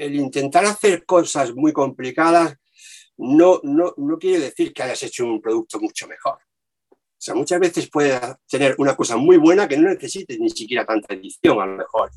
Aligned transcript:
el 0.00 0.14
intentar 0.14 0.64
hacer 0.64 1.04
cosas 1.04 1.54
muy 1.54 1.72
complicadas 1.72 2.56
no, 3.18 3.60
no, 3.62 3.92
no 3.98 4.18
quiere 4.18 4.40
decir 4.40 4.72
que 4.72 4.82
hayas 4.82 5.02
hecho 5.02 5.26
un 5.26 5.42
producto 5.42 5.78
mucho 5.78 6.08
mejor. 6.08 6.38
O 6.90 7.22
sea, 7.22 7.34
muchas 7.34 7.60
veces 7.60 7.90
puedes 7.90 8.18
tener 8.48 8.74
una 8.78 8.96
cosa 8.96 9.18
muy 9.18 9.36
buena 9.36 9.68
que 9.68 9.76
no 9.76 9.90
necesites 9.90 10.40
ni 10.40 10.48
siquiera 10.48 10.86
tanta 10.86 11.12
edición, 11.12 11.60
a 11.60 11.66
lo 11.66 11.76
mejor. 11.76 12.10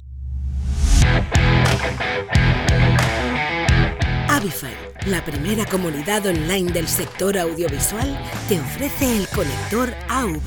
Avify, 4.29 4.73
la 5.07 5.23
primera 5.25 5.65
comunidad 5.65 6.25
online 6.25 6.71
del 6.71 6.87
sector 6.87 7.37
audiovisual, 7.37 8.17
te 8.47 8.61
ofrece 8.61 9.17
el 9.17 9.27
conector 9.27 9.93
AV. 10.07 10.39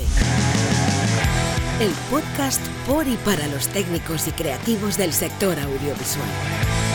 El 1.81 1.93
podcast 2.11 2.67
por 2.87 3.07
y 3.07 3.17
para 3.17 3.47
los 3.49 3.69
técnicos 3.69 4.27
y 4.27 4.31
creativos 4.31 4.97
del 4.97 5.13
sector 5.13 5.59
audiovisual. 5.61 6.86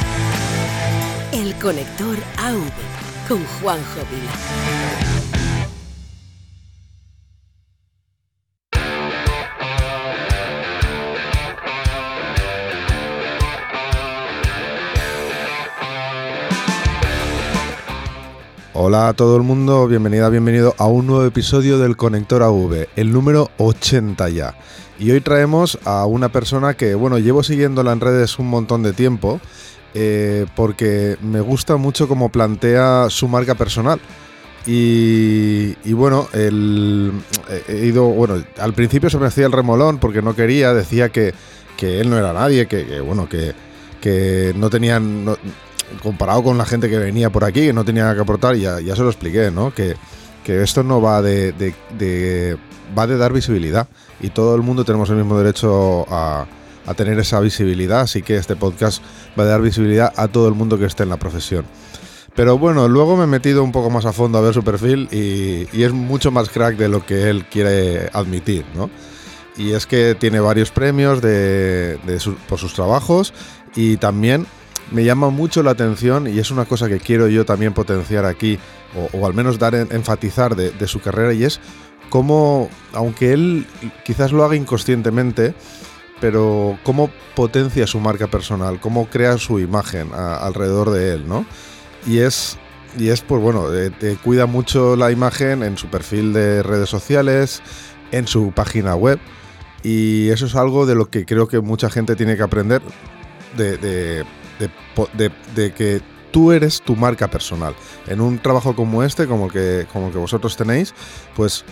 El 1.33 1.55
conector 1.59 2.17
AV 2.39 2.57
con 3.29 3.41
Juanjo 3.45 4.01
Vila. 4.11 4.31
Hola 18.73 19.07
a 19.07 19.13
todo 19.13 19.37
el 19.37 19.43
mundo, 19.43 19.87
bienvenida, 19.87 20.27
bienvenido 20.27 20.75
a 20.77 20.87
un 20.87 21.07
nuevo 21.07 21.23
episodio 21.23 21.77
del 21.77 21.95
Conector 21.95 22.43
AV, 22.43 22.87
el 22.97 23.13
número 23.13 23.51
80 23.57 24.27
ya. 24.29 24.55
Y 24.99 25.11
hoy 25.11 25.21
traemos 25.21 25.79
a 25.85 26.05
una 26.05 26.29
persona 26.29 26.73
que, 26.73 26.93
bueno, 26.93 27.19
llevo 27.19 27.41
siguiéndola 27.41 27.93
en 27.93 28.01
redes 28.01 28.37
un 28.37 28.49
montón 28.49 28.83
de 28.83 28.91
tiempo, 28.91 29.39
eh, 29.93 30.45
porque 30.55 31.17
me 31.21 31.41
gusta 31.41 31.77
mucho 31.77 32.07
cómo 32.07 32.29
plantea 32.29 33.07
su 33.09 33.27
marca 33.27 33.55
personal. 33.55 33.99
Y, 34.65 35.73
bueno, 35.93 36.27
el, 36.33 37.11
he 37.67 37.85
ido, 37.85 38.05
bueno, 38.05 38.43
al 38.59 38.73
principio 38.73 39.09
se 39.09 39.17
me 39.17 39.25
hacía 39.25 39.47
el 39.47 39.51
remolón 39.51 39.97
porque 39.97 40.21
no 40.21 40.35
quería, 40.35 40.73
decía 40.73 41.09
que, 41.09 41.33
él 41.81 42.11
no 42.11 42.17
era 42.19 42.31
nadie, 42.31 42.67
que, 42.67 43.01
bueno, 43.01 43.27
que, 43.27 43.53
que 43.99 44.53
no 44.55 44.69
tenían 44.69 45.25
comparado 46.03 46.43
con 46.43 46.57
la 46.57 46.65
gente 46.65 46.89
que 46.89 46.99
venía 46.99 47.31
por 47.31 47.43
aquí, 47.43 47.61
que 47.61 47.73
no 47.73 47.83
tenía 47.83 48.03
nada 48.03 48.15
que 48.15 48.21
aportar, 48.21 48.55
ya, 48.55 48.79
ya 48.79 48.95
se 48.95 49.01
lo 49.01 49.09
expliqué, 49.09 49.49
¿no? 49.49 49.73
Que, 49.73 49.95
esto 50.45 50.83
no 50.83 51.01
va 51.01 51.21
de, 51.21 51.75
va 52.97 53.07
de 53.07 53.17
dar 53.17 53.31
visibilidad 53.31 53.87
y 54.19 54.31
todo 54.31 54.53
el 54.55 54.61
mundo 54.61 54.83
tenemos 54.83 55.09
el 55.09 55.15
mismo 55.15 55.37
derecho 55.37 56.05
a, 56.09 56.45
tener 56.95 57.17
esa 57.19 57.39
visibilidad, 57.39 58.01
así 58.01 58.21
que 58.21 58.35
este 58.35 58.55
podcast 58.55 59.01
va 59.39 59.43
a 59.43 59.47
dar 59.47 59.61
visibilidad 59.61 60.11
a 60.15 60.27
todo 60.27 60.47
el 60.47 60.53
mundo 60.53 60.77
que 60.77 60.85
esté 60.85 61.03
en 61.03 61.09
la 61.09 61.17
profesión. 61.17 61.65
Pero 62.35 62.57
bueno, 62.57 62.87
luego 62.87 63.17
me 63.17 63.25
he 63.25 63.27
metido 63.27 63.63
un 63.63 63.71
poco 63.71 63.89
más 63.89 64.05
a 64.05 64.13
fondo 64.13 64.37
a 64.37 64.41
ver 64.41 64.53
su 64.53 64.63
perfil 64.63 65.09
y, 65.11 65.83
es 65.83 65.91
mucho 65.91 66.31
más 66.31 66.49
crack 66.49 66.77
de 66.77 66.87
lo 66.87 67.05
que 67.05 67.29
él 67.29 67.45
quiere 67.45 68.09
admitir, 68.13 68.65
¿no? 68.73 68.89
Y 69.57 69.71
es 69.71 69.85
que 69.85 70.15
tiene 70.15 70.39
varios 70.39 70.71
premios 70.71 71.21
de, 71.21 71.99
por 72.47 72.57
sus 72.57 72.73
trabajos 72.73 73.33
y 73.75 73.97
también 73.97 74.47
me 74.91 75.03
llama 75.03 75.29
mucho 75.29 75.61
la 75.61 75.71
atención 75.71 76.27
y 76.27 76.39
es 76.39 76.51
una 76.51 76.65
cosa 76.65 76.87
que 76.87 76.99
quiero 76.99 77.27
yo 77.27 77.45
también 77.45 77.73
potenciar 77.73 78.25
aquí, 78.25 78.57
o, 79.13 79.25
al 79.25 79.33
menos 79.33 79.59
dar 79.59 79.75
enfatizar 79.75 80.55
de, 80.55 80.87
su 80.87 81.01
carrera, 81.01 81.33
y 81.33 81.43
es 81.43 81.59
cómo, 82.09 82.69
aunque 82.93 83.33
él 83.33 83.65
quizás 84.05 84.31
lo 84.31 84.45
haga 84.45 84.55
inconscientemente, 84.55 85.53
pero 86.21 86.79
cómo 86.83 87.09
potencia 87.35 87.85
su 87.87 87.99
marca 87.99 88.27
personal, 88.27 88.79
cómo 88.79 89.07
crea 89.09 89.37
su 89.37 89.59
imagen 89.59 90.11
alrededor 90.13 90.91
de 90.91 91.13
él, 91.13 91.27
¿no? 91.27 91.45
Y 92.07 92.19
es, 92.19 92.57
y 92.97 93.09
es 93.09 93.21
pues 93.21 93.41
bueno, 93.41 93.65
te 93.99 94.15
cuida 94.15 94.45
mucho 94.45 94.95
la 94.95 95.11
imagen 95.11 95.63
en 95.63 95.77
su 95.77 95.87
perfil 95.87 96.31
de 96.31 96.63
redes 96.63 96.89
sociales, 96.89 97.61
en 98.11 98.27
su 98.27 98.53
página 98.53 98.95
web, 98.95 99.19
y 99.83 100.29
eso 100.29 100.45
es 100.45 100.55
algo 100.55 100.85
de 100.85 100.95
lo 100.95 101.09
que 101.09 101.25
creo 101.25 101.47
que 101.47 101.59
mucha 101.59 101.89
gente 101.89 102.15
tiene 102.15 102.37
que 102.37 102.43
aprender 102.43 102.81
de 103.57 104.23
de, 105.55 105.73
que 105.73 106.01
tú 106.31 106.51
eres 106.51 106.81
tu 106.81 106.95
marca 106.95 107.29
personal. 107.29 107.75
En 108.07 108.21
un 108.21 108.39
trabajo 108.39 108.75
como 108.75 109.03
este, 109.03 109.27
como 109.27 109.49
que, 109.49 109.87
como 109.91 110.11
que 110.11 110.17
vosotros 110.17 110.55
tenéis, 110.55 110.93
pues 111.35 111.65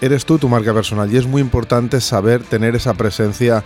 eres 0.00 0.24
tú 0.24 0.38
tu 0.38 0.48
marca 0.48 0.74
personal 0.74 1.12
y 1.12 1.16
es 1.16 1.26
muy 1.26 1.40
importante 1.40 2.00
saber 2.00 2.42
tener 2.42 2.76
esa 2.76 2.94
presencia 2.94 3.64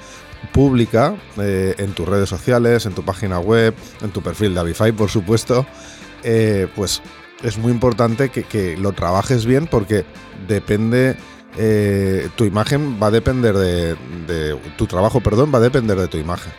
pública 0.52 1.14
eh, 1.38 1.74
en 1.78 1.92
tus 1.92 2.08
redes 2.08 2.28
sociales, 2.28 2.86
en 2.86 2.94
tu 2.94 3.04
página 3.04 3.38
web, 3.38 3.74
en 4.02 4.10
tu 4.10 4.22
perfil 4.22 4.54
de 4.54 4.60
Avify, 4.60 4.92
por 4.92 5.10
supuesto. 5.10 5.66
Eh, 6.22 6.68
pues 6.76 7.02
es 7.42 7.58
muy 7.58 7.72
importante 7.72 8.30
que, 8.30 8.76
lo 8.76 8.92
trabajes 8.92 9.46
bien 9.46 9.66
porque 9.66 10.04
depende. 10.48 11.16
Eh, 11.56 12.28
tu 12.36 12.44
imagen 12.44 12.98
va 13.02 13.08
a 13.08 13.10
depender 13.10 13.56
de, 13.56 13.96
de. 14.26 14.58
Tu 14.76 14.86
trabajo, 14.86 15.20
perdón, 15.20 15.50
va 15.52 15.58
a 15.58 15.62
depender 15.62 15.98
de 15.98 16.08
tu 16.08 16.16
imagen. 16.16 16.52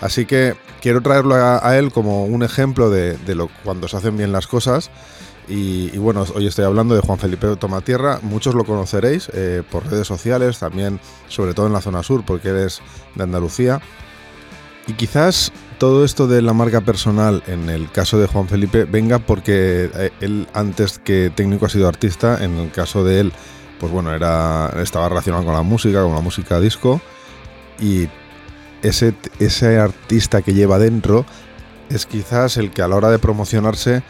Así 0.00 0.26
que 0.26 0.54
quiero 0.82 1.00
traerlo 1.00 1.34
a, 1.34 1.78
él 1.78 1.90
como 1.90 2.26
un 2.26 2.42
ejemplo 2.42 2.90
de, 2.90 3.16
lo, 3.34 3.48
cuando 3.64 3.88
se 3.88 3.96
hacen 3.96 4.18
bien 4.18 4.32
las 4.32 4.46
cosas. 4.46 4.90
Y, 5.46 5.96
bueno, 5.98 6.24
hoy 6.34 6.46
estoy 6.46 6.64
hablando 6.64 6.94
de 6.94 7.02
Juan 7.02 7.18
Felipe 7.18 7.54
Tomatierra. 7.56 8.18
Muchos 8.22 8.54
lo 8.54 8.64
conoceréis 8.64 9.28
eh, 9.34 9.62
por 9.70 9.86
redes 9.90 10.06
sociales, 10.06 10.58
también, 10.58 11.00
sobre 11.28 11.52
todo 11.52 11.66
en 11.66 11.74
la 11.74 11.82
zona 11.82 12.02
sur, 12.02 12.24
porque 12.24 12.48
eres 12.48 12.80
de 13.14 13.24
Andalucía. 13.24 13.80
Y 14.86 14.94
quizás 14.94 15.52
todo 15.78 16.04
esto 16.04 16.26
de 16.26 16.40
la 16.40 16.54
marca 16.54 16.80
personal, 16.80 17.42
en 17.46 17.68
el 17.68 17.90
caso 17.90 18.18
de 18.18 18.26
Juan 18.26 18.48
Felipe, 18.48 18.84
venga 18.84 19.18
porque 19.18 19.90
eh, 19.94 20.10
él, 20.20 20.48
antes 20.54 20.98
que 20.98 21.30
técnico, 21.34 21.66
ha 21.66 21.68
sido 21.68 21.88
artista. 21.88 22.42
En 22.42 22.56
el 22.56 22.70
caso 22.70 23.04
de 23.04 23.20
él, 23.20 23.32
pues 23.80 23.92
bueno, 23.92 24.14
era, 24.14 24.72
estaba 24.80 25.10
relacionado 25.10 25.44
con 25.44 25.54
la 25.54 25.62
música, 25.62 26.02
con 26.02 26.14
la 26.14 26.20
música 26.20 26.58
disco. 26.58 27.02
Y 27.78 28.08
ese, 28.82 29.14
ese 29.40 29.78
artista 29.78 30.40
que 30.40 30.54
lleva 30.54 30.78
dentro 30.78 31.26
es 31.90 32.06
quizás 32.06 32.56
el 32.56 32.70
que 32.70 32.80
a 32.80 32.88
la 32.88 32.96
hora 32.96 33.10
de 33.10 33.18
promocionarse 33.18 34.02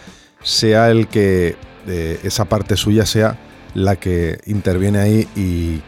sea 0.45 0.91
el 0.91 1.09
que 1.09 1.57
eh, 1.89 2.21
esa 2.23 2.45
parte 2.45 2.77
suya 2.77 3.07
sea 3.07 3.37
la 3.75 3.97
que 3.97 4.39
interviene 4.47 5.01
ahí 5.01 5.29
y 5.35 5.83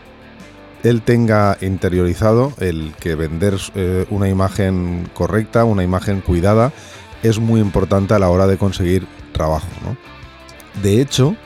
él 0.83 1.03
tenga 1.03 1.56
interiorizado 1.61 2.53
el 2.59 2.93
que 2.99 3.15
vender 3.15 3.56
eh, 3.77 4.06
una 4.11 4.28
imagen 4.28 5.09
correcta, 5.15 5.65
una 5.65 5.84
imagen 5.84 6.21
cuidada, 6.21 6.72
es 7.22 7.39
muy 7.39 7.61
importante 7.61 8.15
a 8.15 8.19
la 8.19 8.28
hora 8.28 8.49
de 8.49 8.59
conseguir 8.59 9.06
trabajo. 9.33 9.69
De 10.83 11.00
hecho, 11.00 11.37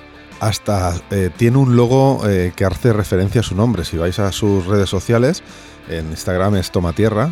hasta 0.41 0.95
eh, 1.11 1.31
tiene 1.37 1.59
un 1.59 1.77
logo 1.77 2.23
que 2.23 2.65
hace 2.65 2.93
referencia 2.93 3.43
a 3.43 3.45
su 3.45 3.55
nombre. 3.55 3.85
Si 3.85 3.99
vais 3.99 4.19
a 4.19 4.33
sus 4.33 4.67
redes 4.67 4.89
sociales, 4.89 5.43
en 5.89 6.09
Instagram 6.11 6.57
es 6.57 6.71
Tomatierra, 6.71 7.31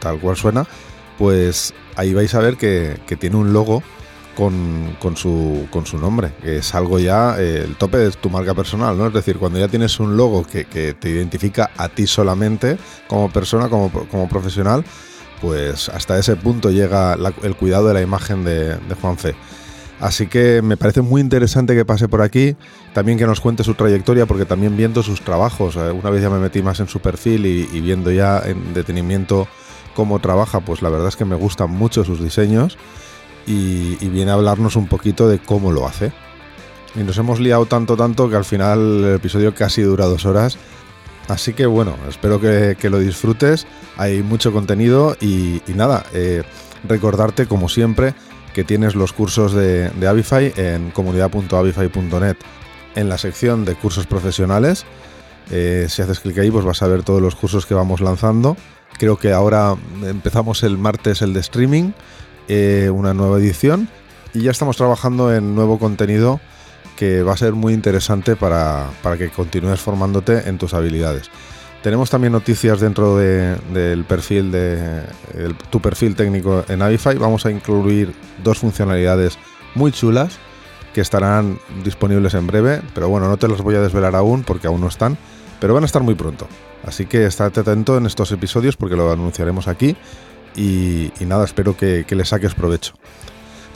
tal 0.00 0.18
cual 0.18 0.36
suena, 0.36 0.66
pues 1.18 1.74
ahí 1.96 2.14
vais 2.14 2.34
a 2.34 2.40
ver 2.40 2.56
que, 2.56 2.98
tiene 3.18 3.36
un 3.36 3.52
logo 3.52 3.82
con, 4.38 5.16
su, 5.16 5.98
nombre, 6.00 6.32
que 6.40 6.58
es 6.58 6.74
algo 6.74 7.00
ya, 7.00 7.34
eh, 7.40 7.64
el 7.66 7.74
tope 7.74 7.98
de 7.98 8.10
tu 8.12 8.30
marca 8.30 8.54
personal, 8.54 8.96
¿no? 8.96 9.08
Es 9.08 9.12
decir, 9.12 9.36
cuando 9.36 9.58
ya 9.58 9.66
tienes 9.66 9.98
un 9.98 10.16
logo 10.16 10.46
que, 10.46 10.64
te 10.64 11.10
identifica 11.10 11.70
a 11.76 11.88
ti 11.88 12.06
solamente, 12.06 12.78
como 13.08 13.32
persona, 13.32 13.68
como, 13.68 14.28
profesional, 14.28 14.84
pues 15.40 15.88
hasta 15.88 16.16
ese 16.18 16.36
punto 16.36 16.70
llega 16.70 17.16
el 17.42 17.56
cuidado 17.56 17.88
de 17.88 17.94
la 17.94 18.00
imagen 18.00 18.44
de, 18.44 18.76
de 18.76 18.94
Juan 19.00 19.18
Fe. 19.18 19.34
Así 19.98 20.28
que 20.28 20.62
me 20.62 20.76
parece 20.76 21.00
muy 21.00 21.20
interesante 21.20 21.74
que 21.74 21.84
pase 21.84 22.06
por 22.06 22.22
aquí, 22.22 22.54
también 22.92 23.18
que 23.18 23.26
nos 23.26 23.40
cuente 23.40 23.64
su 23.64 23.74
trayectoria, 23.74 24.26
porque 24.26 24.44
también 24.44 24.76
viendo 24.76 25.02
sus 25.02 25.22
trabajos, 25.22 25.74
eh, 25.74 25.90
una 25.90 26.10
vez 26.10 26.22
ya 26.22 26.30
me 26.30 26.38
metí 26.38 26.62
más 26.62 26.78
en 26.78 26.86
su 26.86 27.00
perfil 27.00 27.44
y, 27.44 27.80
viendo 27.80 28.12
ya 28.12 28.40
en 28.44 28.72
detenimiento 28.72 29.48
cómo 29.96 30.20
trabaja, 30.20 30.60
pues 30.60 30.80
la 30.80 30.90
verdad 30.90 31.08
es 31.08 31.16
que 31.16 31.24
me 31.24 31.34
gustan 31.34 31.70
mucho 31.70 32.04
sus 32.04 32.22
diseños 32.22 32.78
y, 33.48 34.08
viene 34.08 34.30
a 34.30 34.34
hablarnos 34.34 34.76
un 34.76 34.86
poquito 34.86 35.28
de 35.28 35.38
cómo 35.38 35.72
lo 35.72 35.86
hace. 35.86 36.12
Y 36.94 37.00
nos 37.00 37.16
hemos 37.18 37.40
liado 37.40 37.66
tanto, 37.66 37.96
tanto 37.96 38.28
que 38.28 38.36
al 38.36 38.44
final 38.44 39.04
el 39.04 39.14
episodio 39.14 39.54
casi 39.54 39.82
dura 39.82 40.06
dos 40.06 40.26
horas. 40.26 40.58
Así 41.28 41.52
que 41.52 41.66
bueno, 41.66 41.94
espero 42.08 42.40
que, 42.40 42.76
lo 42.90 42.98
disfrutes. 42.98 43.66
Hay 43.96 44.22
mucho 44.22 44.52
contenido 44.52 45.16
y, 45.20 45.60
nada, 45.68 46.04
eh, 46.12 46.42
recordarte 46.86 47.46
como 47.46 47.68
siempre 47.68 48.14
que 48.54 48.64
tienes 48.64 48.94
los 48.94 49.12
cursos 49.12 49.52
de, 49.52 49.90
Avify 50.06 50.52
en 50.56 50.90
comunidad.avify.net 50.90 52.36
en 52.94 53.08
la 53.08 53.18
sección 53.18 53.64
de 53.64 53.74
cursos 53.74 54.06
profesionales. 54.06 54.84
Eh, 55.50 55.86
si 55.88 56.02
haces 56.02 56.20
clic 56.20 56.38
ahí, 56.38 56.50
pues 56.50 56.64
vas 56.64 56.82
a 56.82 56.88
ver 56.88 57.02
todos 57.02 57.22
los 57.22 57.34
cursos 57.34 57.66
que 57.66 57.74
vamos 57.74 58.00
lanzando. 58.00 58.56
Creo 58.98 59.16
que 59.16 59.32
ahora 59.32 59.76
empezamos 60.02 60.62
el 60.62 60.76
martes 60.76 61.22
el 61.22 61.32
de 61.32 61.40
streaming, 61.40 61.92
eh, 62.48 62.90
una 62.92 63.14
nueva 63.14 63.38
edición, 63.38 63.88
y 64.34 64.42
ya 64.42 64.50
estamos 64.50 64.76
trabajando 64.76 65.34
en 65.34 65.54
nuevo 65.54 65.78
contenido 65.78 66.40
que 66.96 67.22
va 67.22 67.34
a 67.34 67.36
ser 67.36 67.52
muy 67.52 67.74
interesante 67.74 68.34
para, 68.34 68.90
para 69.02 69.16
que 69.16 69.30
continúes 69.30 69.80
formándote 69.80 70.48
en 70.48 70.58
tus 70.58 70.74
habilidades. 70.74 71.30
Tenemos 71.82 72.10
también 72.10 72.32
noticias 72.32 72.80
dentro 72.80 73.16
del 73.16 74.04
perfil 74.04 74.50
de 74.50 75.04
tu 75.70 75.80
perfil 75.80 76.16
técnico 76.16 76.64
en 76.68 76.82
Avify. 76.82 77.16
Vamos 77.16 77.46
a 77.46 77.52
incluir 77.52 78.12
dos 78.42 78.58
funcionalidades 78.58 79.38
muy 79.76 79.92
chulas 79.92 80.38
que 80.92 81.00
estarán 81.00 81.60
disponibles 81.84 82.34
en 82.34 82.48
breve, 82.48 82.82
pero 82.94 83.08
bueno, 83.08 83.28
no 83.28 83.36
te 83.36 83.46
las 83.46 83.62
voy 83.62 83.76
a 83.76 83.80
desvelar 83.80 84.16
aún 84.16 84.42
porque 84.42 84.66
aún 84.66 84.80
no 84.80 84.88
están, 84.88 85.16
pero 85.60 85.72
van 85.72 85.84
a 85.84 85.86
estar 85.86 86.02
muy 86.02 86.16
pronto. 86.16 86.48
Así 86.84 87.06
que 87.06 87.26
estate 87.26 87.60
atento 87.60 87.96
en 87.96 88.06
estos 88.06 88.32
episodios 88.32 88.76
porque 88.76 88.96
lo 88.96 89.12
anunciaremos 89.12 89.68
aquí 89.68 89.96
y, 90.58 91.12
nada, 91.24 91.44
espero 91.44 91.76
que, 91.76 92.04
le 92.08 92.24
saques 92.24 92.54
provecho. 92.54 92.94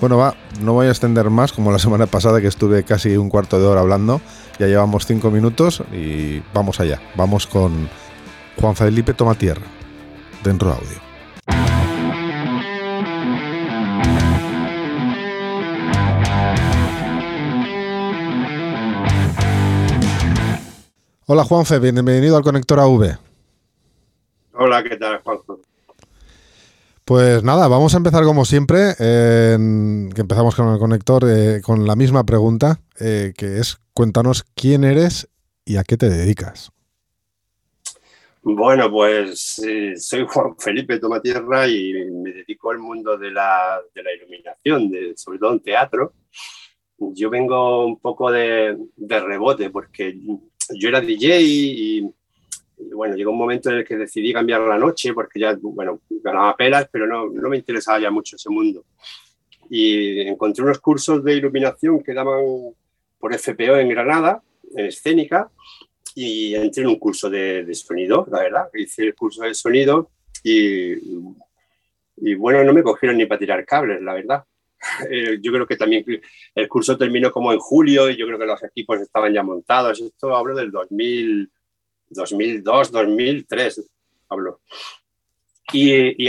Bueno, 0.00 0.17
va, 0.17 0.34
no 0.61 0.73
voy 0.73 0.88
a 0.88 0.90
extender 0.90 1.31
más 1.31 1.52
como 1.52 1.70
la 1.70 1.79
semana 1.79 2.06
pasada 2.06 2.40
que 2.40 2.49
estuve 2.49 2.82
casi 2.82 3.17
un 3.17 3.31
cuarto 3.31 3.61
de 3.61 3.67
hora 3.67 3.81
hablando. 3.81 4.20
Ya 4.58 4.67
llevamos 4.67 5.06
cinco 5.06 5.31
minutos 5.31 5.82
y 5.93 6.43
vamos 6.52 6.81
allá. 6.81 7.00
Vamos 7.14 7.46
con 7.46 7.88
Juan 8.61 8.75
Felipe 8.75 9.14
Tomatierra, 9.14 9.62
dentro 10.43 10.69
de 10.69 10.75
audio. 10.75 11.12
Hola 21.26 21.44
Juanfe, 21.44 21.79
bienvenido 21.79 22.37
al 22.37 22.43
Conector 22.43 22.81
AV. 22.81 23.17
Hola, 24.55 24.82
¿qué 24.82 24.96
tal 24.96 25.19
Juanjo? 25.23 25.61
Pues 27.04 27.43
nada, 27.43 27.66
vamos 27.66 27.94
a 27.94 27.96
empezar 27.96 28.22
como 28.22 28.44
siempre, 28.44 28.94
que 28.96 30.20
empezamos 30.20 30.54
con 30.54 30.72
el 30.72 30.78
conector 30.78 31.25
eh, 31.28 31.60
con 31.60 31.84
la 31.84 31.96
misma 31.96 32.25
pregunta, 32.25 32.81
eh, 33.00 33.32
que 33.37 33.58
es 33.58 33.81
cuéntanos 33.93 34.44
quién 34.54 34.84
eres 34.84 35.28
y 35.64 35.76
a 35.78 35.82
qué 35.82 35.96
te 35.96 36.08
dedicas. 36.08 36.70
Bueno, 38.43 38.88
pues 38.88 39.60
eh, 39.66 39.94
soy 39.96 40.26
Juan 40.28 40.56
Felipe 40.56 41.00
Tomatierra 41.00 41.66
y 41.66 41.93
me 42.10 42.32
dedico 42.32 42.70
al 42.70 42.78
mundo 42.78 43.19
de 43.19 43.32
la, 43.32 43.81
iluminación, 44.16 44.93
sobre 45.16 45.38
todo 45.40 45.55
en 45.55 45.60
teatro. 45.60 46.12
Yo 46.98 47.31
vengo 47.31 47.84
un 47.84 47.98
poco 47.98 48.31
de, 48.31 48.76
de 48.96 49.20
rebote 49.20 49.70
porque 49.70 50.16
yo 50.75 50.88
era 50.88 51.00
DJ 51.00 51.40
y 51.40 52.14
bueno, 52.94 53.17
llegó 53.17 53.31
un 53.31 53.38
momento 53.38 53.70
en 53.70 53.79
el 53.79 53.84
que 53.84 53.96
decidí 53.96 54.32
cambiar 54.32 54.61
la 54.62 54.79
noche 54.79 55.12
porque 55.12 55.40
ya, 55.40 55.56
bueno, 55.61 56.00
ganaba 56.08 56.56
pelas, 56.56 56.88
pero 56.90 57.06
no, 57.06 57.29
no 57.29 57.49
me 57.49 57.56
interesaba 57.56 58.00
ya 58.00 58.11
mucho 58.11 58.37
ese 58.37 58.50
mundo. 58.50 58.84
Y 59.70 60.20
encontré 60.20 60.64
unos 60.64 60.81
cursos 60.81 61.23
de 61.25 61.34
iluminación 61.34 62.02
que 62.02 62.12
daban 62.12 62.43
por 63.19 63.34
FPO 63.34 63.76
en 63.76 63.88
Granada, 63.88 64.43
en 64.75 64.87
escénica, 64.87 65.50
y 66.14 66.55
entré 66.55 66.82
en 66.82 66.90
un 66.90 66.99
curso 66.99 67.31
de, 67.31 67.64
de 67.64 67.75
sonido, 67.75 68.26
la 68.31 68.40
verdad. 68.40 68.69
Hice 68.75 69.05
el 69.05 69.14
curso 69.14 69.43
de 69.43 69.55
sonido 69.55 70.11
y, 70.43 70.93
y 72.17 72.34
bueno, 72.34 72.62
no 72.64 72.73
me 72.73 72.82
cogieron 72.82 73.17
ni 73.17 73.26
para 73.26 73.38
tirar 73.38 73.64
cables, 73.64 74.02
la 74.02 74.14
verdad. 74.14 74.44
Eh, 75.08 75.38
yo 75.40 75.52
creo 75.52 75.64
que 75.64 75.76
también 75.76 76.05
el 76.56 76.69
curso 76.69 76.99
terminó 76.99 77.31
como 77.31 77.52
en 77.52 77.61
julio 77.61 78.11
y 78.11 78.17
yo 78.17 78.26
creo 78.26 78.37
que 78.37 78.46
los 78.46 78.64
equipos 78.64 79.00
estaban 79.00 79.32
ya 79.32 79.44
montados. 79.44 80.00
Esto 80.00 80.34
hablo 80.34 80.56
del 80.56 80.73
2000 80.73 81.49
2002, 82.14 82.93
2003, 82.93 83.82
hablo. 84.29 84.61
Y, 85.73 86.29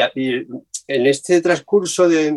en 0.85 1.07
este 1.07 1.41
transcurso 1.41 2.07
de, 2.07 2.35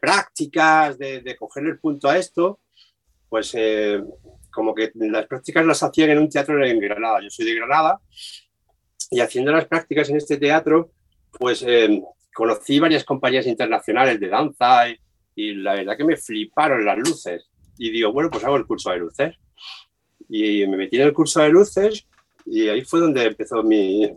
prácticas, 0.00 0.98
de, 0.98 1.36
coger 1.38 1.64
el 1.66 1.78
punto 1.78 2.08
a 2.08 2.18
esto, 2.18 2.60
pues 3.28 3.52
eh, 3.54 4.02
como 4.50 4.74
que 4.74 4.90
las 4.94 5.26
prácticas 5.26 5.66
las 5.66 5.82
hacían 5.82 6.10
en 6.10 6.18
un 6.18 6.28
teatro 6.28 6.64
en 6.64 6.80
Granada. 6.80 7.20
Yo 7.22 7.30
soy 7.30 7.46
de 7.46 7.54
Granada 7.54 8.00
y 9.10 9.20
haciendo 9.20 9.52
las 9.52 9.66
prácticas 9.66 10.08
en 10.10 10.16
este 10.16 10.38
teatro, 10.38 10.92
pues 11.30 11.62
eh, 11.66 12.02
conocí 12.34 12.78
varias 12.78 13.04
compañías 13.04 13.46
internacionales 13.46 14.18
de 14.18 14.28
danza 14.28 14.88
y, 14.88 14.98
y, 15.34 15.54
la 15.54 15.74
verdad 15.74 15.96
que 15.96 16.04
me 16.04 16.16
fliparon 16.16 16.84
las 16.84 16.98
luces. 16.98 17.50
Y 17.78 17.90
digo, 17.90 18.12
bueno, 18.12 18.30
pues 18.30 18.44
hago 18.44 18.56
el 18.56 18.66
curso 18.66 18.90
de 18.90 18.98
luces. 18.98 19.36
Y 20.28 20.66
me 20.66 20.76
metí 20.76 20.96
en 20.96 21.02
el 21.02 21.12
curso 21.12 21.40
de 21.40 21.50
luces 21.50 22.06
y 22.46 22.68
ahí 22.68 22.82
fue 22.82 23.00
donde 23.00 23.24
empezó 23.24 23.62
mi, 23.62 24.10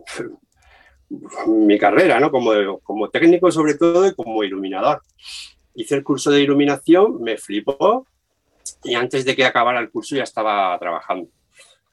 mi 1.46 1.78
carrera, 1.78 2.20
¿no? 2.20 2.30
Como, 2.30 2.78
como 2.80 3.10
técnico 3.10 3.50
sobre 3.50 3.74
todo 3.74 4.06
y 4.06 4.14
como 4.14 4.44
iluminador. 4.44 5.02
Hice 5.74 5.96
el 5.96 6.04
curso 6.04 6.30
de 6.30 6.40
iluminación, 6.40 7.22
me 7.22 7.36
flipó 7.36 8.06
y 8.84 8.94
antes 8.94 9.24
de 9.24 9.34
que 9.34 9.44
acabara 9.44 9.80
el 9.80 9.90
curso 9.90 10.16
ya 10.16 10.22
estaba 10.22 10.78
trabajando. 10.78 11.28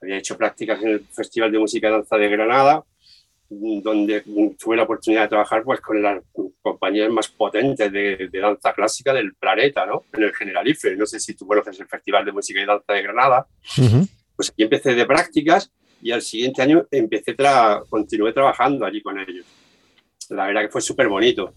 Había 0.02 0.18
hecho 0.18 0.38
prácticas 0.38 0.82
en 0.84 0.90
el 0.90 1.00
Festival 1.08 1.52
de 1.52 1.60
Música 1.60 1.88
y 1.88 1.92
Danza 1.92 2.18
de 2.18 2.30
Granada, 2.30 2.84
donde 3.50 4.24
tuve 4.60 4.76
la 4.76 4.84
oportunidad 4.84 5.24
de 5.24 5.30
trabajar 5.30 5.64
pues, 5.64 5.82
con 5.82 6.02
las 6.02 6.22
compañías 6.62 7.10
más 7.10 7.30
potentes 7.30 7.92
de, 7.92 8.30
danza 8.32 8.74
clásica 8.74 9.14
del 9.14 9.34
planeta, 9.36 9.86
¿no? 9.86 10.04
En 10.14 10.24
el 10.24 10.36
Generalife. 10.36 10.96
No 10.96 11.06
sé 11.06 11.20
si 11.20 11.34
tú 11.34 11.48
conoces 11.48 11.80
el 11.80 11.88
Festival 11.88 12.26
de 12.26 12.32
Música 12.32 12.62
y 12.62 12.66
Danza 12.66 12.94
de 12.94 13.02
Granada. 13.02 13.48
Pues 14.36 14.52
aquí 14.52 14.64
empecé 14.64 14.94
de 14.94 15.06
prácticas 15.06 15.72
y 16.08 16.12
al 16.14 16.22
siguiente 16.22 16.62
año 16.62 16.88
empecé, 16.90 17.34
tra 17.34 17.84
continué 17.90 18.32
trabajando 18.32 18.86
allí 18.86 19.02
con 19.02 19.20
ellos. 19.20 19.46
La 20.30 20.48
verdad 20.48 20.62
que 20.62 20.70
fue 20.70 20.80
súper 20.80 21.10
bonito. 21.10 21.56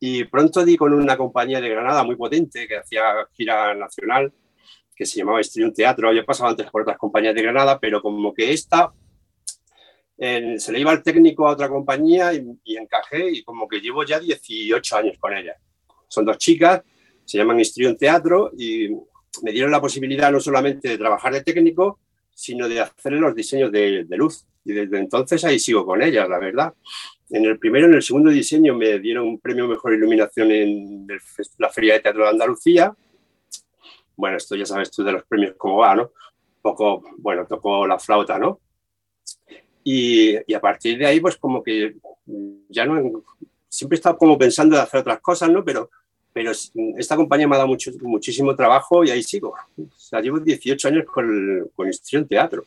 Y 0.00 0.24
pronto 0.24 0.64
di 0.64 0.76
con 0.76 0.92
una 0.92 1.16
compañía 1.16 1.60
de 1.60 1.68
Granada 1.68 2.02
muy 2.02 2.16
potente 2.16 2.66
que 2.66 2.78
hacía 2.78 3.24
gira 3.32 3.72
nacional, 3.72 4.32
que 4.96 5.06
se 5.06 5.20
llamaba 5.20 5.40
Estudio 5.40 5.72
Teatro. 5.72 6.08
Había 6.08 6.24
pasado 6.24 6.50
antes 6.50 6.68
por 6.72 6.82
otras 6.82 6.98
compañías 6.98 7.36
de 7.36 7.42
Granada, 7.42 7.78
pero 7.78 8.02
como 8.02 8.34
que 8.34 8.52
esta 8.52 8.92
se 10.18 10.72
le 10.72 10.80
iba 10.80 10.92
el 10.92 11.04
técnico 11.04 11.46
a 11.46 11.52
otra 11.52 11.68
compañía 11.68 12.34
y, 12.34 12.44
y, 12.64 12.76
encajé 12.76 13.30
y 13.30 13.44
como 13.44 13.68
que 13.68 13.80
llevo 13.80 14.02
ya 14.02 14.18
18 14.18 14.96
años 14.96 15.18
con 15.20 15.36
ella. 15.36 15.54
Son 16.08 16.24
dos 16.24 16.36
chicas, 16.38 16.82
se 17.24 17.38
llaman 17.38 17.60
Estudio 17.60 17.96
Teatro 17.96 18.50
y 18.58 18.88
me 19.42 19.52
dieron 19.52 19.70
la 19.70 19.80
posibilidad 19.80 20.32
no 20.32 20.40
solamente 20.40 20.88
de 20.88 20.98
trabajar 20.98 21.32
de 21.32 21.44
técnico, 21.44 22.00
sino 22.42 22.68
de 22.68 22.80
hacer 22.80 23.12
los 23.12 23.36
diseños 23.36 23.70
de, 23.70 24.04
luz. 24.10 24.44
Y 24.64 24.72
desde 24.72 24.98
entonces 24.98 25.44
ahí 25.44 25.60
sigo 25.60 25.86
con 25.86 26.02
ellas, 26.02 26.28
la 26.28 26.40
verdad. 26.40 26.74
En 27.30 27.44
el 27.44 27.56
primero, 27.56 27.86
en 27.86 27.94
el 27.94 28.02
segundo 28.02 28.30
diseño 28.30 28.74
me 28.74 28.98
dieron 28.98 29.28
un 29.28 29.38
premio 29.38 29.68
Mejor 29.68 29.94
Iluminación 29.94 30.50
en 30.50 31.06
la 31.58 31.68
Feria 31.68 31.94
de 31.94 32.00
Teatro 32.00 32.24
de 32.24 32.30
Andalucía. 32.30 32.92
Bueno, 34.16 34.38
esto 34.38 34.56
ya 34.56 34.66
sabes 34.66 34.90
tú 34.90 35.04
de 35.04 35.12
los 35.12 35.22
premios 35.22 35.54
cómo 35.56 35.78
va, 35.78 35.94
¿no? 35.94 36.10
poco, 36.60 37.04
bueno, 37.18 37.46
tocó 37.46 37.86
la 37.86 37.98
flauta, 37.98 38.38
¿no? 38.38 38.60
Y, 39.84 40.36
y, 40.46 40.54
a 40.54 40.60
partir 40.60 40.98
de 40.98 41.06
ahí, 41.06 41.20
pues 41.20 41.36
como 41.36 41.62
que 41.62 41.96
ya 42.68 42.86
no, 42.86 43.24
siempre 43.68 43.96
he 43.96 43.98
estado 43.98 44.16
como 44.16 44.36
pensando 44.36 44.76
de 44.76 44.82
hacer 44.82 45.00
otras 45.00 45.20
cosas, 45.20 45.50
¿no? 45.50 45.64
Pero 45.64 45.90
pero 46.32 46.52
esta 46.96 47.16
compañía 47.16 47.46
me 47.46 47.54
ha 47.54 47.58
dado 47.58 47.68
mucho, 47.68 47.90
muchísimo 48.00 48.56
trabajo 48.56 49.04
y 49.04 49.10
ahí 49.10 49.22
sigo. 49.22 49.54
O 49.78 49.98
sea, 49.98 50.20
llevo 50.20 50.40
18 50.40 50.88
años 50.88 51.04
con, 51.04 51.70
con 51.74 51.86
Institución 51.86 52.26
Teatro. 52.26 52.64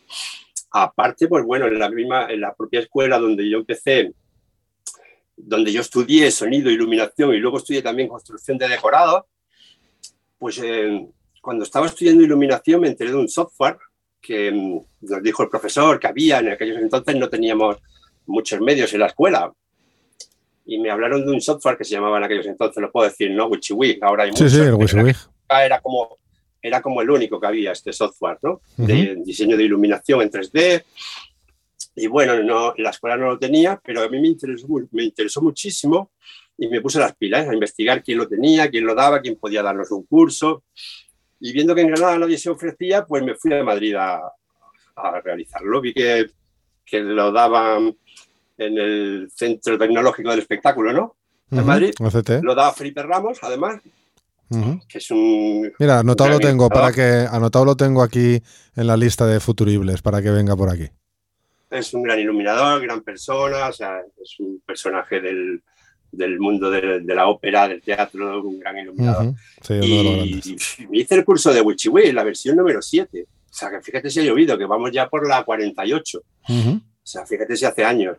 Aparte, 0.72 1.28
pues 1.28 1.44
bueno, 1.44 1.68
en 1.68 1.80
la, 1.80 1.90
misma, 1.90 2.28
en 2.30 2.42
la 2.42 2.54
propia 2.54 2.82
escuela 2.82 3.18
donde 3.18 3.50
yo 3.50 3.58
empecé, 3.58 4.14
donde 5.36 5.72
yo 5.72 5.82
estudié 5.82 6.30
sonido, 6.32 6.70
iluminación 6.70 7.34
y 7.34 7.40
luego 7.40 7.58
estudié 7.58 7.82
también 7.82 8.08
construcción 8.08 8.58
de 8.58 8.68
decorado, 8.68 9.28
pues 10.38 10.60
eh, 10.64 11.08
cuando 11.42 11.64
estaba 11.64 11.88
estudiando 11.88 12.24
iluminación 12.24 12.82
me 12.82 12.88
enteré 12.88 13.12
de 13.12 13.18
un 13.18 13.30
software 13.30 13.78
que 14.22 14.52
mm, 14.52 14.80
nos 15.02 15.24
dijo 15.24 15.44
el 15.44 15.50
profesor 15.50 16.00
que 16.00 16.08
había 16.08 16.40
en 16.40 16.50
aquellos 16.50 16.78
entonces 16.78 17.16
no 17.16 17.30
teníamos 17.30 17.78
muchos 18.26 18.60
medios 18.60 18.94
en 18.94 19.00
la 19.02 19.08
escuela 19.08 19.54
y 20.66 20.80
me 20.80 20.90
hablaron 20.90 21.26
de 21.26 21.32
un 21.32 21.42
software 21.42 21.78
que 21.78 21.84
se 21.84 21.94
llamaba 21.94 22.18
en 22.18 22.24
aquellos 22.24 22.48
entonces, 22.48 22.82
lo 22.82 22.92
puedo 22.92 23.08
decir, 23.08 23.32
¿no? 23.32 23.48
WichiWig. 23.48 24.04
Ahora 24.04 24.24
hay 24.24 24.34
sí, 24.34 24.50
sí, 24.50 24.60
el 24.60 24.74
WichiWig. 24.74 25.16
Era 25.48 25.80
como, 25.80 26.18
era 26.62 26.82
como 26.82 27.02
el 27.02 27.10
único 27.10 27.40
que 27.40 27.48
había 27.48 27.72
este 27.72 27.94
software, 27.94 28.40
¿no? 28.42 28.62
De 28.78 29.16
diseño 29.24 29.56
de 29.56 29.64
iluminación 29.64 30.24
en 30.24 30.32
3D. 30.32 30.84
Y 31.98 32.08
bueno, 32.08 32.42
no, 32.42 32.74
la 32.78 32.90
escuela 32.90 33.16
no 33.16 33.28
lo 33.28 33.40
tenía, 33.40 33.80
pero 33.84 34.02
a 34.02 34.10
mí 34.10 34.20
me 34.20 34.28
interesó, 34.28 34.68
me 34.92 35.04
interesó 35.04 35.42
muchísimo 35.42 36.12
y 36.58 36.68
me 36.68 36.82
puse 36.82 37.00
las 37.00 37.16
pilas 37.16 37.48
a 37.48 37.54
investigar 37.54 38.04
quién 38.04 38.18
lo 38.18 38.28
tenía, 38.28 38.70
quién 38.70 38.86
lo 38.86 38.96
daba, 38.96 39.22
quién 39.22 39.36
podía 39.36 39.62
darnos 39.62 39.92
un 39.92 40.04
curso. 40.06 40.64
Y 41.40 41.54
viendo 41.54 41.76
que 41.76 41.82
en 41.82 41.90
Granada 41.90 42.18
nadie 42.18 42.40
se 42.40 42.50
ofrecía, 42.50 43.06
pues 43.06 43.24
me 43.24 43.36
fui 43.36 43.54
a 43.54 43.64
Madrid 43.64 43.96
a, 43.96 44.20
a 44.96 45.22
realizarlo. 45.22 45.80
Vi 45.80 45.94
que, 45.94 46.26
que 46.84 47.02
lo 47.02 47.32
daban 47.32 47.96
en 48.58 48.78
el 48.78 49.30
Centro 49.34 49.78
Tecnológico 49.78 50.30
del 50.30 50.40
Espectáculo, 50.40 50.94
¿no? 50.94 51.16
En 51.52 51.66
Madrid. 51.66 51.94
Lo 52.42 52.56
da 52.56 52.72
Felipe 52.72 53.04
Ramos, 53.04 53.40
además. 53.42 53.82
Que 54.88 54.98
es 55.00 55.12
un. 55.12 55.72
Mira, 55.80 56.00
anotado 56.00 56.30
lo 56.30 56.40
tengo 56.40 56.70
para 56.70 56.92
que. 56.92 57.26
Anotado 57.30 57.66
lo 57.66 57.76
tengo 57.76 58.02
aquí 58.02 58.42
en 58.76 58.88
la 58.88 58.98
lista 58.98 59.26
de 59.26 59.40
futuribles 59.40 60.02
para 60.02 60.22
que 60.22 60.32
venga 60.32 60.56
por 60.56 60.70
aquí. 60.70 60.88
Es 61.70 61.94
un 61.94 62.04
gran 62.04 62.20
iluminador, 62.20 62.82
gran 62.82 63.02
persona, 63.02 63.68
o 63.68 63.74
sea, 63.74 64.00
es 64.22 64.40
un 64.40 64.62
personaje 64.66 65.20
del, 65.20 65.62
del 66.12 66.40
mundo 66.40 66.70
de, 66.70 67.02
la 67.04 67.28
ópera, 67.28 67.68
del 67.68 67.82
teatro, 67.82 68.42
un 68.44 68.60
gran 68.60 68.78
iluminador. 68.78 69.34
sí, 69.62 69.74
y, 69.74 70.88
me 70.88 71.00
hice 71.00 71.16
el 71.16 71.26
curso 71.26 71.52
de 71.52 71.62
Wichiwi, 71.62 72.12
la 72.12 72.24
versión 72.24 72.56
número 72.56 72.82
7. 72.82 73.26
O 73.28 73.54
sea, 73.58 73.72
que 73.72 73.82
fíjate 73.82 74.10
si 74.10 74.20
ha 74.20 74.24
llovido, 74.24 74.58
que 74.58 74.66
vamos 74.66 74.92
ya 74.92 75.10
por 75.10 75.28
la 75.28 75.44
48. 75.44 76.20
O 76.20 76.82
sea, 77.04 77.26
fíjate 77.26 77.56
si 77.56 77.66
hace 77.66 77.84
años. 77.84 78.18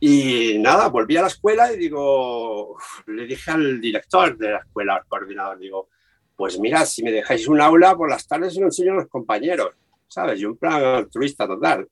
Y 0.00 0.58
nada, 0.58 0.88
volví 0.88 1.16
a 1.16 1.22
la 1.22 1.28
escuela 1.28 1.72
y 1.72 1.76
digo, 1.76 2.76
le 3.06 3.26
dije 3.26 3.50
al 3.50 3.80
director 3.80 4.36
de 4.36 4.50
la 4.50 4.58
escuela, 4.58 4.94
al 4.94 5.06
coordinador, 5.06 5.58
digo, 5.58 5.88
pues 6.36 6.58
mira, 6.60 6.86
si 6.86 7.02
me 7.02 7.10
dejáis 7.10 7.48
un 7.48 7.60
aula 7.60 7.96
por 7.96 8.08
las 8.08 8.26
tardes 8.26 8.54
se 8.54 8.60
lo 8.60 8.66
enseño 8.66 8.92
a 8.92 8.96
los 8.96 9.08
compañeros, 9.08 9.70
¿sabes? 10.06 10.38
Yo 10.38 10.50
un 10.50 10.56
plan 10.56 10.84
altruista 10.84 11.48
total. 11.48 11.88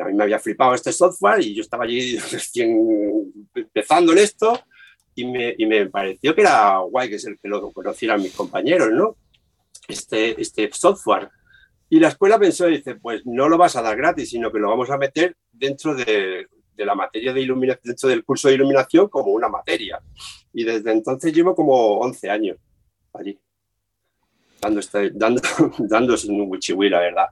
a 0.00 0.04
mí 0.04 0.14
me 0.14 0.22
había 0.22 0.38
flipado 0.38 0.74
este 0.74 0.92
software 0.92 1.40
y 1.40 1.54
yo 1.54 1.62
estaba 1.62 1.84
allí 1.84 2.16
empezando 3.54 4.12
en 4.12 4.18
esto 4.18 4.60
y 5.16 5.26
me, 5.26 5.54
y 5.58 5.66
me 5.66 5.90
pareció 5.90 6.34
que 6.34 6.42
era 6.42 6.78
guay 6.78 7.10
que, 7.10 7.16
el 7.16 7.38
que 7.40 7.48
lo 7.48 7.72
conocieran 7.72 8.22
mis 8.22 8.34
compañeros, 8.34 8.90
¿no? 8.92 9.16
Este, 9.88 10.40
este 10.40 10.70
software. 10.72 11.28
Y 11.90 11.98
la 11.98 12.08
escuela 12.08 12.38
pensó, 12.38 12.66
dice, 12.66 12.94
pues 12.94 13.22
no 13.26 13.48
lo 13.48 13.58
vas 13.58 13.74
a 13.74 13.82
dar 13.82 13.96
gratis, 13.96 14.30
sino 14.30 14.52
que 14.52 14.60
lo 14.60 14.70
vamos 14.70 14.90
a 14.90 14.96
meter 14.96 15.36
dentro 15.50 15.94
de, 15.94 16.46
de 16.74 16.86
la 16.86 16.94
materia 16.94 17.32
de 17.32 17.40
iluminación, 17.40 17.82
dentro 17.84 18.08
del 18.08 18.24
curso 18.24 18.48
de 18.48 18.54
iluminación 18.54 19.08
como 19.08 19.32
una 19.32 19.48
materia. 19.48 20.00
Y 20.52 20.64
desde 20.64 20.92
entonces 20.92 21.32
llevo 21.32 21.54
como 21.54 21.98
11 21.98 22.30
años 22.30 22.56
allí, 23.12 23.38
dando, 24.60 24.80
este, 24.80 25.10
dando, 25.10 25.42
dándose 25.78 26.28
un 26.28 26.58
la 26.90 27.00
verdad. 27.00 27.26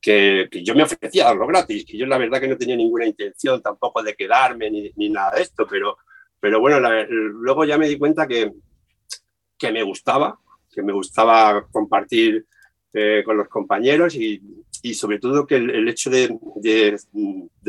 Que, 0.00 0.48
que, 0.50 0.62
yo 0.62 0.74
me 0.76 0.84
ofrecía 0.84 1.24
darlo 1.24 1.46
gratis, 1.46 1.84
que 1.84 1.98
yo 1.98 2.06
la 2.06 2.18
verdad 2.18 2.40
que 2.40 2.48
no 2.48 2.56
tenía 2.56 2.76
ninguna 2.76 3.04
intención 3.04 3.60
tampoco 3.60 4.02
de 4.02 4.14
quedarme 4.14 4.70
ni, 4.70 4.92
ni 4.94 5.10
nada 5.10 5.34
de 5.34 5.42
esto, 5.42 5.66
pero, 5.68 5.98
pero 6.38 6.60
bueno, 6.60 6.78
luego 7.08 7.64
ya 7.64 7.76
me 7.76 7.88
di 7.88 7.98
cuenta 7.98 8.28
que, 8.28 8.52
que 9.58 9.72
me 9.72 9.82
gustaba, 9.82 10.38
que 10.70 10.82
me 10.82 10.92
gustaba 10.92 11.66
compartir 11.72 12.46
eh, 12.94 13.22
con 13.24 13.36
los 13.36 13.48
compañeros 13.48 14.14
y, 14.14 14.40
y 14.82 14.94
sobre 14.94 15.18
todo 15.18 15.46
que 15.46 15.56
el, 15.56 15.88
hecho 15.88 16.10
de, 16.10 16.36
de, 16.56 16.98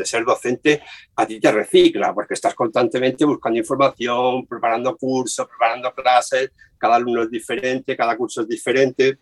ser 0.04 0.24
docente 0.24 0.82
a 1.16 1.26
ti 1.26 1.40
te 1.40 1.50
recicla, 1.50 2.14
porque 2.14 2.34
estás 2.34 2.54
constantemente 2.54 3.24
buscando 3.24 3.58
información, 3.58 4.46
preparando 4.46 4.96
cursos, 4.96 5.46
preparando 5.46 5.92
clases, 5.92 6.52
cada 6.78 6.96
alumno 6.96 7.22
es 7.22 7.30
diferente, 7.30 7.96
cada 7.96 8.16
curso 8.16 8.42
es 8.42 8.48
diferente. 8.48 9.18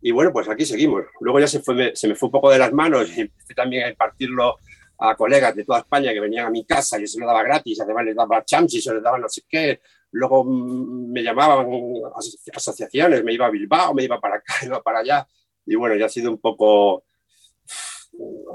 Y 0.00 0.10
bueno, 0.10 0.32
pues 0.32 0.48
aquí 0.48 0.64
seguimos. 0.64 1.04
Luego 1.20 1.38
ya 1.38 1.46
se, 1.46 1.60
fue, 1.60 1.92
se 1.94 2.08
me 2.08 2.14
fue 2.14 2.26
un 2.26 2.32
poco 2.32 2.50
de 2.50 2.58
las 2.58 2.72
manos 2.72 3.16
y 3.16 3.22
empecé 3.22 3.54
también 3.54 3.84
a 3.84 3.90
impartirlo 3.90 4.56
a 4.98 5.14
colegas 5.16 5.54
de 5.54 5.64
toda 5.64 5.80
España 5.80 6.12
que 6.12 6.20
venían 6.20 6.46
a 6.46 6.50
mi 6.50 6.64
casa 6.64 7.00
y 7.00 7.06
se 7.06 7.18
lo 7.18 7.26
daba 7.26 7.42
gratis, 7.42 7.80
además 7.80 8.04
les 8.04 8.14
daba 8.16 8.44
champs 8.44 8.74
y 8.74 8.80
se 8.80 8.94
les 8.94 9.02
daba 9.02 9.18
no 9.18 9.28
sé 9.28 9.42
qué. 9.48 9.80
Luego 10.12 10.44
mm, 10.44 11.12
me 11.12 11.22
llamaban 11.22 11.66
asociaciones, 12.54 13.24
me 13.24 13.32
iba 13.32 13.46
a 13.46 13.50
Bilbao, 13.50 13.94
me 13.94 14.04
iba 14.04 14.20
para 14.20 14.36
acá, 14.36 14.54
me 14.62 14.66
iba 14.68 14.82
para 14.82 15.00
allá 15.00 15.26
y 15.66 15.74
bueno, 15.74 15.96
ya 15.96 16.06
ha 16.06 16.08
sido 16.08 16.30
un 16.30 16.38
poco, 16.38 17.04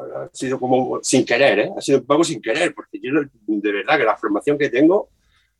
ha 0.09 0.29
sido 0.33 0.59
como 0.59 0.99
sin 1.03 1.25
querer, 1.25 1.59
¿eh? 1.59 1.71
ha 1.75 1.81
sido 1.81 1.99
un 1.99 2.05
poco 2.05 2.23
sin 2.23 2.41
querer, 2.41 2.73
porque 2.73 2.99
yo 3.01 3.11
de 3.13 3.71
verdad 3.71 3.97
que 3.97 4.03
la 4.03 4.17
formación 4.17 4.57
que 4.57 4.69
tengo 4.69 5.09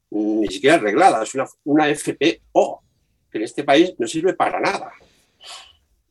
ni 0.09 0.47
siquiera 0.47 0.77
arreglada, 0.77 1.23
es 1.23 1.35
una, 1.35 1.45
una 1.65 1.93
FPO, 1.93 2.83
que 3.29 3.37
en 3.37 3.43
este 3.43 3.63
país 3.63 3.93
no 3.97 4.07
sirve 4.07 4.33
para 4.33 4.59
nada. 4.59 4.91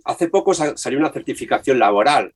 Hace 0.05 0.29
poco 0.29 0.55
salió 0.55 0.99
una 0.99 1.13
certificación 1.13 1.79
laboral 1.79 2.33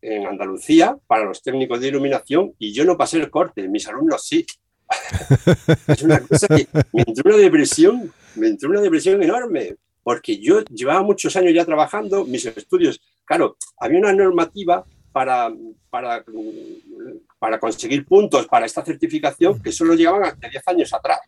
en 0.00 0.26
Andalucía 0.26 0.96
para 1.06 1.24
los 1.24 1.42
técnicos 1.42 1.80
de 1.80 1.88
iluminación 1.88 2.54
y 2.58 2.72
yo 2.72 2.84
no 2.84 2.96
pasé 2.96 3.18
el 3.18 3.30
corte, 3.30 3.68
mis 3.68 3.86
alumnos 3.88 4.26
sí. 4.26 4.44
es 5.88 6.02
una 6.02 6.20
cosa 6.20 6.46
que 6.48 6.66
me 6.92 7.04
entró 7.06 7.34
una 7.34 7.42
depresión, 7.42 8.12
me 8.36 8.48
entró 8.48 8.68
una 8.68 8.80
depresión 8.80 9.22
enorme, 9.22 9.76
porque 10.04 10.38
yo 10.38 10.62
llevaba 10.64 11.02
muchos 11.02 11.34
años 11.34 11.54
ya 11.54 11.64
trabajando, 11.64 12.24
mis 12.24 12.44
estudios, 12.46 13.00
claro, 13.24 13.56
había 13.78 13.98
una 13.98 14.12
normativa 14.12 14.84
para, 15.12 15.50
para, 15.90 17.58
conseguir 17.58 18.04
puntos 18.04 18.46
para 18.46 18.66
esta 18.66 18.84
certificación 18.84 19.62
que 19.62 19.72
solo 19.72 19.94
llegaban 19.94 20.38
de 20.38 20.50
10 20.50 20.68
años 20.68 20.92
atrás. 20.92 21.20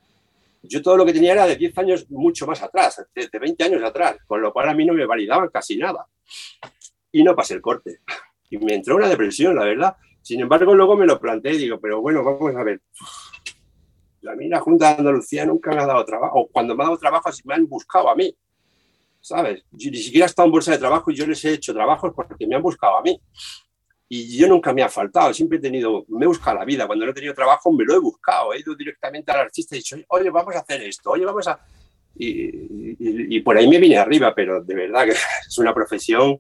Yo 0.63 0.83
todo 0.83 0.97
lo 0.97 1.07
que 1.07 1.13
tenía 1.13 1.33
era 1.33 1.47
de 1.47 1.57
10 1.57 1.79
años 1.79 2.11
mucho 2.11 2.47
más 2.47 2.63
atrás, 2.63 3.03
de, 3.15 3.39
20 3.39 3.65
años 3.65 3.83
atrás, 3.83 4.17
con 4.27 4.43
lo 4.43 4.53
cual 4.53 4.69
a 4.69 4.75
mí 4.75 4.85
no 4.85 4.93
me 4.93 5.07
validaban 5.07 5.49
casi 5.49 5.77
nada. 5.77 6.07
Y 7.13 7.23
no 7.23 7.35
pasé 7.35 7.55
el 7.55 7.63
corte. 7.63 8.01
Y 8.51 8.59
me 8.59 8.75
entró 8.75 8.97
una 8.97 9.09
depresión, 9.09 9.57
la 9.57 9.65
verdad. 9.65 9.97
Sin 10.21 10.41
embargo, 10.41 10.75
luego 10.75 10.97
me 10.97 11.07
lo 11.07 11.21
planteé 11.21 11.55
y 11.55 11.59
digo, 11.59 11.81
pero 11.81 12.01
bueno, 12.01 12.25
vamos 12.25 12.55
a 12.57 12.65
ver. 12.65 12.81
La 14.23 14.35
mina 14.35 14.59
Junta 14.59 14.89
de 14.89 14.99
Andalucía 14.99 15.47
nunca 15.47 15.71
me 15.71 15.81
ha 15.81 15.87
dado 15.87 16.05
trabajo. 16.05 16.41
O 16.41 16.49
cuando 16.49 16.75
me 16.75 16.83
ha 16.83 16.87
dado 16.87 16.99
trabajo, 16.99 17.31
me 17.45 17.55
han 17.55 17.69
buscado 17.69 18.11
a 18.11 18.17
mí. 18.17 18.35
¿Sabes? 19.27 19.65
Yo 19.73 19.91
ni 19.91 19.97
siquiera 19.97 20.25
he 20.25 20.29
estado 20.29 20.47
en 20.47 20.53
bolsa 20.53 20.71
de 20.71 20.79
trabajo 20.79 21.11
y 21.11 21.17
yo 21.17 21.27
les 21.27 21.45
he 21.45 21.55
hecho 21.55 21.75
trabajos 21.75 22.13
porque 22.15 22.47
me 22.47 22.55
han 22.55 22.63
buscado 22.63 22.99
a 22.99 23.03
mí. 23.03 23.21
Y 24.09 24.39
yo 24.39 24.47
nunca 24.47 24.73
me 24.73 24.85
ha 24.85 24.89
faltado, 24.89 25.35
siempre 25.35 25.59
he 25.59 25.61
tenido, 25.61 26.05
me 26.07 26.27
he 26.27 26.29
buscado 26.29 26.59
la 26.59 26.65
vida. 26.65 26.87
Cuando 26.87 27.05
no 27.05 27.11
he 27.11 27.15
tenido 27.15 27.35
trabajo 27.35 27.73
me 27.73 27.85
lo 27.85 27.97
he 27.97 27.99
buscado, 27.99 28.53
he 28.53 28.61
ido 28.61 28.77
directamente 28.77 29.33
al 29.33 29.41
artista 29.41 29.75
y 29.75 29.79
he 29.79 29.81
dicho, 29.81 29.97
oye, 30.11 30.31
vamos 30.31 30.55
a 30.55 30.61
hacer 30.61 30.81
esto, 30.83 31.11
oye, 31.11 31.25
vamos 31.25 31.49
a... 31.49 31.59
Y, 32.15 33.37
y, 33.37 33.41
por 33.41 33.59
ahí 33.59 33.69
me 33.69 33.79
vine 33.79 33.99
arriba, 33.99 34.33
pero 34.33 34.63
de 34.63 34.75
verdad 34.75 35.07
que 35.07 35.11
es 35.49 35.59
una 35.59 35.75
profesión 35.75 36.39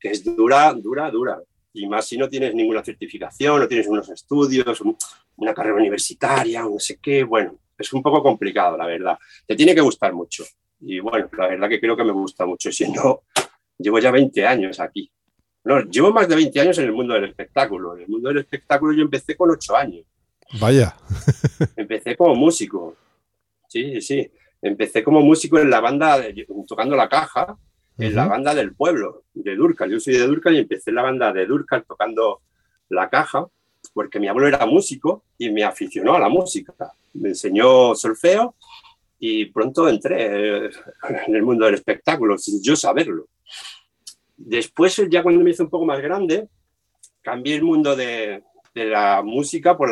que 0.00 0.08
es 0.10 0.24
dura, 0.24 0.72
dura, 0.72 1.10
dura. 1.10 1.38
Y 1.74 1.86
más 1.86 2.06
si 2.06 2.16
no 2.16 2.30
tienes 2.30 2.54
ninguna 2.54 2.82
certificación, 2.82 3.60
no 3.60 3.68
tienes 3.68 3.88
unos 3.88 4.08
estudios, 4.08 4.82
una 5.36 5.52
carrera 5.52 5.76
universitaria, 5.76 6.62
no 6.62 6.78
sé 6.78 6.98
qué, 6.98 7.24
bueno, 7.24 7.58
es 7.76 7.92
un 7.92 8.02
poco 8.02 8.22
complicado, 8.22 8.74
la 8.78 8.86
verdad. 8.86 9.18
Te 9.46 9.54
tiene 9.54 9.74
que 9.74 9.82
gustar 9.82 10.14
mucho. 10.14 10.44
Y 10.80 11.00
bueno, 11.00 11.28
la 11.36 11.48
verdad 11.48 11.68
que 11.68 11.80
creo 11.80 11.96
que 11.96 12.04
me 12.04 12.12
gusta 12.12 12.46
mucho, 12.46 12.70
si 12.70 12.90
no, 12.90 13.22
llevo 13.78 13.98
ya 13.98 14.10
20 14.10 14.46
años 14.46 14.80
aquí. 14.80 15.10
No, 15.64 15.80
llevo 15.80 16.12
más 16.12 16.28
de 16.28 16.36
20 16.36 16.60
años 16.60 16.78
en 16.78 16.84
el 16.84 16.92
mundo 16.92 17.14
del 17.14 17.24
espectáculo. 17.24 17.96
En 17.96 18.02
el 18.02 18.08
mundo 18.08 18.28
del 18.28 18.38
espectáculo 18.38 18.92
yo 18.92 19.02
empecé 19.02 19.36
con 19.36 19.50
8 19.50 19.76
años. 19.76 20.04
Vaya. 20.60 20.96
empecé 21.76 22.16
como 22.16 22.34
músico. 22.36 22.96
Sí, 23.68 24.00
sí. 24.00 24.30
Empecé 24.62 25.02
como 25.02 25.20
músico 25.22 25.58
en 25.58 25.68
la 25.68 25.80
banda, 25.80 26.22
tocando 26.68 26.94
la 26.96 27.08
caja, 27.08 27.56
en 27.98 28.14
la 28.14 28.26
banda 28.26 28.54
del 28.54 28.74
pueblo, 28.74 29.24
de 29.34 29.54
Durcal. 29.56 29.90
Yo 29.90 30.00
soy 30.00 30.14
de 30.14 30.26
Durcal 30.26 30.54
y 30.54 30.58
empecé 30.58 30.90
en 30.90 30.96
la 30.96 31.02
banda 31.02 31.32
de 31.32 31.46
Durcal 31.46 31.84
tocando 31.84 32.42
la 32.88 33.08
caja, 33.08 33.46
porque 33.92 34.20
mi 34.20 34.28
abuelo 34.28 34.48
era 34.48 34.66
músico 34.66 35.24
y 35.36 35.50
me 35.50 35.64
aficionó 35.64 36.14
a 36.14 36.20
la 36.20 36.28
música. 36.28 36.74
Me 37.14 37.30
enseñó 37.30 37.94
solfeo 37.94 38.54
y 39.18 39.46
pronto 39.46 39.88
entré 39.88 40.66
en 41.26 41.34
el 41.34 41.42
mundo 41.42 41.66
del 41.66 41.74
espectáculo 41.74 42.36
sin 42.38 42.62
yo 42.62 42.76
saberlo. 42.76 43.28
Después, 44.36 45.00
ya 45.08 45.22
cuando 45.22 45.42
me 45.42 45.50
hice 45.50 45.62
un 45.62 45.70
poco 45.70 45.86
más 45.86 46.00
grande, 46.00 46.48
cambié 47.22 47.56
el 47.56 47.62
mundo 47.62 47.96
de, 47.96 48.42
de 48.74 48.84
la 48.84 49.22
música 49.22 49.76
por, 49.76 49.90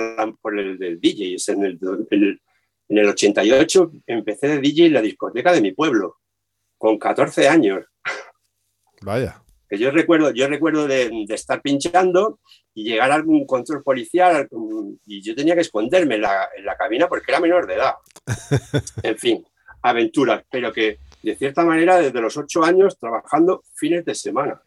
el 0.58 0.78
del 0.78 1.00
DJ. 1.00 1.36
En 1.48 1.64
el, 1.64 1.78
en 2.88 2.98
el 2.98 3.08
88 3.08 3.92
empecé 4.06 4.48
de 4.48 4.60
DJ 4.60 4.86
en 4.86 4.92
la 4.92 5.00
discoteca 5.00 5.52
de 5.52 5.62
mi 5.62 5.72
pueblo, 5.72 6.18
con 6.76 6.98
14 6.98 7.48
años. 7.48 7.84
Vaya. 9.00 9.43
Que 9.74 9.80
yo 9.80 9.90
recuerdo, 9.90 10.30
yo 10.30 10.46
recuerdo 10.46 10.86
de, 10.86 11.10
de 11.26 11.34
estar 11.34 11.60
pinchando 11.60 12.38
y 12.74 12.84
llegar 12.84 13.10
a 13.10 13.16
algún 13.16 13.44
control 13.44 13.82
policial 13.82 14.48
y 15.04 15.20
yo 15.20 15.34
tenía 15.34 15.54
que 15.54 15.62
esconderme 15.62 16.14
en 16.14 16.22
la, 16.22 16.48
en 16.56 16.64
la 16.64 16.76
cabina 16.76 17.08
porque 17.08 17.32
era 17.32 17.40
menor 17.40 17.66
de 17.66 17.74
edad. 17.74 17.94
en 19.02 19.18
fin, 19.18 19.44
aventuras, 19.82 20.44
pero 20.48 20.72
que 20.72 20.98
de 21.22 21.36
cierta 21.36 21.64
manera 21.64 21.98
desde 21.98 22.20
los 22.20 22.36
ocho 22.36 22.62
años 22.62 22.98
trabajando 22.98 23.64
fines 23.74 24.04
de 24.04 24.14
semana. 24.14 24.62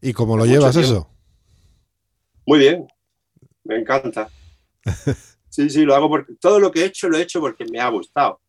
¿Y 0.00 0.12
cómo 0.12 0.36
lo 0.36 0.46
llevas 0.46 0.76
eso? 0.76 1.08
Muy 2.46 2.60
bien, 2.60 2.86
me 3.64 3.78
encanta. 3.78 4.28
Sí, 5.52 5.68
sí, 5.68 5.82
lo 5.82 5.94
hago 5.94 6.08
porque 6.08 6.32
todo 6.40 6.58
lo 6.58 6.72
que 6.72 6.80
he 6.80 6.86
hecho 6.86 7.10
lo 7.10 7.18
he 7.18 7.20
hecho 7.20 7.38
porque 7.38 7.66
me 7.66 7.78
ha 7.78 7.90
gustado. 7.90 8.40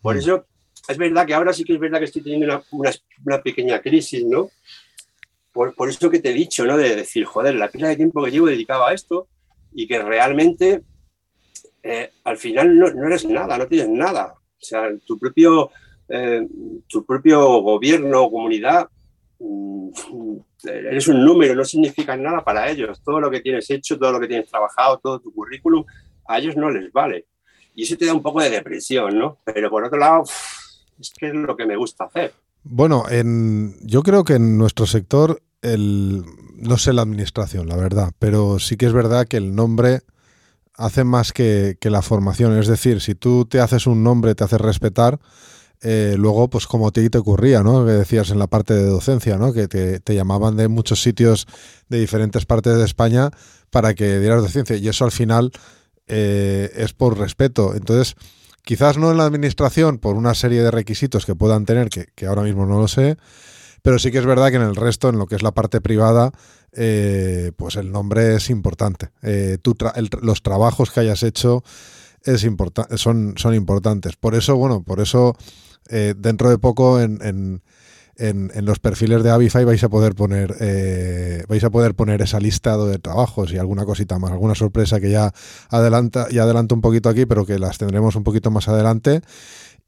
Por 0.00 0.14
mm. 0.14 0.18
eso 0.20 0.46
es 0.90 0.98
verdad 0.98 1.26
que 1.26 1.34
ahora 1.34 1.52
sí 1.52 1.64
que 1.64 1.74
es 1.74 1.80
verdad 1.80 1.98
que 1.98 2.06
estoy 2.06 2.22
teniendo 2.22 2.62
una, 2.72 3.42
pequeña 3.42 3.80
crisis, 3.80 4.24
¿no? 4.24 4.50
por, 5.52 5.88
eso 5.88 6.10
que 6.10 6.20
te 6.20 6.30
he 6.30 6.34
dicho, 6.34 6.64
¿no? 6.64 6.76
De 6.76 6.96
decir, 6.96 7.24
joder, 7.24 7.54
la 7.54 7.68
pila 7.68 7.88
de 7.88 7.96
tiempo 7.96 8.22
que 8.22 8.30
llevo 8.30 8.46
dedicado 8.46 8.86
a 8.86 8.94
esto 8.94 9.28
y 9.72 9.86
que 9.86 10.00
realmente 10.00 10.82
eh, 11.82 12.10
al 12.24 12.36
final 12.36 12.78
no, 12.78 12.90
no, 12.90 13.06
eres 13.06 13.24
nada, 13.24 13.58
no 13.58 13.66
tienes 13.66 13.88
nada. 13.88 14.34
O 14.34 14.62
sea, 14.62 14.90
tu 15.04 15.18
propio, 15.18 15.70
eh, 16.08 16.46
tu 16.86 17.04
propio 17.04 17.60
gobierno 17.62 18.22
o 18.22 18.30
comunidad, 18.30 18.88
mm, 19.38 19.90
eres 20.64 21.08
un 21.08 21.24
número, 21.24 21.54
no 21.54 21.64
significa 21.64 22.16
nada 22.16 22.44
para 22.44 22.70
ellos. 22.70 23.02
Todo 23.02 23.20
lo 23.20 23.30
que 23.30 23.40
tienes 23.40 23.68
hecho, 23.70 23.98
todo 23.98 24.12
lo 24.12 24.20
que 24.20 24.28
tienes 24.28 24.48
trabajado, 24.48 24.98
todo 24.98 25.20
tu 25.20 25.32
currículum, 25.32 25.84
a 26.28 26.38
ellos 26.38 26.56
no 26.56 26.70
les 26.70 26.92
vale. 26.92 27.26
Y 27.74 27.84
eso 27.84 27.96
te 27.96 28.06
da 28.06 28.14
un 28.14 28.22
poco 28.22 28.40
de 28.40 28.50
depresión, 28.50 29.18
¿no? 29.18 29.38
Pero 29.44 29.70
por 29.70 29.84
otro 29.84 29.98
lado, 29.98 30.24
es 31.00 31.10
que 31.10 31.28
es 31.28 31.34
lo 31.34 31.56
que 31.56 31.66
me 31.66 31.76
gusta 31.76 32.04
hacer. 32.04 32.34
Bueno, 32.62 33.04
en, 33.08 33.76
yo 33.82 34.02
creo 34.02 34.24
que 34.24 34.34
en 34.34 34.58
nuestro 34.58 34.86
sector, 34.86 35.42
el, 35.62 36.24
no 36.56 36.76
sé 36.78 36.92
la 36.92 37.02
administración, 37.02 37.68
la 37.68 37.76
verdad, 37.76 38.12
pero 38.18 38.58
sí 38.58 38.76
que 38.76 38.86
es 38.86 38.92
verdad 38.92 39.26
que 39.26 39.38
el 39.38 39.54
nombre 39.54 40.00
hace 40.74 41.04
más 41.04 41.32
que, 41.32 41.76
que, 41.80 41.90
la 41.90 42.02
formación. 42.02 42.58
Es 42.58 42.66
decir, 42.66 43.00
si 43.00 43.14
tú 43.14 43.44
te 43.44 43.60
haces 43.60 43.86
un 43.86 44.02
nombre, 44.02 44.34
te 44.34 44.44
haces 44.44 44.60
respetar, 44.60 45.18
eh, 45.82 46.16
luego, 46.18 46.50
pues 46.50 46.66
como 46.66 46.92
ti 46.92 47.08
te 47.08 47.18
ocurría, 47.18 47.62
¿no? 47.62 47.86
Que 47.86 47.92
decías 47.92 48.30
en 48.30 48.38
la 48.38 48.46
parte 48.46 48.74
de 48.74 48.84
docencia, 48.84 49.38
¿no? 49.38 49.52
Que 49.52 49.66
te, 49.66 50.00
te, 50.00 50.14
llamaban 50.14 50.56
de 50.56 50.68
muchos 50.68 51.02
sitios 51.02 51.46
de 51.88 51.98
diferentes 51.98 52.44
partes 52.44 52.76
de 52.76 52.84
España 52.84 53.30
para 53.70 53.94
que 53.94 54.18
dieras 54.18 54.42
docencia. 54.42 54.76
Y 54.76 54.88
eso 54.88 55.04
al 55.06 55.10
final 55.10 55.52
eh, 56.06 56.70
es 56.74 56.92
por 56.92 57.18
respeto. 57.18 57.74
Entonces, 57.74 58.14
quizás 58.62 58.98
no 58.98 59.10
en 59.10 59.18
la 59.18 59.24
administración, 59.24 59.98
por 59.98 60.16
una 60.16 60.34
serie 60.34 60.62
de 60.62 60.70
requisitos 60.70 61.26
que 61.26 61.34
puedan 61.34 61.64
tener, 61.64 61.88
que, 61.88 62.26
ahora 62.26 62.42
mismo 62.42 62.66
no 62.66 62.78
lo 62.78 62.88
sé, 62.88 63.16
pero 63.82 63.98
sí 63.98 64.10
que 64.10 64.18
es 64.18 64.26
verdad 64.26 64.50
que 64.50 64.56
en 64.56 64.62
el 64.62 64.76
resto, 64.76 65.08
en 65.08 65.18
lo 65.18 65.26
que 65.26 65.36
es 65.36 65.42
la 65.42 65.52
parte 65.52 65.80
privada, 65.80 66.32
eh, 66.72 67.52
pues 67.56 67.76
el 67.76 67.90
nombre 67.90 68.36
es 68.36 68.50
importante. 68.50 69.10
Eh, 69.22 69.58
los 70.22 70.42
trabajos 70.42 70.90
que 70.90 71.00
hayas 71.00 71.22
hecho 71.22 71.64
es 72.22 72.46
son, 72.96 73.34
son 73.36 73.54
importantes. 73.54 74.16
Por 74.16 74.34
eso, 74.34 74.56
bueno, 74.56 74.82
por 74.82 75.00
eso 75.00 75.34
eh, 75.88 76.14
dentro 76.16 76.50
de 76.50 76.58
poco 76.58 77.00
en, 77.00 77.18
en, 77.22 77.62
en, 78.20 78.50
los 78.64 78.78
perfiles 78.78 79.22
de 79.22 79.30
Avify 79.30 79.64
vais 79.64 79.82
a 79.82 79.88
poder 79.88 80.14
poner 80.14 80.54
eh, 80.60 81.44
vais 81.48 81.64
a 81.64 81.70
poder 81.70 81.94
poner 81.94 82.22
esa 82.22 82.38
lista 82.38 82.76
de 82.76 82.98
trabajos 82.98 83.52
y 83.52 83.58
alguna 83.58 83.84
cosita 83.84 84.18
más, 84.18 84.30
alguna 84.30 84.54
sorpresa 84.54 85.00
que 85.00 85.10
ya 85.10 85.32
adelanta, 85.70 86.28
ya 86.30 86.42
adelanto 86.42 86.74
un 86.74 86.80
poquito 86.80 87.08
aquí, 87.08 87.26
pero 87.26 87.46
que 87.46 87.58
las 87.58 87.78
tendremos 87.78 88.16
un 88.16 88.24
poquito 88.24 88.50
más 88.50 88.68
adelante. 88.68 89.22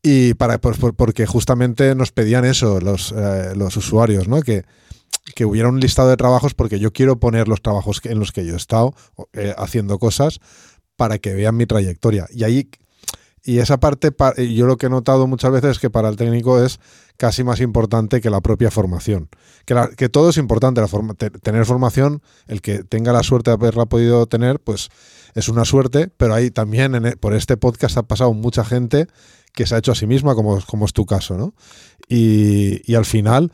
Y 0.03 0.35
para, 0.35 0.59
pues, 0.59 0.79
porque 0.97 1.27
justamente 1.27 1.95
nos 1.95 2.11
pedían 2.11 2.45
eso 2.45 2.81
los, 2.81 3.15
eh, 3.17 3.53
los 3.55 3.77
usuarios, 3.77 4.27
¿no? 4.27 4.41
Que, 4.43 4.65
que 5.37 5.45
hubiera 5.45 5.69
un 5.69 5.79
listado 5.79 6.09
de 6.09 6.17
trabajos 6.17 6.55
porque 6.55 6.81
yo 6.81 6.93
quiero 6.93 7.21
poner 7.21 7.47
los 7.47 7.63
trabajos 7.63 8.01
en 8.05 8.19
los 8.19 8.33
que 8.33 8.45
yo 8.45 8.55
he 8.55 8.57
estado 8.57 8.95
haciendo 9.57 10.01
cosas 10.01 10.41
para 10.97 11.19
que 11.19 11.35
vean 11.35 11.57
mi 11.57 11.67
trayectoria. 11.67 12.27
Y 12.31 12.45
ahí 12.45 12.69
y 13.45 13.59
esa 13.59 13.81
parte, 13.81 14.13
yo 14.55 14.67
lo 14.67 14.77
que 14.77 14.87
he 14.87 14.91
notado 14.91 15.27
muchas 15.27 15.51
veces 15.51 15.73
es 15.73 15.79
que 15.81 15.91
para 15.91 16.09
el 16.09 16.17
técnico 16.17 16.63
es 16.63 16.79
casi 17.17 17.43
más 17.43 17.61
importante 17.61 18.21
que 18.21 18.31
la 18.31 18.41
propia 18.41 18.71
formación. 18.71 19.29
Que, 19.65 20.09
todo 20.09 20.31
es 20.31 20.37
importante, 20.37 20.81
la 20.81 20.89
tener 21.43 21.65
formación, 21.65 22.23
el 22.47 22.63
que 22.63 22.85
tenga 22.85 23.13
la 23.13 23.23
suerte 23.25 23.51
de 23.51 23.55
haberla 23.55 23.87
podido 23.87 24.27
tener, 24.27 24.61
pues 24.61 24.91
es 25.35 25.49
una 25.49 25.65
suerte, 25.65 26.09
pero 26.17 26.35
ahí 26.35 26.51
también 26.51 26.95
e, 26.95 27.17
por 27.17 27.35
este 27.35 27.57
podcast 27.57 27.97
ha 27.97 28.05
pasado 28.05 28.33
mucha 28.33 28.65
gente 28.65 29.09
que 29.53 29.67
se 29.67 29.75
ha 29.75 29.79
hecho 29.79 29.93
a 29.93 29.97
sí 29.97 30.07
misma, 30.07 30.35
como, 30.35 30.61
como 30.63 30.85
es 30.85 30.93
tu 30.93 31.05
caso, 31.05 31.37
¿no? 31.37 31.55
Y, 32.09 32.81
y 32.91 32.95
al 32.95 33.05
final 33.05 33.51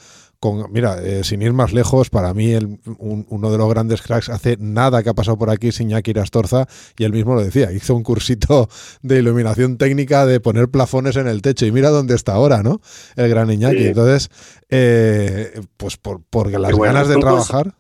mira, 0.70 1.02
eh, 1.02 1.24
sin 1.24 1.42
ir 1.42 1.52
más 1.52 1.72
lejos, 1.72 2.10
para 2.10 2.32
mí 2.34 2.54
uno 2.98 3.50
de 3.50 3.58
los 3.58 3.68
grandes 3.68 4.02
cracks 4.02 4.28
hace 4.28 4.56
nada 4.58 5.02
que 5.02 5.10
ha 5.10 5.14
pasado 5.14 5.36
por 5.38 5.50
aquí 5.50 5.72
sin 5.72 5.90
Iñaki 5.90 6.16
Astorza 6.18 6.66
y 6.96 7.04
él 7.04 7.12
mismo 7.12 7.34
lo 7.34 7.42
decía, 7.42 7.72
hizo 7.72 7.94
un 7.94 8.02
cursito 8.02 8.68
de 9.02 9.18
iluminación 9.18 9.78
técnica 9.78 10.26
de 10.26 10.40
poner 10.40 10.68
plafones 10.68 11.16
en 11.16 11.26
el 11.26 11.42
techo 11.42 11.66
y 11.66 11.72
mira 11.72 11.90
dónde 11.90 12.14
está 12.14 12.34
ahora, 12.34 12.62
¿no? 12.62 12.80
El 13.16 13.28
gran 13.28 13.50
Iñaki. 13.50 13.88
Entonces, 13.88 14.30
eh, 14.68 15.60
pues 15.76 15.96
por, 15.96 16.22
porque 16.30 16.58
las 16.58 16.76
ganas 16.76 17.08
de 17.08 17.16
trabajar... 17.16 17.74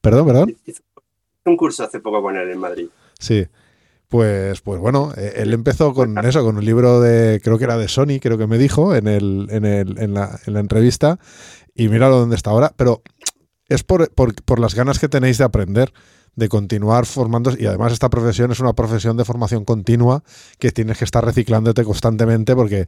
Perdón, 0.00 0.26
perdón. 0.26 0.56
Hizo 0.66 0.82
un 1.46 1.56
curso 1.56 1.84
hace 1.84 2.00
poco 2.00 2.20
con 2.22 2.36
él 2.36 2.50
en 2.50 2.58
Madrid. 2.58 2.88
Sí. 3.18 3.46
Pues, 4.08 4.60
pues 4.60 4.80
bueno, 4.80 5.12
eh, 5.16 5.34
él 5.36 5.52
empezó 5.52 5.92
con 5.92 6.16
eso, 6.24 6.44
con 6.44 6.56
un 6.56 6.64
libro 6.64 7.00
de, 7.00 7.40
creo 7.42 7.58
que 7.58 7.64
era 7.64 7.76
de 7.76 7.88
Sony, 7.88 8.20
creo 8.20 8.38
que 8.38 8.46
me 8.46 8.58
dijo 8.58 8.94
en, 8.94 9.08
el, 9.08 9.48
en, 9.50 9.64
el, 9.64 9.98
en, 9.98 10.14
la, 10.14 10.38
en 10.46 10.54
la 10.54 10.60
entrevista, 10.60 11.18
y 11.74 11.88
míralo 11.88 12.20
dónde 12.20 12.36
está 12.36 12.50
ahora, 12.50 12.72
pero 12.76 13.02
es 13.68 13.82
por, 13.82 14.10
por, 14.12 14.60
las 14.60 14.74
ganas 14.74 14.98
que 14.98 15.08
tenéis 15.08 15.38
de 15.38 15.44
aprender, 15.44 15.92
de 16.36 16.48
continuar 16.48 17.06
formando, 17.06 17.52
y 17.58 17.66
además 17.66 17.92
esta 17.92 18.10
profesión 18.10 18.50
es 18.50 18.60
una 18.60 18.72
profesión 18.72 19.16
de 19.16 19.24
formación 19.24 19.64
continua 19.64 20.22
que 20.58 20.72
tienes 20.72 20.98
que 20.98 21.04
estar 21.04 21.24
reciclándote 21.24 21.84
constantemente 21.84 22.54
porque 22.54 22.86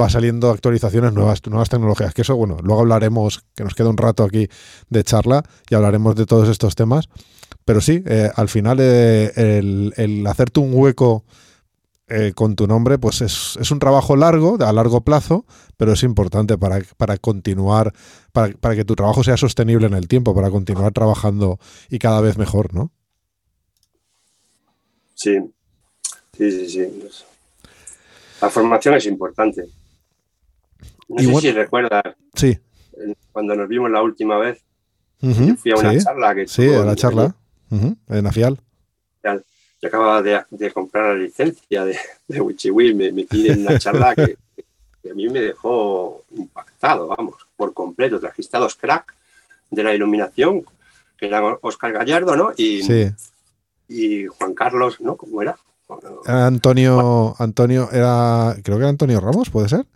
va 0.00 0.10
saliendo 0.10 0.50
actualizaciones 0.50 1.12
nuevas, 1.12 1.40
nuevas 1.46 1.68
tecnologías, 1.68 2.14
que 2.14 2.22
eso, 2.22 2.36
bueno, 2.36 2.58
luego 2.62 2.80
hablaremos, 2.82 3.44
que 3.54 3.64
nos 3.64 3.74
queda 3.74 3.88
un 3.88 3.96
rato 3.96 4.24
aquí 4.24 4.48
de 4.88 5.04
charla 5.04 5.42
y 5.68 5.74
hablaremos 5.74 6.16
de 6.16 6.26
todos 6.26 6.48
estos 6.48 6.74
temas. 6.74 7.08
Pero 7.70 7.80
sí, 7.80 8.02
eh, 8.04 8.28
al 8.34 8.48
final 8.48 8.78
eh, 8.80 9.30
el, 9.96 10.26
hacerte 10.26 10.58
un 10.58 10.72
hueco 10.74 11.22
eh, 12.08 12.32
con 12.34 12.56
tu 12.56 12.66
nombre, 12.66 12.98
pues 12.98 13.20
es, 13.20 13.70
un 13.70 13.78
trabajo 13.78 14.16
largo, 14.16 14.58
a 14.60 14.72
largo 14.72 15.02
plazo, 15.02 15.46
pero 15.76 15.92
es 15.92 16.02
importante 16.02 16.58
para, 16.58 16.80
para 16.96 17.16
continuar, 17.18 17.92
para, 18.32 18.52
para, 18.54 18.74
que 18.74 18.84
tu 18.84 18.96
trabajo 18.96 19.22
sea 19.22 19.36
sostenible 19.36 19.86
en 19.86 19.94
el 19.94 20.08
tiempo, 20.08 20.34
para 20.34 20.50
continuar 20.50 20.92
trabajando 20.92 21.60
y 21.88 22.00
cada 22.00 22.20
vez 22.20 22.38
mejor, 22.38 22.74
¿no? 22.74 22.90
Sí, 25.14 25.38
sí, 26.36 26.50
sí, 26.50 26.68
sí. 26.70 27.08
La 28.42 28.50
formación 28.50 28.96
es 28.96 29.06
importante. 29.06 29.66
No 31.08 31.22
sé 31.22 31.40
si 31.40 31.52
recuerdas. 31.52 32.02
Sí. 32.34 32.58
Cuando 33.30 33.54
nos 33.54 33.68
vimos 33.68 33.92
la 33.92 34.02
última 34.02 34.38
vez, 34.38 34.60
fui 35.20 35.70
a 35.70 35.76
una 35.76 35.96
charla 35.98 36.34
que. 36.34 36.48
Sí, 36.48 36.66
a 36.74 36.84
la 36.84 36.96
charla 36.96 37.36
en 37.70 38.26
Afial. 38.26 38.58
Yo 39.82 39.88
acababa 39.88 40.22
de, 40.22 40.72
comprar 40.72 41.14
la 41.14 41.22
licencia 41.22 41.84
de, 41.84 41.96
de 42.28 42.40
Wichiwi, 42.40 42.92
me 42.94 43.12
metí 43.12 43.48
en 43.48 43.62
una 43.62 43.78
charla 43.78 44.14
que, 44.14 44.36
a 45.10 45.14
mí 45.14 45.28
me 45.28 45.40
dejó 45.40 46.24
impactado, 46.36 47.08
vamos, 47.08 47.36
por 47.56 47.72
completo. 47.72 48.20
Trajiste 48.20 48.56
a 48.56 48.60
dos 48.60 48.74
crack 48.74 49.14
de 49.70 49.82
la 49.82 49.94
iluminación, 49.94 50.64
que 51.16 51.26
eran 51.26 51.56
Oscar 51.62 51.92
Gallardo, 51.92 52.36
¿no? 52.36 52.52
Y, 52.56 52.82
y 53.88 54.26
Juan 54.26 54.54
Carlos, 54.54 55.00
¿no? 55.00 55.16
¿Cómo 55.16 55.40
era? 55.40 55.56
Antonio, 56.26 57.34
Antonio, 57.38 57.88
era, 57.90 58.54
creo 58.62 58.76
que 58.76 58.82
era 58.82 58.90
Antonio 58.90 59.20
Ramos, 59.20 59.50
¿puede 59.50 59.68
ser? 59.68 59.86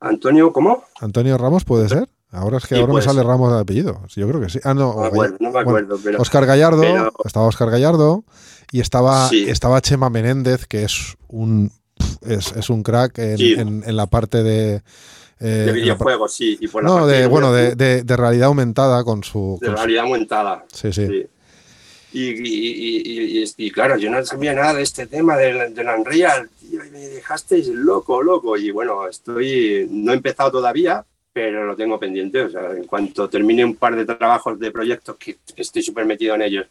Antonio, 0.00 0.52
¿cómo? 0.52 0.84
Antonio 1.00 1.38
Ramos, 1.38 1.64
¿puede 1.64 1.88
ser? 1.88 2.08
Ahora 2.32 2.56
es 2.56 2.66
que 2.66 2.74
ahora 2.76 2.88
me 2.88 2.92
pues. 2.94 3.04
sale 3.04 3.22
Ramos 3.22 3.52
de 3.52 3.60
apellido. 3.60 4.00
Yo 4.08 4.26
creo 4.26 4.40
que 4.40 4.48
sí. 4.48 4.58
Ah, 4.64 4.74
no. 4.74 4.94
no 5.38 5.50
me 5.50 5.60
acuerdo. 5.60 5.98
pero, 6.02 6.20
Oscar 6.20 6.46
Gallardo. 6.46 6.82
Estaba 7.24 7.46
Oscar 7.46 7.70
Gallardo. 7.70 8.24
Y 8.72 8.80
estaba, 8.80 9.28
estaba 9.30 9.82
Chema 9.82 10.08
Menéndez, 10.08 10.66
que 10.66 10.84
es 10.84 11.16
un 11.28 11.70
es, 12.22 12.70
un 12.70 12.82
crack 12.82 13.18
en, 13.18 13.82
en, 13.86 13.96
la 13.96 14.06
parte 14.06 14.42
de. 14.42 14.82
Eh, 15.40 15.64
de 15.66 15.72
videojuegos, 15.72 16.32
sí. 16.32 16.58
Y 16.60 16.68
no, 16.82 17.06
de, 17.06 17.26
bueno, 17.26 17.52
de, 17.52 17.74
de, 17.74 18.16
realidad 18.16 18.46
aumentada 18.46 19.04
con 19.04 19.24
su. 19.24 19.58
De 19.60 19.70
realidad 19.70 20.04
aumentada. 20.04 20.64
Sí, 20.72 20.92
sí. 20.92 21.26
Y, 22.14 22.20
y, 22.20 23.44
y, 23.56 23.70
claro, 23.70 23.96
yo 23.96 24.10
no 24.10 24.22
sabía 24.24 24.52
nada 24.52 24.74
de 24.74 24.82
este 24.82 25.06
tema 25.06 25.36
del, 25.36 25.74
del 25.74 25.88
Unreal, 25.88 26.50
tío, 26.60 26.84
y 26.84 26.90
me 26.90 26.98
dejasteis 27.08 27.68
loco, 27.68 28.22
loco. 28.22 28.56
Y 28.56 28.70
bueno, 28.70 29.08
estoy, 29.08 29.88
no 29.90 30.12
he 30.12 30.16
empezado 30.16 30.52
todavía, 30.52 31.06
pero 31.32 31.64
lo 31.64 31.76
tengo 31.76 31.98
pendiente. 31.98 32.42
O 32.42 32.50
sea, 32.50 32.72
en 32.72 32.84
cuanto 32.84 33.28
termine 33.28 33.64
un 33.64 33.76
par 33.76 33.96
de 33.96 34.04
trabajos 34.04 34.58
de 34.58 34.70
proyectos 34.70 35.16
que 35.16 35.38
estoy 35.56 35.82
súper 35.82 36.04
metido 36.04 36.34
en 36.34 36.42
ellos, 36.42 36.66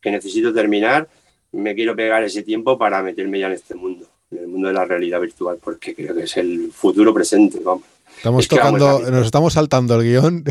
que 0.00 0.10
necesito 0.10 0.52
terminar, 0.52 1.08
me 1.52 1.74
quiero 1.74 1.94
pegar 1.96 2.22
ese 2.22 2.42
tiempo 2.42 2.78
para 2.78 3.02
meterme 3.02 3.38
ya 3.38 3.48
en 3.48 3.54
este 3.54 3.74
mundo, 3.74 4.06
en 4.30 4.38
el 4.38 4.46
mundo 4.48 4.68
de 4.68 4.74
la 4.74 4.84
realidad 4.84 5.20
virtual, 5.20 5.58
porque 5.62 5.94
creo 5.94 6.14
que 6.14 6.22
es 6.24 6.36
el 6.36 6.70
futuro 6.72 7.12
presente. 7.12 7.60
Vamos. 7.60 7.84
Estamos 8.16 8.48
tocando, 8.48 9.00
nos 9.10 9.24
estamos 9.24 9.54
saltando 9.54 9.98
el 9.98 10.02
guion, 10.02 10.44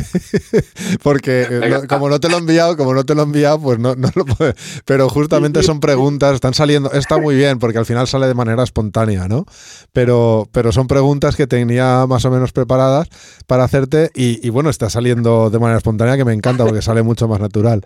porque 1.03 1.45
eh, 1.47 1.81
como 1.87 2.09
no 2.09 2.19
te 2.19 2.27
lo 2.27 2.37
he 2.37 2.39
enviado, 2.39 2.75
como 2.75 2.95
no 2.95 3.03
te 3.03 3.13
lo 3.13 3.21
he 3.21 3.25
enviado, 3.25 3.59
pues 3.59 3.77
no, 3.77 3.93
no 3.95 4.09
lo 4.15 4.25
puedo. 4.25 4.53
Pero 4.85 5.07
justamente 5.07 5.61
son 5.61 5.79
preguntas, 5.79 6.33
están 6.33 6.55
saliendo, 6.55 6.91
está 6.93 7.19
muy 7.19 7.35
bien, 7.35 7.59
porque 7.59 7.77
al 7.77 7.85
final 7.85 8.07
sale 8.07 8.27
de 8.27 8.33
manera 8.33 8.63
espontánea, 8.63 9.27
¿no? 9.27 9.45
Pero, 9.93 10.49
pero 10.51 10.71
son 10.71 10.87
preguntas 10.87 11.35
que 11.35 11.45
tenía 11.45 12.07
más 12.07 12.25
o 12.25 12.31
menos 12.31 12.53
preparadas 12.53 13.07
para 13.45 13.65
hacerte, 13.65 14.09
y, 14.15 14.49
bueno, 14.49 14.71
está 14.71 14.89
saliendo 14.89 15.51
de 15.51 15.59
manera 15.59 15.77
espontánea, 15.77 16.17
que 16.17 16.25
me 16.25 16.33
encanta, 16.33 16.65
porque 16.65 16.81
sale 16.81 17.03
mucho 17.03 17.27
más 17.27 17.39
natural. 17.39 17.83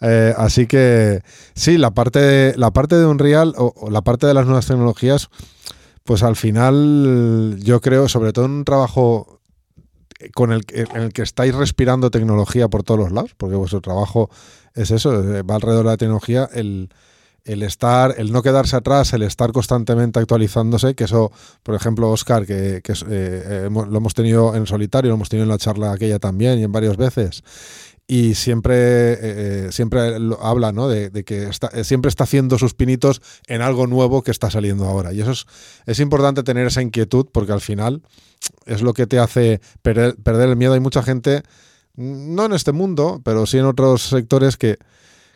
Eh, 0.00 0.32
así 0.36 0.68
que 0.68 1.22
sí, 1.56 1.76
la 1.76 1.90
parte, 1.90 2.20
de, 2.20 2.56
la 2.56 2.70
parte 2.70 2.96
de 2.96 3.06
Unreal 3.06 3.54
o 3.56 3.90
la 3.90 4.02
parte 4.02 4.28
de 4.28 4.34
las 4.34 4.46
nuevas 4.46 4.66
tecnologías 4.66 5.28
pues 6.04 6.22
al 6.22 6.36
final 6.36 7.58
yo 7.60 7.80
creo, 7.80 8.08
sobre 8.08 8.32
todo 8.32 8.44
en 8.44 8.52
un 8.52 8.64
trabajo 8.64 9.40
con 10.34 10.52
el, 10.52 10.64
en 10.68 11.02
el 11.02 11.12
que 11.12 11.22
estáis 11.22 11.54
respirando 11.54 12.10
tecnología 12.10 12.68
por 12.68 12.82
todos 12.82 13.00
los 13.00 13.12
lados, 13.12 13.34
porque 13.36 13.56
vuestro 13.56 13.80
trabajo 13.80 14.30
es 14.74 14.90
eso, 14.90 15.12
eh, 15.34 15.42
va 15.42 15.56
alrededor 15.56 15.86
de 15.86 15.90
la 15.90 15.96
tecnología, 15.96 16.48
el, 16.52 16.90
estar, 17.44 18.14
el 18.18 18.32
no 18.32 18.42
quedarse 18.42 18.76
atrás, 18.76 19.12
el 19.14 19.22
estar 19.22 19.52
constantemente 19.52 20.18
actualizándose, 20.20 20.94
que 20.94 21.04
eso, 21.04 21.32
por 21.62 21.74
ejemplo, 21.74 22.10
Oscar, 22.10 22.46
que, 22.46 22.82
eh, 23.08 23.68
lo 23.70 23.96
hemos 23.96 24.14
tenido 24.14 24.54
en 24.54 24.66
solitario, 24.66 25.10
lo 25.10 25.16
hemos 25.16 25.28
tenido 25.30 25.44
en 25.44 25.50
la 25.50 25.58
charla 25.58 25.92
aquella 25.92 26.18
también 26.18 26.58
y 26.58 26.64
en 26.64 26.72
varias 26.72 26.96
veces, 26.96 27.42
y 28.06 28.34
siempre, 28.34 28.74
eh, 28.74 29.18
eh, 29.22 29.68
siempre 29.70 30.00
habla 30.40 30.72
¿no? 30.72 30.88
de, 30.88 31.24
que 31.24 31.44
está, 31.44 31.68
eh, 31.68 31.84
siempre 31.84 32.10
está 32.10 32.24
haciendo 32.24 32.58
sus 32.58 32.74
pinitos 32.74 33.22
en 33.46 33.62
algo 33.62 33.86
nuevo 33.86 34.22
que 34.22 34.30
está 34.30 34.50
saliendo 34.50 34.84
ahora. 34.84 35.12
Y 35.12 35.22
eso 35.22 35.30
es, 35.30 35.46
es 35.86 36.00
importante 36.00 36.42
tener 36.42 36.66
esa 36.66 36.82
inquietud 36.82 37.26
porque 37.32 37.52
al 37.52 37.62
final 37.62 38.02
es 38.66 38.82
lo 38.82 38.92
que 38.92 39.06
te 39.06 39.18
hace 39.18 39.60
perder, 39.80 40.16
el 40.26 40.56
miedo. 40.56 40.74
Hay 40.74 40.80
mucha 40.80 41.02
gente, 41.02 41.42
no 41.96 42.44
en 42.44 42.52
este 42.52 42.72
mundo, 42.72 43.22
pero 43.24 43.46
sí 43.46 43.56
en 43.56 43.64
otros 43.64 44.02
sectores 44.02 44.58
que, 44.58 44.76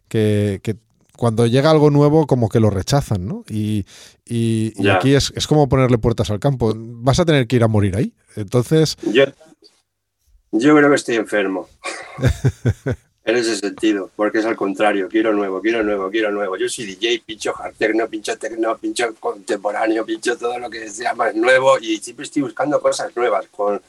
que, 0.09 0.77
cuando 1.17 1.47
llega 1.47 1.71
algo 1.71 1.91
nuevo 1.91 2.27
como 2.27 2.51
que 2.51 2.61
lo 2.61 2.69
rechazan, 2.69 3.27
¿no? 3.27 3.45
Y, 3.49 3.87
aquí 4.91 5.15
es, 5.15 5.33
como 5.49 5.71
ponerle 5.71 5.97
puertas 5.97 6.31
al 6.31 6.39
campo. 6.39 6.75
Vas 6.77 7.19
a 7.19 7.25
tener 7.25 7.47
que 7.47 7.57
ir 7.57 7.65
a 7.65 7.69
morir 7.69 7.97
ahí. 7.97 8.13
Entonces... 8.37 8.97
yo 10.53 10.77
creo 10.77 10.89
que 10.89 10.97
estoy 10.97 11.17
enfermo. 11.17 11.69
en 13.29 13.37
ese 13.37 13.57
sentido, 13.57 14.11
porque 14.17 14.39
es 14.39 14.47
al 14.47 14.57
contrario, 14.57 15.07
quiero 15.07 15.35
nuevo, 15.35 15.61
quiero 15.61 15.83
nuevo, 15.83 16.11
quiero 16.11 16.33
nuevo. 16.33 16.57
Yo 16.57 16.67
soy 16.67 16.87
DJ, 16.87 17.23
pincho 17.27 17.53
hard 17.55 17.75
techno, 17.75 18.09
pincho 18.09 18.39
techno, 18.39 18.79
pincho 18.79 19.15
contemporáneo, 19.21 20.07
pincho 20.07 20.39
todo 20.39 20.59
lo 20.59 20.71
que 20.71 20.89
sea 20.89 21.13
más 21.13 21.35
nuevo 21.35 21.79
y 21.79 21.99
siempre 21.99 22.25
estoy 22.25 22.41
buscando 22.41 22.81
cosas 22.81 23.15
nuevas. 23.15 23.47
Con, 23.49 23.83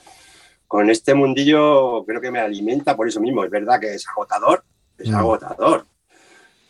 con 0.68 0.90
este 0.90 1.14
mundillo 1.14 2.04
creo 2.04 2.20
que 2.20 2.32
me 2.32 2.40
alimenta 2.40 2.98
por 2.98 3.08
eso 3.08 3.22
mismo. 3.22 3.46
Es 3.46 3.50
verdad 3.50 3.80
que 3.80 3.94
es 3.94 4.06
agotador, 4.10 4.62
es 4.98 5.10
mm. 5.10 5.16
agotador. 5.16 5.86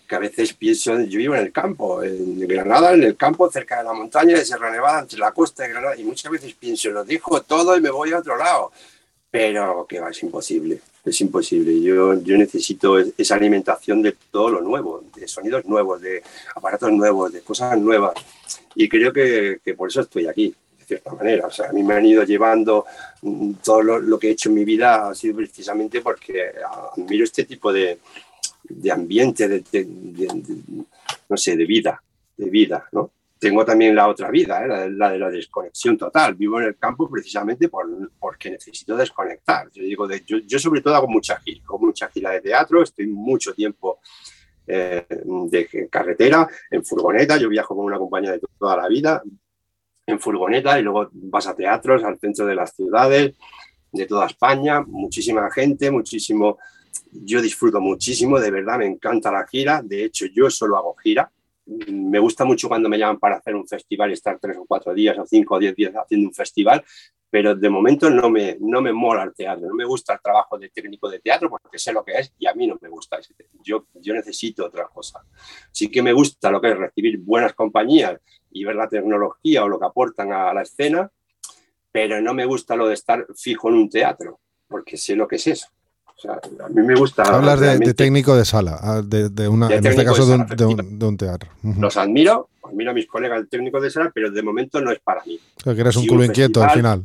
Que 0.08 0.16
a 0.16 0.20
veces 0.20 0.54
pienso, 0.54 1.00
yo 1.00 1.18
vivo 1.18 1.34
en 1.34 1.42
el 1.42 1.52
campo, 1.52 2.04
en 2.04 2.40
Granada, 2.48 2.94
en 2.94 3.02
el 3.02 3.18
campo, 3.18 3.50
cerca 3.50 3.80
de 3.80 3.86
la 3.86 3.94
montaña 3.94 4.38
de 4.38 4.46
Sierra 4.46 4.70
Nevada, 4.70 5.00
entre 5.00 5.18
la 5.18 5.32
costa 5.32 5.64
de 5.64 5.70
Granada, 5.70 5.96
y 5.96 6.04
muchas 6.04 6.32
veces 6.32 6.54
pienso, 6.54 6.92
lo 6.92 7.04
dejo 7.04 7.42
todo 7.42 7.76
y 7.76 7.82
me 7.82 7.90
voy 7.90 8.12
a 8.12 8.20
otro 8.20 8.38
lado. 8.38 8.72
Pero 9.32 9.86
que 9.88 10.00
va, 10.00 10.10
es 10.10 10.24
imposible 10.24 10.82
es 11.10 11.22
imposible. 11.22 11.82
Yo, 11.82 12.20
yo 12.22 12.38
necesito 12.38 12.98
esa 13.00 13.36
alimentación 13.36 14.02
de 14.02 14.16
todo 14.32 14.50
lo 14.50 14.62
nuevo, 14.62 15.04
de 15.16 15.28
sonidos 15.28 15.66
nuevos, 15.66 16.02
de 16.02 16.22
aparatos 16.56 16.92
nuevos, 16.92 17.32
de 17.32 17.42
cosas 17.42 17.80
nuevas. 17.80 18.14
Y 18.76 18.88
creo 18.88 19.12
que, 19.12 19.60
que 19.64 19.74
por 19.74 19.90
eso 19.90 20.02
estoy 20.02 20.28
aquí, 20.28 20.54
de 20.78 20.86
cierta 20.86 21.14
manera. 21.14 21.48
O 21.48 21.52
sea, 21.52 21.70
a 21.70 21.74
mí 21.74 21.84
me 21.84 21.94
han 21.94 22.06
ido 22.06 22.24
llevando 22.24 22.86
mm, 23.22 23.54
todo 23.64 23.82
lo, 23.82 24.20
que 24.20 24.30
he 24.30 24.32
hecho 24.32 24.50
en 24.50 24.56
mi 24.56 24.66
vida, 24.66 25.10
ha 25.10 25.16
sido 25.16 25.36
precisamente 25.36 26.02
porque 26.02 26.52
admiro 26.96 27.24
este 27.24 27.46
tipo 27.46 27.72
de, 27.72 28.00
de 28.64 28.92
ambiente, 28.92 29.48
de, 29.48 30.84
no 31.28 31.38
sé, 31.38 31.56
de 31.56 31.66
vida, 31.66 32.02
de 32.38 32.50
vida, 32.50 32.88
¿no? 32.92 33.12
Tengo 33.40 33.64
también 33.64 33.96
la 33.96 34.10
otra 34.10 34.30
vida, 34.30 34.66
¿eh? 34.66 34.90
la, 34.92 35.12
de 35.12 35.18
la 35.18 35.30
desconexión 35.30 35.98
total. 35.98 36.36
Vivo 36.36 36.60
en 36.60 36.68
el 36.68 36.78
campo 36.78 37.10
precisamente 37.10 37.70
por, 37.70 37.88
porque 38.20 38.52
necesito 38.52 38.98
desconectar. 38.98 39.72
Yo, 39.72 39.82
digo, 39.82 40.08
de, 40.08 40.24
yo, 40.26 40.60
sobre 40.60 40.82
todo 40.82 40.96
hago 40.96 41.08
mucha 41.08 41.40
gira, 41.40 41.62
hago 41.64 41.80
mucha 41.80 42.10
gira 42.10 42.32
de 42.32 42.42
teatro, 42.42 42.84
estoy 42.84 43.08
mucho 43.08 43.54
tiempo 43.54 44.00
eh, 44.68 45.06
de 45.08 45.88
carretera, 45.90 46.48
en 46.70 46.84
furgoneta, 46.84 47.38
yo 47.38 47.48
viajo 47.48 47.76
con 47.76 47.86
una 47.86 47.98
compañía 47.98 48.34
de 48.34 48.42
toda 48.60 48.76
la 48.76 48.90
vida, 48.90 49.24
en 50.06 50.20
furgoneta 50.20 50.78
y 50.78 50.84
luego 50.84 51.10
vas 51.14 51.48
a 51.48 51.56
teatros, 51.56 52.04
al 52.04 52.20
centro 52.20 52.46
de 52.46 52.56
las 52.56 52.76
ciudades, 52.76 53.36
de 53.92 54.06
toda 54.06 54.28
España, 54.28 54.82
muchísima 54.82 55.50
gente, 55.50 55.90
muchísimo... 55.90 56.60
Yo 57.12 57.42
disfruto 57.42 57.80
muchísimo, 57.80 58.40
de 58.40 58.52
verdad 58.52 58.80
me 58.80 58.86
encanta 58.86 59.32
la 59.32 59.48
gira, 59.48 59.82
de 59.84 60.04
hecho 60.04 60.26
yo 60.26 60.50
solo 60.50 60.76
hago 60.76 60.96
gira, 60.96 61.32
me 61.92 62.20
gusta 62.20 62.46
mucho 62.46 62.68
cuando 62.68 62.90
me 62.90 62.98
llaman 62.98 63.20
para 63.20 63.38
hacer 63.38 63.56
un 63.56 63.68
festival 63.68 64.10
y 64.10 64.14
estar 64.14 64.40
tres 64.40 64.58
o 64.58 64.66
cuatro 64.66 64.94
días 64.94 65.18
o 65.18 65.26
cinco 65.26 65.56
o 65.56 65.60
diez 65.60 65.76
días 65.76 65.94
haciendo 65.96 66.28
un 66.28 66.34
festival, 66.34 66.84
pero 67.30 67.56
de 67.56 67.70
momento 67.70 68.10
no 68.10 68.30
me, 68.30 68.58
no 68.60 68.82
me 68.82 68.92
mola 68.92 69.24
el 69.24 69.36
teatro, 69.36 69.68
no 69.68 69.76
me 69.76 69.86
gusta 69.86 70.14
el 70.14 70.20
trabajo 70.22 70.58
de 70.58 70.70
técnico 70.70 71.10
de 71.10 71.20
teatro 71.20 71.50
porque 71.50 71.78
sé 71.78 71.94
lo 71.94 72.04
que 72.04 72.14
es 72.14 72.34
y 72.40 72.48
a 72.48 72.54
mí 72.54 72.66
no 72.66 72.78
me 72.82 72.90
gusta 72.90 73.20
Yo, 73.64 73.86
yo 73.94 74.14
necesito 74.14 74.66
otra 74.66 74.88
cosa. 74.88 75.24
Sí 75.72 75.90
que 75.90 76.02
me 76.02 76.14
gusta 76.14 76.50
lo 76.50 76.60
que 76.60 76.70
es 76.70 76.78
recibir 76.78 77.20
buenas 77.20 77.54
compañías 77.54 78.20
y 78.52 78.64
ver 78.64 78.76
la 78.76 78.90
tecnología 78.90 79.64
o 79.64 79.70
lo 79.70 79.80
que 79.80 79.86
aportan 79.86 80.34
a 80.34 80.54
la 80.54 80.64
escena, 80.64 81.12
pero 81.92 82.20
no 82.22 82.34
me 82.34 82.46
gusta 82.46 82.76
lo 82.76 82.88
de 82.88 82.96
estar 82.96 83.28
fijo 83.36 83.70
en 83.70 83.76
un 83.76 83.90
teatro 83.90 84.40
porque 84.68 84.98
sé 84.98 85.16
lo 85.16 85.28
que 85.28 85.36
es 85.36 85.48
eso 85.48 85.68
a 86.28 86.70
mí 86.70 86.82
me 86.82 86.96
gusta. 86.96 87.24
Hablas 87.24 87.60
de, 87.60 87.94
técnico 87.94 88.36
de 88.36 88.46
sala, 88.46 88.78
ah, 88.82 89.02
de, 89.02 89.48
una, 89.48 89.68
en 89.68 89.86
este 89.86 90.04
caso 90.04 90.26
de, 90.26 90.66
un, 91.06 91.18
teatro. 91.18 91.50
Los 91.78 91.98
admiro, 91.98 92.50
admiro 92.64 92.92
a 92.92 92.94
mis 92.94 93.08
colegas 93.08 93.46
técnicos 93.50 93.82
de 93.82 93.90
sala, 93.90 94.12
pero 94.14 94.32
de 94.32 94.42
momento 94.42 94.82
no 94.82 94.92
es 94.92 95.00
para 95.00 95.24
mí. 95.26 95.40
que 95.64 95.72
eres 95.72 95.96
un 95.96 96.08
culo 96.08 96.24
inquieto 96.24 96.64
al 96.64 96.72
final. 96.72 97.04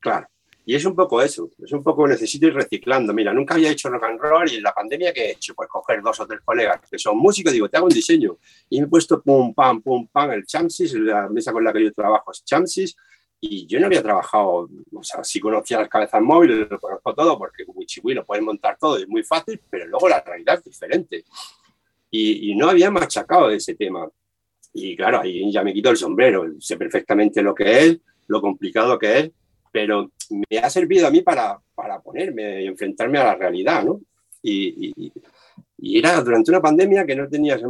Claro. 0.00 0.26
Y 0.66 0.74
es 0.74 0.84
un 0.86 0.94
poco 0.94 1.20
eso, 1.20 1.50
es 1.62 1.72
un 1.72 1.82
poco 1.82 2.08
necesito 2.08 2.46
ir 2.46 2.54
reciclando. 2.54 3.12
Mira, 3.12 3.34
nunca 3.34 3.54
había 3.54 3.70
hecho 3.70 3.90
rock 3.90 4.04
and 4.04 4.18
roll 4.18 4.50
y 4.50 4.56
en 4.56 4.62
la 4.62 4.72
pandemia 4.72 5.12
que 5.12 5.26
he 5.26 5.30
hecho, 5.32 5.54
pues 5.54 5.68
coger 5.68 6.00
dos 6.00 6.18
o 6.20 6.26
tres 6.26 6.40
colegas 6.42 6.80
que 6.90 6.98
son 6.98 7.18
músicos 7.18 7.52
digo, 7.52 7.68
te 7.68 7.76
hago 7.76 7.86
un 7.86 7.92
diseño. 7.92 8.38
Y 8.70 8.80
me 8.80 8.86
he 8.86 8.88
puesto 8.88 9.20
pum, 9.20 9.52
pam, 9.52 9.82
pum, 9.82 10.08
pam, 10.10 10.30
el 10.30 10.46
Chamsis, 10.46 10.94
la 10.94 11.28
mesa 11.28 11.52
con 11.52 11.62
la 11.64 11.72
que 11.72 11.84
yo 11.84 11.92
trabajo 11.92 12.32
es 12.32 12.42
Chamsis, 12.44 12.96
y 13.46 13.66
yo 13.66 13.78
no 13.78 13.86
había 13.86 14.02
trabajado, 14.02 14.70
o 14.92 15.02
sea, 15.02 15.22
sí 15.22 15.38
conocía 15.38 15.78
las 15.78 15.88
cabezas 15.88 16.22
móviles, 16.22 16.66
lo 16.70 16.80
conozco 16.80 17.14
todo, 17.14 17.38
porque 17.38 17.64
Wichiwi 17.66 18.14
lo 18.14 18.24
pueden 18.24 18.44
montar 18.44 18.78
todo, 18.78 18.96
es 18.96 19.06
muy 19.06 19.22
fácil, 19.22 19.60
pero 19.68 19.86
luego 19.86 20.08
la 20.08 20.22
realidad 20.22 20.56
es 20.58 20.64
diferente. 20.64 21.24
Y, 22.10 22.54
no 22.54 22.70
había 22.70 22.90
machacado 22.90 23.50
ese 23.50 23.74
tema. 23.74 24.08
Y 24.72 24.96
claro, 24.96 25.20
ahí 25.20 25.52
ya 25.52 25.62
me 25.62 25.74
quito 25.74 25.90
el 25.90 25.96
sombrero, 25.96 26.46
sé 26.58 26.76
perfectamente 26.76 27.42
lo 27.42 27.54
que 27.54 27.78
es, 27.80 27.98
lo 28.28 28.40
complicado 28.40 28.98
que 28.98 29.18
es, 29.18 29.30
pero 29.70 30.10
me 30.30 30.58
ha 30.58 30.70
servido 30.70 31.06
a 31.06 31.10
mí 31.10 31.20
para, 31.20 31.58
para 31.74 32.00
ponerme 32.00 32.62
y 32.62 32.66
enfrentarme 32.66 33.18
a 33.18 33.24
la 33.24 33.34
realidad, 33.34 33.84
¿no? 33.84 34.00
Y, 34.42 34.92
y, 34.96 35.12
era 35.98 36.18
durante 36.22 36.50
una 36.50 36.62
pandemia 36.62 37.04
que 37.04 37.14
no 37.14 37.28
tenías 37.28 37.60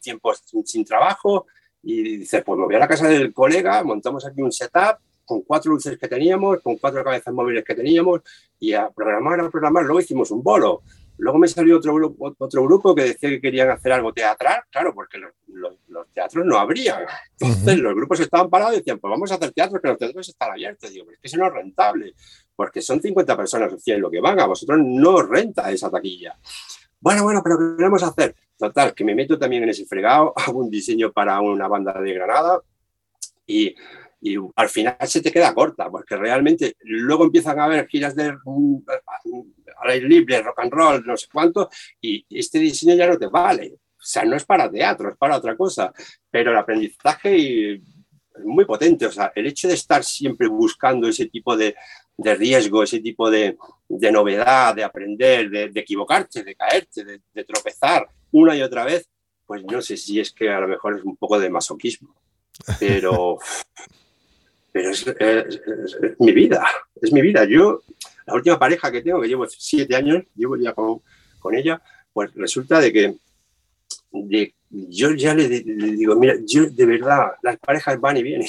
tiempo 0.00 0.32
sin, 0.34 0.64
sin 0.64 0.84
trabajo 0.84 1.46
y 1.82 2.18
dices, 2.18 2.44
pues 2.44 2.58
me 2.58 2.64
voy 2.64 2.74
a 2.76 2.80
la 2.80 2.86
casa 2.86 3.08
del 3.08 3.32
colega, 3.32 3.82
montamos 3.82 4.24
aquí 4.24 4.40
un 4.40 4.52
setup 4.52 4.98
con 5.26 5.42
cuatro 5.42 5.72
luces 5.72 5.98
que 5.98 6.08
teníamos, 6.08 6.60
con 6.62 6.76
cuatro 6.76 7.04
cabezas 7.04 7.34
móviles 7.34 7.64
que 7.64 7.74
teníamos, 7.74 8.22
y 8.58 8.72
a 8.72 8.88
programar, 8.88 9.40
a 9.40 9.50
programar, 9.50 9.84
luego 9.84 10.00
hicimos 10.00 10.30
un 10.30 10.42
bolo. 10.42 10.82
Luego 11.18 11.38
me 11.38 11.48
salió 11.48 11.78
otro 11.78 11.94
grupo, 11.94 12.34
otro 12.38 12.62
grupo 12.64 12.94
que 12.94 13.02
decía 13.02 13.30
que 13.30 13.40
querían 13.40 13.70
hacer 13.70 13.92
algo 13.92 14.12
teatral, 14.12 14.62
claro, 14.70 14.94
porque 14.94 15.18
los, 15.18 15.32
teatros 16.12 16.44
no 16.46 16.58
abrían. 16.58 17.04
Entonces 17.38 17.78
los 17.78 17.94
grupos 17.94 18.20
estaban 18.20 18.48
parados 18.48 18.74
y 18.74 18.78
decían, 18.78 18.98
pues 18.98 19.10
vamos 19.10 19.30
a 19.32 19.34
hacer 19.36 19.52
teatro, 19.52 19.80
que 19.80 19.88
los 19.88 19.98
teatros 19.98 20.28
están 20.28 20.52
abiertos. 20.52 20.90
Digo, 20.90 21.04
pero 21.06 21.14
es 21.14 21.20
que 21.20 21.28
eso 21.28 21.38
no 21.38 21.46
es 21.46 21.52
rentable, 21.52 22.14
porque 22.54 22.82
son 22.82 23.00
50 23.00 23.36
personas 23.36 23.72
recién 23.72 24.00
lo 24.00 24.10
que 24.10 24.20
van, 24.20 24.38
a 24.40 24.46
vosotros 24.46 24.78
no 24.82 25.22
renta 25.22 25.70
esa 25.70 25.90
taquilla. 25.90 26.38
Bueno, 27.00 27.22
bueno, 27.22 27.40
pero 27.42 27.58
¿qué 27.58 27.76
queremos 27.76 28.02
hacer? 28.02 28.34
Total, 28.58 28.94
que 28.94 29.04
me 29.04 29.14
meto 29.14 29.38
también 29.38 29.62
en 29.62 29.70
ese 29.70 29.86
fregado, 29.86 30.32
hago 30.36 30.60
un 30.60 30.70
diseño 30.70 31.12
para 31.12 31.40
una 31.40 31.68
banda 31.68 31.92
de 32.00 32.12
Granada 32.12 32.60
y 33.46 33.74
y 34.20 34.36
al 34.56 34.68
final 34.68 34.96
se 35.06 35.20
te 35.20 35.30
queda 35.30 35.54
corta, 35.54 35.90
porque 35.90 36.16
realmente 36.16 36.76
luego 36.82 37.24
empiezan 37.24 37.58
a 37.58 37.64
haber 37.64 37.86
giras 37.86 38.14
de 38.16 38.34
aire 39.84 40.08
libre, 40.08 40.42
rock 40.42 40.60
and 40.60 40.72
roll, 40.72 41.06
no 41.06 41.16
sé 41.16 41.26
cuánto, 41.32 41.68
y 42.00 42.24
este 42.30 42.58
diseño 42.58 42.94
ya 42.94 43.06
no 43.06 43.18
te 43.18 43.26
vale. 43.26 43.74
O 43.74 44.08
sea, 44.08 44.24
no 44.24 44.36
es 44.36 44.44
para 44.44 44.70
teatro, 44.70 45.10
es 45.10 45.16
para 45.16 45.36
otra 45.36 45.56
cosa, 45.56 45.92
pero 46.30 46.52
el 46.52 46.56
aprendizaje 46.56 47.74
es 47.74 47.80
muy 48.44 48.64
potente. 48.64 49.06
O 49.06 49.12
sea, 49.12 49.32
el 49.34 49.46
hecho 49.46 49.68
de 49.68 49.74
estar 49.74 50.04
siempre 50.04 50.48
buscando 50.48 51.08
ese 51.08 51.26
tipo 51.26 51.56
de, 51.56 51.74
de 52.16 52.34
riesgo, 52.34 52.82
ese 52.82 53.00
tipo 53.00 53.30
de, 53.30 53.56
de 53.88 54.12
novedad, 54.12 54.74
de 54.74 54.84
aprender, 54.84 55.50
de, 55.50 55.68
de 55.70 55.80
equivocarte, 55.80 56.44
de 56.44 56.54
caerte, 56.54 57.04
de, 57.04 57.20
de 57.34 57.44
tropezar 57.44 58.06
una 58.30 58.56
y 58.56 58.62
otra 58.62 58.84
vez, 58.84 59.08
pues 59.46 59.64
no 59.64 59.80
sé 59.80 59.96
si 59.96 60.20
es 60.20 60.32
que 60.32 60.50
a 60.50 60.60
lo 60.60 60.68
mejor 60.68 60.96
es 60.96 61.04
un 61.04 61.16
poco 61.16 61.38
de 61.38 61.50
masoquismo, 61.50 62.14
pero 62.78 63.38
pero 64.76 64.90
es, 64.90 65.62
mi 66.18 66.32
vida, 66.32 66.62
es 67.00 67.10
mi 67.10 67.22
vida. 67.22 67.46
Yo, 67.46 67.80
la 68.26 68.34
última 68.34 68.58
pareja 68.58 68.92
que 68.92 69.00
tengo, 69.00 69.22
que 69.22 69.28
llevo 69.28 69.46
siete 69.48 69.96
años, 69.96 70.22
llevo 70.34 70.58
ya 70.58 70.74
con, 70.74 71.00
con 71.38 71.54
ella, 71.54 71.80
pues 72.12 72.34
resulta 72.34 72.78
de 72.78 72.92
que 72.92 73.16
yo 74.70 75.12
ya 75.12 75.34
le, 75.34 75.48
digo, 75.48 76.14
mira, 76.16 76.34
yo 76.46 76.66
de 76.68 76.84
verdad, 76.84 77.32
las 77.42 77.58
parejas 77.58 77.98
van 77.98 78.18
y 78.18 78.22
vienen, 78.22 78.48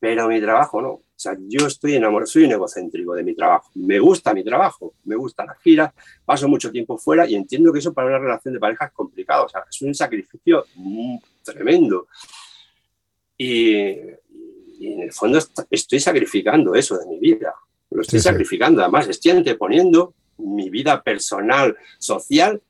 pero 0.00 0.26
mi 0.26 0.40
trabajo 0.40 0.82
no. 0.82 0.88
O 0.88 1.02
sea, 1.24 1.36
yo 1.38 1.68
estoy 1.68 1.94
enamorado, 1.94 2.26
soy 2.26 2.44
un 2.44 2.52
egocéntrico 2.52 3.14
de 3.14 3.22
mi 3.22 3.36
trabajo. 3.36 3.70
Me 3.76 4.00
gusta 4.00 4.34
mi 4.34 4.42
trabajo, 4.42 4.94
me 5.04 5.14
gusta 5.14 5.44
la 5.44 5.54
gira, 5.62 5.94
paso 6.24 6.48
mucho 6.48 6.72
tiempo 6.72 6.98
fuera 6.98 7.24
y 7.24 7.36
entiendo 7.36 7.72
que 7.72 7.78
eso 7.78 7.94
para 7.94 8.08
una 8.08 8.18
relación 8.18 8.52
de 8.52 8.58
pareja 8.58 8.86
es 8.86 8.92
complicado. 8.92 9.44
O 9.44 9.48
sea, 9.48 9.62
es 9.70 9.80
un 9.80 9.94
sacrificio 9.94 10.66
tremendo. 11.44 12.08
Y, 13.38 13.96
y 14.84 14.92
en 14.92 15.00
el 15.00 15.12
fondo 15.12 15.38
estoy 15.70 15.98
sacrificando 15.98 16.74
eso 16.74 16.98
de 16.98 17.06
mi 17.06 17.18
vida. 17.18 17.54
Lo 17.90 18.02
estoy 18.02 18.20
sacrificando. 18.20 18.82
Además, 18.82 19.08
estoy 19.08 19.30
anteponiendo 19.30 20.14
mi 20.38 20.68
vida 20.68 21.02
personal, 21.02 21.76
social, 21.98 22.60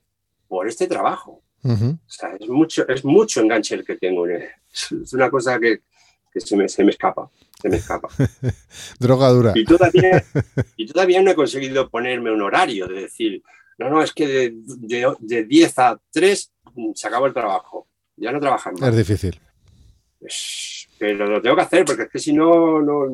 por 0.47 0.67
este 0.67 0.87
trabajo. 0.87 1.41
O 1.63 1.97
sea, 2.07 2.29
es 2.39 2.47
mucho, 2.47 2.87
es 2.87 3.03
mucho 3.03 3.41
enganche 3.41 3.75
el 3.75 3.85
que 3.85 3.97
tengo. 3.97 4.25
Es 4.75 5.13
una 5.13 5.29
cosa 5.29 5.57
que, 5.57 5.81
que 6.31 6.41
se, 6.41 6.55
me, 6.57 6.67
se, 6.67 6.83
me, 6.83 6.91
escapa. 6.91 7.29
Se 7.61 7.69
me 7.69 7.77
escapa. 7.77 8.09
Droga 8.99 9.29
dura. 9.29 9.53
Y 9.55 9.63
todavía, 9.63 10.23
y 10.75 10.85
todavía 10.85 11.21
no 11.21 11.31
he 11.31 11.35
conseguido 11.35 11.89
ponerme 11.89 12.29
un 12.31 12.41
horario 12.41 12.87
de 12.87 13.03
decir, 13.03 13.41
no, 13.77 13.89
no, 13.89 14.01
es 14.01 14.11
que 14.11 14.27
de, 14.27 14.53
de, 14.53 15.15
de 15.19 15.43
10 15.45 15.79
a 15.79 15.99
3 16.11 16.51
se 16.93 17.07
acabó 17.07 17.25
el 17.25 17.33
trabajo. 17.33 17.87
Ya 18.17 18.33
no 18.33 18.39
trabajan 18.41 18.75
más. 18.79 18.89
Es 18.89 18.97
difícil. 18.97 19.39
Es, 20.25 20.87
pero 20.97 21.27
lo 21.27 21.41
tengo 21.41 21.55
que 21.55 21.61
hacer 21.61 21.85
porque 21.85 22.03
es 22.03 22.09
que 22.09 22.19
si 22.19 22.33
no, 22.33 22.81
no 22.81 23.07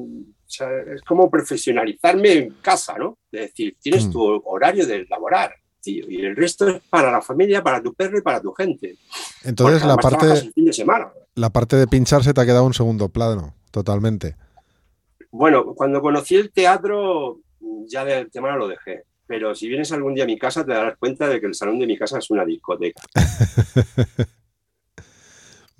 es 0.93 1.01
como 1.03 1.29
profesionalizarme 1.29 2.33
en 2.33 2.49
casa, 2.61 2.97
¿no? 2.97 3.17
Es 3.31 3.41
decir, 3.41 3.77
tienes 3.81 4.07
mm. 4.07 4.11
tu 4.11 4.41
horario 4.45 4.85
de 4.85 5.05
laborar 5.09 5.53
tío. 5.81 6.05
Y 6.07 6.23
el 6.23 6.35
resto 6.35 6.69
es 6.69 6.81
para 6.89 7.11
la 7.11 7.21
familia, 7.21 7.63
para 7.63 7.81
tu 7.81 7.93
perro 7.93 8.17
y 8.17 8.21
para 8.21 8.39
tu 8.39 8.53
gente. 8.53 8.95
Entonces 9.43 9.83
la 9.83 9.97
parte, 9.97 10.51
la 11.35 11.49
parte 11.49 11.75
de 11.75 11.87
pinchar 11.87 12.23
se 12.23 12.33
te 12.33 12.41
ha 12.41 12.45
quedado 12.45 12.65
un 12.65 12.73
segundo 12.73 13.09
plano, 13.09 13.55
totalmente. 13.71 14.35
Bueno, 15.31 15.73
cuando 15.75 16.01
conocí 16.01 16.35
el 16.35 16.51
teatro, 16.51 17.39
ya 17.87 18.05
del 18.05 18.29
tema 18.29 18.55
lo 18.55 18.67
dejé. 18.67 19.03
Pero 19.25 19.55
si 19.55 19.69
vienes 19.69 19.91
algún 19.93 20.13
día 20.13 20.25
a 20.25 20.27
mi 20.27 20.37
casa, 20.37 20.65
te 20.65 20.73
darás 20.73 20.97
cuenta 20.97 21.27
de 21.27 21.39
que 21.39 21.47
el 21.47 21.55
salón 21.55 21.79
de 21.79 21.87
mi 21.87 21.97
casa 21.97 22.19
es 22.19 22.29
una 22.29 22.45
discoteca. 22.45 23.01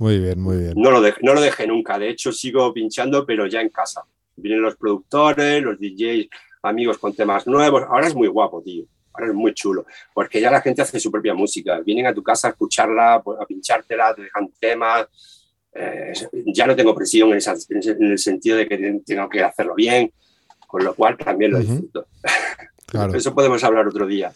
muy 0.02 0.18
bien, 0.18 0.42
muy 0.42 0.58
bien. 0.58 0.74
No 0.76 0.90
lo, 0.90 1.00
dejé, 1.00 1.20
no 1.22 1.36
lo 1.36 1.42
dejé 1.42 1.68
nunca. 1.68 2.00
De 2.00 2.10
hecho, 2.10 2.32
sigo 2.32 2.74
pinchando, 2.74 3.24
pero 3.24 3.46
ya 3.46 3.62
en 3.62 3.70
casa. 3.70 4.02
Vienen 4.36 4.64
los 4.64 4.76
productores, 4.76 5.62
los 5.62 5.78
DJs, 5.80 6.28
amigos 6.64 6.98
con 6.98 7.14
temas 7.14 7.46
nuevos. 7.46 7.84
Ahora 7.88 8.08
es 8.08 8.16
muy 8.16 8.28
guapo, 8.28 8.64
tío. 8.64 8.84
Ahora 9.14 9.28
es 9.28 9.36
muy 9.36 9.54
chulo, 9.54 9.86
porque 10.12 10.42
ya 10.42 10.50
la 10.50 10.60
gente 10.60 10.82
hace 10.82 11.00
su 11.00 11.12
propia 11.12 11.36
música. 11.36 11.80
Vienen 11.82 12.08
a 12.08 12.16
tu 12.16 12.24
casa 12.24 12.48
a 12.48 12.52
escucharla, 12.52 13.14
a 13.16 13.46
pinchártela, 13.46 14.16
te 14.16 14.24
dejan 14.24 14.50
temas. 14.60 15.08
Eh, 15.72 16.14
ya 16.48 16.66
no 16.66 16.76
tengo 16.76 16.96
presión 16.96 17.30
en, 17.30 18.12
el 18.12 18.18
sentido 18.18 18.58
de 18.58 18.68
que 18.68 19.02
tengo 19.06 19.30
que 19.30 19.44
hacerlo 19.44 19.76
bien, 19.76 20.12
con 20.66 20.84
lo 20.84 20.96
cual 20.96 21.16
también 21.16 21.52
lo 21.52 21.60
disfruto. 21.60 22.08
Eso 23.14 23.36
podemos 23.36 23.64
hablar 23.64 23.88
otro 23.88 24.08
día. 24.08 24.34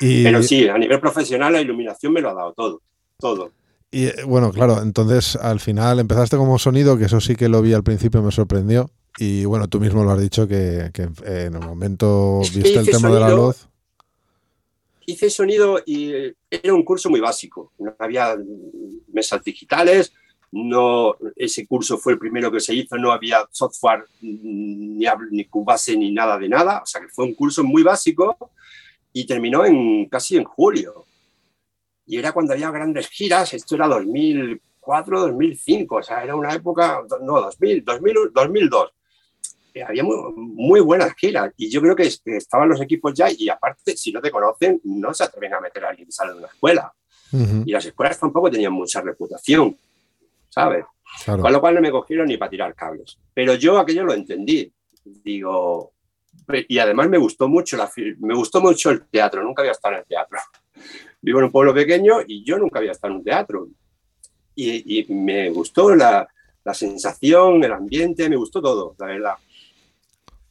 Pero 0.00 0.42
sí, 0.42 0.66
a 0.66 0.76
nivel 0.76 0.98
profesional 0.98 1.52
la 1.52 1.60
iluminación 1.60 2.12
me 2.12 2.20
lo 2.20 2.30
ha 2.30 2.34
dado 2.34 2.52
todo, 2.52 2.82
todo. 3.16 3.52
Y 3.94 4.06
eh, 4.06 4.24
bueno, 4.26 4.50
claro, 4.50 4.82
entonces 4.82 5.36
al 5.36 5.60
final 5.60 6.00
empezaste 6.00 6.36
como 6.36 6.58
sonido, 6.58 6.98
que 6.98 7.04
eso 7.04 7.20
sí 7.20 7.36
que 7.36 7.48
lo 7.48 7.62
vi 7.62 7.74
al 7.74 7.84
principio, 7.84 8.22
me 8.22 8.32
sorprendió. 8.32 8.90
Y 9.18 9.44
bueno, 9.44 9.68
tú 9.68 9.78
mismo 9.78 10.02
lo 10.02 10.10
has 10.10 10.20
dicho 10.20 10.48
que, 10.48 10.90
en 10.96 11.54
el 11.54 11.60
momento 11.60 12.40
viste 12.40 12.74
el 12.74 12.86
tema 12.86 13.08
de 13.08 13.20
la 13.20 13.30
luz. 13.30 13.68
Hice 15.06 15.30
sonido 15.30 15.78
y 15.86 16.12
era 16.50 16.74
un 16.74 16.82
curso 16.82 17.08
muy 17.08 17.20
básico. 17.20 17.72
No 17.78 17.94
había 18.00 18.36
mesas 19.12 19.44
digitales, 19.44 20.12
no, 20.50 21.14
ese 21.36 21.64
curso 21.64 21.96
fue 21.96 22.14
el 22.14 22.18
primero 22.18 22.50
que 22.50 22.58
se 22.58 22.74
hizo, 22.74 22.96
no 22.96 23.12
había 23.12 23.46
software 23.52 24.06
ni, 24.20 25.06
ni 25.30 25.44
Cubase 25.44 25.96
ni 25.96 26.10
nada 26.10 26.36
de 26.36 26.48
nada, 26.48 26.80
o 26.82 26.86
sea 26.86 27.00
que 27.00 27.08
fue 27.08 27.26
un 27.26 27.34
curso 27.34 27.62
muy 27.62 27.84
básico 27.84 28.50
y 29.12 29.24
terminó 29.24 29.64
en 29.64 30.06
casi 30.06 30.36
en 30.36 30.42
julio. 30.42 31.06
Y 32.06 32.18
era 32.18 32.32
cuando 32.32 32.52
había 32.52 32.70
grandes 32.70 33.08
giras, 33.08 33.54
esto 33.54 33.74
era 33.74 33.88
2004, 33.88 35.20
2005, 35.20 35.96
o 35.96 36.02
sea, 36.02 36.22
era 36.22 36.36
una 36.36 36.52
época, 36.52 37.02
no, 37.22 37.40
2000, 37.40 37.84
2000 37.84 38.14
2002. 38.32 38.92
Había 39.86 40.04
muy, 40.04 40.80
buenas 40.80 41.14
giras 41.14 41.52
y 41.56 41.68
yo 41.68 41.80
creo 41.80 41.96
que 41.96 42.08
estaban 42.26 42.68
los 42.68 42.80
equipos 42.80 43.12
ya 43.12 43.28
y 43.30 43.48
aparte, 43.48 43.96
si 43.96 44.12
no 44.12 44.20
te 44.20 44.30
conocen, 44.30 44.80
no 44.84 45.12
se 45.12 45.24
atreven 45.24 45.54
a 45.54 45.60
meter 45.60 45.84
a 45.84 45.88
alguien 45.88 46.06
que 46.06 46.12
sale 46.12 46.32
de 46.32 46.38
una 46.38 46.46
escuela. 46.46 46.92
Y 47.66 47.72
las 47.72 47.84
escuelas 47.84 48.20
tampoco 48.20 48.48
tenían 48.48 48.72
mucha 48.72 49.00
reputación. 49.00 49.76
¿sabes? 50.54 50.84
Con 51.26 51.52
lo 51.52 51.60
cual 51.60 51.74
no 51.74 51.80
me 51.80 51.90
cogieron 51.90 52.26
ni 52.26 52.36
para 52.36 52.50
tirar 52.50 52.74
cables. 52.74 53.18
Pero 53.32 53.54
yo 53.54 53.78
aquello 53.78 54.04
lo 54.04 54.14
entendí. 54.14 54.72
Digo, 55.04 55.92
y 56.68 56.78
además 56.78 57.08
me 57.08 57.18
gustó 57.18 57.48
mucho, 57.48 57.76
la, 57.76 57.90
me 58.20 58.34
gustó 58.34 58.60
mucho 58.60 58.90
el 58.90 59.06
teatro, 59.06 59.42
nunca 59.42 59.62
había 59.62 59.72
estado 59.72 59.94
en 59.94 60.00
el 60.00 60.06
teatro. 60.06 60.38
Vivo 61.24 61.38
en 61.38 61.46
un 61.46 61.50
pueblo 61.50 61.72
pequeño 61.72 62.18
y 62.26 62.44
yo 62.44 62.58
nunca 62.58 62.80
había 62.80 62.92
estado 62.92 63.12
en 63.12 63.18
un 63.20 63.24
teatro. 63.24 63.68
Y, 64.54 65.06
me 65.08 65.48
gustó 65.50 65.94
la, 65.94 66.28
la, 66.62 66.74
sensación, 66.74 67.64
el 67.64 67.72
ambiente, 67.72 68.28
me 68.28 68.36
gustó 68.36 68.60
todo, 68.60 68.94
la 68.98 69.06
verdad. 69.06 69.34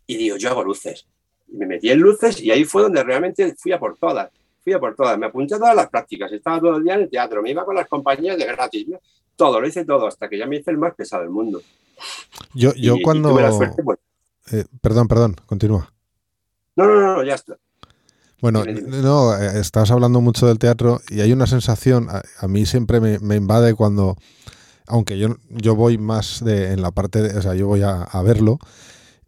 Y 0.07 0.17
digo, 0.17 0.37
yo 0.37 0.49
hago 0.49 0.63
luces. 0.63 1.07
Y 1.47 1.57
me 1.57 1.67
metí 1.67 1.91
en 1.91 1.99
luces 1.99 2.41
y 2.41 2.49
ahí 2.49 2.65
fue 2.65 2.81
donde 2.81 3.03
realmente 3.03 3.55
fui 3.55 3.71
a 3.71 3.79
por 3.79 3.97
todas. 3.97 4.31
Fui 4.63 4.73
a 4.73 4.79
por 4.79 4.95
todas. 4.95 5.15
Me 5.17 5.27
apunté 5.27 5.55
a 5.55 5.59
todas 5.59 5.75
las 5.75 5.89
prácticas. 5.89 6.31
Estaba 6.31 6.59
todo 6.59 6.77
el 6.77 6.83
día 6.83 6.95
en 6.95 7.01
el 7.01 7.09
teatro. 7.09 7.43
Me 7.43 7.51
iba 7.51 7.63
con 7.63 7.75
las 7.75 7.87
compañías 7.87 8.35
de 8.37 8.45
gratis 8.45 8.87
todo, 9.35 9.61
lo 9.61 9.67
hice 9.67 9.85
todo, 9.85 10.07
hasta 10.07 10.27
que 10.27 10.37
ya 10.37 10.47
me 10.47 10.57
hice 10.57 10.71
el 10.71 10.77
más 10.77 10.95
pesado 10.95 11.23
del 11.23 11.31
mundo. 11.31 11.61
Yo, 12.53 12.73
yo 12.73 12.95
cuando... 13.03 13.33
Pues 13.33 13.99
eh, 14.51 14.65
perdón, 14.81 15.07
perdón, 15.07 15.35
continúa. 15.45 15.93
No, 16.75 16.85
no, 16.85 16.99
no, 16.99 17.23
ya 17.23 17.35
está. 17.35 17.57
Bueno, 18.43 18.65
no, 18.65 19.37
eh, 19.37 19.61
estás 19.61 19.89
hablando 19.89 20.19
mucho 20.19 20.47
del 20.47 20.59
teatro 20.59 20.99
y 21.07 21.21
hay 21.21 21.31
una 21.31 21.47
sensación, 21.47 22.09
a, 22.09 22.47
mí 22.49 22.65
siempre 22.65 22.99
me, 22.99 23.35
invade 23.37 23.73
cuando, 23.73 24.17
aunque 24.85 25.17
yo, 25.17 25.37
yo 25.47 25.77
voy 25.77 25.97
más 25.97 26.43
de, 26.43 26.73
en 26.73 26.81
la 26.81 26.91
parte, 26.91 27.21
de, 27.21 27.37
o 27.37 27.41
sea, 27.41 27.55
yo 27.55 27.67
voy 27.67 27.83
a, 27.83 28.05
verlo, 28.21 28.59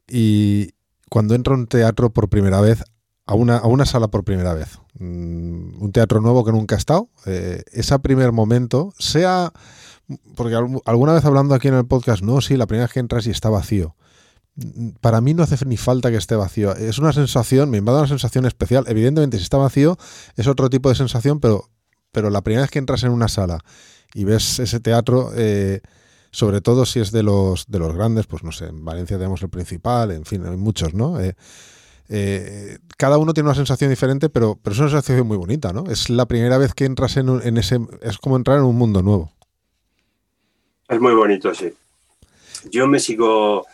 y 0.06 0.72
cuando 1.10 1.34
entro 1.34 1.54
a 1.56 1.58
un 1.60 1.68
teatro 1.68 2.10
por 2.10 2.28
primera 2.28 2.60
vez, 2.60 2.84
a 3.26 3.36
una, 3.36 3.56
a 3.56 3.68
una 3.68 3.86
sala 3.86 4.10
por 4.10 4.26
primera 4.26 4.54
vez, 4.54 4.80
mm, 5.00 5.82
un 5.82 5.92
teatro 5.94 6.20
nuevo 6.20 6.44
que 6.44 6.52
nunca 6.52 6.76
he 6.76 6.78
estado, 6.78 7.08
eh, 7.26 7.64
ese 7.72 7.98
primer 8.00 8.34
momento, 8.34 8.94
sea 9.00 9.54
porque 10.36 10.56
alguna 10.86 11.14
vez 11.14 11.24
hablando 11.24 11.56
aquí 11.56 11.70
en 11.70 11.76
el 11.76 11.86
podcast, 11.86 12.22
no, 12.22 12.42
sí, 12.42 12.58
la 12.58 12.68
primera 12.68 12.84
vez 12.84 12.92
que 12.92 13.00
entras 13.00 13.26
y 13.28 13.32
está 13.32 13.50
vacío. 13.50 13.96
Para 15.02 15.22
mí 15.22 15.34
no 15.34 15.44
hace 15.44 15.64
ni 15.66 15.78
falta 15.78 16.12
que 16.12 16.18
esté 16.18 16.36
vacío. 16.36 16.76
Es 16.76 16.98
una 16.98 17.12
sensación, 17.12 17.70
me 17.70 17.78
invade 17.78 18.00
una 18.00 18.08
sensación 18.08 18.46
especial. 18.46 18.86
Evidentemente, 18.88 19.38
si 19.38 19.44
está 19.44 19.58
vacío, 19.58 19.98
es 20.38 20.48
otro 20.48 20.70
tipo 20.70 20.90
de 20.90 20.96
sensación, 20.96 21.40
pero, 21.40 21.70
pero 22.12 22.30
la 22.30 22.42
primera 22.42 22.62
vez 22.62 22.72
que 22.72 22.80
entras 22.80 23.04
en 23.04 23.12
una 23.12 23.28
sala 23.28 23.60
y 24.14 24.24
ves 24.24 24.60
ese 24.60 24.80
teatro, 24.80 25.32
eh, 25.36 25.82
sobre 26.32 26.62
todo 26.62 26.86
si 26.86 27.00
es 27.02 27.12
de 27.12 27.24
los, 27.24 27.66
de 27.68 27.80
los 27.80 27.94
grandes, 27.94 28.28
pues 28.28 28.44
no 28.44 28.52
sé, 28.52 28.68
en 28.68 28.84
Valencia 28.86 29.18
tenemos 29.18 29.42
el 29.42 29.50
principal, 29.50 30.12
en 30.12 30.26
fin, 30.26 30.46
hay 30.46 30.56
muchos, 30.56 30.94
¿no? 30.94 31.20
Eh, 31.20 31.36
eh, 32.08 32.78
cada 32.98 33.18
uno 33.18 33.34
tiene 33.34 33.50
una 33.50 33.56
sensación 33.56 33.90
diferente, 33.90 34.30
pero, 34.30 34.60
pero 34.62 34.74
es 34.74 34.80
una 34.80 34.90
sensación 34.90 35.28
muy 35.28 35.38
bonita, 35.38 35.74
¿no? 35.74 35.86
Es 35.90 36.10
la 36.10 36.26
primera 36.28 36.58
vez 36.58 36.74
que 36.74 36.86
entras 36.86 37.18
en, 37.18 37.42
en 37.44 37.58
ese. 37.58 37.80
Es 38.02 38.18
como 38.18 38.38
entrar 38.38 38.58
en 38.58 38.64
un 38.64 38.76
mundo 38.76 39.02
nuevo. 39.02 39.32
Es 40.88 41.00
muy 41.00 41.14
bonito, 41.14 41.54
sí. 41.54 41.74
Yo 42.72 42.88
me 42.88 43.00
sigo, 43.00 43.66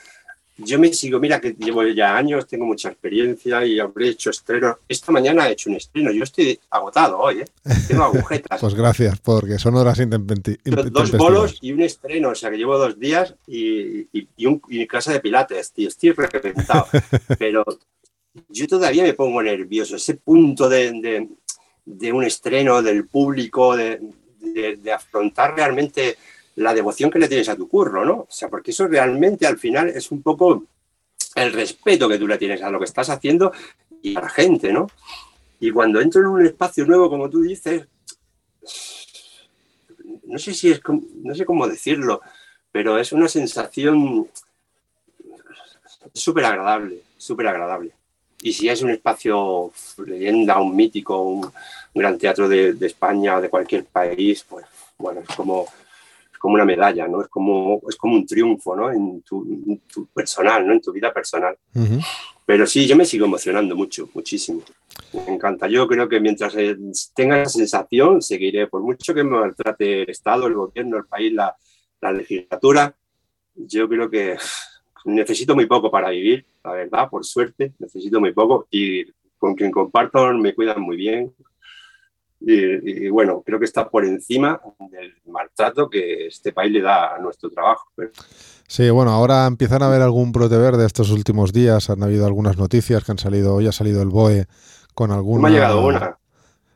yo 0.65 0.79
me 0.79 0.93
sigo, 0.93 1.19
mira 1.19 1.39
que 1.39 1.55
llevo 1.57 1.85
ya 1.87 2.15
años, 2.15 2.47
tengo 2.47 2.65
mucha 2.65 2.89
experiencia 2.89 3.65
y 3.65 3.79
habré 3.79 4.09
hecho 4.09 4.29
estrenos. 4.29 4.77
Esta 4.87 5.11
mañana 5.11 5.47
he 5.47 5.53
hecho 5.53 5.69
un 5.69 5.75
estreno, 5.75 6.11
yo 6.11 6.23
estoy 6.23 6.59
agotado 6.69 7.19
hoy, 7.19 7.41
¿eh? 7.41 7.45
tengo 7.87 8.03
agujetas. 8.03 8.59
pues 8.61 8.73
gracias, 8.73 9.19
porque 9.19 9.59
son 9.59 9.75
horas 9.75 9.99
intempestivas. 9.99 10.91
Dos 10.91 11.11
bolos 11.13 11.57
y 11.61 11.71
un 11.71 11.81
estreno, 11.81 12.29
o 12.29 12.35
sea 12.35 12.49
que 12.49 12.57
llevo 12.57 12.77
dos 12.77 12.99
días 12.99 13.35
y, 13.47 14.07
y, 14.37 14.45
un, 14.45 14.59
clase 14.87 15.13
de 15.13 15.19
pilates, 15.19 15.71
tío, 15.71 15.87
estoy 15.87 16.11
reventado. 16.11 16.87
Pero 17.39 17.63
yo 18.49 18.67
todavía 18.67 19.03
me 19.03 19.13
pongo 19.13 19.41
nervioso, 19.41 19.95
ese 19.95 20.15
punto 20.15 20.69
de, 20.69 21.27
de, 21.85 22.13
un 22.13 22.23
estreno, 22.23 22.81
del 22.81 23.07
público, 23.07 23.75
de, 23.75 23.99
de 24.39 24.91
afrontar 24.91 25.55
realmente 25.55 26.17
la 26.55 26.73
devoción 26.73 27.09
que 27.09 27.19
le 27.19 27.27
tienes 27.27 27.49
a 27.49 27.55
tu 27.55 27.67
curro, 27.67 28.05
¿no? 28.05 28.13
O 28.13 28.27
sea, 28.29 28.49
porque 28.49 28.71
eso 28.71 28.87
realmente 28.87 29.45
al 29.47 29.57
final 29.57 29.89
es 29.89 30.11
un 30.11 30.21
poco 30.21 30.65
el 31.35 31.53
respeto 31.53 32.09
que 32.09 32.17
tú 32.17 32.27
le 32.27 32.37
tienes 32.37 32.61
a 32.61 32.69
lo 32.69 32.79
que 32.79 32.85
estás 32.85 33.09
haciendo 33.09 33.51
y 34.01 34.15
a 34.15 34.21
la 34.21 34.29
gente, 34.29 34.73
¿no? 34.73 34.87
Y 35.59 35.71
cuando 35.71 36.01
entro 36.01 36.21
en 36.21 36.27
un 36.27 36.45
espacio 36.45 36.85
nuevo, 36.85 37.09
como 37.09 37.29
tú 37.29 37.41
dices, 37.41 37.87
no 40.25 40.39
sé 40.39 40.53
si 40.53 40.71
es, 40.71 40.81
no 41.23 41.35
sé 41.35 41.45
cómo 41.45 41.67
decirlo, 41.67 42.21
pero 42.71 42.97
es 42.97 43.11
una 43.11 43.27
sensación 43.27 44.27
súper 46.13 46.45
agradable, 46.45 47.01
súper 47.17 47.47
agradable. 47.47 47.91
Y 48.41 48.53
si 48.53 48.69
es 48.69 48.81
un 48.81 48.89
espacio 48.89 49.71
leyenda, 50.03 50.59
un 50.59 50.75
mítico, 50.75 51.21
un, 51.21 51.51
gran 51.93 52.17
teatro 52.17 52.49
de, 52.49 52.73
de 52.73 52.87
España 52.87 53.37
o 53.37 53.41
de 53.41 53.49
cualquier 53.49 53.85
país, 53.85 54.45
pues 54.49 54.65
bueno, 54.97 55.21
es 55.21 55.35
como 55.35 55.67
como 56.41 56.55
una 56.55 56.65
medalla, 56.65 57.07
¿no? 57.07 57.21
Es 57.21 57.27
como, 57.27 57.81
es 57.87 57.95
como 57.95 58.15
un 58.15 58.25
triunfo, 58.25 58.75
¿no? 58.75 58.91
En 58.91 59.21
tu, 59.21 59.45
personal, 60.13 60.65
¿no? 60.65 60.73
En 60.73 60.81
tu 60.81 60.91
vida 60.91 61.13
personal. 61.13 61.55
Pero 62.45 62.65
sí, 62.65 62.87
yo 62.87 62.95
me 62.95 63.05
sigo 63.05 63.25
emocionando 63.25 63.75
mucho, 63.75 64.09
muchísimo. 64.15 64.63
Me 65.13 65.35
encanta. 65.35 65.67
Yo 65.67 65.87
creo 65.87 66.09
que 66.09 66.19
mientras 66.19 66.55
eh, 66.55 66.75
tenga 67.13 67.43
esa 67.43 67.59
sensación, 67.59 68.23
seguiré. 68.23 68.65
Por 68.65 68.81
mucho 68.81 69.13
que 69.13 69.23
me 69.23 69.39
maltrate 69.39 70.01
el 70.01 70.09
Estado, 70.09 70.47
el 70.47 70.55
gobierno, 70.55 70.97
el 70.97 71.05
país, 71.05 71.31
la, 71.31 71.55
la 72.01 72.11
legislatura, 72.11 72.95
yo 73.53 73.87
creo 73.87 74.09
que 74.09 74.35
necesito 75.05 75.53
muy 75.53 75.67
poco 75.67 75.91
para 75.91 76.09
vivir, 76.09 76.45
la 76.63 76.71
verdad, 76.71 77.09
por 77.09 77.23
suerte, 77.23 77.73
necesito 77.77 78.19
muy 78.19 78.33
poco 78.33 78.67
y 78.71 79.05
con 79.37 79.53
quien 79.53 79.71
comparto 79.71 80.33
me 80.33 80.53
cuidan 80.55 80.81
muy 80.81 80.97
bien, 80.97 81.33
y, 82.41 83.09
bueno, 83.09 83.43
creo 83.45 83.59
que 83.59 83.65
está 83.65 83.89
por 83.89 84.03
encima 84.05 84.59
del 84.91 85.13
maltrato 85.27 85.89
que 85.89 86.27
este 86.27 86.51
país 86.51 86.71
le 86.71 86.81
da 86.81 87.15
a 87.15 87.19
nuestro 87.19 87.49
trabajo. 87.49 87.89
Sí, 88.67 88.89
bueno, 88.89 89.11
ahora 89.11 89.45
empiezan 89.45 89.83
a 89.83 89.87
haber 89.87 90.01
algún 90.01 90.31
brote 90.31 90.57
verde 90.57 90.85
estos 90.85 91.11
últimos 91.11 91.53
días. 91.53 91.89
Han 91.89 92.01
habido 92.03 92.25
algunas 92.25 92.57
noticias 92.57 93.03
que 93.03 93.11
han 93.11 93.19
salido. 93.19 93.55
Hoy 93.55 93.67
ha 93.67 93.71
salido 93.71 94.01
el 94.01 94.09
BOE 94.09 94.45
con 94.93 95.11
alguna. 95.11 95.43
Me 95.43 95.49
ha 95.49 95.51
llegado 95.51 95.85
una. 95.85 96.17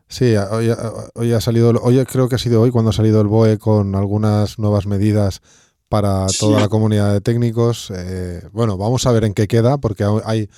Sí, 0.08 0.36
hoy, 0.36 0.71
hoy, 1.15 1.34
ha 1.34 1.41
salido. 1.41 1.71
Hoy 1.82 2.04
creo 2.06 2.30
que 2.30 2.36
ha 2.36 2.39
sido 2.39 2.62
hoy 2.62 2.69
cuando 2.69 2.89
ha 2.89 2.93
salido 2.93 3.21
el 3.21 3.28
BOE 3.28 3.58
con 3.58 3.95
algunas 3.95 4.60
nuevas 4.60 4.86
medidas 4.86 5.41
para 5.89 6.28
toda 6.39 6.60
la 6.60 6.67
comunidad 6.67 7.12
de 7.13 7.21
técnicos. 7.21 7.91
Eh, 7.95 8.41
bueno, 8.51 8.78
vamos 8.78 9.06
a 9.08 9.12
ver 9.12 9.23
en 9.23 9.34
qué 9.34 9.47
queda, 9.47 9.78
porque 9.78 10.06
hay 10.25 10.49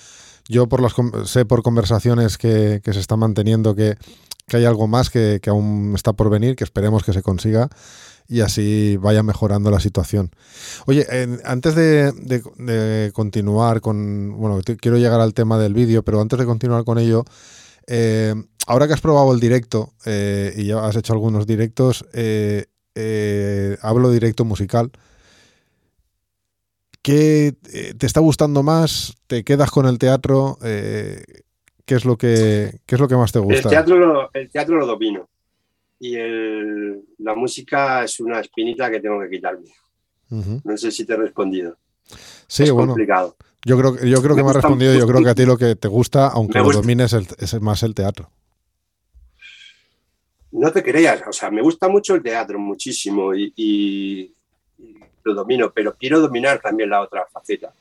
yo 0.50 0.67
por 0.67 0.82
las, 0.82 0.93
sé 1.30 1.46
por 1.46 1.62
conversaciones 1.62 2.38
que, 2.38 2.82
se 2.84 3.00
están 3.00 3.20
manteniendo 3.20 3.76
que, 3.76 3.98
hay 4.55 4.65
algo 4.65 4.88
más 4.88 5.10
que, 5.10 5.41
aún 5.47 5.93
está 5.95 6.13
por 6.13 6.29
venir, 6.29 6.55
que 6.55 6.63
esperemos 6.63 7.03
que 7.03 7.12
se 7.12 7.21
consiga 7.21 7.69
y 8.29 8.41
así 8.41 8.97
vaya 8.97 9.23
mejorando 9.23 9.71
la 9.71 9.79
situación. 9.79 10.31
Oye, 10.86 11.05
antes 11.43 11.75
de, 11.75 13.12
continuar 13.13 13.81
con, 13.81 14.38
bueno, 14.38 14.62
quiero 14.79 14.97
llegar 14.97 15.19
al 15.19 15.33
tema 15.33 15.57
del 15.57 15.73
vídeo, 15.73 16.03
pero 16.03 16.21
antes 16.21 16.39
de 16.39 16.45
continuar 16.45 16.83
con 16.86 16.97
ello, 16.97 17.25
eh, 17.88 18.36
ahora 18.67 18.88
que 18.88 18.93
has 18.93 19.01
probado 19.01 19.33
el 19.33 19.39
directo 19.39 19.93
eh, 20.05 20.53
y 20.55 20.65
ya 20.65 20.86
has 20.86 20.95
hecho 20.95 21.13
algunos 21.13 21.45
directos, 21.45 22.05
eh, 22.13 22.67
hablo 23.81 24.12
directo 24.12 24.45
musical. 24.45 24.91
¿Qué 27.01 27.55
te 27.97 28.05
está 28.05 28.19
gustando 28.19 28.63
más? 28.63 29.13
¿Te 29.27 29.45
quedas 29.45 29.71
con 29.71 29.86
el 29.86 29.97
teatro? 29.97 30.57
¿Qué, 31.88 31.95
es 31.95 32.06
lo 32.06 32.17
que, 32.17 32.80
es 32.86 33.00
lo 33.00 33.08
que 33.08 33.15
más 33.15 33.32
te 33.32 33.39
gusta? 33.39 33.56
El 33.56 33.67
teatro 33.67 33.97
lo, 33.97 34.30
el 34.34 34.50
teatro 34.52 34.76
lo 34.76 34.86
domino 34.86 35.28
y 36.00 36.15
el, 36.15 37.04
la 37.17 37.34
música 37.34 38.04
es 38.04 38.19
una 38.19 38.39
espinita 38.39 38.91
que 38.91 39.00
tengo 39.00 39.19
que 39.21 39.30
quitarme. 39.30 39.69
No 40.30 40.78
sé 40.78 40.91
si 40.91 41.06
te 41.06 41.13
he 41.13 41.17
respondido. 41.17 41.78
Sí, 42.47 42.63
es 42.63 42.71
bueno. 42.71 42.91
Complicado. 42.91 43.36
Yo 43.65 43.78
creo, 43.78 43.95
yo 43.95 44.21
creo 44.21 44.36
que 44.36 44.43
me 44.43 44.50
has 44.50 44.58
respondido. 44.58 44.93
Yo 44.93 45.08
creo 45.08 45.23
que 45.23 45.30
a 45.30 45.36
ti 45.36 45.45
lo 45.45 45.58
que 45.58 45.76
te 45.76 45.88
gusta, 45.88 46.28
aunque 46.28 46.60
lo 46.60 46.71
domines, 46.71 47.13
es 47.13 47.62
más 47.62 47.82
el 47.84 47.95
teatro. 47.95 48.30
No 50.52 50.71
te 50.71 50.84
creas, 50.84 51.21
o 51.28 51.34
sea, 51.34 51.52
me 51.52 51.62
gusta 51.62 51.88
mucho 51.88 52.15
el 52.15 52.23
teatro, 52.23 52.58
muchísimo, 52.58 53.34
y, 53.36 54.34
lo 55.23 55.34
domino, 55.34 55.71
pero 55.73 55.93
quiero 55.95 56.21
dominar 56.21 56.62
también 56.62 56.89
la 56.89 57.02
otra 57.02 57.26
faceta. 57.32 57.73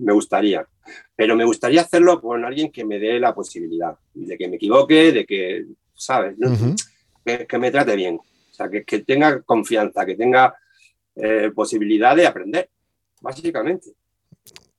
Me 0.00 0.12
gustaría, 0.12 0.66
pero 1.14 1.36
me 1.36 1.44
gustaría 1.44 1.82
hacerlo 1.82 2.20
con 2.20 2.44
alguien 2.44 2.72
que 2.72 2.84
me 2.84 2.98
dé 2.98 3.20
la 3.20 3.34
posibilidad 3.34 3.94
de 4.14 4.38
que 4.38 4.48
me 4.48 4.56
equivoque, 4.56 5.12
de 5.12 5.26
que, 5.26 5.66
¿sabes? 5.94 6.36
que, 7.24 7.58
me 7.58 7.70
trate 7.70 7.96
bien, 7.96 8.16
o 8.16 8.54
sea, 8.54 8.68
que, 8.68 8.82
tenga 9.00 9.42
confianza, 9.42 10.06
que 10.06 10.16
tenga 10.16 10.54
eh, 11.16 11.50
posibilidad 11.54 12.16
de 12.16 12.26
aprender, 12.26 12.70
básicamente. 13.20 13.90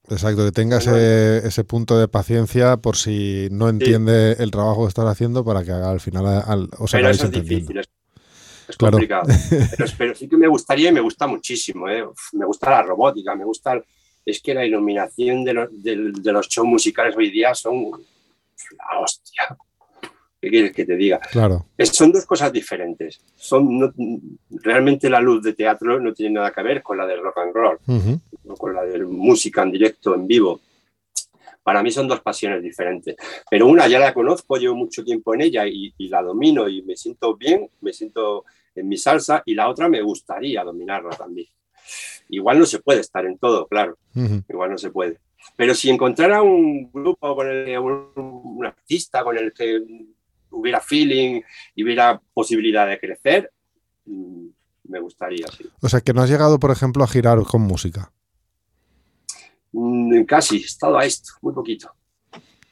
Exacto, 0.10 0.44
que 0.44 0.52
tenga 0.52 0.78
ese, 0.78 1.64
punto 1.64 1.98
de 1.98 2.08
paciencia 2.08 2.78
por 2.78 2.98
si 2.98 3.48
no 3.52 3.70
entiende 3.70 4.34
el 4.40 4.52
trabajo 4.52 4.84
que 4.84 4.90
estás 4.90 5.06
haciendo 5.06 5.46
para 5.46 5.64
que 5.64 5.72
haga 5.72 5.92
al 5.92 6.00
final 6.00 6.26
al, 6.26 6.70
Pero 6.92 7.10
eso 7.10 7.26
es 7.26 7.32
difícil, 7.32 7.80
es, 7.80 8.78
complicado. 8.78 9.28
pero, 9.98 10.16
sí 10.16 10.28
que 10.28 10.38
me 10.38 10.48
gustaría 10.48 10.90
y 10.90 10.92
me 10.92 11.00
gusta 11.00 11.28
muchísimo. 11.28 11.88
¿eh? 11.88 12.04
Me 12.34 12.46
gusta 12.46 12.70
la 12.70 12.84
robótica, 12.84 13.36
me 13.36 13.46
gusta. 13.46 13.82
Es 14.26 14.42
que 14.42 14.54
la 14.54 14.66
iluminación 14.66 15.44
de 15.44 15.54
los, 15.54 15.70
de 15.72 16.32
los 16.32 16.48
shows 16.48 16.68
musicales 16.68 17.16
hoy 17.18 17.32
día 17.32 17.56
son 17.56 17.92
la 18.78 19.00
hostia. 19.00 19.58
¿Qué 20.42 20.50
quieres 20.50 20.74
que 20.74 20.86
te 20.86 20.96
diga? 20.96 21.20
Claro. 21.20 21.68
son 21.84 22.12
dos 22.12 22.26
cosas 22.26 22.52
diferentes. 22.52 23.22
Son, 23.36 23.94
realmente 24.50 25.08
la 25.08 25.22
luz 25.22 25.44
de 25.44 25.54
teatro 25.54 26.00
no 26.00 26.14
tiene 26.14 26.34
nada 26.36 26.52
que 26.52 26.64
ver 26.64 26.82
con 26.82 26.98
la 26.98 27.06
del 27.06 27.22
rock 27.22 27.38
and 27.38 27.54
roll, 27.54 27.78
o 28.48 28.56
con 28.56 28.74
la 28.74 28.84
de 28.84 29.06
música 29.06 29.62
en 29.62 29.72
directo, 29.72 30.16
en 30.16 30.26
vivo. 30.26 30.60
Para 31.62 31.84
mí 31.84 31.92
son 31.92 32.08
dos 32.08 32.22
pasiones 32.22 32.64
diferentes. 32.64 33.16
Pero 33.52 33.68
una 33.68 33.88
ya 33.88 34.00
la 34.00 34.16
conozco, 34.16 34.58
llevo 34.58 34.76
mucho 34.76 35.04
tiempo 35.04 35.36
en 35.36 35.42
ella 35.42 35.68
y, 35.68 35.94
la 36.08 36.24
domino 36.24 36.68
y 36.68 36.82
me 36.82 36.96
siento 36.96 37.36
bien, 37.38 37.70
me 37.82 37.94
siento 37.94 38.46
en 38.74 38.88
mi 38.88 38.98
salsa, 38.98 39.44
y 39.46 39.54
la 39.54 39.70
otra 39.70 39.90
me 39.90 40.02
gustaría 40.02 40.64
dominarla 40.64 41.12
también. 41.12 41.48
Igual 42.32 42.60
no 42.60 42.66
se 42.66 42.80
puede 42.80 43.02
estar 43.02 43.26
en 43.26 43.38
todo, 43.38 43.68
claro. 43.68 43.98
Igual 44.50 44.72
no 44.72 44.78
se 44.78 44.90
puede. 44.90 45.20
Pero 45.58 45.76
si 45.76 45.90
encontrara 45.90 46.42
un 46.42 46.90
grupo 46.92 47.36
con 47.36 47.48
el, 47.48 47.78
un 47.78 48.66
artista 48.66 49.24
con 49.24 49.38
el 49.38 49.52
que 49.54 49.82
hubiera 50.50 50.80
feeling 50.80 51.42
y 51.76 51.84
hubiera 51.84 52.22
posibilidad 52.34 52.88
de 52.88 53.00
crecer, 53.00 53.52
mm, 54.06 54.48
me 54.86 55.00
gustaría, 55.02 55.46
sí. 55.50 55.70
O 55.82 55.90
sea, 55.90 56.00
que 56.00 56.14
no 56.14 56.22
has 56.22 56.30
llegado, 56.30 56.58
por 56.58 56.72
ejemplo, 56.72 57.04
a 57.04 57.08
girar 57.08 57.38
con 57.44 57.64
música. 57.64 58.14
Mm, 59.74 60.24
casi, 60.24 60.58
he 60.58 60.66
estado 60.66 60.98
a 60.98 61.06
esto, 61.06 61.34
muy 61.42 61.54
poquito. 61.54 61.92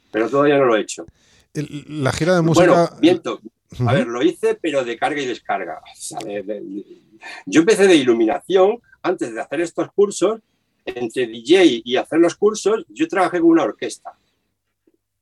Pero 0.09 0.29
todavía 0.29 0.57
no 0.57 0.65
lo 0.65 0.77
he 0.77 0.81
hecho. 0.81 1.05
La 1.53 2.13
gira 2.13 2.35
de 2.35 2.41
música. 2.41 2.65
Bueno, 2.65 2.89
viento. 3.01 3.41
A 3.85 3.93
ver, 3.93 4.07
lo 4.07 4.23
hice, 4.23 4.55
pero 4.55 4.85
de 4.85 4.97
carga 4.97 5.21
y 5.21 5.25
descarga. 5.25 5.81
Yo 7.45 7.59
empecé 7.59 7.87
de 7.87 7.95
iluminación 7.95 8.79
antes 9.01 9.33
de 9.33 9.41
hacer 9.41 9.61
estos 9.61 9.91
cursos. 9.91 10.39
Entre 10.85 11.27
DJ 11.27 11.81
y 11.83 11.97
hacer 11.97 12.19
los 12.19 12.35
cursos, 12.35 12.83
yo 12.89 13.07
trabajé 13.07 13.39
con 13.39 13.49
una 13.51 13.63
orquesta. 13.63 14.17